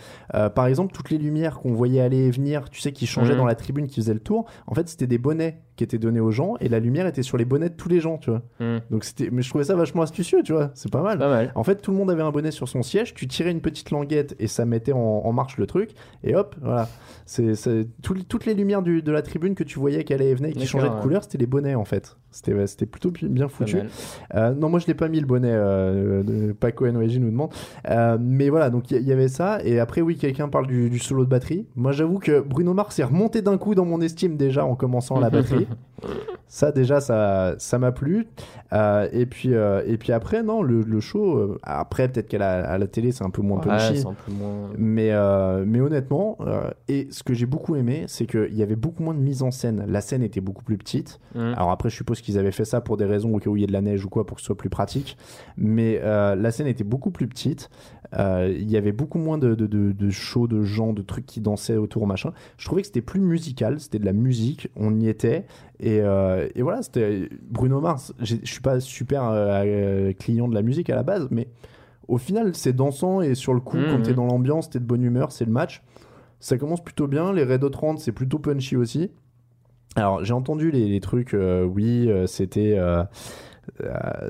par 0.55 0.67
exemple 0.67 0.93
toutes 0.95 1.11
les 1.11 1.19
lumières 1.19 1.59
qu'on 1.61 1.73
voyait 1.73 2.01
aller 2.01 2.19
et 2.27 2.31
venir, 2.31 2.71
tu 2.71 2.81
sais, 2.81 2.93
qui 2.93 3.07
changeaient 3.07 3.33
Mhm. 3.33 3.39
dans 3.39 3.47
la 3.47 3.55
tribune, 3.55 3.87
qui 3.87 3.97
faisaient 4.01 4.15
le 4.15 4.21
tour, 4.21 4.45
en 4.67 4.75
fait 4.75 4.89
c'était 4.89 5.07
des 5.07 5.19
bonnets 5.19 5.61
qui 5.77 5.83
étaient 5.83 5.99
donnés 5.99 6.21
aux 6.21 6.31
gens 6.31 6.55
et 6.61 6.69
la 6.69 6.79
lumière 6.79 7.07
était 7.09 7.25
sur 7.25 7.37
les 7.37 7.45
bonnets 7.45 7.69
de 7.69 7.75
tous 7.75 7.89
les 7.89 7.99
gens, 8.01 8.17
tu 8.19 8.31
vois. 8.31 8.43
Hmm. 8.61 8.79
Donc 8.93 9.03
c'était, 9.03 9.29
mais 9.33 9.43
je 9.43 9.49
trouvais 9.49 9.65
ça 9.65 9.75
vachement 9.75 10.03
astucieux, 10.03 10.43
tu 10.45 10.53
vois. 10.53 10.71
C'est 10.75 10.91
pas 10.93 11.03
mal. 11.03 11.19
Pas 11.19 11.29
mal. 11.29 11.51
En 11.57 11.65
fait, 11.65 11.83
tout 11.83 11.91
le 11.91 11.97
monde 11.97 12.13
avait 12.13 12.23
un 12.23 12.31
bonnet 12.31 12.53
sur 12.53 12.69
son 12.69 12.85
siège. 12.85 13.13
Tu 13.15 13.27
tirais 13.27 13.51
une 13.51 13.61
petite 13.61 13.91
languette 13.91 14.37
et 14.39 14.47
ça 14.47 14.67
mettait 14.67 14.93
en, 14.93 14.99
en 15.01 15.33
marche 15.33 15.57
le 15.59 15.67
truc. 15.67 15.91
Et 16.23 16.37
hop, 16.37 16.55
voilà. 16.63 16.89
C'est, 17.27 17.57
c'est- 17.57 17.89
tout- 18.03 18.15
toutes 18.29 18.47
les 18.47 18.55
lumières 18.55 18.83
du- 18.83 19.03
de 19.03 19.11
la 19.11 19.23
tribune 19.23 19.57
que 19.57 19.65
tu 19.65 19.81
voyais 19.81 20.05
qui 20.05 20.15
allaient 20.15 20.31
et 20.31 20.35
venaient, 20.37 20.53
qui 20.53 20.61
D'accord, 20.61 20.84
de 20.89 21.01
couleur, 21.03 21.23
c'était 21.25 21.39
les 21.39 21.47
bonnets 21.47 21.75
en 21.75 21.85
fait. 21.85 22.17
C'était, 22.31 22.87
plutôt 22.87 23.13
bi- 23.13 23.29
bien 23.29 23.47
foutu. 23.47 23.79
Euh, 24.35 24.53
non, 24.55 24.69
moi 24.69 24.81
je 24.81 24.89
l'ai 24.89 24.95
pas 24.95 25.09
mis 25.09 25.21
le 25.21 25.27
bonnet. 25.27 25.53
Euh, 25.53 26.53
Paco 26.59 26.85
NOJ 26.91 27.19
nous 27.21 27.31
demande. 27.31 27.51
Euh, 27.89 28.19
mais 28.21 28.49
voilà, 28.49 28.71
donc 28.71 28.91
il 28.91 29.01
y, 29.01 29.05
y 29.05 29.13
avait 29.13 29.29
ça. 29.29 29.59
Et 29.63 29.79
après, 29.79 30.01
oui, 30.01 30.17
quelqu'un 30.17 30.49
parle 30.49 30.67
du, 30.67 30.91
du 30.91 30.99
solo 30.99 31.25
de 31.25 31.31
batterie. 31.31 31.67
Moi, 31.77 31.93
j'avoue 31.93 32.19
que 32.19 32.41
Bruno 32.41 32.75
Mars 32.75 32.99
est 32.99 33.05
remonté 33.05 33.41
d'un 33.41 33.57
coup 33.57 33.77
dans 33.77 33.85
mon 33.85 34.01
estime 34.01 34.37
déjà 34.37 34.65
en 34.65 34.75
commençant 34.75 35.21
la 35.21 35.31
batterie. 35.31 35.69
Ça 36.47 36.71
déjà, 36.71 37.01
ça, 37.01 37.55
ça 37.59 37.79
m'a 37.79 37.91
plu. 37.91 38.27
Euh, 38.73 39.09
et 39.13 39.27
puis, 39.27 39.51
et 39.53 39.97
puis 39.99 40.13
après, 40.13 40.43
non, 40.45 40.63
le, 40.63 40.83
le 40.83 41.01
show. 41.01 41.57
après, 41.65 42.07
peut-être 42.09 42.29
qu'à 42.29 42.39
la, 42.39 42.69
à 42.71 42.79
la 42.79 42.87
télé, 42.87 43.11
c'est 43.11 43.25
un 43.25 43.31
peu 43.31 43.43
moins 43.43 43.59
Ouais, 43.59 43.65
punchy. 43.65 43.97
c'est 43.99 44.07
un 44.07 44.13
peu 44.13 44.31
moins. 44.33 44.69
Mais, 44.79 45.11
mais 45.67 45.81
honnêtement, 45.81 46.39
et 46.89 47.09
ce 47.11 47.23
que 47.25 47.35
j'ai 47.35 47.47
beaucoup 47.47 47.75
aimé, 47.75 48.05
c'est 48.07 48.27
qu'il 48.27 48.55
y 48.55 48.63
avait 48.63 48.77
beaucoup 48.77 49.03
moins 49.03 49.15
de 49.15 49.19
mise 49.21 49.43
en 49.43 49.51
scène. 49.51 49.85
La 49.89 50.01
scène 50.01 50.23
était 50.23 50.41
beaucoup 50.43 50.63
plus 50.63 50.74
petite. 50.79 51.21
Mm. 51.35 51.39
Alors 51.57 51.71
après, 51.71 51.91
je 51.91 51.97
suppose 51.97 52.21
qu'ils 52.21 52.39
avaient 52.39 52.53
fait 52.53 52.65
ça 52.65 52.81
pour 52.81 52.97
des 52.97 53.05
raisons 53.05 53.35
au 53.35 53.39
cas 53.39 53.51
où 53.51 53.57
il 53.57 53.61
y 53.61 53.65
a 53.65 53.67
de 53.67 53.73
la 53.73 53.81
neige 53.83 54.05
ou 54.05 54.09
quoi, 54.09 54.27
pour 54.27 54.37
que 54.37 54.41
ce 54.41 54.47
soit 54.47 54.57
plus 54.57 54.71
pratique. 54.71 55.17
Mais 55.57 56.01
euh, 56.03 56.35
la 56.35 56.51
scène 56.51 56.67
était 56.67 56.85
beaucoup 56.85 57.11
plus 57.11 57.27
petite. 57.29 57.71
Euh, 58.19 58.55
Il 58.57 58.71
y 58.71 58.77
avait 58.77 58.93
beaucoup 58.93 59.19
moins 59.19 59.39
de, 59.39 59.55
de, 59.55 59.67
de, 59.67 59.93
de 59.93 60.11
shows, 60.11 60.47
de 60.47 60.63
gens, 60.63 60.93
de 60.93 61.03
trucs 61.03 61.27
qui 61.27 61.41
dansaient 61.41 61.77
autour, 61.77 62.07
machin. 62.07 62.33
Je 62.59 62.67
trouvais 62.67 62.83
que 62.83 62.87
c'était 62.87 63.01
plus 63.01 63.21
musical, 63.21 63.81
c'était 63.81 63.99
de 63.99 64.05
la 64.07 64.13
musique, 64.13 64.69
on 64.77 64.99
y 65.01 65.09
était. 65.09 65.47
Et, 65.81 66.01
euh, 66.01 66.49
et 66.55 66.63
voilà, 66.63 66.83
c'était 66.83 67.29
Bruno 67.43 67.81
Mars. 67.81 68.13
Je 68.21 68.37
suis 68.45 68.61
pas 68.61 68.79
super 68.81 69.23
client 70.19 70.49
de 70.49 70.55
la 70.55 70.63
musique 70.63 70.91
à 70.91 70.95
la 70.95 71.03
base, 71.03 71.29
mais 71.31 71.49
au 72.07 72.19
final, 72.19 72.55
c'est 72.55 72.75
dansant 72.75 73.21
et 73.23 73.35
sur 73.35 73.55
le 73.55 73.61
coup, 73.61 73.79
Mhm. 73.79 73.87
quand 73.91 74.03
t'es 74.03 74.15
dans 74.15 74.27
l'ambiance, 74.27 74.71
t'es 74.71 74.79
de 74.79 74.85
bonne 74.85 75.03
humeur, 75.03 75.33
c'est 75.33 75.45
le 75.47 75.53
match. 75.53 75.83
Ça 76.39 76.59
commence 76.59 76.85
plutôt 76.85 77.07
bien. 77.07 77.33
Les 77.33 77.43
Red 77.45 77.65
Hot 77.65 77.71
30, 77.71 77.99
c'est 77.99 78.13
plutôt 78.13 78.39
punchy 78.39 78.77
aussi. 78.77 79.11
Alors, 79.97 80.25
j'ai 80.25 80.33
entendu 80.33 80.71
les, 80.71 80.89
les 80.89 81.01
trucs, 81.01 81.35
euh, 81.35 81.65
oui, 81.65 82.11
euh, 82.11 82.27
c'était. 82.27 82.75
euh, 82.77 83.05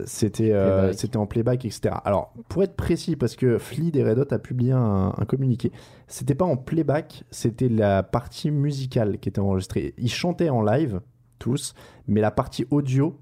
c'était 0.07 0.51
Playback. 0.51 0.95
c'était 0.95 1.17
en 1.17 1.27
playback 1.27 1.65
etc 1.65 1.97
alors 2.05 2.33
pour 2.49 2.63
être 2.63 2.77
précis 2.77 3.17
parce 3.17 3.35
que 3.35 3.59
Flea 3.59 3.91
des 3.91 4.05
Red 4.05 4.19
Hot 4.21 4.33
a 4.33 4.39
publié 4.39 4.71
un, 4.71 5.13
un 5.17 5.25
communiqué 5.25 5.73
c'était 6.07 6.37
pas 6.37 6.45
en 6.45 6.57
playback 6.57 7.25
c'était 7.33 7.69
la 7.69 8.05
partie 8.05 8.53
musicale 8.53 9.19
qui 9.19 9.29
était 9.29 9.41
enregistrée 9.41 9.93
ils 9.99 10.09
chantaient 10.11 10.51
en 10.51 10.63
live 10.63 11.01
tous 11.41 11.75
mais 12.07 12.21
la 12.21 12.31
partie 12.31 12.65
audio 12.71 13.19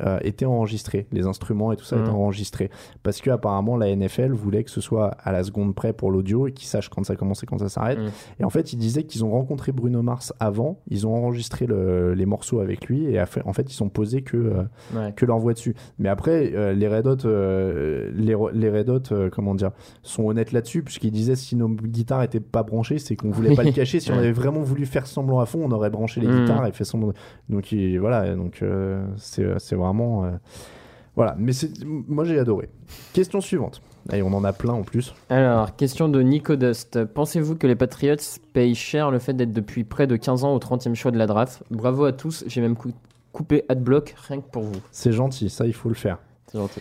euh, 0.00 0.18
était 0.22 0.44
enregistrée 0.44 1.06
les 1.12 1.26
instruments 1.26 1.72
et 1.72 1.76
tout 1.76 1.84
ça 1.84 1.96
Mhm. 1.96 2.02
étaient 2.02 2.10
enregistrés 2.12 2.70
parce 3.02 3.20
que 3.20 3.30
apparemment 3.30 3.76
la 3.76 3.88
NFL 3.94 4.32
voulait 4.32 4.64
que 4.64 4.70
ce 4.70 4.80
soit 4.80 5.08
à 5.22 5.32
la 5.32 5.42
seconde 5.44 5.74
près 5.74 5.92
pour 5.92 6.10
l'audio 6.10 6.46
et 6.46 6.52
qu'ils 6.52 6.68
sachent 6.68 6.88
quand 6.88 7.04
ça 7.04 7.16
commence 7.16 7.42
et 7.42 7.46
quand 7.46 7.58
ça 7.58 7.68
s'arrête 7.68 7.98
Mhm. 7.98 8.10
et 8.40 8.44
en 8.44 8.50
fait 8.50 8.72
ils 8.72 8.76
disaient 8.78 9.04
qu'ils 9.04 9.24
ont 9.24 9.30
rencontré 9.30 9.72
Bruno 9.72 10.02
Mars 10.02 10.32
avant 10.40 10.80
ils 10.88 11.06
ont 11.06 11.14
enregistré 11.14 11.66
le- 11.66 12.14
les 12.14 12.26
morceaux 12.26 12.60
avec 12.60 12.86
lui 12.86 13.04
et 13.06 13.20
en 13.20 13.52
fait 13.52 13.70
ils 13.70 13.74
sont 13.74 13.88
posés 13.88 14.22
que 14.22 14.36
euh, 14.36 14.62
Ouais. 14.94 15.12
que 15.16 15.24
leur 15.26 15.38
voix 15.38 15.52
dessus. 15.52 15.74
Mais 15.98 16.08
après, 16.08 16.52
euh, 16.54 16.72
les 16.72 16.88
Red 16.88 17.06
Hot, 17.06 17.26
les, 18.14 18.36
les 18.52 18.70
Red 18.70 18.88
Hot, 18.90 19.28
comment 19.32 19.54
dire, 19.54 19.70
sont 20.02 20.24
honnêtes 20.26 20.52
là-dessus, 20.52 20.82
puisqu'ils 20.82 21.10
disaient 21.10 21.36
si 21.36 21.56
nos 21.56 21.68
guitares 21.68 22.22
étaient 22.22 22.40
pas 22.40 22.62
branchées, 22.62 22.98
c'est 22.98 23.16
qu'on 23.16 23.30
voulait 23.30 23.54
pas 23.54 23.62
le 23.64 23.72
cacher. 23.72 24.00
Si 24.00 24.10
on 24.10 24.18
avait 24.18 24.32
vraiment 24.32 24.60
voulu 24.60 24.86
faire 24.86 25.06
semblant 25.06 25.40
à 25.40 25.46
fond, 25.46 25.60
on 25.64 25.70
aurait 25.72 25.90
branché 25.90 26.20
les 26.20 26.28
Mhm. 26.28 26.40
guitares 26.40 26.66
et 26.66 26.72
fait 26.72 26.84
semblant. 26.84 27.12
Donc 27.48 27.72
il- 27.72 27.98
voilà, 27.98 28.34
donc 28.34 28.62
c'est 29.16 29.46
c'est 29.58 29.74
vraiment. 29.86 30.24
euh, 30.24 30.30
Voilà, 31.16 31.34
mais 31.38 31.52
c'est- 31.54 31.82
moi 31.84 32.24
j'ai 32.24 32.38
adoré. 32.38 32.68
Question 33.14 33.40
suivante. 33.40 33.80
Allez, 34.10 34.22
on 34.22 34.32
en 34.34 34.44
a 34.44 34.52
plein 34.52 34.74
en 34.74 34.82
plus. 34.82 35.14
Alors, 35.30 35.74
question 35.74 36.08
de 36.08 36.20
Nico 36.22 36.54
Dust. 36.56 37.04
Pensez-vous 37.06 37.56
que 37.56 37.66
les 37.66 37.74
Patriots 37.74 38.16
payent 38.52 38.74
cher 38.74 39.10
le 39.10 39.18
fait 39.18 39.32
d'être 39.32 39.52
depuis 39.52 39.82
près 39.82 40.06
de 40.06 40.16
15 40.16 40.44
ans 40.44 40.54
au 40.54 40.58
30e 40.58 40.94
choix 40.94 41.10
de 41.10 41.18
la 41.18 41.26
draft? 41.26 41.62
Bravo 41.70 42.04
à 42.04 42.12
tous, 42.12 42.44
j'ai 42.46 42.60
même 42.60 42.76
cou- 42.76 42.92
coupé 43.32 43.64
Adblock 43.68 44.14
rien 44.28 44.40
que 44.42 44.48
pour 44.50 44.62
vous. 44.62 44.76
C'est 44.92 45.10
gentil, 45.12 45.48
ça 45.50 45.66
il 45.66 45.72
faut 45.72 45.88
le 45.88 45.94
faire. 45.96 46.18
C'est 46.52 46.58
gentil. 46.58 46.80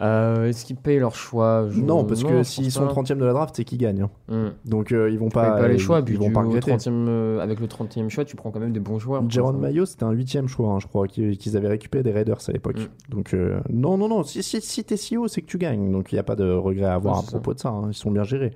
Euh, 0.00 0.46
Est-ce 0.48 0.64
qu'ils 0.64 0.76
payent 0.76 0.98
leur 1.00 1.14
choix? 1.14 1.66
Je- 1.70 1.80
Non, 1.80 2.04
parce 2.04 2.22
que 2.22 2.42
s'ils 2.42 2.70
sont 2.70 2.86
pas. 2.86 2.92
30e 2.92 3.18
de 3.18 3.24
la 3.24 3.32
draft, 3.32 3.54
c'est 3.56 3.64
qu'ils 3.64 3.78
gagnent. 3.78 4.02
hein. 4.02 4.10
Hmm. 4.28 4.68
Donc 4.68 4.92
euh, 4.92 5.10
ils 5.10 5.18
vont 5.18 5.28
pas, 5.28 5.52
pas 5.58 5.66
les 5.68 5.78
choix, 5.78 6.02
ils, 6.06 6.16
vont 6.18 6.30
pas 6.30 6.42
regretter. 6.42 6.70
30e, 6.72 7.06
euh, 7.08 7.40
avec 7.40 7.58
le 7.60 7.66
30e 7.66 8.08
choix, 8.08 8.24
tu 8.24 8.36
prends 8.36 8.50
quand 8.50 8.60
même 8.60 8.72
des 8.72 8.80
bons 8.80 8.98
joueurs. 8.98 9.28
Jaron 9.28 9.52
Mayo, 9.54 9.86
c'était 9.86 10.04
un 10.04 10.12
huitième 10.12 10.46
choix, 10.46 10.68
hein, 10.70 10.78
je 10.80 10.86
crois, 10.86 11.08
qu'ils 11.08 11.56
avaient 11.56 11.68
récupéré 11.68 12.02
des 12.04 12.12
Raiders 12.12 12.38
à 12.48 12.52
l'époque. 12.52 12.78
Mm. 12.78 13.14
Donc, 13.14 13.36
non, 13.70 13.96
non, 13.98 14.08
non, 14.08 14.22
si, 14.22 14.42
si, 14.42 14.60
si 14.60 14.84
t'es 14.84 14.96
si 14.96 15.16
haut, 15.16 15.26
c'est 15.28 15.40
que 15.42 15.46
tu 15.46 15.58
gagnes. 15.58 15.90
Donc, 15.90 16.12
il 16.12 16.14
n'y 16.14 16.20
a 16.20 16.24
pas 16.24 16.36
de 16.36 16.50
regret 16.52 16.86
à 16.86 16.94
avoir 16.94 17.16
Ouais, 17.18 17.24
à 17.24 17.30
propos 17.30 17.54
de 17.54 17.58
ça. 17.58 17.70
hein, 17.70 17.88
Ils 17.88 17.94
sont 17.94 18.10
bien 18.10 18.24
gérés. 18.24 18.52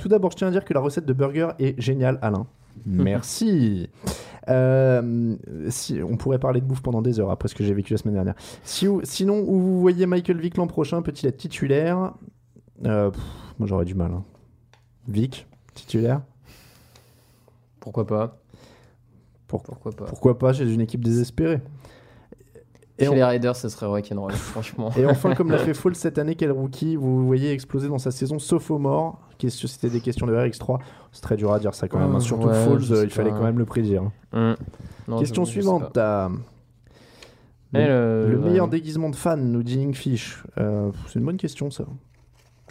Tout 0.00 0.08
d'abord, 0.08 0.30
je 0.30 0.36
tiens 0.36 0.48
à 0.48 0.50
dire 0.50 0.64
que 0.64 0.72
la 0.74 0.80
recette 0.80 1.06
de 1.06 1.12
burger 1.12 1.48
est 1.58 1.80
géniale, 1.80 2.18
Alain. 2.22 2.46
Merci. 2.86 3.88
Euh, 4.48 5.36
si, 5.70 6.00
on 6.02 6.16
pourrait 6.16 6.38
parler 6.38 6.60
de 6.60 6.66
bouffe 6.66 6.82
pendant 6.82 7.02
des 7.02 7.18
heures 7.18 7.30
après 7.30 7.48
ce 7.48 7.54
que 7.54 7.64
j'ai 7.64 7.74
vécu 7.74 7.92
la 7.92 7.98
semaine 7.98 8.14
dernière. 8.14 8.34
Si, 8.62 8.86
sinon, 9.02 9.40
où 9.40 9.58
vous 9.60 9.80
voyez 9.80 10.06
Michael 10.06 10.38
Vick 10.40 10.56
l'an 10.56 10.66
prochain, 10.68 11.02
peut-il 11.02 11.26
être 11.26 11.36
titulaire 11.36 12.12
Euh, 12.84 13.10
pff, 13.10 13.20
Moi, 13.58 13.66
j'aurais 13.66 13.84
du 13.84 13.94
mal. 13.94 14.12
hein. 14.12 14.22
Vic, 15.08 15.46
titulaire 15.74 16.22
Pourquoi 17.80 18.06
pas? 18.06 18.38
Pour- 19.46 19.62
Pourquoi 19.62 19.92
pas? 19.92 20.04
Pourquoi 20.06 20.38
pas 20.38 20.52
chez 20.52 20.72
une 20.72 20.80
équipe 20.80 21.04
désespérée? 21.04 21.60
Et 22.98 23.04
Chez 23.04 23.10
on- 23.10 23.14
les 23.14 23.22
Raiders, 23.24 23.54
ce 23.56 23.68
serait 23.68 23.86
rock'n'roll, 23.86 24.32
franchement. 24.34 24.90
Et 24.98 25.06
enfin, 25.06 25.34
comme 25.34 25.50
l'a 25.50 25.58
fait 25.64 25.74
Fall 25.74 25.94
cette 25.94 26.18
année, 26.18 26.34
quel 26.34 26.50
rookie 26.52 26.96
vous 26.96 27.26
voyez 27.26 27.52
exploser 27.52 27.88
dans 27.88 27.98
sa 27.98 28.10
saison 28.10 28.38
sophomore 28.38 29.20
Question, 29.38 29.68
C'était 29.68 29.90
des 29.90 30.00
questions 30.00 30.26
de 30.26 30.34
RX3. 30.34 30.78
C'est 31.12 31.20
très 31.22 31.36
dur 31.36 31.52
à 31.52 31.58
dire 31.58 31.74
ça 31.74 31.88
quand 31.88 31.98
même. 31.98 32.10
hein. 32.12 32.16
Oh, 32.16 32.20
Surtout 32.20 32.48
ouais, 32.48 32.54
Falls, 32.64 32.92
euh, 32.92 33.04
il 33.04 33.10
fallait 33.10 33.30
pas. 33.30 33.38
quand 33.38 33.44
même 33.44 33.58
le 33.58 33.64
prédire. 33.66 34.10
hein. 34.32 34.56
Non, 35.08 35.18
Question 35.18 35.44
je- 35.44 35.50
je 35.50 35.54
sais 35.54 35.60
suivante. 35.60 35.96
euh, 35.98 36.28
Et 37.74 37.78
le, 37.86 38.24
le- 38.26 38.30
le 38.32 38.38
ouais. 38.38 38.44
meilleur 38.50 38.68
déguisement 38.68 39.10
de 39.10 39.16
fan, 39.16 39.52
nous 39.52 39.62
dit 39.62 39.80
Inkfish. 39.82 40.42
Euh, 40.58 40.90
c'est 41.08 41.18
une 41.18 41.24
bonne 41.24 41.36
question 41.36 41.70
ça. 41.70 41.84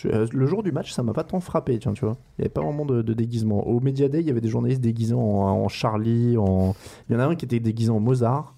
Euh, 0.05 0.27
le 0.33 0.45
jour 0.45 0.61
du 0.61 0.71
match, 0.73 0.91
ça 0.91 1.03
m'a 1.03 1.13
pas 1.13 1.23
tant 1.23 1.39
frappé, 1.39 1.79
tiens, 1.79 1.93
tu 1.93 2.03
vois. 2.03 2.17
Il 2.37 2.41
n'y 2.41 2.45
avait 2.45 2.49
pas 2.53 2.61
vraiment 2.61 2.85
de, 2.85 3.01
de 3.01 3.13
déguisement. 3.13 3.65
Au 3.65 3.79
Media 3.79 4.09
Day, 4.09 4.19
il 4.19 4.27
y 4.27 4.29
avait 4.31 4.41
des 4.41 4.49
journalistes 4.49 4.81
déguisés 4.81 5.13
en, 5.13 5.19
en 5.19 5.67
Charlie, 5.69 6.35
en... 6.37 6.75
Il 7.09 7.13
y 7.13 7.15
en 7.15 7.19
a 7.21 7.25
un 7.25 7.35
qui 7.35 7.45
était 7.45 7.61
déguisé 7.61 7.91
en 7.91 8.01
Mozart. 8.01 8.53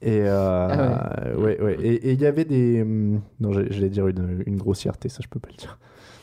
Et 0.00 0.20
euh, 0.22 0.68
Ah 0.70 1.38
ouais, 1.38 1.60
ouais. 1.60 1.76
Et 1.80 2.08
et 2.08 2.12
il 2.12 2.20
y 2.20 2.26
avait 2.26 2.44
des. 2.44 2.82
hum, 2.82 3.20
Non, 3.40 3.52
j'allais 3.52 3.68
j'allais 3.72 3.88
dire 3.90 4.06
une, 4.08 4.42
une 4.46 4.56
grossièreté, 4.56 5.08
ça 5.08 5.18
je 5.22 5.28
peux 5.28 5.40
pas 5.40 5.48
le 5.50 5.56
dire. 5.56 5.78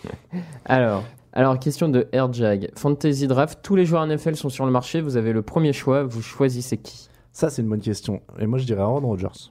Alors, 0.66 1.04
alors, 1.34 1.58
question 1.60 1.90
de 1.90 2.08
Airjag. 2.12 2.70
Fantasy 2.76 3.28
Draft, 3.28 3.60
tous 3.64 3.76
les 3.76 3.86
joueurs 3.86 4.06
NFL 4.06 4.36
sont 4.36 4.50
sur 4.50 4.66
le 4.66 4.72
marché, 4.72 5.02
vous 5.02 5.18
avez 5.18 5.34
le 5.34 5.42
premier 5.42 5.74
choix, 5.74 6.04
vous 6.04 6.22
choisissez 6.22 6.78
qui? 6.78 7.10
Ça, 7.32 7.50
c'est 7.50 7.64
une 7.64 7.70
bonne 7.70 7.82
question. 7.82 8.22
Et 8.38 8.46
moi, 8.46 8.60
je 8.60 8.66
dirais 8.66 8.82
Aaron 8.82 9.00
Rodgers. 9.00 9.50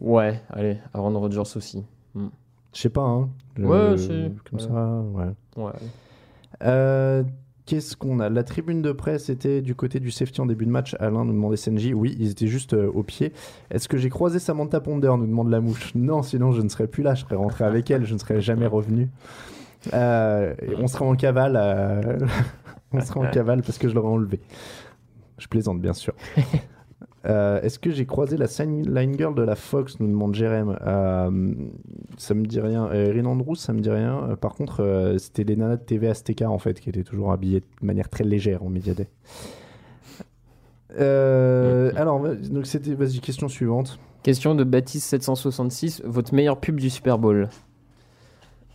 Ouais, 0.00 0.40
allez, 0.50 0.78
Aaron 0.94 1.18
Rodgers 1.18 1.40
aussi. 1.56 1.84
Hmm. 2.14 2.28
Je 2.74 2.80
sais 2.80 2.88
pas, 2.88 3.02
hein. 3.02 3.28
Ouais, 3.58 3.96
c'est- 3.96 4.32
Comme 4.48 4.58
ouais. 4.58 4.66
ça, 4.66 5.00
ouais. 5.00 5.64
Ouais. 5.64 5.72
Euh, 6.62 7.22
Qu'est-ce 7.66 7.96
qu'on 7.96 8.20
a? 8.20 8.28
La 8.28 8.44
tribune 8.44 8.80
de 8.80 8.92
presse 8.92 9.28
était 9.28 9.60
du 9.60 9.74
côté 9.74 9.98
du 9.98 10.12
safety 10.12 10.40
en 10.40 10.46
début 10.46 10.66
de 10.66 10.70
match. 10.70 10.94
Alain 11.00 11.24
nous 11.24 11.32
demandait 11.32 11.56
SNJ. 11.56 11.92
Oui, 11.94 12.16
ils 12.20 12.30
étaient 12.30 12.46
juste 12.46 12.74
euh, 12.74 12.88
au 12.94 13.02
pied. 13.02 13.32
Est-ce 13.70 13.88
que 13.88 13.96
j'ai 13.98 14.08
croisé 14.08 14.38
Samantha 14.38 14.80
Ponder 14.80 15.12
nous 15.18 15.26
demande 15.26 15.50
la 15.50 15.60
mouche. 15.60 15.92
Non, 15.96 16.22
sinon 16.22 16.52
je 16.52 16.62
ne 16.62 16.68
serais 16.68 16.86
plus 16.86 17.02
là. 17.02 17.14
Je 17.14 17.22
serais 17.22 17.34
rentré 17.34 17.64
avec 17.64 17.90
elle. 17.90 18.04
Je 18.04 18.14
ne 18.14 18.18
serais 18.18 18.40
jamais 18.40 18.66
revenu. 18.66 19.08
Euh, 19.92 20.54
on 20.78 20.86
serait 20.86 21.04
en 21.04 21.16
cavale. 21.16 21.56
euh, 21.56 22.18
on 22.92 23.00
serait 23.00 23.20
en 23.20 23.30
cavale 23.30 23.62
parce 23.62 23.78
que 23.78 23.88
je 23.88 23.94
l'aurais 23.94 24.08
enlevé. 24.12 24.40
Je 25.38 25.48
plaisante, 25.48 25.80
bien 25.80 25.92
sûr. 25.92 26.14
Euh, 27.26 27.60
Est-ce 27.62 27.78
que 27.78 27.90
j'ai 27.90 28.06
croisé 28.06 28.36
la 28.36 28.46
line 28.46 29.16
girl 29.16 29.34
de 29.34 29.42
la 29.42 29.56
Fox 29.56 29.98
nous 30.00 30.06
demande 30.06 30.34
Jérém. 30.34 30.76
Euh, 30.86 31.54
ça 32.16 32.34
me 32.34 32.46
dit 32.46 32.60
rien. 32.60 32.86
Euh, 32.86 33.12
Erin 33.12 33.26
Andrews, 33.26 33.56
ça 33.56 33.72
me 33.72 33.80
dit 33.80 33.90
rien. 33.90 34.30
Euh, 34.30 34.36
par 34.36 34.54
contre, 34.54 34.82
euh, 34.82 35.18
c'était 35.18 35.44
les 35.44 35.56
nanas 35.56 35.76
de 35.76 35.82
TV 35.82 36.08
Azteca 36.08 36.48
en 36.48 36.58
fait 36.58 36.80
qui 36.80 36.88
étaient 36.88 37.04
toujours 37.04 37.32
habillées 37.32 37.60
de 37.60 37.86
manière 37.86 38.08
très 38.08 38.24
légère 38.24 38.62
en 38.62 38.68
Media 38.68 38.94
Day. 38.94 39.08
Euh, 40.98 41.92
alors, 41.96 42.20
donc 42.20 42.66
c'était. 42.66 42.94
Vas-y, 42.94 43.20
question 43.20 43.48
suivante. 43.48 43.98
Question 44.22 44.54
de 44.54 44.64
Baptiste766. 44.64 46.02
Votre 46.04 46.34
meilleure 46.34 46.60
pub 46.60 46.80
du 46.80 46.90
Super 46.90 47.18
Bowl? 47.18 47.48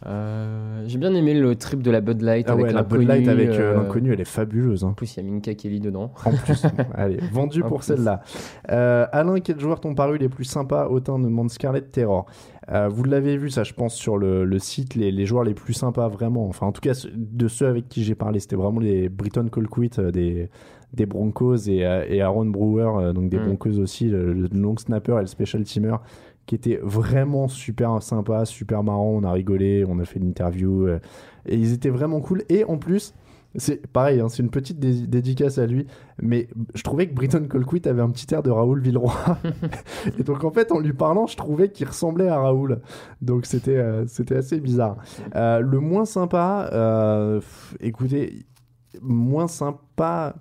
Euh, 0.05 0.83
J'ai 0.87 0.97
bien 0.97 1.13
aimé 1.13 1.33
le 1.33 1.55
trip 1.55 1.81
de 1.83 1.91
la 1.91 2.01
Bud 2.01 2.21
Light 2.21 2.47
Ah 2.49 2.53
avec 2.53 2.65
ouais, 2.65 2.73
la 2.73 2.83
Bud 2.83 3.01
l'inconnu, 3.01 3.07
Light 3.07 3.27
avec 3.27 3.49
euh, 3.49 3.73
euh, 3.73 3.75
l'inconnu, 3.83 4.13
elle 4.13 4.21
est 4.21 4.25
fabuleuse. 4.25 4.83
hein. 4.83 4.89
En 4.89 4.93
plus, 4.93 5.15
il 5.15 5.23
y 5.23 5.27
a 5.27 5.31
Minka 5.31 5.53
Kelly 5.53 5.79
dedans. 5.79 6.11
En 6.25 6.31
plus, 6.31 6.65
allez, 6.95 7.17
vendu 7.31 7.61
En 7.63 7.67
pour 7.67 7.83
celle-là. 7.83 8.21
Alain, 8.67 9.39
quels 9.39 9.59
joueurs 9.59 9.79
t'ont 9.79 9.93
paru 9.95 10.17
les 10.17 10.29
plus 10.29 10.45
sympas 10.45 10.87
au 10.87 10.99
teint 10.99 11.17
nous 11.17 11.25
demande 11.29 11.49
Scarlet 11.51 11.81
Terror? 11.81 12.25
Vous 12.89 13.03
l'avez 13.03 13.37
vu, 13.37 13.49
ça, 13.49 13.63
je 13.63 13.73
pense, 13.73 13.95
sur 13.95 14.17
le, 14.17 14.45
le 14.45 14.59
site, 14.59 14.95
les, 14.95 15.11
les 15.11 15.25
joueurs 15.25 15.43
les 15.43 15.53
plus 15.53 15.73
sympas, 15.73 16.07
vraiment. 16.07 16.47
Enfin, 16.47 16.67
en 16.67 16.71
tout 16.71 16.81
cas, 16.81 16.93
de 17.13 17.47
ceux 17.47 17.67
avec 17.67 17.87
qui 17.89 18.03
j'ai 18.03 18.15
parlé, 18.15 18.39
c'était 18.39 18.55
vraiment 18.55 18.79
les 18.79 19.09
Britton 19.09 19.47
Colquitt 19.51 19.99
des, 19.99 20.49
des 20.93 21.05
Broncos 21.05 21.67
et, 21.67 21.79
et 22.09 22.21
Aaron 22.21 22.45
Brewer, 22.45 23.13
donc 23.13 23.29
des 23.29 23.37
Mm. 23.39 23.45
Broncos 23.45 23.77
aussi, 23.79 24.07
le, 24.07 24.33
le 24.33 24.47
long 24.53 24.77
snapper 24.77 25.17
et 25.17 25.21
le 25.21 25.27
special 25.27 25.63
teamer, 25.63 25.97
qui 26.51 26.55
étaient 26.55 26.81
vraiment 26.83 27.47
super 27.47 28.03
sympas, 28.03 28.43
super 28.43 28.83
marrants. 28.83 29.13
On 29.13 29.23
a 29.23 29.31
rigolé, 29.31 29.85
on 29.87 29.99
a 29.99 30.03
fait 30.03 30.19
l'interview, 30.19 30.85
euh, 30.85 30.99
et 31.45 31.55
ils 31.55 31.71
étaient 31.71 31.89
vraiment 31.89 32.19
cool. 32.19 32.43
Et 32.49 32.65
en 32.65 32.77
plus, 32.77 33.13
c'est 33.55 33.87
pareil, 33.87 34.19
hein, 34.19 34.27
c'est 34.27 34.43
une 34.43 34.49
petite 34.49 34.77
dé- 34.77 35.07
dédicace 35.07 35.59
à 35.59 35.65
lui, 35.65 35.87
mais 36.21 36.49
je 36.75 36.83
trouvais 36.83 37.07
que 37.07 37.13
Britton 37.13 37.47
Colquitt 37.49 37.87
avait 37.87 38.01
un 38.01 38.09
petit 38.09 38.33
air 38.33 38.43
de 38.43 38.49
Raoul 38.49 38.81
Villeroy. 38.81 39.13
et 40.19 40.23
donc 40.23 40.43
en 40.43 40.51
fait, 40.51 40.73
en 40.73 40.79
lui 40.79 40.91
parlant, 40.91 41.25
je 41.25 41.37
trouvais 41.37 41.69
qu'il 41.69 41.87
ressemblait 41.87 42.27
à 42.27 42.37
Raoul. 42.37 42.81
Donc 43.21 43.45
c'était 43.45 43.77
euh, 43.77 44.05
c'était 44.07 44.35
assez 44.35 44.59
bizarre. 44.59 44.97
Euh, 45.35 45.61
le 45.61 45.79
moins 45.79 46.03
sympa, 46.03 46.69
euh, 46.73 47.39
pff, 47.39 47.77
écoutez, 47.79 48.45
moins 49.01 49.47
sympa, 49.47 50.35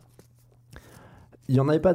il 1.46 1.54
y 1.54 1.60
en 1.60 1.68
avait 1.68 1.78
pas. 1.78 1.94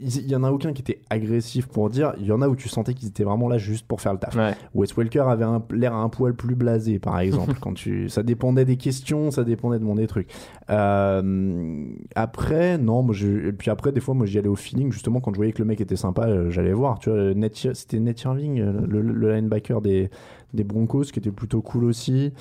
Il 0.00 0.28
y 0.28 0.36
en 0.36 0.44
a 0.44 0.50
aucun 0.52 0.72
qui 0.72 0.82
était 0.82 1.00
agressif 1.10 1.66
pour 1.66 1.90
dire. 1.90 2.12
Il 2.18 2.26
y 2.26 2.32
en 2.32 2.40
a 2.40 2.48
où 2.48 2.54
tu 2.56 2.68
sentais 2.68 2.94
qu'ils 2.94 3.08
étaient 3.08 3.24
vraiment 3.24 3.48
là 3.48 3.58
juste 3.58 3.86
pour 3.86 4.00
faire 4.00 4.12
le 4.12 4.18
taf. 4.18 4.34
Ouais. 4.36 4.52
Wes 4.74 4.96
Welker 4.96 5.20
avait 5.28 5.44
l'air 5.70 5.94
un 5.94 6.08
poil 6.08 6.34
plus 6.34 6.54
blasé, 6.54 6.98
par 6.98 7.18
exemple. 7.18 7.54
quand 7.60 7.74
tu, 7.74 8.08
ça 8.08 8.22
dépendait 8.22 8.64
des 8.64 8.76
questions, 8.76 9.30
ça 9.30 9.42
dépendait 9.44 9.78
de 9.78 9.84
mon 9.84 9.96
des 9.96 10.06
trucs. 10.06 10.28
Euh, 10.70 11.84
après, 12.14 12.78
non, 12.78 13.02
moi, 13.02 13.14
je- 13.14 13.48
et 13.48 13.52
puis 13.52 13.70
après, 13.70 13.92
des 13.92 14.00
fois, 14.00 14.14
moi, 14.14 14.26
j'y 14.26 14.38
allais 14.38 14.48
au 14.48 14.56
feeling. 14.56 14.92
Justement, 14.92 15.20
quand 15.20 15.32
je 15.32 15.36
voyais 15.36 15.52
que 15.52 15.58
le 15.60 15.64
mec 15.66 15.80
était 15.80 15.96
sympa, 15.96 16.26
euh, 16.28 16.50
j'allais 16.50 16.72
voir. 16.72 16.98
Tu 16.98 17.10
vois, 17.10 17.32
c'était 17.74 17.98
Nate 18.00 18.22
Irving, 18.22 18.60
euh, 18.60 18.72
le, 18.86 19.00
le 19.02 19.34
linebacker 19.34 19.80
des, 19.80 20.10
des 20.54 20.64
Broncos, 20.64 21.04
qui 21.04 21.18
était 21.18 21.30
plutôt 21.30 21.60
cool 21.60 21.84
aussi. 21.84 22.32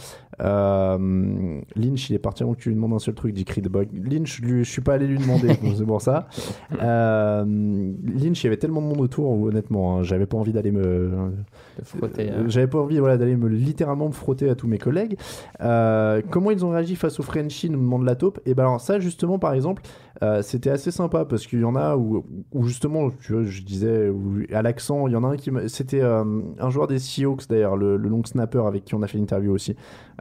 Euh, 0.41 1.61
Lynch, 1.75 2.09
il 2.09 2.15
est 2.15 2.19
parti 2.19 2.43
avant 2.43 2.53
que 2.53 2.59
tu 2.59 2.69
lui 2.69 2.75
demandes 2.75 2.93
un 2.93 2.99
seul 2.99 3.15
truc, 3.15 3.33
dit 3.33 3.45
Creedbug. 3.45 3.89
Lynch, 3.93 4.39
lui, 4.41 4.63
je 4.63 4.69
suis 4.69 4.81
pas 4.81 4.93
allé 4.93 5.07
lui 5.07 5.17
demander, 5.17 5.49
c'est 5.75 5.85
pour 5.85 6.01
ça. 6.01 6.27
Euh, 6.81 7.43
Lynch, 7.43 8.43
il 8.43 8.43
y 8.43 8.47
avait 8.47 8.57
tellement 8.57 8.81
de 8.81 8.87
monde 8.87 9.01
autour, 9.01 9.29
honnêtement, 9.41 9.97
hein, 9.97 10.03
j'avais 10.03 10.25
pas 10.25 10.37
envie 10.37 10.53
d'aller 10.53 10.71
me. 10.71 11.31
De 11.77 11.85
frotter, 11.85 12.29
Euh, 12.29 12.41
hein. 12.41 12.45
J'avais 12.47 12.67
pas 12.67 12.79
envie 12.79 12.99
voilà, 12.99 13.17
d'aller 13.17 13.35
me 13.35 13.47
littéralement 13.47 14.07
me 14.07 14.13
frotter 14.13 14.49
à 14.49 14.55
tous 14.55 14.67
mes 14.67 14.77
collègues. 14.77 15.17
Euh, 15.61 16.21
comment 16.29 16.51
ils 16.51 16.65
ont 16.65 16.69
réagi 16.69 16.95
face 16.95 17.19
au 17.19 17.23
Frenchie, 17.23 17.69
nous 17.69 17.79
demande 17.79 18.03
la 18.05 18.15
taupe. 18.15 18.39
Et 18.45 18.53
ben 18.53 18.63
alors 18.63 18.81
ça 18.81 18.99
justement 18.99 19.39
par 19.39 19.53
exemple, 19.53 19.83
euh, 20.23 20.41
c'était 20.41 20.71
assez 20.71 20.89
sympa 20.89 21.25
parce 21.25 21.45
qu'il 21.45 21.59
y 21.59 21.63
en 21.63 21.75
a 21.75 21.95
où, 21.95 22.25
où 22.51 22.63
justement, 22.63 23.11
tu 23.21 23.33
vois, 23.33 23.43
je 23.43 23.61
disais 23.61 24.09
où, 24.09 24.39
à 24.51 24.63
l'accent, 24.63 25.07
il 25.07 25.13
y 25.13 25.15
en 25.15 25.23
a 25.23 25.27
un 25.27 25.35
qui 25.35 25.51
c'était 25.67 26.01
euh, 26.01 26.23
un 26.59 26.69
joueur 26.71 26.87
des 26.87 26.97
Seahawks 26.97 27.47
d'ailleurs, 27.47 27.77
le, 27.77 27.97
le 27.97 28.09
long 28.09 28.23
snapper 28.25 28.63
avec 28.65 28.83
qui 28.83 28.95
on 28.95 29.03
a 29.03 29.07
fait 29.07 29.19
l'interview 29.19 29.51
aussi, 29.53 29.75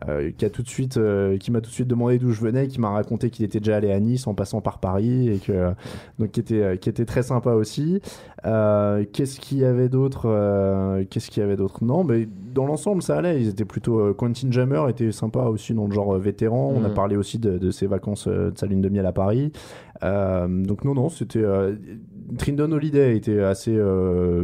euh, 0.07 0.31
qui 0.37 0.45
a 0.45 0.51
tout 0.51 0.63
de 0.63 0.69
suite, 0.69 1.01
qui 1.41 1.51
m'a 1.51 1.61
tout 1.63 1.71
de 1.71 1.75
suite 1.75 1.89
demandé 1.89 2.19
d'où 2.19 2.33
je 2.33 2.41
venais, 2.43 2.69
qui 2.69 2.79
m'a 2.79 2.91
raconté 2.91 3.31
qu'il 3.31 3.45
était 3.47 3.61
déjà 3.61 3.77
allé 3.77 3.91
à 3.91 3.99
Nice 3.99 4.27
en 4.27 4.35
passant 4.35 4.61
par 4.61 4.81
Paris 4.81 5.31
et 5.31 5.39
que 5.39 5.71
donc 6.19 6.31
qui 6.33 6.41
était 6.41 6.77
qui 6.79 6.91
était 6.91 7.07
très 7.07 7.23
sympa 7.23 7.53
aussi. 7.53 8.03
Qu'est-ce 8.45 9.41
qu'il 9.41 9.59
y 9.59 9.65
avait 9.65 9.89
d'autre 9.89 11.05
Qu'est-ce 11.09 11.31
qu'il 11.31 11.43
avait 11.47 11.57
d'autre 11.57 11.83
Non, 11.85 12.05
mais 12.05 12.29
dans 12.55 12.67
l'ensemble, 12.67 13.03
ça 13.03 13.17
allait. 13.17 13.41
Ils 13.41 13.49
étaient 13.49 13.65
plutôt. 13.65 13.99
euh, 14.01 14.13
Quentin 14.15 14.51
Jammer 14.51 14.83
était 14.89 15.13
sympa 15.13 15.41
aussi 15.45 15.73
dans 15.75 15.87
le 15.87 15.93
genre 15.93 16.15
euh, 16.15 16.19
vétéran. 16.19 16.73
On 16.75 16.85
a 16.85 16.89
Mhm. 16.89 16.95
parlé 16.95 17.17
aussi 17.17 17.39
de, 17.39 17.57
de 17.59 17.71
ses 17.71 17.87
vacances 17.87 18.27
euh, 18.29 18.51
de 18.51 18.59
sa 18.59 18.67
lune 18.67 18.81
de 18.83 18.89
miel 18.89 19.07
à 19.07 19.13
Paris. 19.13 19.53
Euh, 20.03 20.47
donc 20.65 20.85
non, 20.85 20.95
non, 20.95 21.09
c'était. 21.09 21.43
euh, 21.43 21.75
Trindon 22.39 22.71
Holiday 22.73 23.17
était 23.17 23.41
assez 23.41 23.79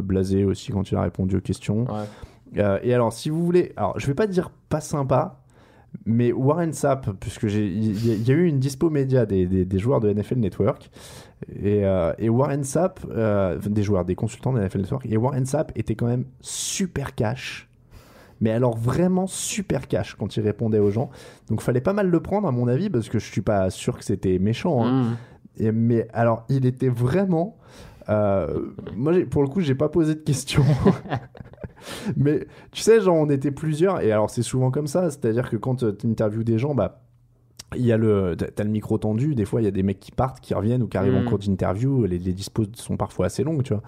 blasé 0.03 0.45
aussi 0.45 0.71
quand 0.73 0.91
il 0.91 0.97
a 0.97 1.03
répondu 1.03 1.37
aux 1.37 1.41
questions. 1.41 1.85
Ouais. 1.85 2.81
Et 2.85 2.93
alors, 2.95 3.13
si 3.13 3.29
vous 3.31 3.45
voulez, 3.45 3.73
alors 3.77 3.99
je 3.99 4.07
vais 4.07 4.15
pas 4.15 4.27
dire 4.27 4.51
pas 4.69 4.81
sympa, 4.81 5.42
mais 6.07 6.33
Warren 6.33 6.73
Sapp, 6.73 7.11
puisque 7.21 7.45
il 7.45 8.07
y, 8.07 8.11
a- 8.11 8.15
il 8.15 8.29
y 8.29 8.31
a 8.31 8.35
eu 8.35 8.47
une 8.47 8.59
dispo 8.59 8.91
média 8.91 9.27
des, 9.27 9.47
des- 9.47 9.65
des 9.65 9.79
joueurs 9.79 10.01
de 10.01 10.09
NFL 10.13 10.39
Network, 10.39 10.91
et, 11.63 11.85
euh, 11.85 12.13
et 12.19 12.29
Warren 12.29 12.65
Sapp, 12.65 13.01
euh, 13.11 13.59
des 13.59 13.83
joueurs, 13.83 14.05
des 14.05 14.15
consultants 14.15 14.53
de 14.53 14.61
NFL 14.61 14.79
Network, 14.81 15.07
et 15.07 15.17
Warren 15.17 15.45
Sapp 15.47 15.73
était 15.77 15.95
quand 15.95 16.07
même 16.07 16.25
super 16.41 17.15
cash. 17.15 17.69
Mais 18.41 18.51
alors 18.51 18.77
vraiment 18.77 19.29
super 19.29 19.87
cash 19.87 20.17
quand 20.19 20.37
il 20.37 20.43
répondait 20.43 20.81
aux 20.81 20.91
gens. 20.91 21.11
Donc 21.49 21.61
fallait 21.61 21.81
pas 21.81 21.93
mal 21.93 22.09
le 22.09 22.21
prendre 22.21 22.49
à 22.49 22.51
mon 22.51 22.67
avis 22.67 22.91
parce 22.91 23.09
que 23.09 23.21
je 23.21 23.31
suis 23.31 23.41
pas 23.43 23.71
sûr 23.71 23.97
que 23.97 24.05
c'était 24.05 24.39
méchant. 24.41 24.85
hein. 24.85 25.03
Mmh. 25.03 25.17
Et- 25.65 25.73
mais 25.73 26.09
alors, 26.13 26.45
il 26.49 26.67
était 26.67 26.89
vraiment. 26.89 27.57
Euh, 28.09 28.73
moi, 28.97 29.13
pour 29.31 29.43
le 29.43 29.49
coup, 29.49 29.61
j'ai 29.61 29.75
pas 29.75 29.89
posé 29.89 30.15
de 30.15 30.21
questions. 30.21 30.65
mais 32.17 32.47
tu 32.71 32.83
sais, 32.83 33.01
genre, 33.01 33.17
on 33.17 33.29
était 33.31 33.51
plusieurs. 33.51 34.01
Et 34.01 34.13
alors, 34.13 34.31
c'est 34.31 34.43
souvent 34.43 34.71
comme 34.71 34.87
ça. 34.87 35.11
C'est-à-dire 35.11 35.49
que 35.51 35.57
quand 35.57 35.77
tu 35.77 36.07
interviews 36.07 36.45
des 36.45 36.59
gens, 36.59 36.75
bah. 36.75 36.99
Il 37.75 37.87
y 37.87 37.93
a 37.93 37.97
le, 37.97 38.37
t'as 38.37 38.65
le 38.65 38.71
micro 38.71 38.99
tendu. 38.99 39.35
Des 39.35 39.47
fois, 39.47 39.63
il 39.63 39.65
y 39.65 39.67
a 39.67 39.71
des 39.71 39.83
mecs 39.83 39.99
qui 39.99 40.11
partent, 40.13 40.41
qui 40.41 40.53
reviennent 40.53 40.83
ou 40.83 40.89
qui 40.89 40.99
arrivent 40.99 41.15
Mm. 41.15 41.27
en 41.27 41.29
cours 41.31 41.39
d'interview. 41.39 42.05
Les, 42.05 42.19
les 42.19 42.35
dispos 42.35 42.67
sont 42.75 42.99
parfois 42.99 43.25
assez 43.27 43.45
longues, 43.45 43.63
tu 43.63 43.73
vois. 43.73 43.83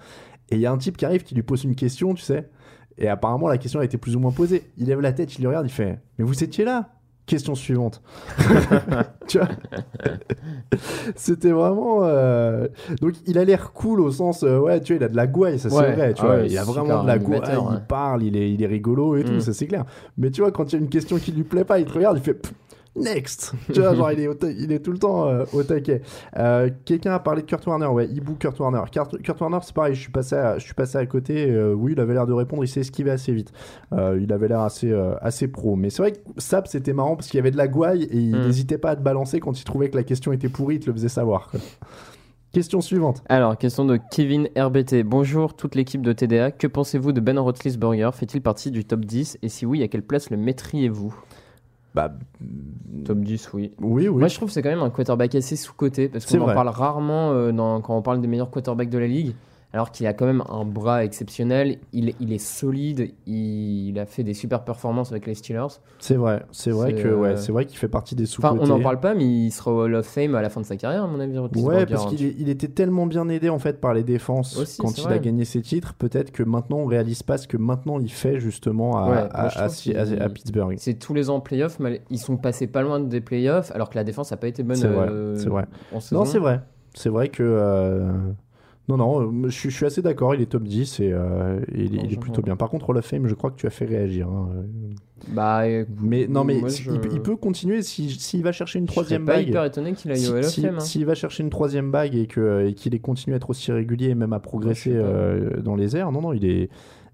Et 0.49 0.55
il 0.55 0.59
y 0.61 0.65
a 0.65 0.71
un 0.71 0.77
type 0.79 0.97
qui 0.97 1.05
arrive, 1.05 1.21
qui 1.21 1.35
lui 1.35 1.43
pose 1.43 1.65
une 1.65 1.75
question, 1.75 2.15
tu 2.15 2.23
sais. 2.23 2.49
Et 2.97 3.07
apparemment, 3.07 3.47
la 3.47 3.59
question 3.59 3.79
a 3.81 3.85
été 3.85 3.99
plus 3.99 4.15
ou 4.15 4.19
moins 4.19 4.31
posée. 4.31 4.71
Il 4.77 4.87
lève 4.87 5.01
la 5.01 5.13
tête, 5.13 5.37
il 5.37 5.43
le 5.43 5.49
regarde, 5.49 5.67
il 5.67 5.71
fait 5.71 5.99
Mais 6.17 6.25
vous 6.25 6.43
étiez 6.43 6.65
là? 6.65 6.94
Question 7.25 7.55
suivante. 7.55 8.01
tu 9.27 9.39
vois 9.39 9.47
C'était 11.15 11.51
vraiment. 11.51 11.99
euh, 12.03 12.67
Donc, 13.01 13.13
il 13.25 13.37
a 13.39 13.45
l'air 13.45 13.71
cool 13.73 13.99
au 14.01 14.11
sens. 14.11 14.43
euh, 14.43 14.59
ouais, 14.59 14.79
tu 14.81 14.93
vois, 14.93 15.01
il 15.01 15.03
a 15.05 15.09
de 15.09 15.15
la 15.15 15.25
gouaille, 15.27 15.57
ça 15.59 15.69
c'est 15.69 15.75
Ouais. 15.75 15.93
vrai. 15.93 16.13
Tu 16.13 16.21
Ah 16.23 16.25
vois, 16.27 16.35
ouais, 16.37 16.47
il 16.47 16.57
a 16.57 16.63
vraiment 16.63 17.01
de 17.03 17.07
la 17.07 17.17
gouaille. 17.17 17.41
Il 17.73 17.81
parle, 17.87 18.23
il 18.23 18.37
est, 18.37 18.51
il 18.51 18.61
est 18.61 18.67
rigolo 18.67 19.15
et 19.15 19.23
tout, 19.23 19.33
Mm. 19.33 19.39
ça 19.41 19.53
c'est 19.53 19.65
clair. 19.67 19.85
Mais 20.17 20.29
tu 20.29 20.41
vois, 20.41 20.51
quand 20.51 20.71
il 20.71 20.75
y 20.75 20.79
a 20.79 20.81
une 20.81 20.89
question 20.89 21.17
qui 21.17 21.31
lui 21.31 21.43
plaît 21.43 21.63
pas, 21.65 21.79
il 21.79 21.85
te 21.85 21.93
regarde, 21.93 22.17
il 22.17 22.23
fait. 22.23 22.33
Pff, 22.35 22.53
Next 22.95 23.53
Tu 23.73 23.81
vois, 23.81 23.93
genre, 23.93 24.11
il 24.11 24.19
est, 24.21 24.43
il 24.57 24.79
tout 24.81 24.91
le 24.91 24.97
temps 24.97 25.27
euh, 25.27 25.43
au 25.53 25.63
taquet. 25.63 26.01
Euh, 26.37 26.69
Quelqu'un 26.85 27.13
a 27.13 27.19
parlé 27.19 27.41
de 27.41 27.47
Kurt 27.47 27.65
Warner, 27.67 27.87
ouais, 27.87 28.07
Ibu 28.07 28.35
Kurt 28.39 28.57
Warner. 28.59 28.81
Kurt, 28.91 29.21
Kurt 29.21 29.39
Warner, 29.41 29.57
c'est 29.63 29.73
pareil, 29.75 29.95
je 29.95 30.01
suis 30.01 30.11
passé 30.11 30.35
à, 30.35 30.57
je 30.57 30.63
suis 30.63 30.73
passé 30.73 30.97
à 30.97 31.05
côté. 31.05 31.49
euh, 31.49 31.73
oui, 31.73 31.91
il 31.93 31.99
avait 31.99 32.13
l'air 32.13 32.25
de 32.27 32.33
répondre, 32.33 32.63
il 32.63 32.67
s'est 32.67 32.79
esquivé 32.81 33.11
assez 33.11 33.33
vite. 33.33 33.51
Il 33.91 34.31
avait 34.31 34.47
l'air 34.47 34.61
assez, 34.61 34.93
assez 35.21 35.47
pro. 35.47 35.75
Mais 35.75 35.89
c'est 35.89 36.01
vrai 36.01 36.11
que 36.13 36.17
Sap, 36.37 36.67
c'était 36.67 36.93
marrant 36.93 37.15
parce 37.15 37.27
qu'il 37.27 37.37
y 37.37 37.41
avait 37.41 37.51
de 37.51 37.57
la 37.57 37.67
gouaille 37.67 38.03
et 38.03 38.17
il 38.17 38.35
Mm. 38.35 38.45
n'hésitait 38.45 38.77
pas 38.77 38.91
à 38.91 38.95
te 38.95 39.01
balancer 39.01 39.39
quand 39.39 39.59
il 39.59 39.63
trouvait 39.63 39.89
que 39.89 39.97
la 39.97 40.03
question 40.03 40.31
était 40.31 40.49
pourrie, 40.49 40.75
il 40.75 40.79
te 40.79 40.87
le 40.87 40.93
faisait 40.93 41.09
savoir. 41.09 41.49
quoi. 41.49 41.59
Question 42.51 42.79
suivante. 42.79 43.21
Alors, 43.27 43.57
question 43.57 43.83
de 43.83 43.99
Kevin 44.11 44.47
RBT. 44.57 45.03
Bonjour 45.03 45.55
toute 45.55 45.75
l'équipe 45.75 46.01
de 46.01 46.13
TDA. 46.13 46.51
Que 46.51 46.67
pensez-vous 46.67 47.11
de 47.11 47.19
Ben 47.19 47.37
Roethlisberger? 47.37 48.09
Fait-il 48.13 48.41
partie 48.41 48.71
du 48.71 48.85
top 48.85 49.03
10 49.03 49.39
Et 49.41 49.49
si 49.49 49.65
oui, 49.65 49.83
à 49.83 49.89
quelle 49.89 50.03
place 50.03 50.29
le 50.29 50.37
mettriez-vous? 50.37 51.13
Bah, 51.95 52.11
Top 53.05 53.19
10, 53.19 53.49
oui. 53.53 53.71
oui, 53.81 54.07
oui. 54.07 54.19
Moi, 54.19 54.27
je 54.27 54.35
trouve 54.35 54.49
que 54.49 54.53
c'est 54.53 54.61
quand 54.61 54.69
même 54.69 54.81
un 54.83 54.89
quarterback 54.89 55.33
assez 55.35 55.55
sous-coté 55.55 56.09
parce 56.09 56.25
qu'on 56.25 56.41
en 56.41 56.45
vrai. 56.45 56.53
parle 56.53 56.69
rarement 56.69 57.31
euh, 57.31 57.51
dans- 57.51 57.79
quand 57.81 57.95
on 57.97 58.01
parle 58.01 58.19
des 58.21 58.27
meilleurs 58.27 58.49
quarterbacks 58.51 58.89
de 58.89 58.97
la 58.97 59.07
ligue. 59.07 59.33
Alors 59.73 59.91
qu'il 59.91 60.07
a 60.07 60.13
quand 60.13 60.25
même 60.25 60.43
un 60.47 60.63
bras 60.63 61.03
exceptionnel, 61.03 61.79
il, 61.91 62.13
il 62.21 62.31
est 62.31 62.37
solide, 62.37 63.11
il, 63.25 63.89
il 63.89 63.99
a 63.99 64.05
fait 64.05 64.23
des 64.23 64.33
super 64.33 64.63
performances 64.63 65.11
avec 65.11 65.25
les 65.25 65.35
Steelers. 65.35 65.67
C'est 65.99 66.15
vrai, 66.15 66.43
c'est 66.51 66.71
vrai 66.71 66.93
que 66.93 67.09
ouais, 67.13 67.29
euh, 67.29 67.35
c'est 67.35 67.51
vrai 67.51 67.65
qu'il 67.65 67.77
fait 67.77 67.89
partie 67.89 68.15
des 68.15 68.25
sous 68.25 68.41
Enfin, 68.45 68.57
on 68.57 68.67
n'en 68.67 68.79
parle 68.79 69.01
pas, 69.01 69.13
mais 69.13 69.25
il 69.25 69.51
sera 69.51 69.71
au 69.73 69.81
Hall 69.83 69.95
of 69.95 70.05
Fame 70.05 70.33
à 70.35 70.41
la 70.41 70.49
fin 70.49 70.61
de 70.61 70.65
sa 70.65 70.77
carrière, 70.77 71.03
à 71.03 71.07
mon 71.07 71.19
avis. 71.19 71.37
Ouais, 71.61 71.85
parce 71.85 72.05
qu'il 72.05 72.47
était 72.47 72.69
tellement 72.69 73.05
bien 73.05 73.27
aidé 73.27 73.49
en 73.49 73.59
fait 73.59 73.81
par 73.81 73.93
les 73.93 74.03
défenses 74.03 74.57
Aussi, 74.57 74.81
quand 74.81 74.97
il 74.97 75.03
vrai. 75.03 75.15
a 75.15 75.19
gagné 75.19 75.43
ses 75.43 75.61
titres. 75.61 75.93
Peut-être 75.93 76.31
que 76.31 76.43
maintenant 76.43 76.77
on 76.77 76.85
réalise 76.85 77.23
pas 77.23 77.37
ce 77.37 77.47
que 77.47 77.57
maintenant 77.57 77.99
il 77.99 78.11
fait 78.11 78.39
justement 78.39 78.97
à, 78.97 79.09
Ouais, 79.09 80.29
Pittsburgh. 80.33 80.75
C'est 80.77 80.93
tous 80.95 81.13
les 81.13 81.29
ans 81.29 81.35
en 81.35 81.41
playoff, 81.41 81.79
mais 81.79 82.01
ils 82.09 82.19
sont 82.19 82.37
passés 82.37 82.67
pas 82.67 82.81
loin 82.81 82.99
des 82.99 83.21
playoffs, 83.21 83.71
alors 83.71 83.89
que 83.89 83.95
la 83.95 84.03
défense 84.03 84.31
n'a 84.31 84.37
pas 84.37 84.47
été 84.47 84.63
bonne 84.63 84.77
C'est 84.77 84.87
vrai, 84.87 85.07
euh, 85.09 85.35
c'est 85.35 85.49
vrai. 85.49 85.65
Non, 86.11 86.25
c'est 86.25 86.39
vrai. 86.39 86.61
C'est 86.93 87.09
vrai 87.09 87.27
que. 87.27 87.43
euh, 87.43 88.09
Non, 88.87 88.97
non, 88.97 89.21
euh, 89.21 89.45
je, 89.45 89.49
suis- 89.49 89.69
je 89.71 89.75
suis 89.75 89.85
assez 89.85 90.01
d'accord, 90.03 90.35
il 90.35 90.41
est 90.41 90.45
top 90.45 90.63
10 90.63 90.99
et 90.99 91.11
euh, 91.11 91.59
il, 91.73 91.95
est- 91.95 92.03
il 92.05 92.13
est 92.13 92.19
plutôt 92.19 92.41
bien. 92.43 92.55
Par 92.55 92.69
contre, 92.69 92.89
Hall 92.89 92.97
of 92.97 93.05
Fame, 93.05 93.25
je 93.27 93.33
crois 93.33 93.49
que 93.49 93.55
tu 93.55 93.65
as 93.65 93.71
fait 93.71 93.85
réagir. 93.85 94.27
hein. 94.29 94.49
Bah, 95.29 95.61
euh, 95.63 95.85
Mais 96.01 96.27
non, 96.27 96.43
mais 96.43 96.59
moi, 96.59 96.69
si- 96.69 96.83
je- 96.83 96.91
il, 96.91 96.99
peut- 96.99 97.09
il 97.11 97.21
peut 97.21 97.35
continuer 97.35 97.81
si- 97.81 98.11
s'il 98.11 98.43
va 98.43 98.51
chercher 98.51 98.77
une 98.79 98.85
je 98.85 98.91
troisième 98.91 99.25
pas 99.25 99.37
bague. 99.37 99.47
hyper 99.47 99.63
étonné 99.65 99.93
qu'il 99.93 100.11
aille 100.11 100.19
Si- 100.19 100.29
au 100.29 100.33
Hall 100.33 100.39
of 100.39 100.45
si- 100.45 100.61
Fame. 100.61 100.75
hein. 100.75 100.79
S'il 100.81 101.05
va 101.05 101.15
chercher 101.15 101.41
une 101.41 101.49
troisième 101.49 101.89
bague 101.89 102.13
et 102.15 102.27
que- 102.27 102.67
et 102.67 102.73
qu'il 102.73 102.93
ait 102.93 102.99
continué 102.99 103.33
à 103.33 103.37
être 103.37 103.49
aussi 103.49 103.71
régulier 103.71 104.09
et 104.09 104.15
même 104.15 104.33
à 104.33 104.39
progresser 104.39 104.91
euh, 104.93 105.61
dans 105.61 105.75
les 105.75 105.97
airs, 105.97 106.11
non, 106.11 106.21
non, 106.21 106.33
il 106.33 106.45
est, 106.45 106.69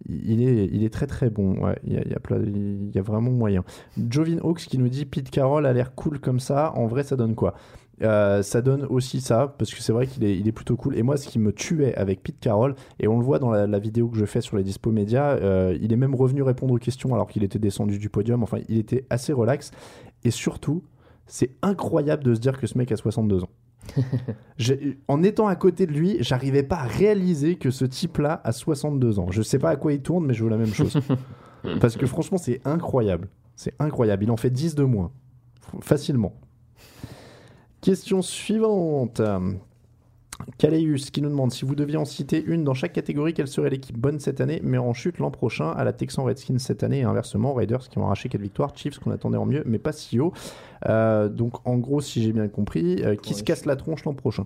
il 0.10 0.42
est, 0.44 0.66
il 0.74 0.84
est 0.84 0.90
très 0.90 1.08
très 1.08 1.30
bon. 1.30 1.56
Ouais, 1.64 1.80
il, 1.86 1.94
y 1.94 1.98
a, 1.98 2.02
il 2.04 2.12
y 2.12 2.16
a 2.16 2.20
plein- 2.20 2.42
il 2.44 2.92
y 2.94 2.98
a 2.98 3.02
vraiment 3.04 3.32
moyen. 3.32 3.64
Jovin 4.10 4.40
Hawks 4.44 4.62
qui 4.68 4.78
nous 4.78 4.90
dit 4.90 5.06
Pete 5.06 5.30
Carroll 5.30 5.66
a 5.66 5.72
l'air 5.72 5.94
cool 5.96 6.20
comme 6.20 6.40
ça. 6.42 6.74
En 6.76 6.88
vrai, 6.88 7.04
ça 7.04 7.16
donne 7.16 7.36
quoi? 7.36 7.54
Euh, 8.02 8.42
ça 8.42 8.62
donne 8.62 8.86
aussi 8.86 9.22
ça, 9.22 9.56
parce 9.58 9.74
que 9.74 9.82
c'est 9.82 9.94
vrai 9.94 10.08
qu'il 10.08 10.24
est, 10.24 10.38
il 10.38 10.48
est 10.48 10.52
plutôt 10.52 10.76
cool. 10.76 10.98
Et 10.98 11.04
moi, 11.04 11.18
ce 11.18 11.28
qui 11.28 11.40
me 11.40 11.52
tuait 11.52 11.96
avec 11.96 12.24
Pete 12.24 12.40
Carroll, 12.40 12.76
et 13.00 13.08
on 13.08 13.20
le 13.20 13.26
voit 13.26 13.40
dans 13.40 13.52
la, 13.52 13.68
la 13.68 13.80
vidéo 13.80 14.08
que 14.08 14.18
je 14.18 14.26
fais 14.26 14.42
sur 14.42 14.58
les 14.58 14.64
dispo 14.64 14.92
médias, 14.92 15.36
euh, 15.38 15.78
il 15.82 15.94
est 15.94 15.98
même 15.98 16.16
revenu 16.16 16.42
répondre 16.42 16.74
aux 16.74 16.80
questions 16.80 17.14
alors 17.14 17.28
qu'il 17.28 17.44
était 17.44 17.60
descendu 17.60 18.00
du 18.00 18.10
podium. 18.10 18.44
Enfin, 18.44 18.58
il 18.70 18.78
était 18.78 19.06
assez 19.10 19.34
relax. 19.34 19.72
Et 20.24 20.32
surtout, 20.32 20.84
c'est 21.28 21.52
incroyable 21.62 22.24
de 22.24 22.34
se 22.34 22.40
dire 22.40 22.60
que 22.60 22.68
ce 22.68 22.78
mec 22.78 22.92
a 22.92 22.98
62 22.98 23.44
ans. 23.44 23.50
En 25.08 25.24
étant 25.24 25.48
à 25.48 25.56
côté 25.56 25.86
de 25.88 25.92
lui, 25.92 26.18
j'arrivais 26.20 26.64
pas 26.64 26.78
à 26.78 26.86
réaliser 26.86 27.56
que 27.56 27.72
ce 27.72 27.86
type-là 27.86 28.42
a 28.44 28.52
62 28.52 29.20
ans. 29.20 29.28
Je 29.32 29.42
sais 29.42 29.60
pas 29.60 29.70
à 29.72 29.76
quoi 29.76 29.94
il 29.94 30.02
tourne, 30.02 30.26
mais 30.26 30.34
je 30.34 30.44
veux 30.44 30.50
la 30.50 30.58
même 30.58 30.74
chose. 30.74 30.98
Parce 31.82 31.98
que 31.98 32.06
franchement, 32.06 32.38
c'est 32.38 32.62
incroyable. 32.66 33.28
C'est 33.56 33.74
incroyable. 33.80 34.24
Il 34.24 34.32
en 34.32 34.38
fait 34.38 34.50
10 34.50 34.76
de 34.76 34.84
moins. 34.84 35.12
Facilement. 35.82 36.34
Question 37.82 38.22
suivante. 38.22 39.22
Kaleus 40.58 41.10
qui 41.12 41.22
nous 41.22 41.30
demande 41.30 41.52
si 41.52 41.66
vous 41.66 41.76
deviez 41.76 41.98
en 41.98 42.06
citer 42.06 42.44
une 42.44 42.64
dans 42.64 42.74
chaque 42.74 42.94
catégorie, 42.94 43.34
quelle 43.34 43.48
serait 43.48 43.70
l'équipe 43.70 43.98
bonne 43.98 44.20
cette 44.20 44.42
année, 44.42 44.60
mais 44.64 44.78
en 44.78 44.94
chute 44.94 45.20
l'an 45.20 45.32
prochain 45.32 45.70
à 45.72 45.84
la 45.84 45.94
Texan 45.94 46.24
Redskins 46.24 46.60
cette 46.60 46.84
année 46.84 47.00
et 47.00 47.04
inversement 47.04 47.54
Raiders 47.54 47.90
qui 47.90 47.98
ont 48.00 48.06
arraché 48.06 48.30
4 48.30 48.42
victoires, 48.42 48.76
Chiefs 48.76 49.00
qu'on 49.00 49.12
attendait 49.12 49.38
en 49.38 49.46
mieux, 49.46 49.64
mais 49.66 49.80
pas 49.80 49.92
si 49.92 50.20
haut. 50.20 50.34
Euh, 50.88 51.30
donc 51.30 51.56
en 51.68 51.78
gros, 51.78 52.02
si 52.02 52.24
j'ai 52.24 52.34
bien 52.34 52.48
compris, 52.48 53.04
euh, 53.04 53.16
qui 53.16 53.34
Ouais, 53.34 53.40
se 53.40 53.44
casse 53.44 53.66
la 53.66 53.76
tronche 53.76 54.04
l'an 54.06 54.14
prochain? 54.14 54.46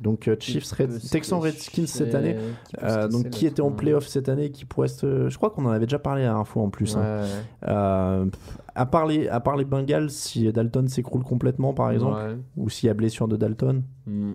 Donc 0.00 0.28
euh, 0.28 0.36
Chiefs, 0.38 0.70
Red- 0.72 1.00
Texans 1.10 1.38
Redskins 1.40 1.86
cette 1.86 2.14
année, 2.14 2.36
qui 2.68 2.76
euh, 2.82 3.08
donc 3.08 3.30
qui 3.30 3.46
était 3.46 3.60
en 3.62 3.70
playoff 3.72 4.06
cette 4.06 4.28
année, 4.28 4.50
qui 4.50 4.64
pourrait 4.64 4.88
se... 4.88 5.28
Je 5.28 5.36
crois 5.36 5.50
qu'on 5.50 5.64
en 5.66 5.70
avait 5.70 5.86
déjà 5.86 5.98
parlé 5.98 6.22
la 6.22 6.28
dernière 6.28 6.46
fois 6.46 6.62
en 6.62 6.70
plus. 6.70 6.96
hein. 6.96 7.00
Ouais. 7.22 7.28
Euh, 7.68 8.26
à, 8.74 8.86
part 8.86 9.06
les, 9.06 9.28
à 9.28 9.40
part 9.40 9.56
les 9.56 9.64
Bengals, 9.64 10.10
si 10.10 10.52
Dalton 10.52 10.86
s'écroule 10.88 11.24
complètement 11.24 11.72
par 11.74 11.90
exemple, 11.90 12.16
Ouais. 12.20 12.36
ou 12.56 12.68
s'il 12.70 12.86
y 12.86 12.90
a 12.90 12.94
blessure 12.94 13.28
de 13.28 13.36
Dalton. 13.36 13.82
Mm. 14.06 14.32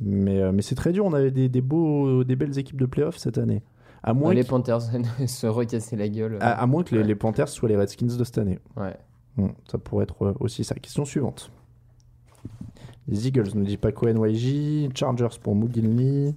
Mais, 0.00 0.40
euh, 0.42 0.52
mais 0.52 0.62
c'est 0.62 0.74
très 0.74 0.92
dur, 0.92 1.04
on 1.06 1.12
avait 1.14 1.30
des, 1.30 1.48
des, 1.48 1.60
beaux, 1.62 2.22
des 2.22 2.36
belles 2.36 2.58
équipes 2.58 2.80
de 2.80 2.86
playoff 2.86 3.16
cette 3.16 3.38
année. 3.38 3.62
À 4.02 4.12
moins, 4.12 4.34
les 4.34 4.44
Panthers 4.44 4.82
se 5.26 5.46
recasser 5.46 5.96
la 5.96 6.08
gueule. 6.08 6.36
à, 6.40 6.52
à 6.60 6.66
moins 6.66 6.84
que 6.84 6.94
les, 6.94 7.14
Panthers 7.14 7.48
soient 7.48 7.68
les 7.68 7.76
Redskins 7.76 8.06
de 8.16 8.22
cette 8.24 8.38
année. 8.38 8.58
Ouais. 8.76 8.94
Bon, 9.36 9.50
ça 9.70 9.78
pourrait 9.78 10.04
être 10.04 10.22
euh, 10.24 10.32
aussi 10.38 10.62
ça. 10.64 10.74
Question 10.76 11.04
suivante. 11.04 11.50
Les 13.08 13.28
Eagles, 13.28 13.48
nous 13.54 13.64
dit 13.64 13.76
Paco 13.76 14.08
NYJ. 14.08 14.88
Chargers 14.94 15.38
pour 15.42 15.54
McGinley. 15.54 16.34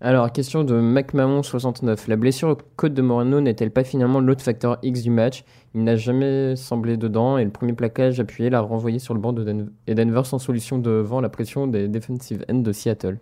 Alors, 0.00 0.32
question 0.32 0.64
de 0.64 0.74
McMahon69. 0.80 2.08
La 2.08 2.16
blessure 2.16 2.48
au 2.48 2.56
côte 2.76 2.94
de 2.94 3.02
Moreno 3.02 3.40
n'est-elle 3.40 3.70
pas 3.70 3.84
finalement 3.84 4.20
l'autre 4.20 4.42
facteur 4.42 4.78
X 4.82 5.02
du 5.02 5.10
match? 5.10 5.44
Il 5.74 5.84
n'a 5.84 5.96
jamais 5.96 6.56
semblé 6.56 6.96
dedans 6.96 7.36
et 7.36 7.44
le 7.44 7.50
premier 7.50 7.74
plaquage 7.74 8.18
appuyé 8.18 8.48
l'a 8.48 8.60
renvoyé 8.60 8.98
sur 8.98 9.12
le 9.12 9.20
banc 9.20 9.32
de 9.34 9.66
et 9.86 9.94
Denver 9.94 10.22
sans 10.24 10.38
solution 10.38 10.78
devant 10.78 11.20
la 11.20 11.28
pression 11.28 11.66
des 11.66 11.88
defensive 11.88 12.44
ends 12.50 12.54
de 12.60 12.72
Seattle. 12.72 13.18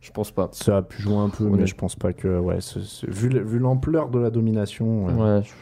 Je 0.00 0.10
pense 0.10 0.30
pas. 0.32 0.48
Ça 0.52 0.78
a 0.78 0.82
pu 0.82 1.00
jouer 1.02 1.16
un 1.16 1.28
peu, 1.28 1.44
mais 1.48 1.66
je 1.66 1.74
pense 1.74 1.94
pas 1.96 2.12
que. 2.12 2.38
Ouais, 2.38 2.58
vu 3.08 3.28
le- 3.28 3.42
vu 3.42 3.58
l'ampleur 3.58 4.08
de 4.08 4.18
la 4.18 4.30
domination. 4.30 5.06
ouais. 5.06 5.12
Ouais. 5.14 5.42
je- 5.44 5.52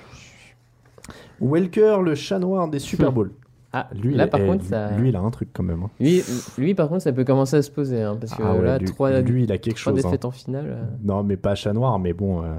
Welker, 1.40 1.98
le 2.02 2.14
chat 2.14 2.38
noir 2.38 2.68
des 2.68 2.78
Super 2.78 3.12
Bowl. 3.12 3.30
Ah, 3.76 3.88
Lui, 3.92 4.14
là 4.14 4.24
il- 4.24 4.30
par 4.30 4.40
contre, 4.40 4.64
ça... 4.64 4.96
lui, 4.96 5.08
il 5.08 5.16
a 5.16 5.20
un 5.20 5.30
truc 5.30 5.48
quand 5.52 5.64
même. 5.64 5.82
hein. 5.82 5.90
Lui, 5.98 6.22
lui, 6.58 6.74
par 6.74 6.88
contre, 6.88 7.02
ça 7.02 7.12
peut 7.12 7.24
commencer 7.24 7.56
à 7.56 7.62
se 7.62 7.70
poser. 7.72 8.02
hein, 8.02 8.16
parce 8.20 8.32
que 8.34 8.42
Ah 8.42 8.54
ouais, 8.54 8.62
là, 8.62 8.78
lui, 8.78 8.86
trois, 8.86 9.20
lui, 9.20 9.42
il 9.44 9.50
a 9.52 9.58
quelque 9.58 9.78
trois 9.80 9.92
chose. 9.92 10.04
hein. 10.06 10.08
défaites 10.10 10.24
en 10.24 10.30
finale. 10.30 10.66
euh, 10.68 10.84
Non, 11.02 11.24
mais 11.24 11.36
pas 11.36 11.54
chat 11.56 11.72
noir, 11.72 11.98
mais 11.98 12.12
bon. 12.12 12.42
euh, 12.44 12.54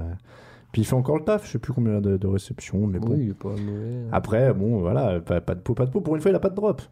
Puis 0.72 0.82
il 0.82 0.84
fait 0.84 0.94
encore 0.94 1.16
le 1.16 1.24
taf, 1.24 1.46
je 1.46 1.52
sais 1.52 1.58
plus 1.58 1.72
combien 1.72 2.02
de, 2.02 2.18
de 2.18 2.26
réceptions, 2.26 2.86
mais 2.86 2.98
bon. 2.98 3.12
Oui, 3.14 3.18
il 3.22 3.30
est 3.30 3.34
pas 3.34 3.48
mauvais. 3.48 3.94
Après, 4.12 4.52
bon, 4.52 4.80
voilà, 4.80 5.20
pas, 5.20 5.40
pas 5.40 5.54
de 5.54 5.60
peau, 5.60 5.72
pas 5.72 5.86
de 5.86 5.90
peau. 5.90 6.02
Pour 6.02 6.16
une 6.16 6.20
fois, 6.20 6.30
il 6.30 6.34
a 6.34 6.40
pas 6.40 6.50
de 6.50 6.54
drop. 6.54 6.82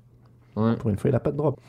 Ouais. 0.57 0.75
Pour 0.77 0.89
une 0.89 0.97
fois, 0.97 1.11
il 1.11 1.17
a 1.17 1.21
pas 1.21 1.33
de 1.33 1.37
drop. 1.37 1.61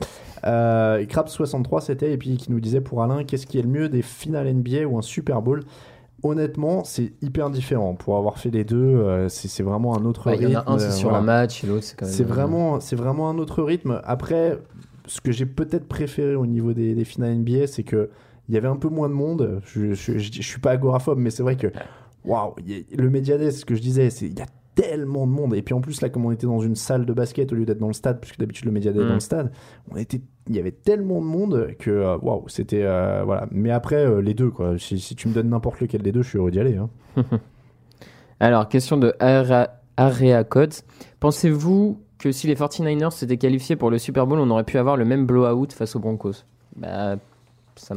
Euh, 0.45 0.97
et 0.99 1.05
Krabs63, 1.07 1.81
c'était, 1.81 2.13
et 2.13 2.17
puis 2.17 2.37
qui 2.37 2.51
nous 2.51 2.59
disait 2.59 2.81
pour 2.81 3.01
Alain, 3.03 3.23
qu'est-ce 3.23 3.47
qui 3.47 3.57
est 3.57 3.63
le 3.63 3.67
mieux 3.67 3.89
des 3.89 4.01
finales 4.03 4.47
NBA 4.47 4.85
ou 4.87 4.97
un 4.97 5.01
Super 5.01 5.41
Bowl? 5.41 5.63
Honnêtement, 6.27 6.83
c'est 6.83 7.13
hyper 7.21 7.51
différent. 7.51 7.93
Pour 7.93 8.17
avoir 8.17 8.39
fait 8.39 8.49
les 8.49 8.63
deux, 8.63 8.77
euh, 8.77 9.29
c'est 9.29 9.47
c'est 9.47 9.61
vraiment 9.61 9.95
un 9.95 10.05
autre 10.05 10.27
Ouais, 10.27 10.37
Il 10.37 10.47
rythme. 10.47 10.51
y 10.53 10.57
en 10.57 10.61
a 10.61 10.71
un, 10.73 10.79
c'est 10.79 10.87
euh, 10.87 10.91
sur 10.91 11.09
voilà. 11.09 11.23
un 11.23 11.25
match, 11.25 11.63
et 11.63 11.67
l'autre, 11.67 11.83
c'est 11.83 11.95
quand 11.95 12.05
même. 12.07 12.15
C'est 12.15 12.23
vraiment, 12.23 12.79
c'est 12.79 12.95
vraiment 12.95 13.29
un 13.29 13.37
autre 13.37 13.61
rythme. 13.61 14.01
Après, 14.03 14.57
ce 15.05 15.21
que 15.21 15.31
j'ai 15.31 15.45
peut-être 15.45 15.87
préféré 15.87 16.33
au 16.35 16.47
niveau 16.47 16.73
des, 16.73 16.95
des 16.95 17.05
finales 17.05 17.35
NBA, 17.35 17.67
c'est 17.67 17.83
que 17.83 18.09
il 18.49 18.55
y 18.55 18.57
avait 18.57 18.67
un 18.67 18.75
peu 18.75 18.89
moins 18.89 19.07
de 19.07 19.13
monde. 19.13 19.61
Je, 19.65 19.93
je, 19.93 20.17
je, 20.17 20.31
je 20.31 20.41
suis 20.41 20.59
pas 20.59 20.71
agoraphobe, 20.71 21.19
mais 21.19 21.29
c'est 21.29 21.43
vrai 21.43 21.57
que 21.57 21.67
waouh, 22.23 22.55
le 22.97 23.09
Medianet, 23.11 23.51
ce 23.51 23.63
que 23.65 23.75
je 23.75 23.81
disais, 23.81 24.09
c'est 24.09 24.25
il 24.25 24.37
y 24.37 24.41
a 24.41 24.47
tellement 24.75 25.25
de 25.25 25.31
monde. 25.31 25.55
Et 25.55 25.61
puis 25.61 25.73
en 25.73 25.81
plus 25.81 26.01
là, 26.01 26.09
comme 26.09 26.25
on 26.25 26.31
était 26.31 26.45
dans 26.47 26.59
une 26.59 26.75
salle 26.75 27.05
de 27.05 27.13
basket 27.13 27.51
au 27.51 27.55
lieu 27.55 27.65
d'être 27.65 27.79
dans 27.79 27.87
le 27.87 27.93
stade, 27.93 28.19
puisque 28.19 28.37
d'habitude 28.37 28.65
le 28.65 28.71
Medianet 28.71 28.99
est 28.99 29.03
Mm. 29.03 29.07
dans 29.07 29.13
le 29.15 29.19
stade, 29.21 29.51
on 29.91 29.95
était, 29.95 30.21
il 30.49 30.55
y 30.55 30.59
avait 30.59 30.71
tellement 30.71 31.21
de 31.21 31.25
monde 31.25 31.69
que 31.79 31.89
euh, 31.91 32.17
waouh, 32.21 32.47
c'était 32.49 32.83
euh, 32.83 33.23
voilà. 33.25 33.47
Mais 33.51 33.71
après 33.71 34.05
euh, 34.05 34.21
les 34.21 34.33
deux 34.33 34.49
quoi. 34.51 34.77
Si, 34.77 34.99
si 34.99 35.15
tu 35.15 35.27
me 35.29 35.33
donnes 35.33 35.49
n'importe 35.49 35.79
lequel 35.79 36.01
des 36.01 36.11
deux, 36.11 36.21
je 36.21 36.29
suis 36.29 36.37
heureux 36.37 36.51
d'y 36.51 36.59
aller. 36.59 36.75
hein. 36.77 36.89
Alors, 38.39 38.67
question 38.67 38.97
de 38.97 39.13
Area, 39.97 40.43
Codes. 40.43 40.73
Pensez-vous 41.19 41.99
que 42.19 42.31
si 42.31 42.47
les 42.47 42.55
49ers 42.55 43.11
s'étaient 43.11 43.37
qualifiés 43.37 43.75
pour 43.75 43.89
le 43.89 43.97
Super 43.97 44.27
Bowl, 44.27 44.39
on 44.39 44.49
aurait 44.49 44.63
pu 44.65 44.77
avoir 44.77 44.97
le 44.97 45.05
même 45.05 45.25
blowout 45.25 45.71
face 45.71 45.95
aux 45.95 45.99
Broncos? 45.99 46.43
Bah, 46.75 47.15
ça 47.77 47.95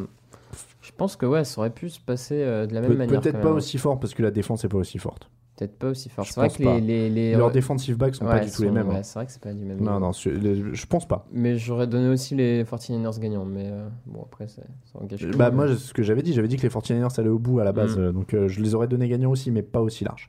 Je 0.81 0.91
pense 0.97 1.17
que 1.17 1.27
ouais, 1.27 1.45
ça 1.45 1.61
aurait 1.61 1.71
pu 1.71 1.89
se 1.91 1.99
passer 2.01 2.37
euh, 2.43 2.67
de 2.67 2.75
la 2.75 2.81
même 2.83 2.93
Pe- 2.93 2.97
manière. 2.99 3.21
Peut-être 3.21 3.41
pas 3.41 3.49
même. 3.49 3.57
aussi 3.57 3.79
fort 3.79 3.99
parce 3.99 4.15
que 4.15 4.23
la 4.23 4.31
défense 4.31 4.65
est 4.65 4.69
pas 4.69 4.79
aussi 4.79 4.99
forte. 4.99 5.29
Peut-être 5.59 5.77
pas 5.77 5.89
aussi 5.89 6.09
fort. 6.09 6.25
C'est 6.25 6.37
vrai 6.39 6.49
que 6.51 6.63
les, 6.63 6.81
les, 6.81 7.11
les- 7.11 7.35
Leurs 7.35 7.51
defensive 7.51 7.97
backs 7.97 8.15
sont 8.15 8.25
pas 8.25 8.39
du 8.39 8.49
tout 8.51 8.63
les 8.63 8.71
mêmes. 8.71 8.89
hein. 8.91 9.03
c'est 9.03 9.19
vrai 9.19 9.27
que 9.27 9.33
c'est 9.33 9.43
pas 9.43 9.53
du 9.53 9.65
même. 9.65 9.79
Non, 9.79 9.95
niveau. 9.95 10.07
non, 10.07 10.13
je, 10.13 10.87
pense 10.87 11.09
pas. 11.09 11.27
Mais 11.33 11.57
j'aurais 11.59 11.89
donné 11.89 12.09
aussi 12.09 12.37
les 12.37 12.63
49ers 12.63 13.19
gagnants. 13.19 13.45
Mais 13.45 13.67
euh, 13.67 13.89
bon, 14.07 14.23
après, 14.23 14.47
ça, 14.47 14.63
ça 14.93 15.01
engage 15.03 15.27
Bah, 15.37 15.51
moi, 15.51 15.67
ce 15.77 15.93
que 15.93 16.05
j'avais 16.05 16.23
dit, 16.23 16.33
j'avais 16.33 16.47
dit 16.47 16.57
que 16.57 16.63
les 16.63 16.69
49ers 16.69 17.19
allaient 17.19 17.29
au 17.29 17.41
bout 17.41 17.59
à 17.59 17.65
la 17.65 17.73
base, 17.73 17.99
Mm. 17.99 18.13
donc 18.13 18.35
euh, 18.35 18.47
je 18.47 18.61
les 18.61 18.77
aurais 18.77 18.87
donné 18.87 19.09
gagnants 19.09 19.31
aussi, 19.33 19.51
mais 19.51 19.63
pas 19.63 19.81
aussi 19.81 20.05
large. 20.05 20.29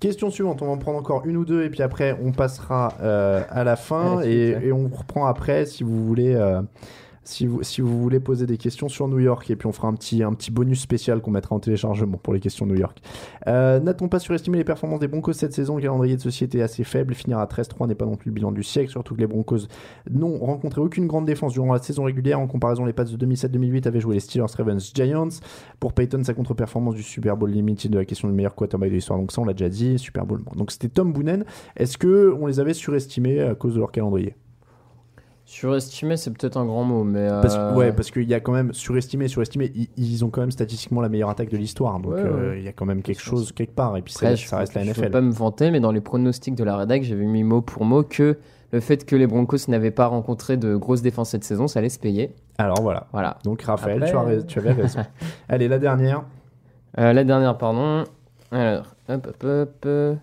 Question 0.00 0.28
suivante, 0.30 0.60
on 0.62 0.66
va 0.66 0.72
en 0.72 0.78
prendre 0.78 0.98
encore 0.98 1.24
une 1.24 1.36
ou 1.36 1.44
deux, 1.44 1.62
et 1.64 1.70
puis 1.70 1.82
après, 1.82 2.18
on 2.22 2.32
passera 2.32 2.94
euh, 3.00 3.42
à 3.50 3.62
la 3.64 3.76
fin, 3.76 4.20
et 4.22 4.72
on 4.72 4.88
reprend 4.88 5.26
après 5.26 5.66
si 5.66 5.84
vous 5.84 6.04
voulez. 6.04 6.34
Si 7.28 7.46
vous, 7.46 7.62
si 7.62 7.82
vous 7.82 8.00
voulez 8.00 8.20
poser 8.20 8.46
des 8.46 8.56
questions 8.56 8.88
sur 8.88 9.06
New 9.06 9.18
York, 9.18 9.50
et 9.50 9.56
puis 9.56 9.66
on 9.66 9.72
fera 9.72 9.88
un 9.88 9.92
petit, 9.92 10.22
un 10.22 10.32
petit 10.32 10.50
bonus 10.50 10.80
spécial 10.80 11.20
qu'on 11.20 11.30
mettra 11.30 11.54
en 11.54 11.60
téléchargement 11.60 12.16
pour 12.16 12.32
les 12.32 12.40
questions 12.40 12.64
New 12.64 12.74
York. 12.74 13.02
Euh, 13.46 13.80
N'a-t-on 13.80 14.08
pas 14.08 14.18
surestimé 14.18 14.56
les 14.56 14.64
performances 14.64 15.00
des 15.00 15.08
Broncos 15.08 15.34
cette 15.34 15.52
saison? 15.52 15.76
Le 15.76 15.82
calendrier 15.82 16.16
de 16.16 16.22
ceci 16.22 16.44
était 16.44 16.62
assez 16.62 16.84
faible. 16.84 17.14
Finir 17.14 17.38
à 17.38 17.44
13-3 17.44 17.86
n'est 17.86 17.94
pas 17.94 18.06
non 18.06 18.16
plus 18.16 18.30
le 18.30 18.34
bilan 18.34 18.50
du 18.50 18.62
siècle, 18.62 18.90
surtout 18.90 19.14
que 19.14 19.20
les 19.20 19.26
Broncos 19.26 19.66
n'ont 20.10 20.38
rencontré 20.38 20.80
aucune 20.80 21.06
grande 21.06 21.26
défense 21.26 21.52
durant 21.52 21.74
la 21.74 21.82
saison 21.82 22.04
régulière. 22.04 22.40
En 22.40 22.46
comparaison, 22.46 22.86
les 22.86 22.94
Pats 22.94 23.04
de 23.04 23.26
2007-2008 23.26 23.86
avaient 23.86 24.00
joué 24.00 24.14
les 24.14 24.20
Steelers, 24.20 24.46
Ravens, 24.56 24.90
Giants. 24.94 25.28
Pour 25.80 25.92
Peyton, 25.92 26.24
sa 26.24 26.32
contre-performance 26.32 26.94
du 26.94 27.02
Super 27.02 27.36
Bowl 27.36 27.50
Limited 27.50 27.92
de 27.92 27.98
la 27.98 28.06
question 28.06 28.28
du 28.28 28.34
meilleur 28.34 28.54
quarterback 28.54 28.88
de 28.88 28.94
l'histoire. 28.94 29.18
Donc 29.18 29.32
ça, 29.32 29.42
on 29.42 29.44
l'a 29.44 29.52
déjà 29.52 29.68
dit, 29.68 29.98
Super 29.98 30.24
Bowl. 30.24 30.40
Donc 30.56 30.72
c'était 30.72 30.88
Tom 30.88 31.12
Boonen. 31.12 31.44
Est-ce 31.76 31.98
que 31.98 32.34
on 32.40 32.46
les 32.46 32.58
avait 32.58 32.74
surestimés 32.74 33.42
à 33.42 33.54
cause 33.54 33.74
de 33.74 33.80
leur 33.80 33.92
calendrier? 33.92 34.34
Surestimé, 35.50 36.18
c'est 36.18 36.30
peut-être 36.30 36.58
un 36.58 36.66
grand 36.66 36.84
mot, 36.84 37.04
mais. 37.04 37.26
parce, 37.40 37.56
euh, 37.56 37.74
Ouais, 37.74 37.90
parce 37.90 38.10
qu'il 38.10 38.28
y 38.28 38.34
a 38.34 38.40
quand 38.40 38.52
même 38.52 38.74
surestimé, 38.74 39.28
surestimé. 39.28 39.72
Ils, 39.74 39.88
ils 39.96 40.22
ont 40.22 40.28
quand 40.28 40.42
même 40.42 40.50
statistiquement 40.50 41.00
la 41.00 41.08
meilleure 41.08 41.30
attaque 41.30 41.48
de 41.48 41.56
l'histoire. 41.56 41.98
Donc 42.00 42.12
Ouais, 42.12 42.20
euh, 42.20 42.50
ouais. 42.50 42.58
il 42.58 42.64
y 42.64 42.68
a 42.68 42.72
quand 42.72 42.84
même 42.84 43.00
quelque 43.00 43.22
chose 43.22 43.52
quelque 43.52 43.74
part. 43.74 43.96
Et 43.96 44.02
puis 44.02 44.12
Après, 44.14 44.26
ça, 44.26 44.34
je, 44.34 44.54
reste 44.54 44.74
la 44.74 44.84
je 44.84 44.90
NFL. 44.90 45.04
veux 45.04 45.10
pas 45.10 45.20
me 45.22 45.32
vanter, 45.32 45.70
mais 45.70 45.80
dans 45.80 45.90
les 45.90 46.02
pronostics 46.02 46.54
de 46.54 46.64
la 46.64 46.76
rédac, 46.76 47.02
j'avais 47.02 47.24
mis 47.24 47.44
mot 47.44 47.62
pour 47.62 47.86
mot 47.86 48.02
que 48.02 48.36
le 48.72 48.80
fait 48.80 49.06
que 49.06 49.16
les 49.16 49.26
Broncos 49.26 49.56
n'avaient 49.68 49.90
pas 49.90 50.04
rencontré 50.06 50.58
de 50.58 50.76
grosses 50.76 51.00
défenses 51.00 51.30
cette 51.30 51.44
saison, 51.44 51.66
ça 51.66 51.78
allait 51.78 51.88
se 51.88 51.98
payer. 51.98 52.34
Alors 52.58 52.82
voilà. 52.82 53.06
Voilà. 53.12 53.38
Donc 53.42 53.62
Raphaël, 53.62 54.02
Après, 54.02 54.10
tu, 54.10 54.18
as 54.18 54.42
tu 54.42 54.58
avais 54.58 54.72
raison. 54.72 55.00
Allez, 55.48 55.68
la 55.68 55.78
dernière. 55.78 56.24
Euh, 56.98 57.14
la 57.14 57.24
dernière, 57.24 57.56
pardon. 57.56 58.04
Alors, 58.52 58.84
hop, 59.08 59.28
hop, 59.42 59.86
hop. 59.86 60.18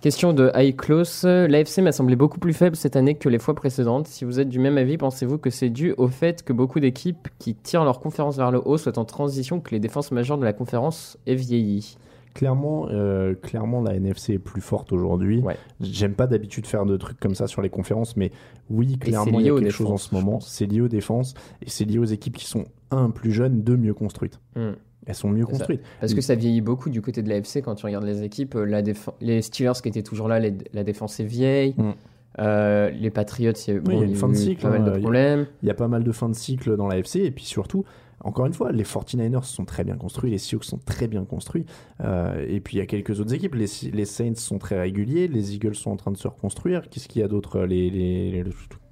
Question 0.00 0.32
de 0.32 0.50
High 0.54 0.74
Close. 0.74 1.24
L'AFC 1.24 1.80
m'a 1.82 1.92
semblé 1.92 2.16
beaucoup 2.16 2.38
plus 2.38 2.54
faible 2.54 2.74
cette 2.74 2.96
année 2.96 3.16
que 3.16 3.28
les 3.28 3.38
fois 3.38 3.54
précédentes. 3.54 4.06
Si 4.06 4.24
vous 4.24 4.40
êtes 4.40 4.48
du 4.48 4.58
même 4.58 4.78
avis, 4.78 4.96
pensez-vous 4.96 5.36
que 5.36 5.50
c'est 5.50 5.68
dû 5.68 5.92
au 5.98 6.08
fait 6.08 6.42
que 6.42 6.54
beaucoup 6.54 6.80
d'équipes 6.80 7.28
qui 7.38 7.54
tirent 7.54 7.84
leur 7.84 8.00
conférence 8.00 8.38
vers 8.38 8.50
le 8.50 8.62
haut 8.64 8.78
soient 8.78 8.98
en 8.98 9.04
transition, 9.04 9.60
que 9.60 9.72
les 9.72 9.78
défenses 9.78 10.10
majeures 10.10 10.38
de 10.38 10.44
la 10.44 10.54
conférence 10.54 11.18
aient 11.26 11.34
vieilli? 11.34 11.98
Clairement, 12.32 12.86
euh, 12.88 13.34
clairement, 13.34 13.82
la 13.82 13.94
NFC 13.94 14.34
est 14.34 14.38
plus 14.38 14.62
forte 14.62 14.90
aujourd'hui. 14.90 15.40
Ouais. 15.40 15.56
J'aime 15.82 16.14
pas 16.14 16.26
d'habitude 16.26 16.66
faire 16.66 16.86
de 16.86 16.96
trucs 16.96 17.20
comme 17.20 17.34
ça 17.34 17.46
sur 17.46 17.60
les 17.60 17.68
conférences, 17.68 18.16
mais 18.16 18.30
oui, 18.70 18.96
clairement, 18.96 19.38
il 19.38 19.46
y 19.46 19.50
a 19.50 19.54
quelque 19.54 19.70
chose 19.70 19.90
en 19.90 19.98
ce 19.98 20.14
moment. 20.14 20.40
C'est 20.40 20.64
lié 20.64 20.80
aux 20.80 20.88
défenses 20.88 21.34
et 21.60 21.68
c'est 21.68 21.84
lié 21.84 21.98
aux 21.98 22.04
équipes 22.04 22.38
qui 22.38 22.46
sont, 22.46 22.64
un, 22.90 23.10
plus 23.10 23.32
jeunes, 23.32 23.60
deux, 23.60 23.76
mieux 23.76 23.92
construites. 23.92 24.40
Hmm. 24.56 24.72
Elles 25.06 25.14
sont 25.14 25.28
mieux 25.30 25.44
ça. 25.44 25.50
construites. 25.52 25.80
Parce 26.00 26.14
que 26.14 26.20
ça 26.20 26.34
vieillit 26.34 26.60
beaucoup 26.60 26.90
du 26.90 27.00
côté 27.02 27.22
de 27.22 27.28
l'AFC 27.28 27.62
quand 27.62 27.74
tu 27.74 27.86
regardes 27.86 28.04
les 28.04 28.22
équipes. 28.22 28.54
euh, 28.56 28.64
La 28.66 28.82
Les 29.20 29.42
Steelers 29.42 29.72
qui 29.82 29.88
étaient 29.88 30.02
toujours 30.02 30.28
là, 30.28 30.38
les- 30.38 30.54
la 30.72 30.84
défense 30.84 31.18
est 31.20 31.24
vieille. 31.24 31.74
Mm. 31.78 31.90
Euh, 32.38 32.90
les 32.90 33.10
Patriots, 33.10 33.52
il 33.66 33.74
y 33.74 33.76
a, 33.76 33.80
Oui, 33.80 33.82
il 33.88 33.92
y 33.92 33.96
a 33.96 34.00
bon, 34.00 34.06
une 34.06 34.14
fin 34.14 34.28
de 34.28 34.34
cycle, 34.34 34.62
pas 34.62 34.70
mal 34.70 34.82
hein, 34.82 34.84
de 34.84 34.90
a- 34.90 34.98
problèmes. 34.98 35.46
Il 35.62 35.68
y 35.68 35.70
a 35.70 35.74
pas 35.74 35.88
mal 35.88 36.04
de 36.04 36.12
fins 36.12 36.28
de 36.28 36.34
cycle 36.34 36.76
dans 36.76 36.86
la 36.86 36.98
FC 36.98 37.20
et 37.20 37.30
puis 37.32 37.44
surtout, 37.44 37.84
encore 38.22 38.46
une 38.46 38.52
fois, 38.52 38.70
les 38.70 38.84
49ers 38.84 39.42
sont 39.44 39.64
très 39.64 39.82
bien 39.82 39.96
construits, 39.96 40.30
les 40.30 40.38
Seahawks 40.38 40.64
sont 40.64 40.78
très 40.78 41.08
bien 41.08 41.24
construits. 41.24 41.64
euh, 42.04 42.44
et 42.48 42.60
puis 42.60 42.76
il 42.76 42.80
y 42.80 42.82
a 42.82 42.86
quelques 42.86 43.18
autres 43.20 43.34
équipes. 43.34 43.54
Les, 43.56 43.66
les 43.92 44.04
Saints 44.04 44.34
sont 44.36 44.58
très 44.58 44.78
réguliers, 44.78 45.26
les 45.28 45.54
Eagles 45.54 45.74
sont 45.74 45.90
en 45.90 45.96
train 45.96 46.12
de 46.12 46.16
se 46.18 46.28
reconstruire. 46.28 46.88
Qu'est-ce 46.88 47.08
qu'il 47.08 47.20
y 47.20 47.24
a 47.24 47.28
d'autre 47.28 47.60
les, 47.64 47.90
les, 47.90 48.30
les- 48.30 48.44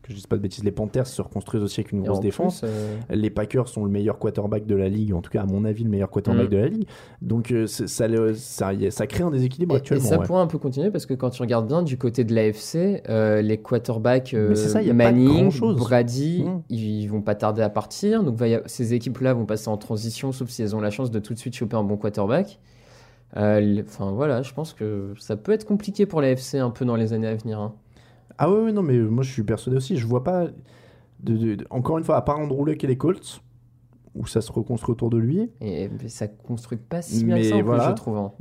que 0.09 0.13
je 0.13 0.17
dise 0.17 0.27
pas 0.27 0.37
de 0.37 0.43
bêtises, 0.43 0.65
les 0.65 0.73
Panthers 0.73 1.07
se 1.07 1.23
reconstruisent 1.23 1.63
aussi 1.63 1.81
avec 1.81 1.93
une 1.93 2.01
Et 2.03 2.07
grosse 2.07 2.19
en 2.19 2.21
défense. 2.23 2.61
plus, 2.61 2.69
euh, 2.69 2.97
Les 3.11 3.31
Packers 3.31 3.69
sont 3.69 3.85
le 3.85 3.91
meilleur 3.91 4.19
quarterback 4.19 4.67
de 4.67 4.75
la 4.75 4.89
ligue, 4.89 5.15
en 5.15 5.21
tout 5.23 5.31
cas 5.31 5.43
à 5.43 5.47
mon 5.47 5.65
avis 5.65 5.85
le 5.85 5.91
meilleur 5.91 6.11
quarterback 6.11 6.47
Mm. 6.47 6.51
de 6.51 6.57
la 6.57 6.67
ligue. 6.69 6.87
Donc 7.23 7.53
euh, 7.53 7.67
ça, 7.67 7.87
ça, 8.91 9.07
crée 9.07 9.23
un 9.23 9.31
déséquilibre 9.31 9.75
Et, 9.75 9.79
et 9.79 9.81
actuellement. 9.81 10.05
ça 10.05 10.19
ouais. 10.19 10.27
pourrait 10.27 10.41
un 10.43 10.47
peu 10.47 10.59
continuer 10.59 10.91
parce 10.91 11.07
que 11.07 11.15
quand 11.15 11.31
tu 11.31 11.43
regardes 11.43 11.69
bien 11.69 11.83
du 11.83 11.97
côté 11.99 12.25
de 12.25 12.35
l'AFC, 12.35 13.03
euh, 13.09 13.41
les 13.43 13.59
quarterbacks 13.59 14.35
euh, 14.35 14.55
ça, 14.55 14.83
y 14.83 14.91
a 14.91 14.93
Manning. 14.95 15.51
Brady, 15.77 16.45
Mm. 16.45 16.63
ils, 16.71 17.07
vont 17.09 17.23
pas 17.23 17.35
tarder 17.35 17.63
à 17.63 17.71
partir. 17.71 18.23
Donc 18.25 18.37
va 18.37 18.49
y 18.49 18.55
a- 18.55 18.63
ces 18.67 18.95
équipes-là 18.95 19.35
vont 19.35 19.47
passer 19.47 19.69
en 19.69 19.77
transition, 19.77 20.33
sauf 20.33 20.49
si 20.49 20.63
elles 20.63 20.75
ont 20.75 20.81
la 20.81 20.91
chance 20.91 21.11
de 21.11 21.19
tout 21.19 21.35
de 21.35 21.39
suite 21.39 21.55
choper 21.55 21.77
un 21.77 21.85
bon 21.85 21.97
quarterback. 21.97 22.59
Enfin 23.37 24.11
voilà, 24.13 24.43
je 24.43 24.53
pense 24.55 24.73
que 24.73 25.13
ça 25.19 25.37
peut 25.37 25.53
être 25.53 25.65
compliqué 25.67 26.07
pour 26.07 26.21
l'AFC 26.23 26.55
un 26.57 26.71
peu 26.71 26.85
dans 26.85 26.97
les 26.97 27.13
années 27.13 27.27
à 27.29 27.35
venir. 27.35 27.61
hein. 27.61 27.75
Ah 28.39 28.51
oui, 28.51 28.57
oui, 28.67 28.73
non, 28.73 28.83
mais 28.83 28.99
moi 28.99 29.25
je 29.25 29.33
suis 29.33 29.43
persuadé 29.43 29.77
aussi. 29.77 29.97
Je 29.97 30.07
vois 30.07 30.25
pas. 30.25 30.47
De, 31.21 31.37
de- 31.37 31.55
de- 31.57 31.67
encore 31.71 31.99
une 31.99 32.05
fois, 32.05 32.17
à 32.17 32.23
part 32.23 32.39
Andrew 32.39 32.65
Luck 32.65 32.83
et 32.85 32.87
les 32.87 32.97
Colts, 32.97 33.43
où 34.15 34.27
ça 34.27 34.41
se 34.41 34.53
reconstruit 34.53 34.93
autour 34.93 35.11
de 35.11 35.19
lui. 35.19 35.51
Et 35.61 35.91
ça 36.07 36.29
construit 36.29 36.79
pas 36.79 37.03
si 37.03 37.25
bien 37.25 37.37
que 37.37 37.43
ça 37.43 37.61
voilà. 37.63 37.89
je 37.91 37.95
trouve. 37.95 38.17
hein. 38.17 38.33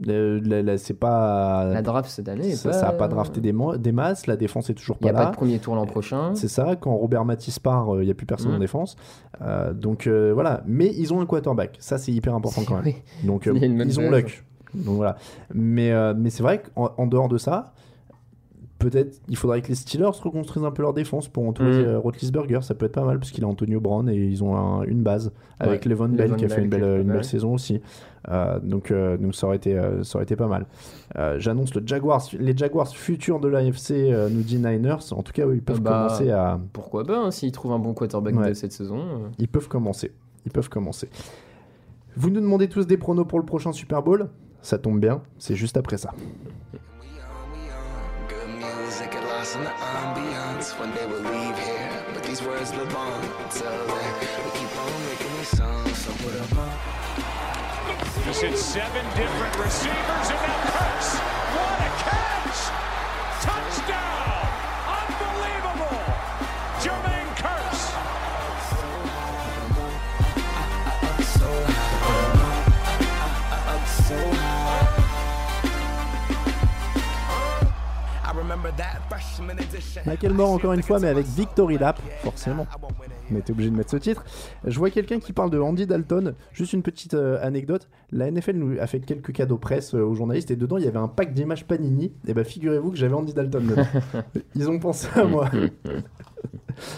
C'est 0.77 0.93
pas. 0.99 1.65
La 1.65 1.81
draft 1.81 2.09
cette 2.09 2.29
année, 2.29 2.51
ça, 2.55 2.69
pas- 2.69 2.77
ça 2.77 2.87
a 2.89 2.91
pas 2.93 3.07
drafté 3.07 3.41
des, 3.41 3.51
mo- 3.53 3.77
des 3.77 3.91
masses. 3.91 4.27
La 4.27 4.35
défense 4.37 4.69
est 4.69 4.75
toujours 4.75 4.97
Il 5.01 5.05
n'y 5.07 5.11
pas 5.11 5.17
a 5.17 5.19
là. 5.21 5.25
pas 5.27 5.31
de 5.31 5.37
premier 5.37 5.57
tour 5.57 5.73
l'an 5.75 5.85
prochain. 5.87 6.35
C'est 6.35 6.47
ça, 6.47 6.75
quand 6.75 6.95
Robert 6.95 7.25
Matisse 7.25 7.57
part, 7.57 7.87
il 7.99 8.05
n'y 8.05 8.11
a 8.11 8.15
plus 8.15 8.27
personne 8.27 8.51
en 8.51 8.55
Mhm. 8.55 8.59
défense. 8.59 8.95
Euh, 9.41 9.73
donc 9.73 10.05
euh, 10.05 10.31
voilà, 10.33 10.61
mais 10.67 10.93
ils 10.95 11.13
ont 11.15 11.21
un 11.21 11.25
quarterback. 11.25 11.77
Ça, 11.79 11.97
c'est 11.97 12.11
hyper 12.11 12.35
important 12.35 12.61
quand 12.67 12.75
même. 12.75 12.83
Oui. 12.85 12.95
Donc 13.23 13.47
euh, 13.47 13.53
Il 13.59 13.63
ils 13.81 13.99
ont 13.99 14.09
luck. 14.11 14.45
Donc 14.75 14.95
voilà. 14.97 15.15
Mais, 15.53 15.91
euh, 15.91 16.13
mais 16.15 16.29
c'est 16.29 16.43
vrai 16.43 16.61
qu'en 16.61 16.91
en 16.97 17.07
dehors 17.07 17.29
de 17.29 17.37
ça, 17.39 17.73
peut-être 18.79 19.19
il 19.27 19.35
faudrait 19.37 19.61
que 19.61 19.69
les 19.69 19.75
Steelers 19.75 20.05
reconstruisent 20.21 20.63
un 20.65 20.71
peu 20.71 20.81
leur 20.83 20.93
défense 20.93 21.27
pour 21.27 21.47
entourer 21.47 21.69
Mm. 21.83 21.85
euh, 21.87 21.99
Roethlisberger. 21.99 22.59
Ça 22.61 22.75
peut 22.75 22.85
être 22.85 22.91
pas 22.93 23.03
mal 23.05 23.19
parce 23.19 23.31
qu'il 23.31 23.43
a 23.43 23.47
Antonio 23.47 23.79
Brown 23.79 24.07
et 24.09 24.15
ils 24.15 24.43
ont 24.43 24.55
un- 24.55 24.83
une 24.83 25.01
base 25.03 25.31
avec 25.59 25.83
Ouais, 25.85 25.89
Levon 25.91 26.09
Bell 26.09 26.35
qui 26.35 26.45
a 26.45 26.49
fait 26.49 26.61
une 26.63 26.69
belle, 26.69 27.01
une 27.01 27.23
saison 27.23 27.53
aussi. 27.53 27.81
Euh, 28.29 28.59
donc 28.59 28.91
euh, 28.91 29.15
donc 29.17 29.33
ça, 29.35 29.47
aurait 29.47 29.55
été, 29.55 29.77
euh, 29.77 30.03
ça 30.03 30.17
aurait 30.17 30.23
été 30.25 30.35
pas 30.35 30.47
mal. 30.47 30.65
J'annonce 31.37 31.73
le 31.73 31.81
Jaguars, 31.85 32.21
les 32.39 32.55
Jaguars 32.55 32.87
futurs 32.89 33.39
de 33.39 33.47
l'AFC, 33.47 34.11
nous 34.31 34.41
dit 34.43 34.57
Niners. 34.57 35.11
En 35.11 35.23
tout 35.23 35.33
cas, 35.33 35.45
oui, 35.47 35.55
ils 35.57 35.63
peuvent 35.63 35.77
Ah 35.79 35.89
bah, 35.89 36.05
commencer 36.09 36.31
à. 36.31 36.59
Pourquoi 36.73 37.03
pas, 37.05 37.17
hein, 37.19 37.31
s'ils 37.31 37.51
trouvent 37.51 37.71
un 37.71 37.79
bon 37.79 37.93
quarterback 37.93 38.35
Ouais. 38.35 38.49
de 38.49 38.53
cette 38.53 38.71
saison. 38.73 39.01
Ils 39.39 39.47
peuvent 39.47 39.67
commencer. 39.67 40.11
Ils 40.45 40.51
peuvent 40.51 40.69
commencer. 40.69 41.09
Vous 42.15 42.29
nous 42.29 42.41
demandez 42.41 42.67
tous 42.67 42.85
des 42.87 42.97
pronos 42.97 43.25
pour 43.27 43.39
le 43.39 43.45
prochain 43.45 43.71
Super 43.71 44.01
Bowl? 44.03 44.29
Ça 44.61 44.77
tombe 44.77 44.99
bien, 44.99 45.21
c'est 45.37 45.55
juste 45.55 45.77
après 45.77 45.97
ça. 45.97 46.11
Lost 49.47 49.59
in 49.59 49.63
the 49.63 49.69
ambiance. 49.69 50.77
One 50.77 50.91
day 50.93 51.05
we'll 51.05 51.21
leave 51.21 51.57
here, 51.57 52.05
but 52.13 52.21
these 52.23 52.41
words 52.41 52.73
live 52.73 52.93
on. 52.93 53.23
Until 53.43 53.71
then, 53.87 54.13
we 54.43 54.51
keep 54.59 54.77
on 54.77 55.05
making 55.05 55.37
these 55.37 55.57
songs. 55.57 55.97
So 55.99 56.11
'em 56.35 56.57
on. 56.59 56.71
Just 58.25 58.41
hit 58.41 58.57
seven 58.57 59.05
different 59.15 59.55
receivers 59.57 60.29
and 60.31 60.41
now 60.47 60.71
Curse. 60.73 61.36
Michael 80.05 80.33
Moore 80.33 80.51
encore 80.51 80.73
une 80.73 80.83
fois, 80.83 80.99
mais 80.99 81.07
avec 81.07 81.25
Victory 81.25 81.77
Lap, 81.77 81.99
forcément. 82.23 82.65
On 83.31 83.35
était 83.35 83.51
obligé 83.51 83.69
de 83.69 83.75
mettre 83.75 83.91
ce 83.91 83.97
titre. 83.97 84.23
Je 84.65 84.77
vois 84.79 84.89
quelqu'un 84.89 85.19
qui 85.19 85.33
parle 85.33 85.49
de 85.49 85.59
Andy 85.59 85.85
Dalton. 85.85 86.33
Juste 86.53 86.73
une 86.73 86.81
petite 86.81 87.13
euh, 87.13 87.37
anecdote. 87.45 87.89
La 88.11 88.31
NFL 88.31 88.53
nous 88.55 88.79
a 88.79 88.87
fait 88.87 88.99
quelques 89.01 89.33
cadeaux 89.33 89.57
presse 89.57 89.93
euh, 89.95 90.01
aux 90.01 90.13
journalistes 90.15 90.49
et 90.51 90.55
dedans 90.55 90.77
il 90.77 90.85
y 90.85 90.87
avait 90.87 90.97
un 90.99 91.07
pack 91.09 91.33
d'images 91.33 91.65
Panini. 91.65 92.13
Et 92.25 92.33
bah 92.33 92.43
figurez-vous 92.43 92.91
que 92.91 92.97
j'avais 92.97 93.13
Andy 93.13 93.33
Dalton 93.33 93.65
dedans. 93.67 93.85
Ils 94.55 94.69
ont 94.69 94.79
pensé 94.79 95.07
à 95.15 95.25
moi. 95.25 95.49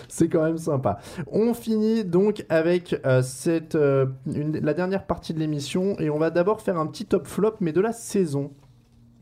C'est 0.08 0.28
quand 0.28 0.44
même 0.44 0.58
sympa. 0.58 1.00
On 1.32 1.54
finit 1.54 2.04
donc 2.04 2.46
avec 2.50 3.00
euh, 3.06 3.22
cette, 3.22 3.76
euh, 3.76 4.06
une- 4.28 4.60
la 4.60 4.74
dernière 4.74 5.06
partie 5.06 5.34
de 5.34 5.40
l'émission 5.40 5.98
et 6.00 6.10
on 6.10 6.18
va 6.20 6.30
d'abord 6.30 6.62
faire 6.62 6.78
un 6.78 6.86
petit 6.88 7.06
top 7.06 7.26
flop, 7.28 7.56
mais 7.62 7.72
de 7.72 7.82
la 7.82 7.94
saison. 7.94 8.52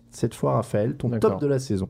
Cette 0.09 0.33
fois, 0.33 0.53
Raphaël, 0.53 0.95
ton 0.97 1.09
top 1.19 1.33
de 1.41 1.47
la 1.47 1.59
saison. 1.59 1.89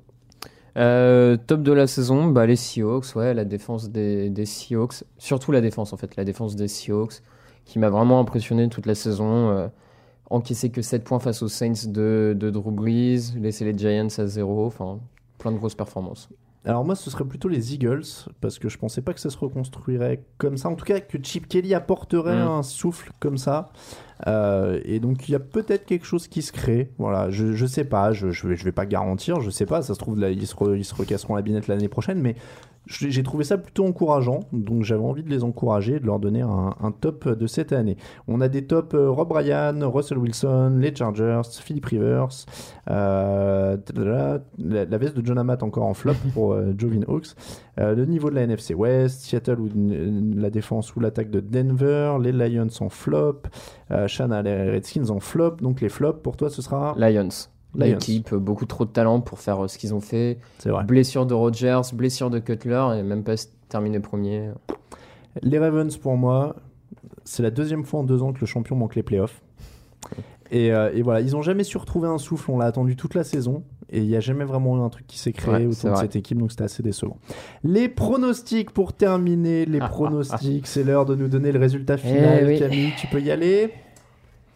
Euh, 0.77 1.37
top 1.37 1.63
de 1.63 1.71
la 1.71 1.87
saison, 1.87 2.27
bah, 2.27 2.45
les 2.45 2.55
Seahawks, 2.55 3.15
ouais, 3.15 3.33
la 3.33 3.45
défense 3.45 3.89
des, 3.89 4.29
des 4.29 4.45
Seahawks, 4.45 5.03
surtout 5.17 5.51
la 5.51 5.61
défense 5.61 5.91
en 5.93 5.97
fait, 5.97 6.15
la 6.15 6.23
défense 6.23 6.55
des 6.55 6.67
Seahawks, 6.67 7.21
qui 7.65 7.79
m'a 7.79 7.89
vraiment 7.89 8.19
impressionné 8.19 8.69
toute 8.69 8.85
la 8.85 8.95
saison. 8.95 9.49
Euh, 9.49 9.67
encaissé 10.29 10.69
que 10.71 10.81
7 10.81 11.05
points 11.05 11.19
face 11.19 11.41
aux 11.41 11.47
Saints 11.47 11.87
de, 11.87 12.35
de 12.37 12.49
Drew 12.49 12.71
Brees, 12.71 13.33
laisser 13.39 13.63
les 13.63 13.77
Giants 13.77 14.09
à 14.17 14.27
0, 14.27 14.65
enfin 14.65 14.99
plein 15.37 15.53
de 15.53 15.57
grosses 15.57 15.75
performances. 15.75 16.27
Alors 16.65 16.83
moi, 16.83 16.95
ce 16.95 17.09
serait 17.09 17.23
plutôt 17.23 17.47
les 17.47 17.73
Eagles, 17.73 18.03
parce 18.41 18.59
que 18.59 18.67
je 18.67 18.77
pensais 18.77 19.01
pas 19.01 19.13
que 19.13 19.21
ça 19.21 19.29
se 19.29 19.37
reconstruirait 19.37 20.21
comme 20.37 20.57
ça. 20.57 20.67
En 20.67 20.75
tout 20.75 20.83
cas, 20.83 20.99
que 20.99 21.17
Chip 21.23 21.47
Kelly 21.47 21.73
apporterait 21.73 22.35
Mm. 22.35 22.47
un 22.47 22.63
souffle 22.63 23.11
comme 23.21 23.37
ça. 23.37 23.69
Euh, 24.25 24.79
et 24.85 24.99
donc, 24.99 25.29
il 25.29 25.33
y 25.33 25.35
a 25.35 25.39
peut-être 25.39 25.85
quelque 25.85 26.05
chose 26.05 26.27
qui 26.27 26.41
se 26.41 26.51
crée. 26.51 26.89
Voilà, 26.97 27.29
je, 27.29 27.53
je 27.53 27.65
sais 27.65 27.83
pas, 27.83 28.13
je, 28.13 28.31
je, 28.31 28.47
vais, 28.47 28.71
pas 28.71 28.85
garantir, 28.85 29.41
je 29.41 29.49
sais 29.49 29.65
pas. 29.65 29.81
Ça 29.81 29.93
se 29.93 29.99
trouve, 29.99 30.19
là, 30.19 30.29
ils 30.31 30.47
se, 30.47 30.55
ils 30.75 30.85
se 30.85 30.95
recasseront 30.95 31.35
la 31.35 31.41
binette 31.41 31.67
l'année 31.67 31.87
prochaine, 31.87 32.19
mais 32.19 32.35
j'ai 32.87 33.23
trouvé 33.23 33.43
ça 33.43 33.57
plutôt 33.57 33.85
encourageant. 33.85 34.41
Donc, 34.51 34.83
j'avais 34.83 35.03
envie 35.03 35.23
de 35.23 35.29
les 35.29 35.43
encourager, 35.43 35.99
de 35.99 36.05
leur 36.05 36.19
donner 36.19 36.41
un, 36.41 36.73
un 36.79 36.91
top 36.91 37.27
de 37.27 37.47
cette 37.47 37.73
année. 37.73 37.97
On 38.27 38.41
a 38.41 38.47
des 38.47 38.65
tops 38.65 38.95
euh, 38.95 39.09
Rob 39.09 39.31
Ryan, 39.31 39.77
Russell 39.83 40.17
Wilson, 40.17 40.77
les 40.79 40.95
Chargers, 40.95 41.41
Philip 41.61 41.85
Rivers, 41.85 42.45
euh, 42.89 43.77
la, 43.95 44.39
la 44.57 44.97
veste 44.97 45.17
de 45.17 45.25
John 45.25 45.37
Amat 45.37 45.57
encore 45.61 45.85
en 45.85 45.93
flop 45.93 46.13
pour 46.33 46.53
euh, 46.53 46.73
Jovin 46.77 47.01
Hawks. 47.07 47.35
Euh, 47.79 47.95
le 47.95 48.05
niveau 48.05 48.29
de 48.29 48.35
la 48.35 48.43
NFC 48.43 48.73
West, 48.73 49.21
Seattle 49.21 49.59
ou 49.59 49.69
la 50.35 50.49
défense 50.49 50.95
ou 50.95 50.99
l'attaque 50.99 51.29
de 51.29 51.39
Denver, 51.39 52.17
les 52.21 52.31
Lions 52.31 52.67
en 52.79 52.89
flop, 52.89 53.43
Shana, 54.07 54.41
les 54.41 54.71
Redskins 54.71 55.09
en 55.09 55.19
flop. 55.19 55.57
Donc 55.61 55.81
les 55.81 55.89
flops 55.89 56.21
pour 56.21 56.37
toi 56.37 56.49
ce 56.49 56.61
sera 56.61 56.95
Lions. 56.97 57.29
L'équipe, 57.85 58.33
euh, 58.33 58.39
beaucoup 58.39 58.65
trop 58.65 58.85
de 58.85 58.89
talent 58.89 59.21
pour 59.21 59.39
faire 59.39 59.63
euh, 59.63 59.67
ce 59.67 59.77
qu'ils 59.77 59.93
ont 59.93 59.99
fait. 60.01 60.39
C'est 60.59 60.69
vrai. 60.69 60.83
Blessure 60.83 61.25
de 61.25 61.33
Rodgers, 61.33 61.81
blessure 61.93 62.29
de 62.29 62.39
Cutler 62.39 62.85
et 62.97 63.03
même 63.03 63.23
pas 63.23 63.35
terminé 63.69 63.99
premier. 63.99 64.49
Les 65.41 65.59
Ravens 65.59 65.95
pour 65.97 66.17
moi, 66.17 66.55
c'est 67.23 67.43
la 67.43 67.51
deuxième 67.51 67.83
fois 67.83 67.99
en 67.99 68.03
deux 68.03 68.23
ans 68.23 68.33
que 68.33 68.39
le 68.41 68.47
champion 68.47 68.75
manque 68.75 68.95
les 68.95 69.03
playoffs. 69.03 69.41
Et, 70.49 70.71
euh, 70.71 70.91
et 70.93 71.01
voilà, 71.01 71.21
ils 71.21 71.35
ont 71.35 71.41
jamais 71.41 71.63
su 71.63 71.77
retrouver 71.77 72.07
un 72.07 72.17
souffle, 72.17 72.51
on 72.51 72.57
l'a 72.57 72.65
attendu 72.65 72.95
toute 72.95 73.13
la 73.13 73.23
saison. 73.23 73.63
Et 73.89 73.99
il 73.99 74.07
n'y 74.07 74.17
a 74.17 74.19
jamais 74.19 74.43
vraiment 74.43 74.77
eu 74.77 74.81
un 74.81 74.89
truc 74.89 75.07
qui 75.07 75.17
s'est 75.17 75.31
créé 75.31 75.53
Ouais, 75.53 75.65
autour 75.65 75.89
de 75.91 75.95
vrai. 75.95 76.01
cette 76.01 76.17
équipe, 76.17 76.37
donc 76.37 76.51
c'était 76.51 76.65
assez 76.65 76.83
décevant. 76.83 77.17
Les 77.63 77.87
pronostics 77.87 78.71
pour 78.71 78.91
terminer, 78.93 79.65
les 79.65 79.79
pronostics, 79.89 80.67
c'est 80.67 80.83
l'heure 80.83 81.05
de 81.05 81.15
nous 81.15 81.29
donner 81.29 81.53
le 81.53 81.59
résultat 81.59 81.95
final. 81.97 82.39
Eh 82.41 82.45
oui. 82.45 82.59
Camille, 82.59 82.91
tu 82.99 83.07
peux 83.07 83.21
y 83.21 83.31
aller 83.31 83.71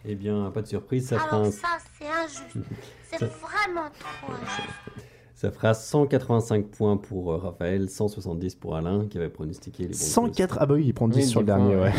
Eh 0.05 0.15
bien, 0.15 0.49
pas 0.53 0.61
de 0.61 0.67
surprise, 0.67 1.07
ça 1.07 1.17
fera, 1.19 1.35
Alors 1.37 1.47
un- 1.47 1.51
ça, 1.51 1.67
c'est 1.99 2.07
injuste. 2.07 2.43
C'est 3.11 3.19
Ça- 3.19 3.25
vraiment 3.25 3.89
trop 3.99 4.31
injuste. 4.33 5.05
ça 5.35 5.51
fera 5.51 5.73
185 5.73 6.67
points 6.67 6.95
pour 6.95 7.33
euh, 7.33 7.37
Raphaël, 7.37 7.89
170 7.89 8.55
pour 8.55 8.75
Alain 8.77 9.05
qui 9.09 9.17
avait 9.17 9.27
pronostiqué 9.29 9.83
les 9.83 9.89
Broncos. 9.89 10.05
104, 10.05 10.57
ah 10.61 10.65
bah 10.65 10.75
oui, 10.75 10.83
il 10.87 10.93
prend 10.93 11.09
10 11.09 11.17
Oui, 11.17 11.23
sur 11.25 11.41
le 11.41 11.45
10 11.45 11.47
dernier, 11.47 11.75
ouais. 11.75 11.91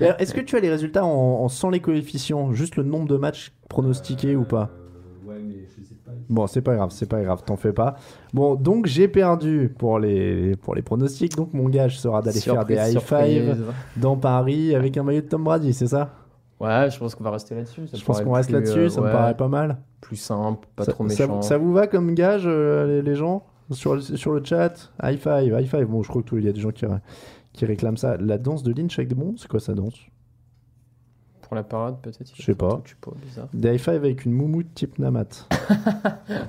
Est-ce 0.18 0.34
que 0.34 0.40
tu 0.42 0.56
as 0.56 0.60
les 0.60 0.68
résultats 0.68 1.06
en, 1.06 1.08
en 1.42 1.48
sans 1.48 1.70
les 1.70 1.80
coefficients, 1.80 2.52
juste 2.52 2.76
le 2.76 2.82
nombre 2.82 3.08
de 3.08 3.16
matchs 3.16 3.52
pronostiqués 3.70 4.36
ou 4.36 4.44
pas 4.44 4.70
Euh, 4.74 4.80
Ouais, 5.26 5.38
mais 5.42 5.66
je 5.74 5.82
sais 5.82 5.94
pas. 6.04 6.12
Bon, 6.28 6.46
c'est 6.46 6.60
pas 6.60 6.74
grave, 6.76 6.90
c'est 6.92 7.08
pas 7.08 7.22
grave, 7.22 7.42
t'en 7.46 7.56
fais 7.56 7.72
pas. 7.72 7.96
Bon, 8.34 8.56
donc 8.56 8.84
j'ai 8.84 9.08
perdu 9.08 9.74
pour 9.78 9.98
les, 9.98 10.54
pour 10.56 10.74
les 10.74 10.82
pronostics, 10.82 11.34
donc 11.34 11.54
mon 11.54 11.70
gage 11.70 11.98
sera 11.98 12.20
d'aller 12.20 12.40
faire 12.40 12.66
des 12.66 12.76
Surprise, 12.90 12.94
high 12.94 13.54
five 13.56 13.72
dans 13.96 14.16
Paris 14.18 14.74
avec 14.74 14.98
un 14.98 15.02
maillot 15.02 15.22
de 15.22 15.28
Tom 15.28 15.44
Brady, 15.44 15.72
c'est 15.72 15.86
ça? 15.86 16.12
Ouais, 16.60 16.88
je 16.90 16.98
pense 16.98 17.14
qu'on 17.14 17.24
va 17.24 17.30
rester 17.32 17.54
là-dessus. 17.54 17.82
Je 17.92 18.04
pense 18.04 18.20
qu'on 18.22 18.32
reste 18.32 18.50
là-dessus, 18.50 18.78
euh, 18.78 18.88
ça 18.88 19.00
me 19.00 19.10
paraît 19.10 19.36
pas 19.36 19.48
mal. 19.48 19.78
Plus 20.00 20.16
simple, 20.16 20.66
pas 20.76 20.84
ça, 20.84 20.92
trop 20.92 21.04
méchant. 21.04 21.42
ça 21.42 21.58
vous 21.58 21.72
va 21.72 21.86
comme 21.86 22.14
gage, 22.14 22.44
euh, 22.46 22.86
les, 22.86 23.02
les 23.02 23.14
gens 23.16 23.44
sur, 23.70 23.94
le- 23.94 24.00
sur 24.00 24.32
le 24.32 24.44
chat? 24.44 24.92
High 25.02 25.18
five, 25.18 25.58
high 25.58 25.66
five. 25.66 25.86
Bon, 25.86 26.02
je 26.02 26.08
crois 26.08 26.22
qu'il 26.22 26.44
y 26.44 26.48
a 26.48 26.52
des 26.52 26.60
gens 26.60 26.70
qui, 26.70 26.86
qui 27.52 27.64
réclament 27.66 27.96
ça. 27.96 28.16
La 28.18 28.38
danse 28.38 28.62
de 28.62 28.72
Lynch 28.72 28.98
avec 28.98 29.08
des 29.08 29.14
bons, 29.14 29.34
c'est 29.36 29.48
quoi 29.48 29.60
sa 29.60 29.74
danse? 29.74 29.98
Pour 31.42 31.56
la 31.56 31.62
parade, 31.64 31.96
peut-être 32.00 32.20
Je 32.34 32.42
sais 32.42 32.54
pas. 32.54 32.68
truc, 32.68 32.86
Je 32.86 32.90
sais 32.90 32.96
pas, 33.00 33.12
bizarre. 33.26 33.48
Des 33.52 33.74
high 33.74 33.78
five 33.80 33.94
avec 33.96 34.24
une 34.24 34.32
moumoute 34.32 34.72
type 34.74 34.98
Namat. 34.98 35.48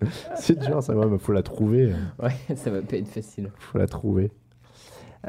c'est 0.36 0.58
dur, 0.58 0.82
ça 0.82 0.94
va, 0.94 1.06
mais 1.06 1.18
faut 1.18 1.32
la 1.32 1.42
trouver. 1.42 1.92
Ouais, 2.22 2.54
ça 2.56 2.70
va 2.70 2.82
pas 2.82 2.96
être 2.96 3.08
facile. 3.08 3.50
Faut 3.58 3.78
la 3.78 3.86
trouver. 3.86 4.30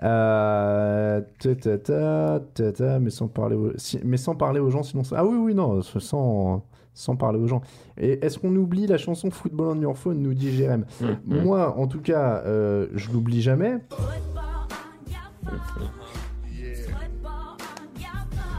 Euh, 0.03 1.21
ta, 1.39 1.55
ta, 1.55 1.77
ta, 1.79 2.39
ta, 2.53 2.71
ta, 2.71 2.99
mais 2.99 3.09
sans 3.09 3.27
parler 3.27 3.55
aux, 3.55 3.71
si- 3.77 3.99
mais 4.05 4.17
sans 4.17 4.35
parler 4.35 4.59
aux 4.59 4.69
gens 4.69 4.83
sinon 4.83 5.03
ça- 5.03 5.15
ah 5.19 5.25
oui 5.25 5.37
oui 5.37 5.55
non 5.55 5.81
sans 5.81 6.63
sans 6.93 7.15
parler 7.15 7.39
aux 7.39 7.47
gens. 7.47 7.61
Et 7.97 8.23
est-ce 8.25 8.37
qu'on 8.39 8.55
oublie 8.55 8.85
la 8.87 8.97
chanson 8.97 9.29
Football 9.31 9.77
on 9.77 9.81
your 9.81 9.97
phone 9.97 10.19
nous 10.19 10.33
dit 10.33 10.51
Jérém? 10.51 10.85
Mm, 11.01 11.41
moi 11.43 11.75
en 11.77 11.87
tout 11.87 12.01
cas 12.01 12.41
euh, 12.45 12.87
je 12.95 13.11
l'oublie 13.11 13.41
jamais. 13.41 13.77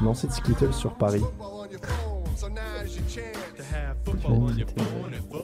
Lancer 0.03 0.28
de 0.28 0.32
Skittles 0.32 0.72
sur 0.72 0.95
Paris 0.95 1.22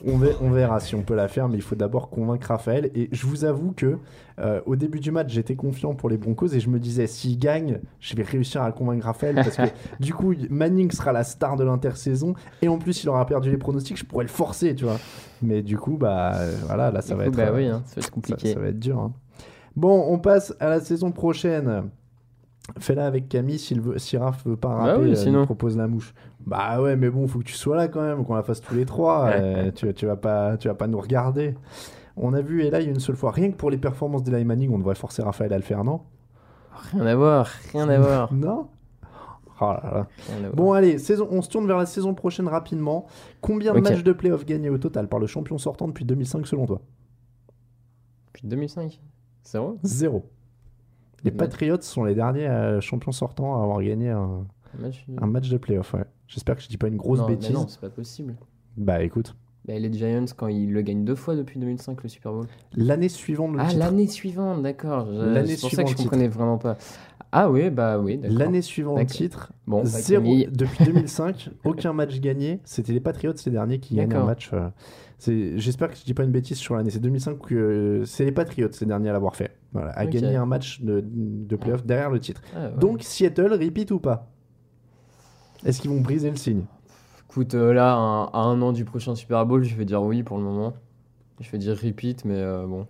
on, 0.05 0.17
ver- 0.17 0.37
on 0.41 0.49
verra 0.51 0.79
si 0.79 0.95
on 0.95 1.01
peut 1.03 1.15
la 1.15 1.27
faire, 1.27 1.47
mais 1.49 1.57
il 1.57 1.61
faut 1.61 1.75
d'abord 1.75 2.09
convaincre 2.09 2.47
Raphaël. 2.47 2.91
Et 2.95 3.09
je 3.11 3.25
vous 3.25 3.45
avoue 3.45 3.71
que 3.71 3.97
euh, 4.39 4.61
au 4.65 4.75
début 4.75 4.99
du 4.99 5.11
match, 5.11 5.31
j'étais 5.31 5.55
confiant 5.55 5.93
pour 5.95 6.09
les 6.09 6.17
Broncos 6.17 6.47
et 6.53 6.59
je 6.59 6.69
me 6.69 6.79
disais, 6.79 7.07
s'il 7.07 7.37
gagne, 7.39 7.79
je 7.99 8.15
vais 8.15 8.23
réussir 8.23 8.61
à 8.61 8.71
convaincre 8.71 9.05
Raphaël 9.05 9.35
parce 9.35 9.55
que 9.55 9.63
du 9.99 10.13
coup, 10.13 10.33
Manning 10.49 10.91
sera 10.91 11.11
la 11.11 11.23
star 11.23 11.55
de 11.55 11.63
l'intersaison 11.63 12.33
et 12.61 12.67
en 12.67 12.77
plus, 12.77 13.03
il 13.03 13.09
aura 13.09 13.25
perdu 13.25 13.49
les 13.51 13.57
pronostics, 13.57 13.97
je 13.97 14.05
pourrais 14.05 14.25
le 14.25 14.29
forcer, 14.29 14.75
tu 14.75 14.85
vois. 14.85 14.99
Mais 15.41 15.61
du 15.61 15.77
coup, 15.77 15.97
bah 15.97 16.33
voilà, 16.67 16.91
là, 16.91 17.01
ça 17.01 17.13
Du 17.13 17.19
va 17.19 17.23
coup, 17.25 17.29
être, 17.31 17.37
bah 17.37 17.43
euh, 17.51 17.55
oui, 17.55 17.67
hein, 17.67 17.83
ça 17.85 17.95
va 17.95 18.05
être 18.05 18.11
compliqué. 18.11 18.53
ça 18.53 18.59
va 18.59 18.67
être 18.67 18.79
dur. 18.79 18.99
hein. 18.99 19.13
Bon, 19.75 20.05
on 20.07 20.19
passe 20.19 20.53
à 20.59 20.69
la 20.69 20.79
saison 20.79 21.11
prochaine. 21.11 21.89
Fais-la 22.79 23.05
avec 23.05 23.29
Camille 23.29 23.59
si, 23.59 23.75
veut, 23.75 23.97
si 23.99 24.17
Raph 24.17 24.45
veut 24.45 24.57
pas 24.57 24.69
Bah 24.69 24.75
rapper, 24.75 25.01
oui, 25.03 25.15
sinon. 25.15 25.41
il 25.41 25.45
propose 25.45 25.77
la 25.77 25.87
mouche. 25.87 26.13
Bah 26.45 26.81
ouais, 26.81 26.95
mais 26.95 27.09
bon, 27.09 27.27
faut 27.27 27.39
que 27.39 27.43
tu 27.43 27.53
sois 27.53 27.75
là 27.75 27.87
quand 27.87 28.01
même, 28.01 28.25
qu'on 28.25 28.33
la 28.35 28.43
fasse 28.43 28.59
tous 28.61 28.73
les 28.75 28.85
trois. 28.85 29.27
euh, 29.29 29.71
tu, 29.71 29.93
tu 29.93 30.05
vas 30.05 30.15
pas, 30.15 30.57
tu 30.57 30.67
vas 30.67 30.73
pas 30.73 30.87
nous 30.87 30.99
regarder. 30.99 31.55
On 32.17 32.33
a 32.33 32.41
vu 32.41 32.63
Eli 32.63 32.85
une 32.85 32.99
seule 32.99 33.15
fois. 33.15 33.31
Rien 33.31 33.51
que 33.51 33.55
pour 33.57 33.69
les 33.69 33.77
performances 33.77 34.23
d'Eli 34.23 34.45
Manning, 34.45 34.71
on 34.73 34.79
devrait 34.79 34.95
forcer 34.95 35.21
Raphaël 35.21 35.53
à 35.53 35.57
le 35.57 35.63
faire, 35.63 35.83
non? 35.83 36.01
Rien 36.91 37.05
à 37.05 37.15
voir, 37.15 37.49
rien 37.71 37.87
à 37.89 37.99
voir. 37.99 38.33
Non? 38.33 38.67
Oh 39.61 39.65
là 39.71 40.07
là. 40.41 40.49
Bon, 40.53 40.73
allez, 40.73 40.97
saison, 40.97 41.29
on 41.31 41.41
se 41.41 41.49
tourne 41.49 41.65
vers 41.65 41.77
la 41.77 41.85
saison 41.85 42.13
prochaine 42.13 42.47
rapidement. 42.49 43.05
Combien 43.39 43.73
de 43.73 43.79
matchs 43.79 44.03
de 44.03 44.11
playoff 44.11 44.45
gagnés 44.45 44.69
au 44.69 44.77
total 44.77 45.07
par 45.07 45.19
le 45.19 45.27
champion 45.27 45.57
sortant 45.57 45.87
depuis 45.87 46.03
2005 46.03 46.45
selon 46.45 46.65
toi? 46.65 46.81
Depuis 48.27 48.47
2005 48.47 48.99
Zéro? 49.45 49.77
Zéro. 49.83 50.25
Les 51.25 51.31
Ouais. 51.31 51.37
Patriots 51.37 51.81
sont 51.81 52.03
les 52.05 52.15
derniers 52.15 52.47
euh, 52.47 52.79
champions 52.81 53.11
sortants 53.11 53.59
à 53.59 53.63
avoir 53.63 53.81
gagné 53.81 54.09
un, 54.11 54.45
Un 54.77 54.81
match 54.81 55.05
de- 55.07 55.21
un 55.23 55.25
match 55.27 55.49
de 55.49 55.57
playoff. 55.57 55.93
Ouais. 55.93 56.05
J'espère 56.27 56.55
que 56.55 56.61
je 56.61 56.67
dis 56.69 56.77
pas 56.77 56.87
une 56.87 56.95
grosse 56.97 57.19
non, 57.19 57.27
mais 57.27 57.35
bêtise. 57.35 57.51
non, 57.53 57.67
c'est 57.67 57.81
pas 57.81 57.89
possible. 57.89 58.35
Bah 58.77 59.01
écoute, 59.03 59.35
Bah, 59.67 59.79
les 59.79 59.91
Giants, 59.91 60.25
quand 60.37 60.47
ils 60.47 60.71
le 60.71 60.81
gagnent 60.83 61.03
deux 61.05 61.15
fois 61.15 61.35
depuis 61.35 61.59
2005, 61.59 62.03
le 62.03 62.09
Super 62.09 62.31
Bowl. 62.31 62.45
l'année 62.75 63.09
suivante 63.09 63.53
le 63.53 63.59
Ah, 63.61 63.65
titre. 63.67 63.79
l'année 63.79 64.07
suivante, 64.07 64.61
d'accord. 64.61 65.07
L'année 65.07 65.55
C'est 65.55 65.61
pour 65.61 65.71
ça 65.71 65.83
que 65.83 65.89
je 65.89 65.95
suivante, 65.95 66.11
comprenais 66.11 66.27
vraiment 66.27 66.57
pas. 66.59 66.77
Ah 67.31 67.49
oui, 67.49 67.69
bah 67.69 67.99
oui, 67.99 68.17
d'accord. 68.17 68.37
L'année 68.37 68.61
suivante 68.61 68.97
D'accord. 68.97 69.11
titre. 69.11 69.51
Bon, 69.67 69.79
bah, 69.81 69.85
zéro, 69.89 70.23
Camille. 70.23 70.47
depuis 70.53 70.85
2005, 70.85 71.49
aucun 71.65 71.91
match 71.93 72.19
gagné. 72.21 72.59
C'était 72.63 72.93
les 72.93 72.99
Patriots 73.01 73.33
ces 73.35 73.49
derniers 73.51 73.79
qui 73.79 73.95
gagnent 73.95 74.13
un 74.13 74.23
match. 74.25 74.51
euh, 74.53 74.69
c'est- 75.17 75.57
J'espère 75.57 75.89
que 75.89 75.97
je 75.97 76.03
dis 76.05 76.13
pas 76.13 76.23
une 76.23 76.31
bêtise 76.31 76.57
sur 76.57 76.75
l'année. 76.75 76.91
C'est 76.91 76.99
2005 77.01 77.39
que 77.39 77.55
euh, 77.55 78.05
c'est 78.05 78.23
les 78.23 78.31
Patriots 78.31 78.69
ces 78.71 78.85
derniers 78.85 79.09
à 79.09 79.13
l'avoir 79.13 79.35
fait. 79.35 79.51
Voilà, 79.73 79.91
à 79.97 80.05
gagner 80.05 80.35
un 80.37 80.45
match 80.45 80.81
de, 80.81 81.03
de 81.05 81.55
playoff 81.57 81.83
derrière 81.85 82.09
le 82.11 82.19
titre. 82.19 82.41
Ah, 82.55 82.67
ouais. 82.67 82.71
Donc 82.79 83.01
Seattle, 83.03 83.51
repeat 83.53 83.91
ou 83.91 83.99
pas? 83.99 84.31
Est-ce 85.65 85.81
qu'ils 85.81 85.89
vont 85.91 85.99
briser 86.01 86.29
le 86.29 86.35
signe? 86.37 86.61
Écoute, 87.35 87.53
euh, 87.53 87.73
là, 87.73 87.95
un- 87.95 88.27
à 88.27 88.37
un 88.37 88.61
an 88.61 88.71
du 88.71 88.85
prochain 88.85 89.13
Super 89.13 89.45
Bowl, 89.45 89.61
je 89.61 89.75
vais 89.75 89.83
dire 89.83 90.01
oui 90.01 90.23
pour 90.23 90.37
le 90.37 90.43
moment. 90.43 90.73
Je 91.41 91.51
vais 91.51 91.57
dire 91.57 91.75
repeat, 91.75 92.23
mais 92.23 92.37
euh, 92.37 92.65
bon. 92.65 92.87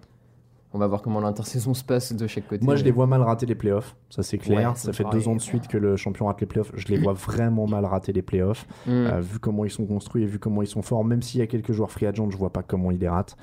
On 0.72 0.78
va 0.78 0.86
voir 0.86 1.02
comment 1.02 1.20
l'intersaison 1.20 1.74
se 1.74 1.84
passe 1.84 2.14
de 2.14 2.28
chaque 2.28 2.48
côté. 2.48 2.64
Moi, 2.64 2.76
je 2.76 2.84
les 2.84 2.92
vois 2.92 3.08
mal 3.08 3.24
rater 3.24 3.48
les 3.48 3.56
playoffs. 3.56 3.96
Ça, 4.12 4.22
c'est 4.22 4.38
clair. 4.38 4.70
Ouais, 4.70 4.76
ça 4.76 4.94
fait 4.94 5.02
pareil. 5.02 5.20
deux 5.20 5.28
ans 5.28 5.36
de 5.36 5.42
suite 5.42 5.68
que 5.68 5.80
le 5.80 5.96
champion 5.96 6.28
rate 6.28 6.42
les 6.42 6.46
playoffs. 6.46 6.72
Je 6.76 6.88
les 6.90 7.00
vois 7.00 7.14
vraiment 7.14 7.66
mal 7.66 7.86
rater 7.86 8.14
les 8.14 8.22
playoffs. 8.22 8.68
Mm. 8.86 8.92
Euh, 8.92 9.20
vu 9.20 9.40
comment 9.40 9.66
ils 9.66 9.72
sont 9.72 9.88
construits 9.88 10.22
et 10.22 10.28
vu 10.28 10.38
comment 10.38 10.62
ils 10.62 10.68
sont 10.68 10.84
forts, 10.84 11.04
même 11.04 11.24
s'il 11.24 11.40
y 11.40 11.44
a 11.44 11.48
quelques 11.48 11.72
joueurs 11.72 11.90
free 11.90 12.06
agent, 12.06 12.30
je 12.30 12.38
vois 12.38 12.52
pas 12.52 12.62
comment 12.62 12.92
ils 12.92 13.00
les 13.00 13.10
ratent. 13.10 13.36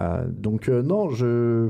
Euh, 0.00 0.24
donc, 0.26 0.66
non, 0.68 1.10
je. 1.10 1.68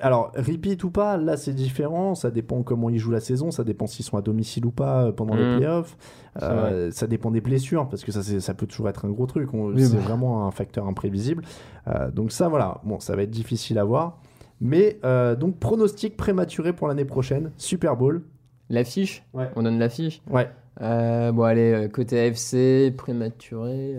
Alors, 0.00 0.32
repeat 0.36 0.82
ou 0.84 0.90
pas, 0.90 1.16
là 1.16 1.36
c'est 1.36 1.52
différent, 1.52 2.14
ça 2.14 2.30
dépend 2.30 2.62
comment 2.62 2.90
ils 2.90 2.98
jouent 2.98 3.10
la 3.10 3.20
saison, 3.20 3.50
ça 3.50 3.64
dépend 3.64 3.86
s'ils 3.86 4.04
sont 4.04 4.16
à 4.16 4.22
domicile 4.22 4.64
ou 4.66 4.70
pas 4.70 5.04
euh, 5.06 5.12
pendant 5.12 5.34
les 5.34 5.44
Mm. 5.44 5.56
playoffs, 5.58 5.96
Euh, 6.42 6.90
ça 6.92 7.06
dépend 7.08 7.30
des 7.32 7.40
blessures, 7.40 7.88
parce 7.88 8.04
que 8.04 8.12
ça, 8.12 8.22
ça 8.22 8.54
peut 8.54 8.66
toujours 8.66 8.88
être 8.88 9.04
un 9.04 9.10
gros 9.10 9.26
truc, 9.26 9.50
Oui, 9.52 9.82
c'est 9.82 9.96
bah. 9.96 10.02
vraiment 10.02 10.46
un 10.46 10.50
facteur 10.52 10.86
imprévisible. 10.86 11.42
Euh, 11.88 12.10
donc 12.12 12.30
ça 12.30 12.48
voilà, 12.48 12.80
bon, 12.84 13.00
ça 13.00 13.16
va 13.16 13.22
être 13.22 13.30
difficile 13.30 13.78
à 13.78 13.84
voir. 13.84 14.18
Mais 14.60 14.98
euh, 15.04 15.34
donc 15.34 15.58
pronostic 15.58 16.16
prématuré 16.16 16.72
pour 16.72 16.86
l'année 16.86 17.04
prochaine, 17.04 17.50
Super 17.56 17.96
Bowl. 17.96 18.22
L'affiche 18.68 19.24
Ouais. 19.34 19.50
On 19.56 19.62
donne 19.64 19.78
l'affiche 19.80 20.22
Ouais. 20.30 20.48
Bon, 20.80 21.42
allez, 21.42 21.88
côté 21.92 22.20
AFC, 22.20 22.94
prématuré. 22.96 23.96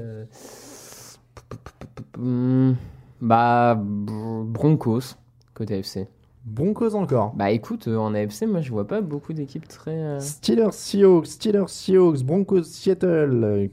Bah, 3.21 3.75
Br- 3.75 4.45
Broncos, 4.45 5.15
côté 5.53 5.75
AFC. 5.77 6.07
Broncos 6.45 6.95
encore. 6.95 7.33
Bah 7.35 7.51
écoute, 7.51 7.87
euh, 7.87 7.97
en 7.97 8.15
AFC, 8.15 8.43
moi 8.47 8.61
je 8.61 8.71
vois 8.71 8.87
pas 8.87 9.01
beaucoup 9.01 9.33
d'équipes 9.33 9.67
très. 9.67 9.91
euh, 9.95 10.19
Steelers 10.19 10.71
Seahawks, 10.73 11.27
Steelers 11.27 11.67
Seahawks, 11.67 12.23
Broncos 12.23 12.63
Seattle. 12.63 13.41
Euh, 13.43 13.67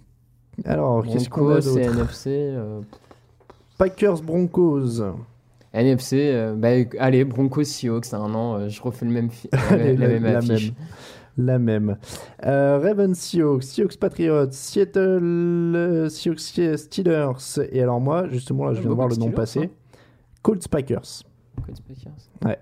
Alors, 0.66 1.04
qu'est-ce 1.06 1.30
qu'on 1.30 1.48
a 1.48 1.60
Broncos 1.60 1.78
et 1.78 1.84
d'autre 1.86 1.98
NFC. 1.98 2.30
euh, 2.30 2.80
Packers 3.78 4.20
Broncos. 4.22 5.00
NFC, 5.72 6.30
euh, 6.32 6.54
bah 6.54 6.68
allez, 6.98 7.24
Broncos 7.24 7.64
Seahawks, 7.64 8.12
un 8.12 8.34
an, 8.34 8.56
euh, 8.58 8.68
je 8.68 8.82
refais 8.82 9.06
le 9.06 9.12
même 9.12 9.30
fi- 9.30 9.48
la, 9.52 9.58
Allez, 9.70 9.96
la 9.96 10.08
même 10.08 10.24
la 10.24 10.38
affiche. 10.38 10.72
même. 10.72 10.74
La 11.40 11.58
même. 11.60 11.96
Euh, 12.44 12.80
Ravens 12.82 13.16
Seahawks, 13.16 13.62
Seahawks 13.62 13.96
Patriots, 13.96 14.50
Seattle 14.50 15.20
euh, 15.22 16.08
Seahawks 16.08 16.76
Steelers. 16.78 17.32
Et 17.70 17.80
alors 17.80 18.00
moi, 18.00 18.26
justement, 18.28 18.64
là, 18.66 18.72
je 18.74 18.80
viens 18.80 18.90
de 18.90 18.94
Beaucoup 18.94 18.96
voir 18.96 19.08
de 19.08 19.14
le 19.14 19.20
nom 19.20 19.26
Steelers, 19.26 19.36
passer. 19.36 19.60
hein. 19.60 19.98
Colts 20.42 20.66
Packers. 20.68 21.22
Colts 21.68 21.82
Packers. 21.86 22.28
Ouais. 22.44 22.58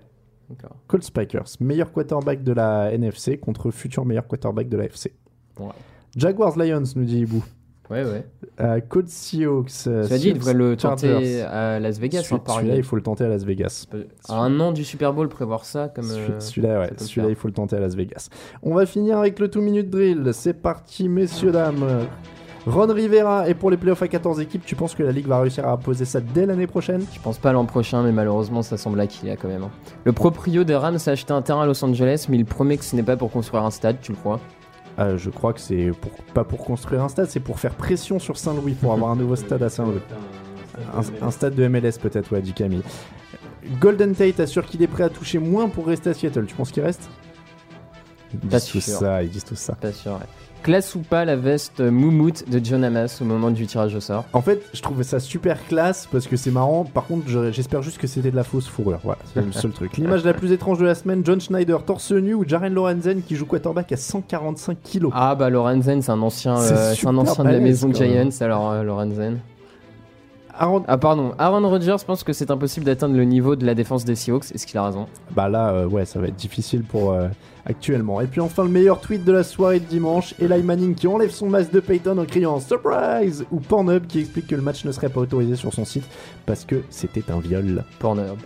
D'accord. 0.49 0.75
Colts 0.87 1.11
Packers, 1.11 1.47
meilleur 1.59 1.91
quarterback 1.91 2.43
de 2.43 2.53
la 2.53 2.91
NFC 2.93 3.37
contre 3.37 3.71
futur 3.71 4.05
meilleur 4.05 4.27
quarterback 4.27 4.69
de 4.69 4.77
la 4.77 4.85
FC. 4.85 5.13
Ouais. 5.59 5.67
Jaguars 6.15 6.57
Lions, 6.57 6.83
nous 6.95 7.03
dit 7.05 7.19
Ibou. 7.19 7.43
Ouais, 7.89 8.03
ouais. 8.03 8.25
Euh, 8.59 8.79
Seahawks. 9.05 9.69
euh, 9.87 10.05
Tu 10.07 10.13
as 10.13 10.17
dit, 10.17 10.27
il 10.29 10.33
devrait 10.33 10.53
le 10.53 10.77
Chargers. 10.77 11.13
tenter 11.13 11.41
à 11.41 11.79
Las 11.79 11.99
Vegas, 11.99 12.23
Celui- 12.23 12.41
hein, 12.45 12.53
Celui-là, 12.57 12.75
il 12.75 12.83
faut 12.83 12.95
le 12.97 13.01
tenter 13.01 13.23
à 13.23 13.29
Las 13.29 13.45
Vegas. 13.45 13.85
À 14.27 14.35
un 14.41 14.59
an 14.59 14.73
du 14.73 14.83
Super 14.83 15.13
Bowl, 15.13 15.29
prévoir 15.29 15.63
ça 15.63 15.87
comme. 15.87 16.03
Celui- 16.05 16.31
euh, 16.33 16.39
Celui-là, 16.41 16.79
ouais, 16.81 16.89
celui-là, 16.97 17.29
il 17.29 17.35
faut 17.35 17.47
le 17.47 17.53
tenter 17.53 17.77
à 17.77 17.79
Las 17.79 17.95
Vegas. 17.95 18.27
On 18.61 18.73
va 18.73 18.85
finir 18.85 19.17
avec 19.19 19.39
le 19.39 19.47
2 19.47 19.61
minute 19.61 19.89
drill. 19.89 20.29
C'est 20.33 20.53
parti, 20.53 21.07
messieurs, 21.07 21.51
dames. 21.51 22.07
Ron 22.67 22.87
Rivera, 22.93 23.47
et 23.47 23.53
pour 23.53 23.71
les 23.71 23.77
playoffs 23.77 24.01
à 24.01 24.07
14 24.09 24.41
équipes, 24.41 24.65
tu 24.65 24.75
penses 24.75 24.93
que 24.93 25.01
la 25.01 25.11
Ligue 25.13 25.27
va 25.27 25.39
réussir 25.39 25.65
à 25.67 25.77
poser 25.77 26.03
ça 26.03 26.19
dès 26.19 26.45
l'année 26.45 26.67
prochaine? 26.67 27.01
Je 27.13 27.19
pense 27.19 27.37
pas 27.37 27.53
l'an 27.53 27.65
prochain, 27.65 28.03
mais 28.03 28.11
malheureusement, 28.11 28.61
ça 28.61 28.75
semble 28.75 28.97
là 28.97 29.07
qu'il 29.07 29.29
y 29.29 29.31
a 29.31 29.37
quand 29.37 29.47
même. 29.47 29.63
hein. 29.63 29.71
Le 30.03 30.11
proprio 30.11 30.63
des 30.65 30.75
Rams 30.75 30.97
a 31.05 31.09
acheté 31.09 31.31
un 31.31 31.41
terrain 31.41 31.61
à 31.61 31.65
Los 31.65 31.83
Angeles, 31.85 32.25
mais 32.29 32.35
il 32.37 32.45
promet 32.45 32.75
que 32.77 32.83
ce 32.83 32.95
n'est 32.97 33.03
pas 33.03 33.15
pour 33.15 33.31
construire 33.31 33.63
un 33.63 33.71
stade, 33.71 33.97
tu 34.01 34.11
le 34.11 34.17
crois? 34.17 34.39
Euh, 34.99 35.17
Je 35.17 35.29
crois 35.29 35.53
que 35.53 35.61
c'est 35.61 35.91
pour, 36.01 36.11
pas 36.33 36.43
pour 36.43 36.65
construire 36.65 37.03
un 37.03 37.07
stade, 37.09 37.27
c'est 37.29 37.39
pour 37.39 37.59
faire 37.59 37.73
pression 37.73 38.19
sur 38.19 38.37
Saint-Louis, 38.37 38.73
pour 38.73 38.91
avoir 38.91 39.11
un 39.11 39.15
nouveau 39.15 39.35
stade 39.37 39.63
à 39.63 39.69
Saint-Louis. 39.69 40.01
Un, 40.95 41.25
un 41.27 41.31
stade 41.31 41.55
de 41.55 41.67
MLS 41.69 41.93
peut-être, 42.01 42.31
ouais, 42.33 42.41
dit 42.41 42.53
Camille. 42.53 42.83
Golden 43.79 44.13
Tate 44.13 44.39
assure 44.41 44.65
qu'il 44.65 44.81
est 44.83 44.87
prêt 44.87 45.03
à 45.03 45.09
toucher 45.09 45.39
moins 45.39 45.69
pour 45.69 45.87
rester 45.87 46.09
à 46.09 46.13
Seattle. 46.13 46.45
Tu 46.45 46.55
penses 46.55 46.71
qu'il 46.71 46.83
reste? 46.83 47.09
Ils 48.33 48.39
Pas 48.39 48.57
disent 48.59 48.65
sûr. 48.65 48.81
ça, 48.81 49.23
ils 49.23 49.29
disent 49.29 49.45
tous 49.45 49.55
ça. 49.55 49.73
Pas 49.75 49.91
sûr, 49.93 50.11
ouais. 50.11 50.17
Classe 50.63 50.95
ou 50.95 50.99
pas 50.99 51.23
la 51.23 51.37
veste 51.37 51.79
moumoute 51.79 52.49
de 52.49 52.59
John 52.63 52.83
Hamas 52.83 53.21
au 53.21 53.25
moment 53.25 53.51
du 53.51 53.65
tirage 53.67 53.95
au 53.95 54.01
sort 54.01 54.25
En 54.33 54.41
fait, 54.41 54.61
je 54.73 54.81
trouvais 54.81 55.03
ça 55.03 55.19
super 55.21 55.65
classe 55.67 56.09
parce 56.11 56.27
que 56.27 56.35
c'est 56.35 56.51
marrant. 56.51 56.83
Par 56.83 57.05
contre, 57.05 57.23
je- 57.27 57.51
j'espère 57.53 57.81
juste 57.81 57.97
que 57.99 58.07
c'était 58.07 58.31
de 58.31 58.35
la 58.35 58.43
fausse 58.43 58.67
fourrure. 58.67 58.99
Voilà, 59.03 59.19
c'est 59.33 59.45
le 59.45 59.51
seul 59.53 59.71
truc. 59.71 59.95
L'image 59.95 60.25
la 60.25 60.33
plus 60.33 60.51
étrange 60.51 60.79
de 60.79 60.85
la 60.85 60.95
semaine 60.95 61.21
John 61.23 61.39
Schneider 61.39 61.83
torse 61.83 62.11
nu 62.11 62.33
ou 62.33 62.43
Jaren 62.45 62.73
Lorenzen 62.73 63.21
qui 63.21 63.35
joue 63.37 63.45
quarterback 63.45 63.91
à 63.93 63.97
145 63.97 64.77
kilos. 64.83 65.11
Ah 65.15 65.35
bah 65.35 65.49
Lorenzen, 65.49 66.01
c'est 66.01 66.11
un 66.11 66.21
ancien, 66.21 66.57
C'est 66.57 66.73
euh, 66.73 66.75
c'est 66.75 66.91
un 66.91 66.93
super 66.95 67.19
ancien 67.19 67.43
de 67.45 67.49
la 67.49 67.55
balèze, 67.59 67.63
maison 67.85 67.91
quand 67.93 67.99
même. 68.01 68.31
Giants, 68.31 68.45
alors 68.45 68.71
euh, 68.71 68.83
Lorenzen. 68.83 69.39
Aaron... 70.59 70.83
Ah 70.87 70.97
pardon, 70.97 71.33
Aaron 71.37 71.69
Rodgers 71.69 71.97
pense 72.05 72.23
que 72.23 72.33
c'est 72.33 72.49
impossible 72.49 72.85
d'atteindre 72.85 73.15
le 73.15 73.23
niveau 73.25 73.55
de 73.55 73.65
la 73.65 73.75
défense 73.75 74.03
des 74.05 74.15
Seahawks. 74.15 74.51
Est-ce 74.53 74.65
qu'il 74.65 74.77
a 74.79 74.85
raison? 74.85 75.05
Bah 75.31 75.49
là, 75.49 75.69
euh, 75.69 75.85
ouais, 75.87 76.03
ça 76.05 76.19
va 76.19 76.27
être 76.27 76.35
difficile 76.35 76.81
pour 76.83 77.13
euh, 77.13 77.27
actuellement. 77.67 78.21
Et 78.21 78.27
puis 78.27 78.41
enfin, 78.41 78.63
le 78.63 78.69
meilleur 78.69 78.99
tweet 78.99 79.23
de 79.23 79.31
la 79.31 79.43
soirée 79.43 79.79
de 79.79 79.85
dimanche, 79.85 80.33
Eli 80.39 80.63
Manning 80.63 80.95
qui 80.95 81.07
enlève 81.07 81.31
son 81.31 81.49
masque 81.49 81.71
de 81.71 81.79
Peyton 81.79 82.17
en 82.17 82.25
criant 82.25 82.59
Surprise 82.59 83.45
ou 83.51 83.59
Pornhub 83.59 84.07
qui 84.07 84.19
explique 84.19 84.47
que 84.47 84.55
le 84.55 84.61
match 84.61 84.85
ne 84.85 84.91
serait 84.91 85.09
pas 85.09 85.21
autorisé 85.21 85.55
sur 85.55 85.73
son 85.73 85.85
site 85.85 86.05
parce 86.45 86.65
que 86.65 86.81
c'était 86.89 87.29
un 87.31 87.39
viol. 87.39 87.83
Pornhub. 87.99 88.37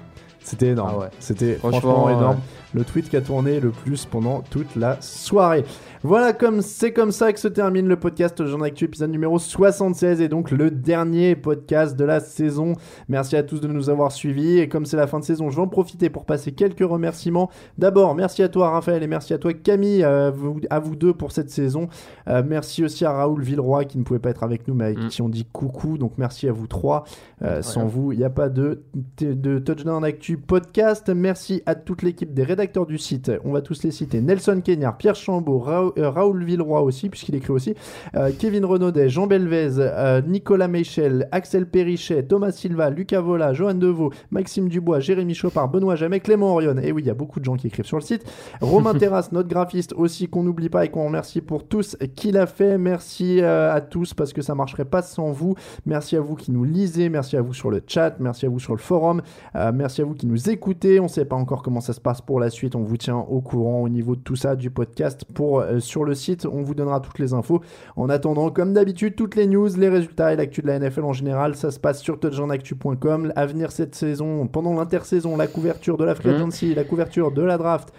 C'était 0.43 0.69
énorme. 0.69 0.91
Ah 0.95 0.99
ouais. 1.01 1.07
C'était 1.19 1.53
Franchement, 1.55 1.79
franchement, 1.79 2.05
ouais. 2.05 2.13
énorme. 2.13 2.39
Le 2.73 2.83
tweet 2.83 3.09
qui 3.09 3.15
a 3.15 3.21
tourné 3.21 3.59
le 3.59 3.69
plus 3.69 4.05
pendant 4.05 4.41
toute 4.41 4.75
la 4.75 4.99
soirée. 4.99 5.65
Voilà, 6.03 6.33
comme 6.33 6.61
c'est 6.63 6.93
comme 6.93 7.11
ça 7.11 7.31
que 7.31 7.39
se 7.39 7.47
termine 7.47 7.87
le 7.87 7.95
podcast 7.95 8.43
Jean 8.43 8.61
Actu 8.61 8.85
épisode 8.85 9.11
numéro 9.11 9.37
76 9.37 10.19
et 10.19 10.29
donc 10.29 10.49
le 10.49 10.71
dernier 10.71 11.35
podcast 11.35 11.95
de 11.95 12.03
la 12.03 12.19
saison. 12.19 12.73
Merci 13.07 13.35
à 13.35 13.43
tous 13.43 13.61
de 13.61 13.67
nous 13.67 13.87
avoir 13.91 14.11
suivis 14.11 14.57
et 14.57 14.67
comme 14.67 14.87
c'est 14.87 14.97
la 14.97 15.05
fin 15.05 15.19
de 15.19 15.23
saison, 15.23 15.51
je 15.51 15.57
vais 15.57 15.61
en 15.61 15.67
profiter 15.67 16.09
pour 16.09 16.25
passer 16.25 16.53
quelques 16.53 16.79
remerciements. 16.79 17.51
D'abord, 17.77 18.15
merci 18.15 18.41
à 18.41 18.49
toi 18.49 18.71
Raphaël 18.71 19.03
et 19.03 19.07
merci 19.07 19.35
à 19.35 19.37
toi 19.37 19.53
Camille, 19.53 20.03
euh, 20.03 20.31
vous- 20.31 20.59
à 20.71 20.79
vous 20.79 20.95
deux 20.95 21.13
pour 21.13 21.31
cette 21.31 21.51
saison. 21.51 21.87
Euh, 22.27 22.41
merci 22.43 22.83
aussi 22.83 23.05
à 23.05 23.11
Raoul 23.11 23.43
Villeroy 23.43 23.85
qui 23.85 23.99
ne 23.99 24.03
pouvait 24.03 24.19
pas 24.19 24.31
être 24.31 24.41
avec 24.43 24.67
nous 24.67 24.73
mais 24.73 24.85
avec 24.85 24.97
Mm. 24.97 25.07
qui 25.09 25.21
on 25.21 25.29
dit 25.29 25.45
coucou. 25.45 25.99
Donc 25.99 26.13
merci 26.17 26.47
à 26.49 26.51
vous 26.51 26.65
trois. 26.65 27.03
Euh, 27.43 27.61
Sans 27.61 27.85
vous, 27.85 28.11
il 28.11 28.17
n'y 28.17 28.23
a 28.25 28.29
pas 28.31 28.49
de, 28.49 28.81
de 29.19 29.59
Touchdown 29.59 30.03
Actu 30.03 30.37
podcast. 30.37 31.09
Merci 31.13 31.61
à 31.67 31.75
toute 31.75 32.01
l'équipe 32.01 32.33
des 32.33 32.43
rédacteurs 32.43 32.87
du 32.87 32.97
site. 32.97 33.31
On 33.45 33.51
va 33.51 33.61
tous 33.61 33.83
les 33.83 33.91
citer. 33.91 34.19
Nelson 34.19 34.61
Kenyard, 34.63 34.97
Pierre 34.97 35.15
Chambaud, 35.15 35.59
Ra- 35.59 35.81
euh, 35.85 35.90
Raoul 35.97 36.43
Villeroy 36.43 36.81
aussi, 36.81 37.09
puisqu'il 37.09 37.35
écrit 37.35 37.51
aussi. 37.51 37.75
euh, 38.15 38.31
Kevin 38.37 38.65
Renaudet, 38.65 39.09
Jean 39.09 39.27
Belvez, 39.27 39.75
euh, 39.77 40.21
Nicolas 40.21 40.67
Michel, 40.67 41.27
Axel 41.31 41.65
Perrichet, 41.65 42.23
Thomas 42.23 42.51
Silva, 42.51 42.89
Lucas 42.89 43.21
Vola, 43.21 43.53
Johan 43.53 43.75
Deveau, 43.75 44.11
Maxime 44.31 44.69
Dubois, 44.69 44.99
Jérémy 44.99 45.33
Chopard, 45.33 45.69
Benoît 45.69 45.95
Jamet, 45.95 46.19
Clément 46.19 46.51
Orion. 46.53 46.75
Et 46.81 46.91
oui, 46.91 47.01
il 47.03 47.07
y 47.07 47.09
a 47.09 47.13
beaucoup 47.15 47.39
de 47.39 47.45
gens 47.45 47.55
qui 47.55 47.67
écrivent 47.67 47.85
sur 47.85 47.97
le 47.97 48.03
site. 48.03 48.23
Romain 48.61 48.93
Terrasse, 48.97 49.31
notre 49.31 49.49
graphiste 49.49 49.93
aussi, 49.93 50.27
qu'on 50.27 50.43
n'oublie 50.43 50.69
pas 50.69 50.85
et 50.85 50.89
qu'on 50.89 51.05
remercie 51.05 51.41
pour 51.41 51.67
tout 51.67 51.83
ce 51.83 51.97
qu'il 51.97 52.37
a 52.37 52.47
fait. 52.47 52.77
Merci 52.77 53.41
euh, 53.41 53.73
à 53.73 53.81
tous 53.81 54.13
parce 54.13 54.33
que 54.33 54.41
ça 54.41 54.55
marcherait 54.55 54.85
pas 54.85 55.01
sans 55.01 55.31
vous. 55.31 55.55
Merci 55.85 56.15
à 56.15 56.21
vous 56.21 56.35
qui 56.35 56.51
nous 56.51 56.63
lisez, 56.63 57.09
merci 57.09 57.37
à 57.37 57.41
vous 57.41 57.53
sur 57.53 57.71
le 57.71 57.81
chat, 57.85 58.15
merci 58.19 58.45
à 58.45 58.49
vous 58.49 58.59
sur 58.59 58.73
le 58.73 58.79
forum, 58.79 59.21
euh, 59.55 59.71
merci 59.73 60.01
à 60.01 60.05
vous 60.05 60.13
qui 60.13 60.27
nous 60.27 60.49
écoutez. 60.49 60.99
On 60.99 61.07
sait 61.07 61.25
pas 61.25 61.35
encore 61.35 61.63
comment 61.63 61.81
ça 61.81 61.93
se 61.93 62.01
passe 62.01 62.21
pour 62.21 62.39
la 62.39 62.49
suite, 62.49 62.75
on 62.75 62.83
vous 62.83 62.97
tient 62.97 63.17
au 63.17 63.41
courant 63.41 63.81
au 63.81 63.89
niveau 63.89 64.15
de 64.15 64.21
tout 64.21 64.35
ça 64.35 64.55
du 64.55 64.69
podcast. 64.69 65.25
Pour 65.33 65.59
euh, 65.59 65.79
sur 65.81 66.05
le 66.05 66.13
site, 66.15 66.45
on 66.45 66.61
vous 66.61 66.73
donnera 66.75 66.99
toutes 67.01 67.19
les 67.19 67.33
infos. 67.33 67.61
En 67.95 68.09
attendant, 68.09 68.49
comme 68.49 68.73
d'habitude, 68.73 69.15
toutes 69.15 69.35
les 69.35 69.47
news, 69.47 69.67
les 69.77 69.89
résultats 69.89 70.31
et 70.33 70.35
l'actu 70.35 70.61
de 70.61 70.67
la 70.67 70.79
NFL 70.79 71.03
en 71.03 71.13
général, 71.13 71.55
ça 71.55 71.71
se 71.71 71.79
passe 71.79 72.01
sur 72.01 72.19
touchdownactu.com. 72.19 73.33
À 73.35 73.45
venir 73.45 73.71
cette 73.71 73.95
saison, 73.95 74.47
pendant 74.47 74.73
l'intersaison, 74.73 75.35
la 75.37 75.47
couverture 75.47 75.97
de 75.97 76.05
la 76.05 76.15
free 76.15 76.29
Mhm. 76.29 76.35
agency, 76.35 76.73
la 76.75 76.83
couverture 76.83 77.31
de 77.31 77.41
la 77.41 77.57
draft, 77.57 77.91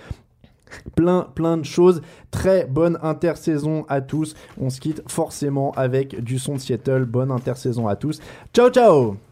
plein 0.96 1.26
plein 1.34 1.58
de 1.58 1.64
choses 1.64 2.00
très 2.30 2.64
bonne 2.64 2.98
intersaison 3.02 3.84
à 3.90 4.00
tous 4.00 4.34
on 4.58 4.70
se 4.70 4.80
quitte 4.80 5.02
forcément 5.06 5.70
avec 5.72 6.24
du 6.24 6.38
son 6.38 6.54
de 6.54 6.60
Seattle 6.60 7.04
bonne 7.04 7.30
intersaison 7.30 7.88
à 7.88 7.94
tous 7.94 8.20
ciao 8.54 8.70
ciao 8.70 9.31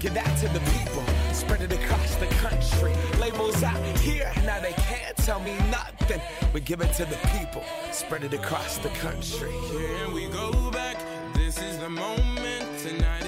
give 0.00 0.14
that 0.14 0.36
to 0.38 0.48
the 0.48 0.60
people, 0.78 1.02
spread 1.32 1.60
it 1.60 1.72
across 1.72 2.14
the 2.16 2.26
country. 2.26 2.92
Labels 3.18 3.62
out 3.62 3.82
here, 3.98 4.32
now 4.44 4.60
they 4.60 4.72
can't 4.72 5.16
tell 5.16 5.40
me 5.40 5.56
nothing. 5.70 6.20
We 6.52 6.60
give 6.60 6.80
it 6.80 6.92
to 6.94 7.04
the 7.04 7.16
people, 7.38 7.64
spread 7.90 8.22
it 8.22 8.32
across 8.32 8.78
the 8.78 8.90
country. 8.90 9.50
Here 9.50 10.08
we 10.14 10.28
go 10.28 10.70
back. 10.70 10.96
This 11.34 11.60
is 11.60 11.78
the 11.78 11.88
moment. 11.90 12.78
Tonight 12.78 13.27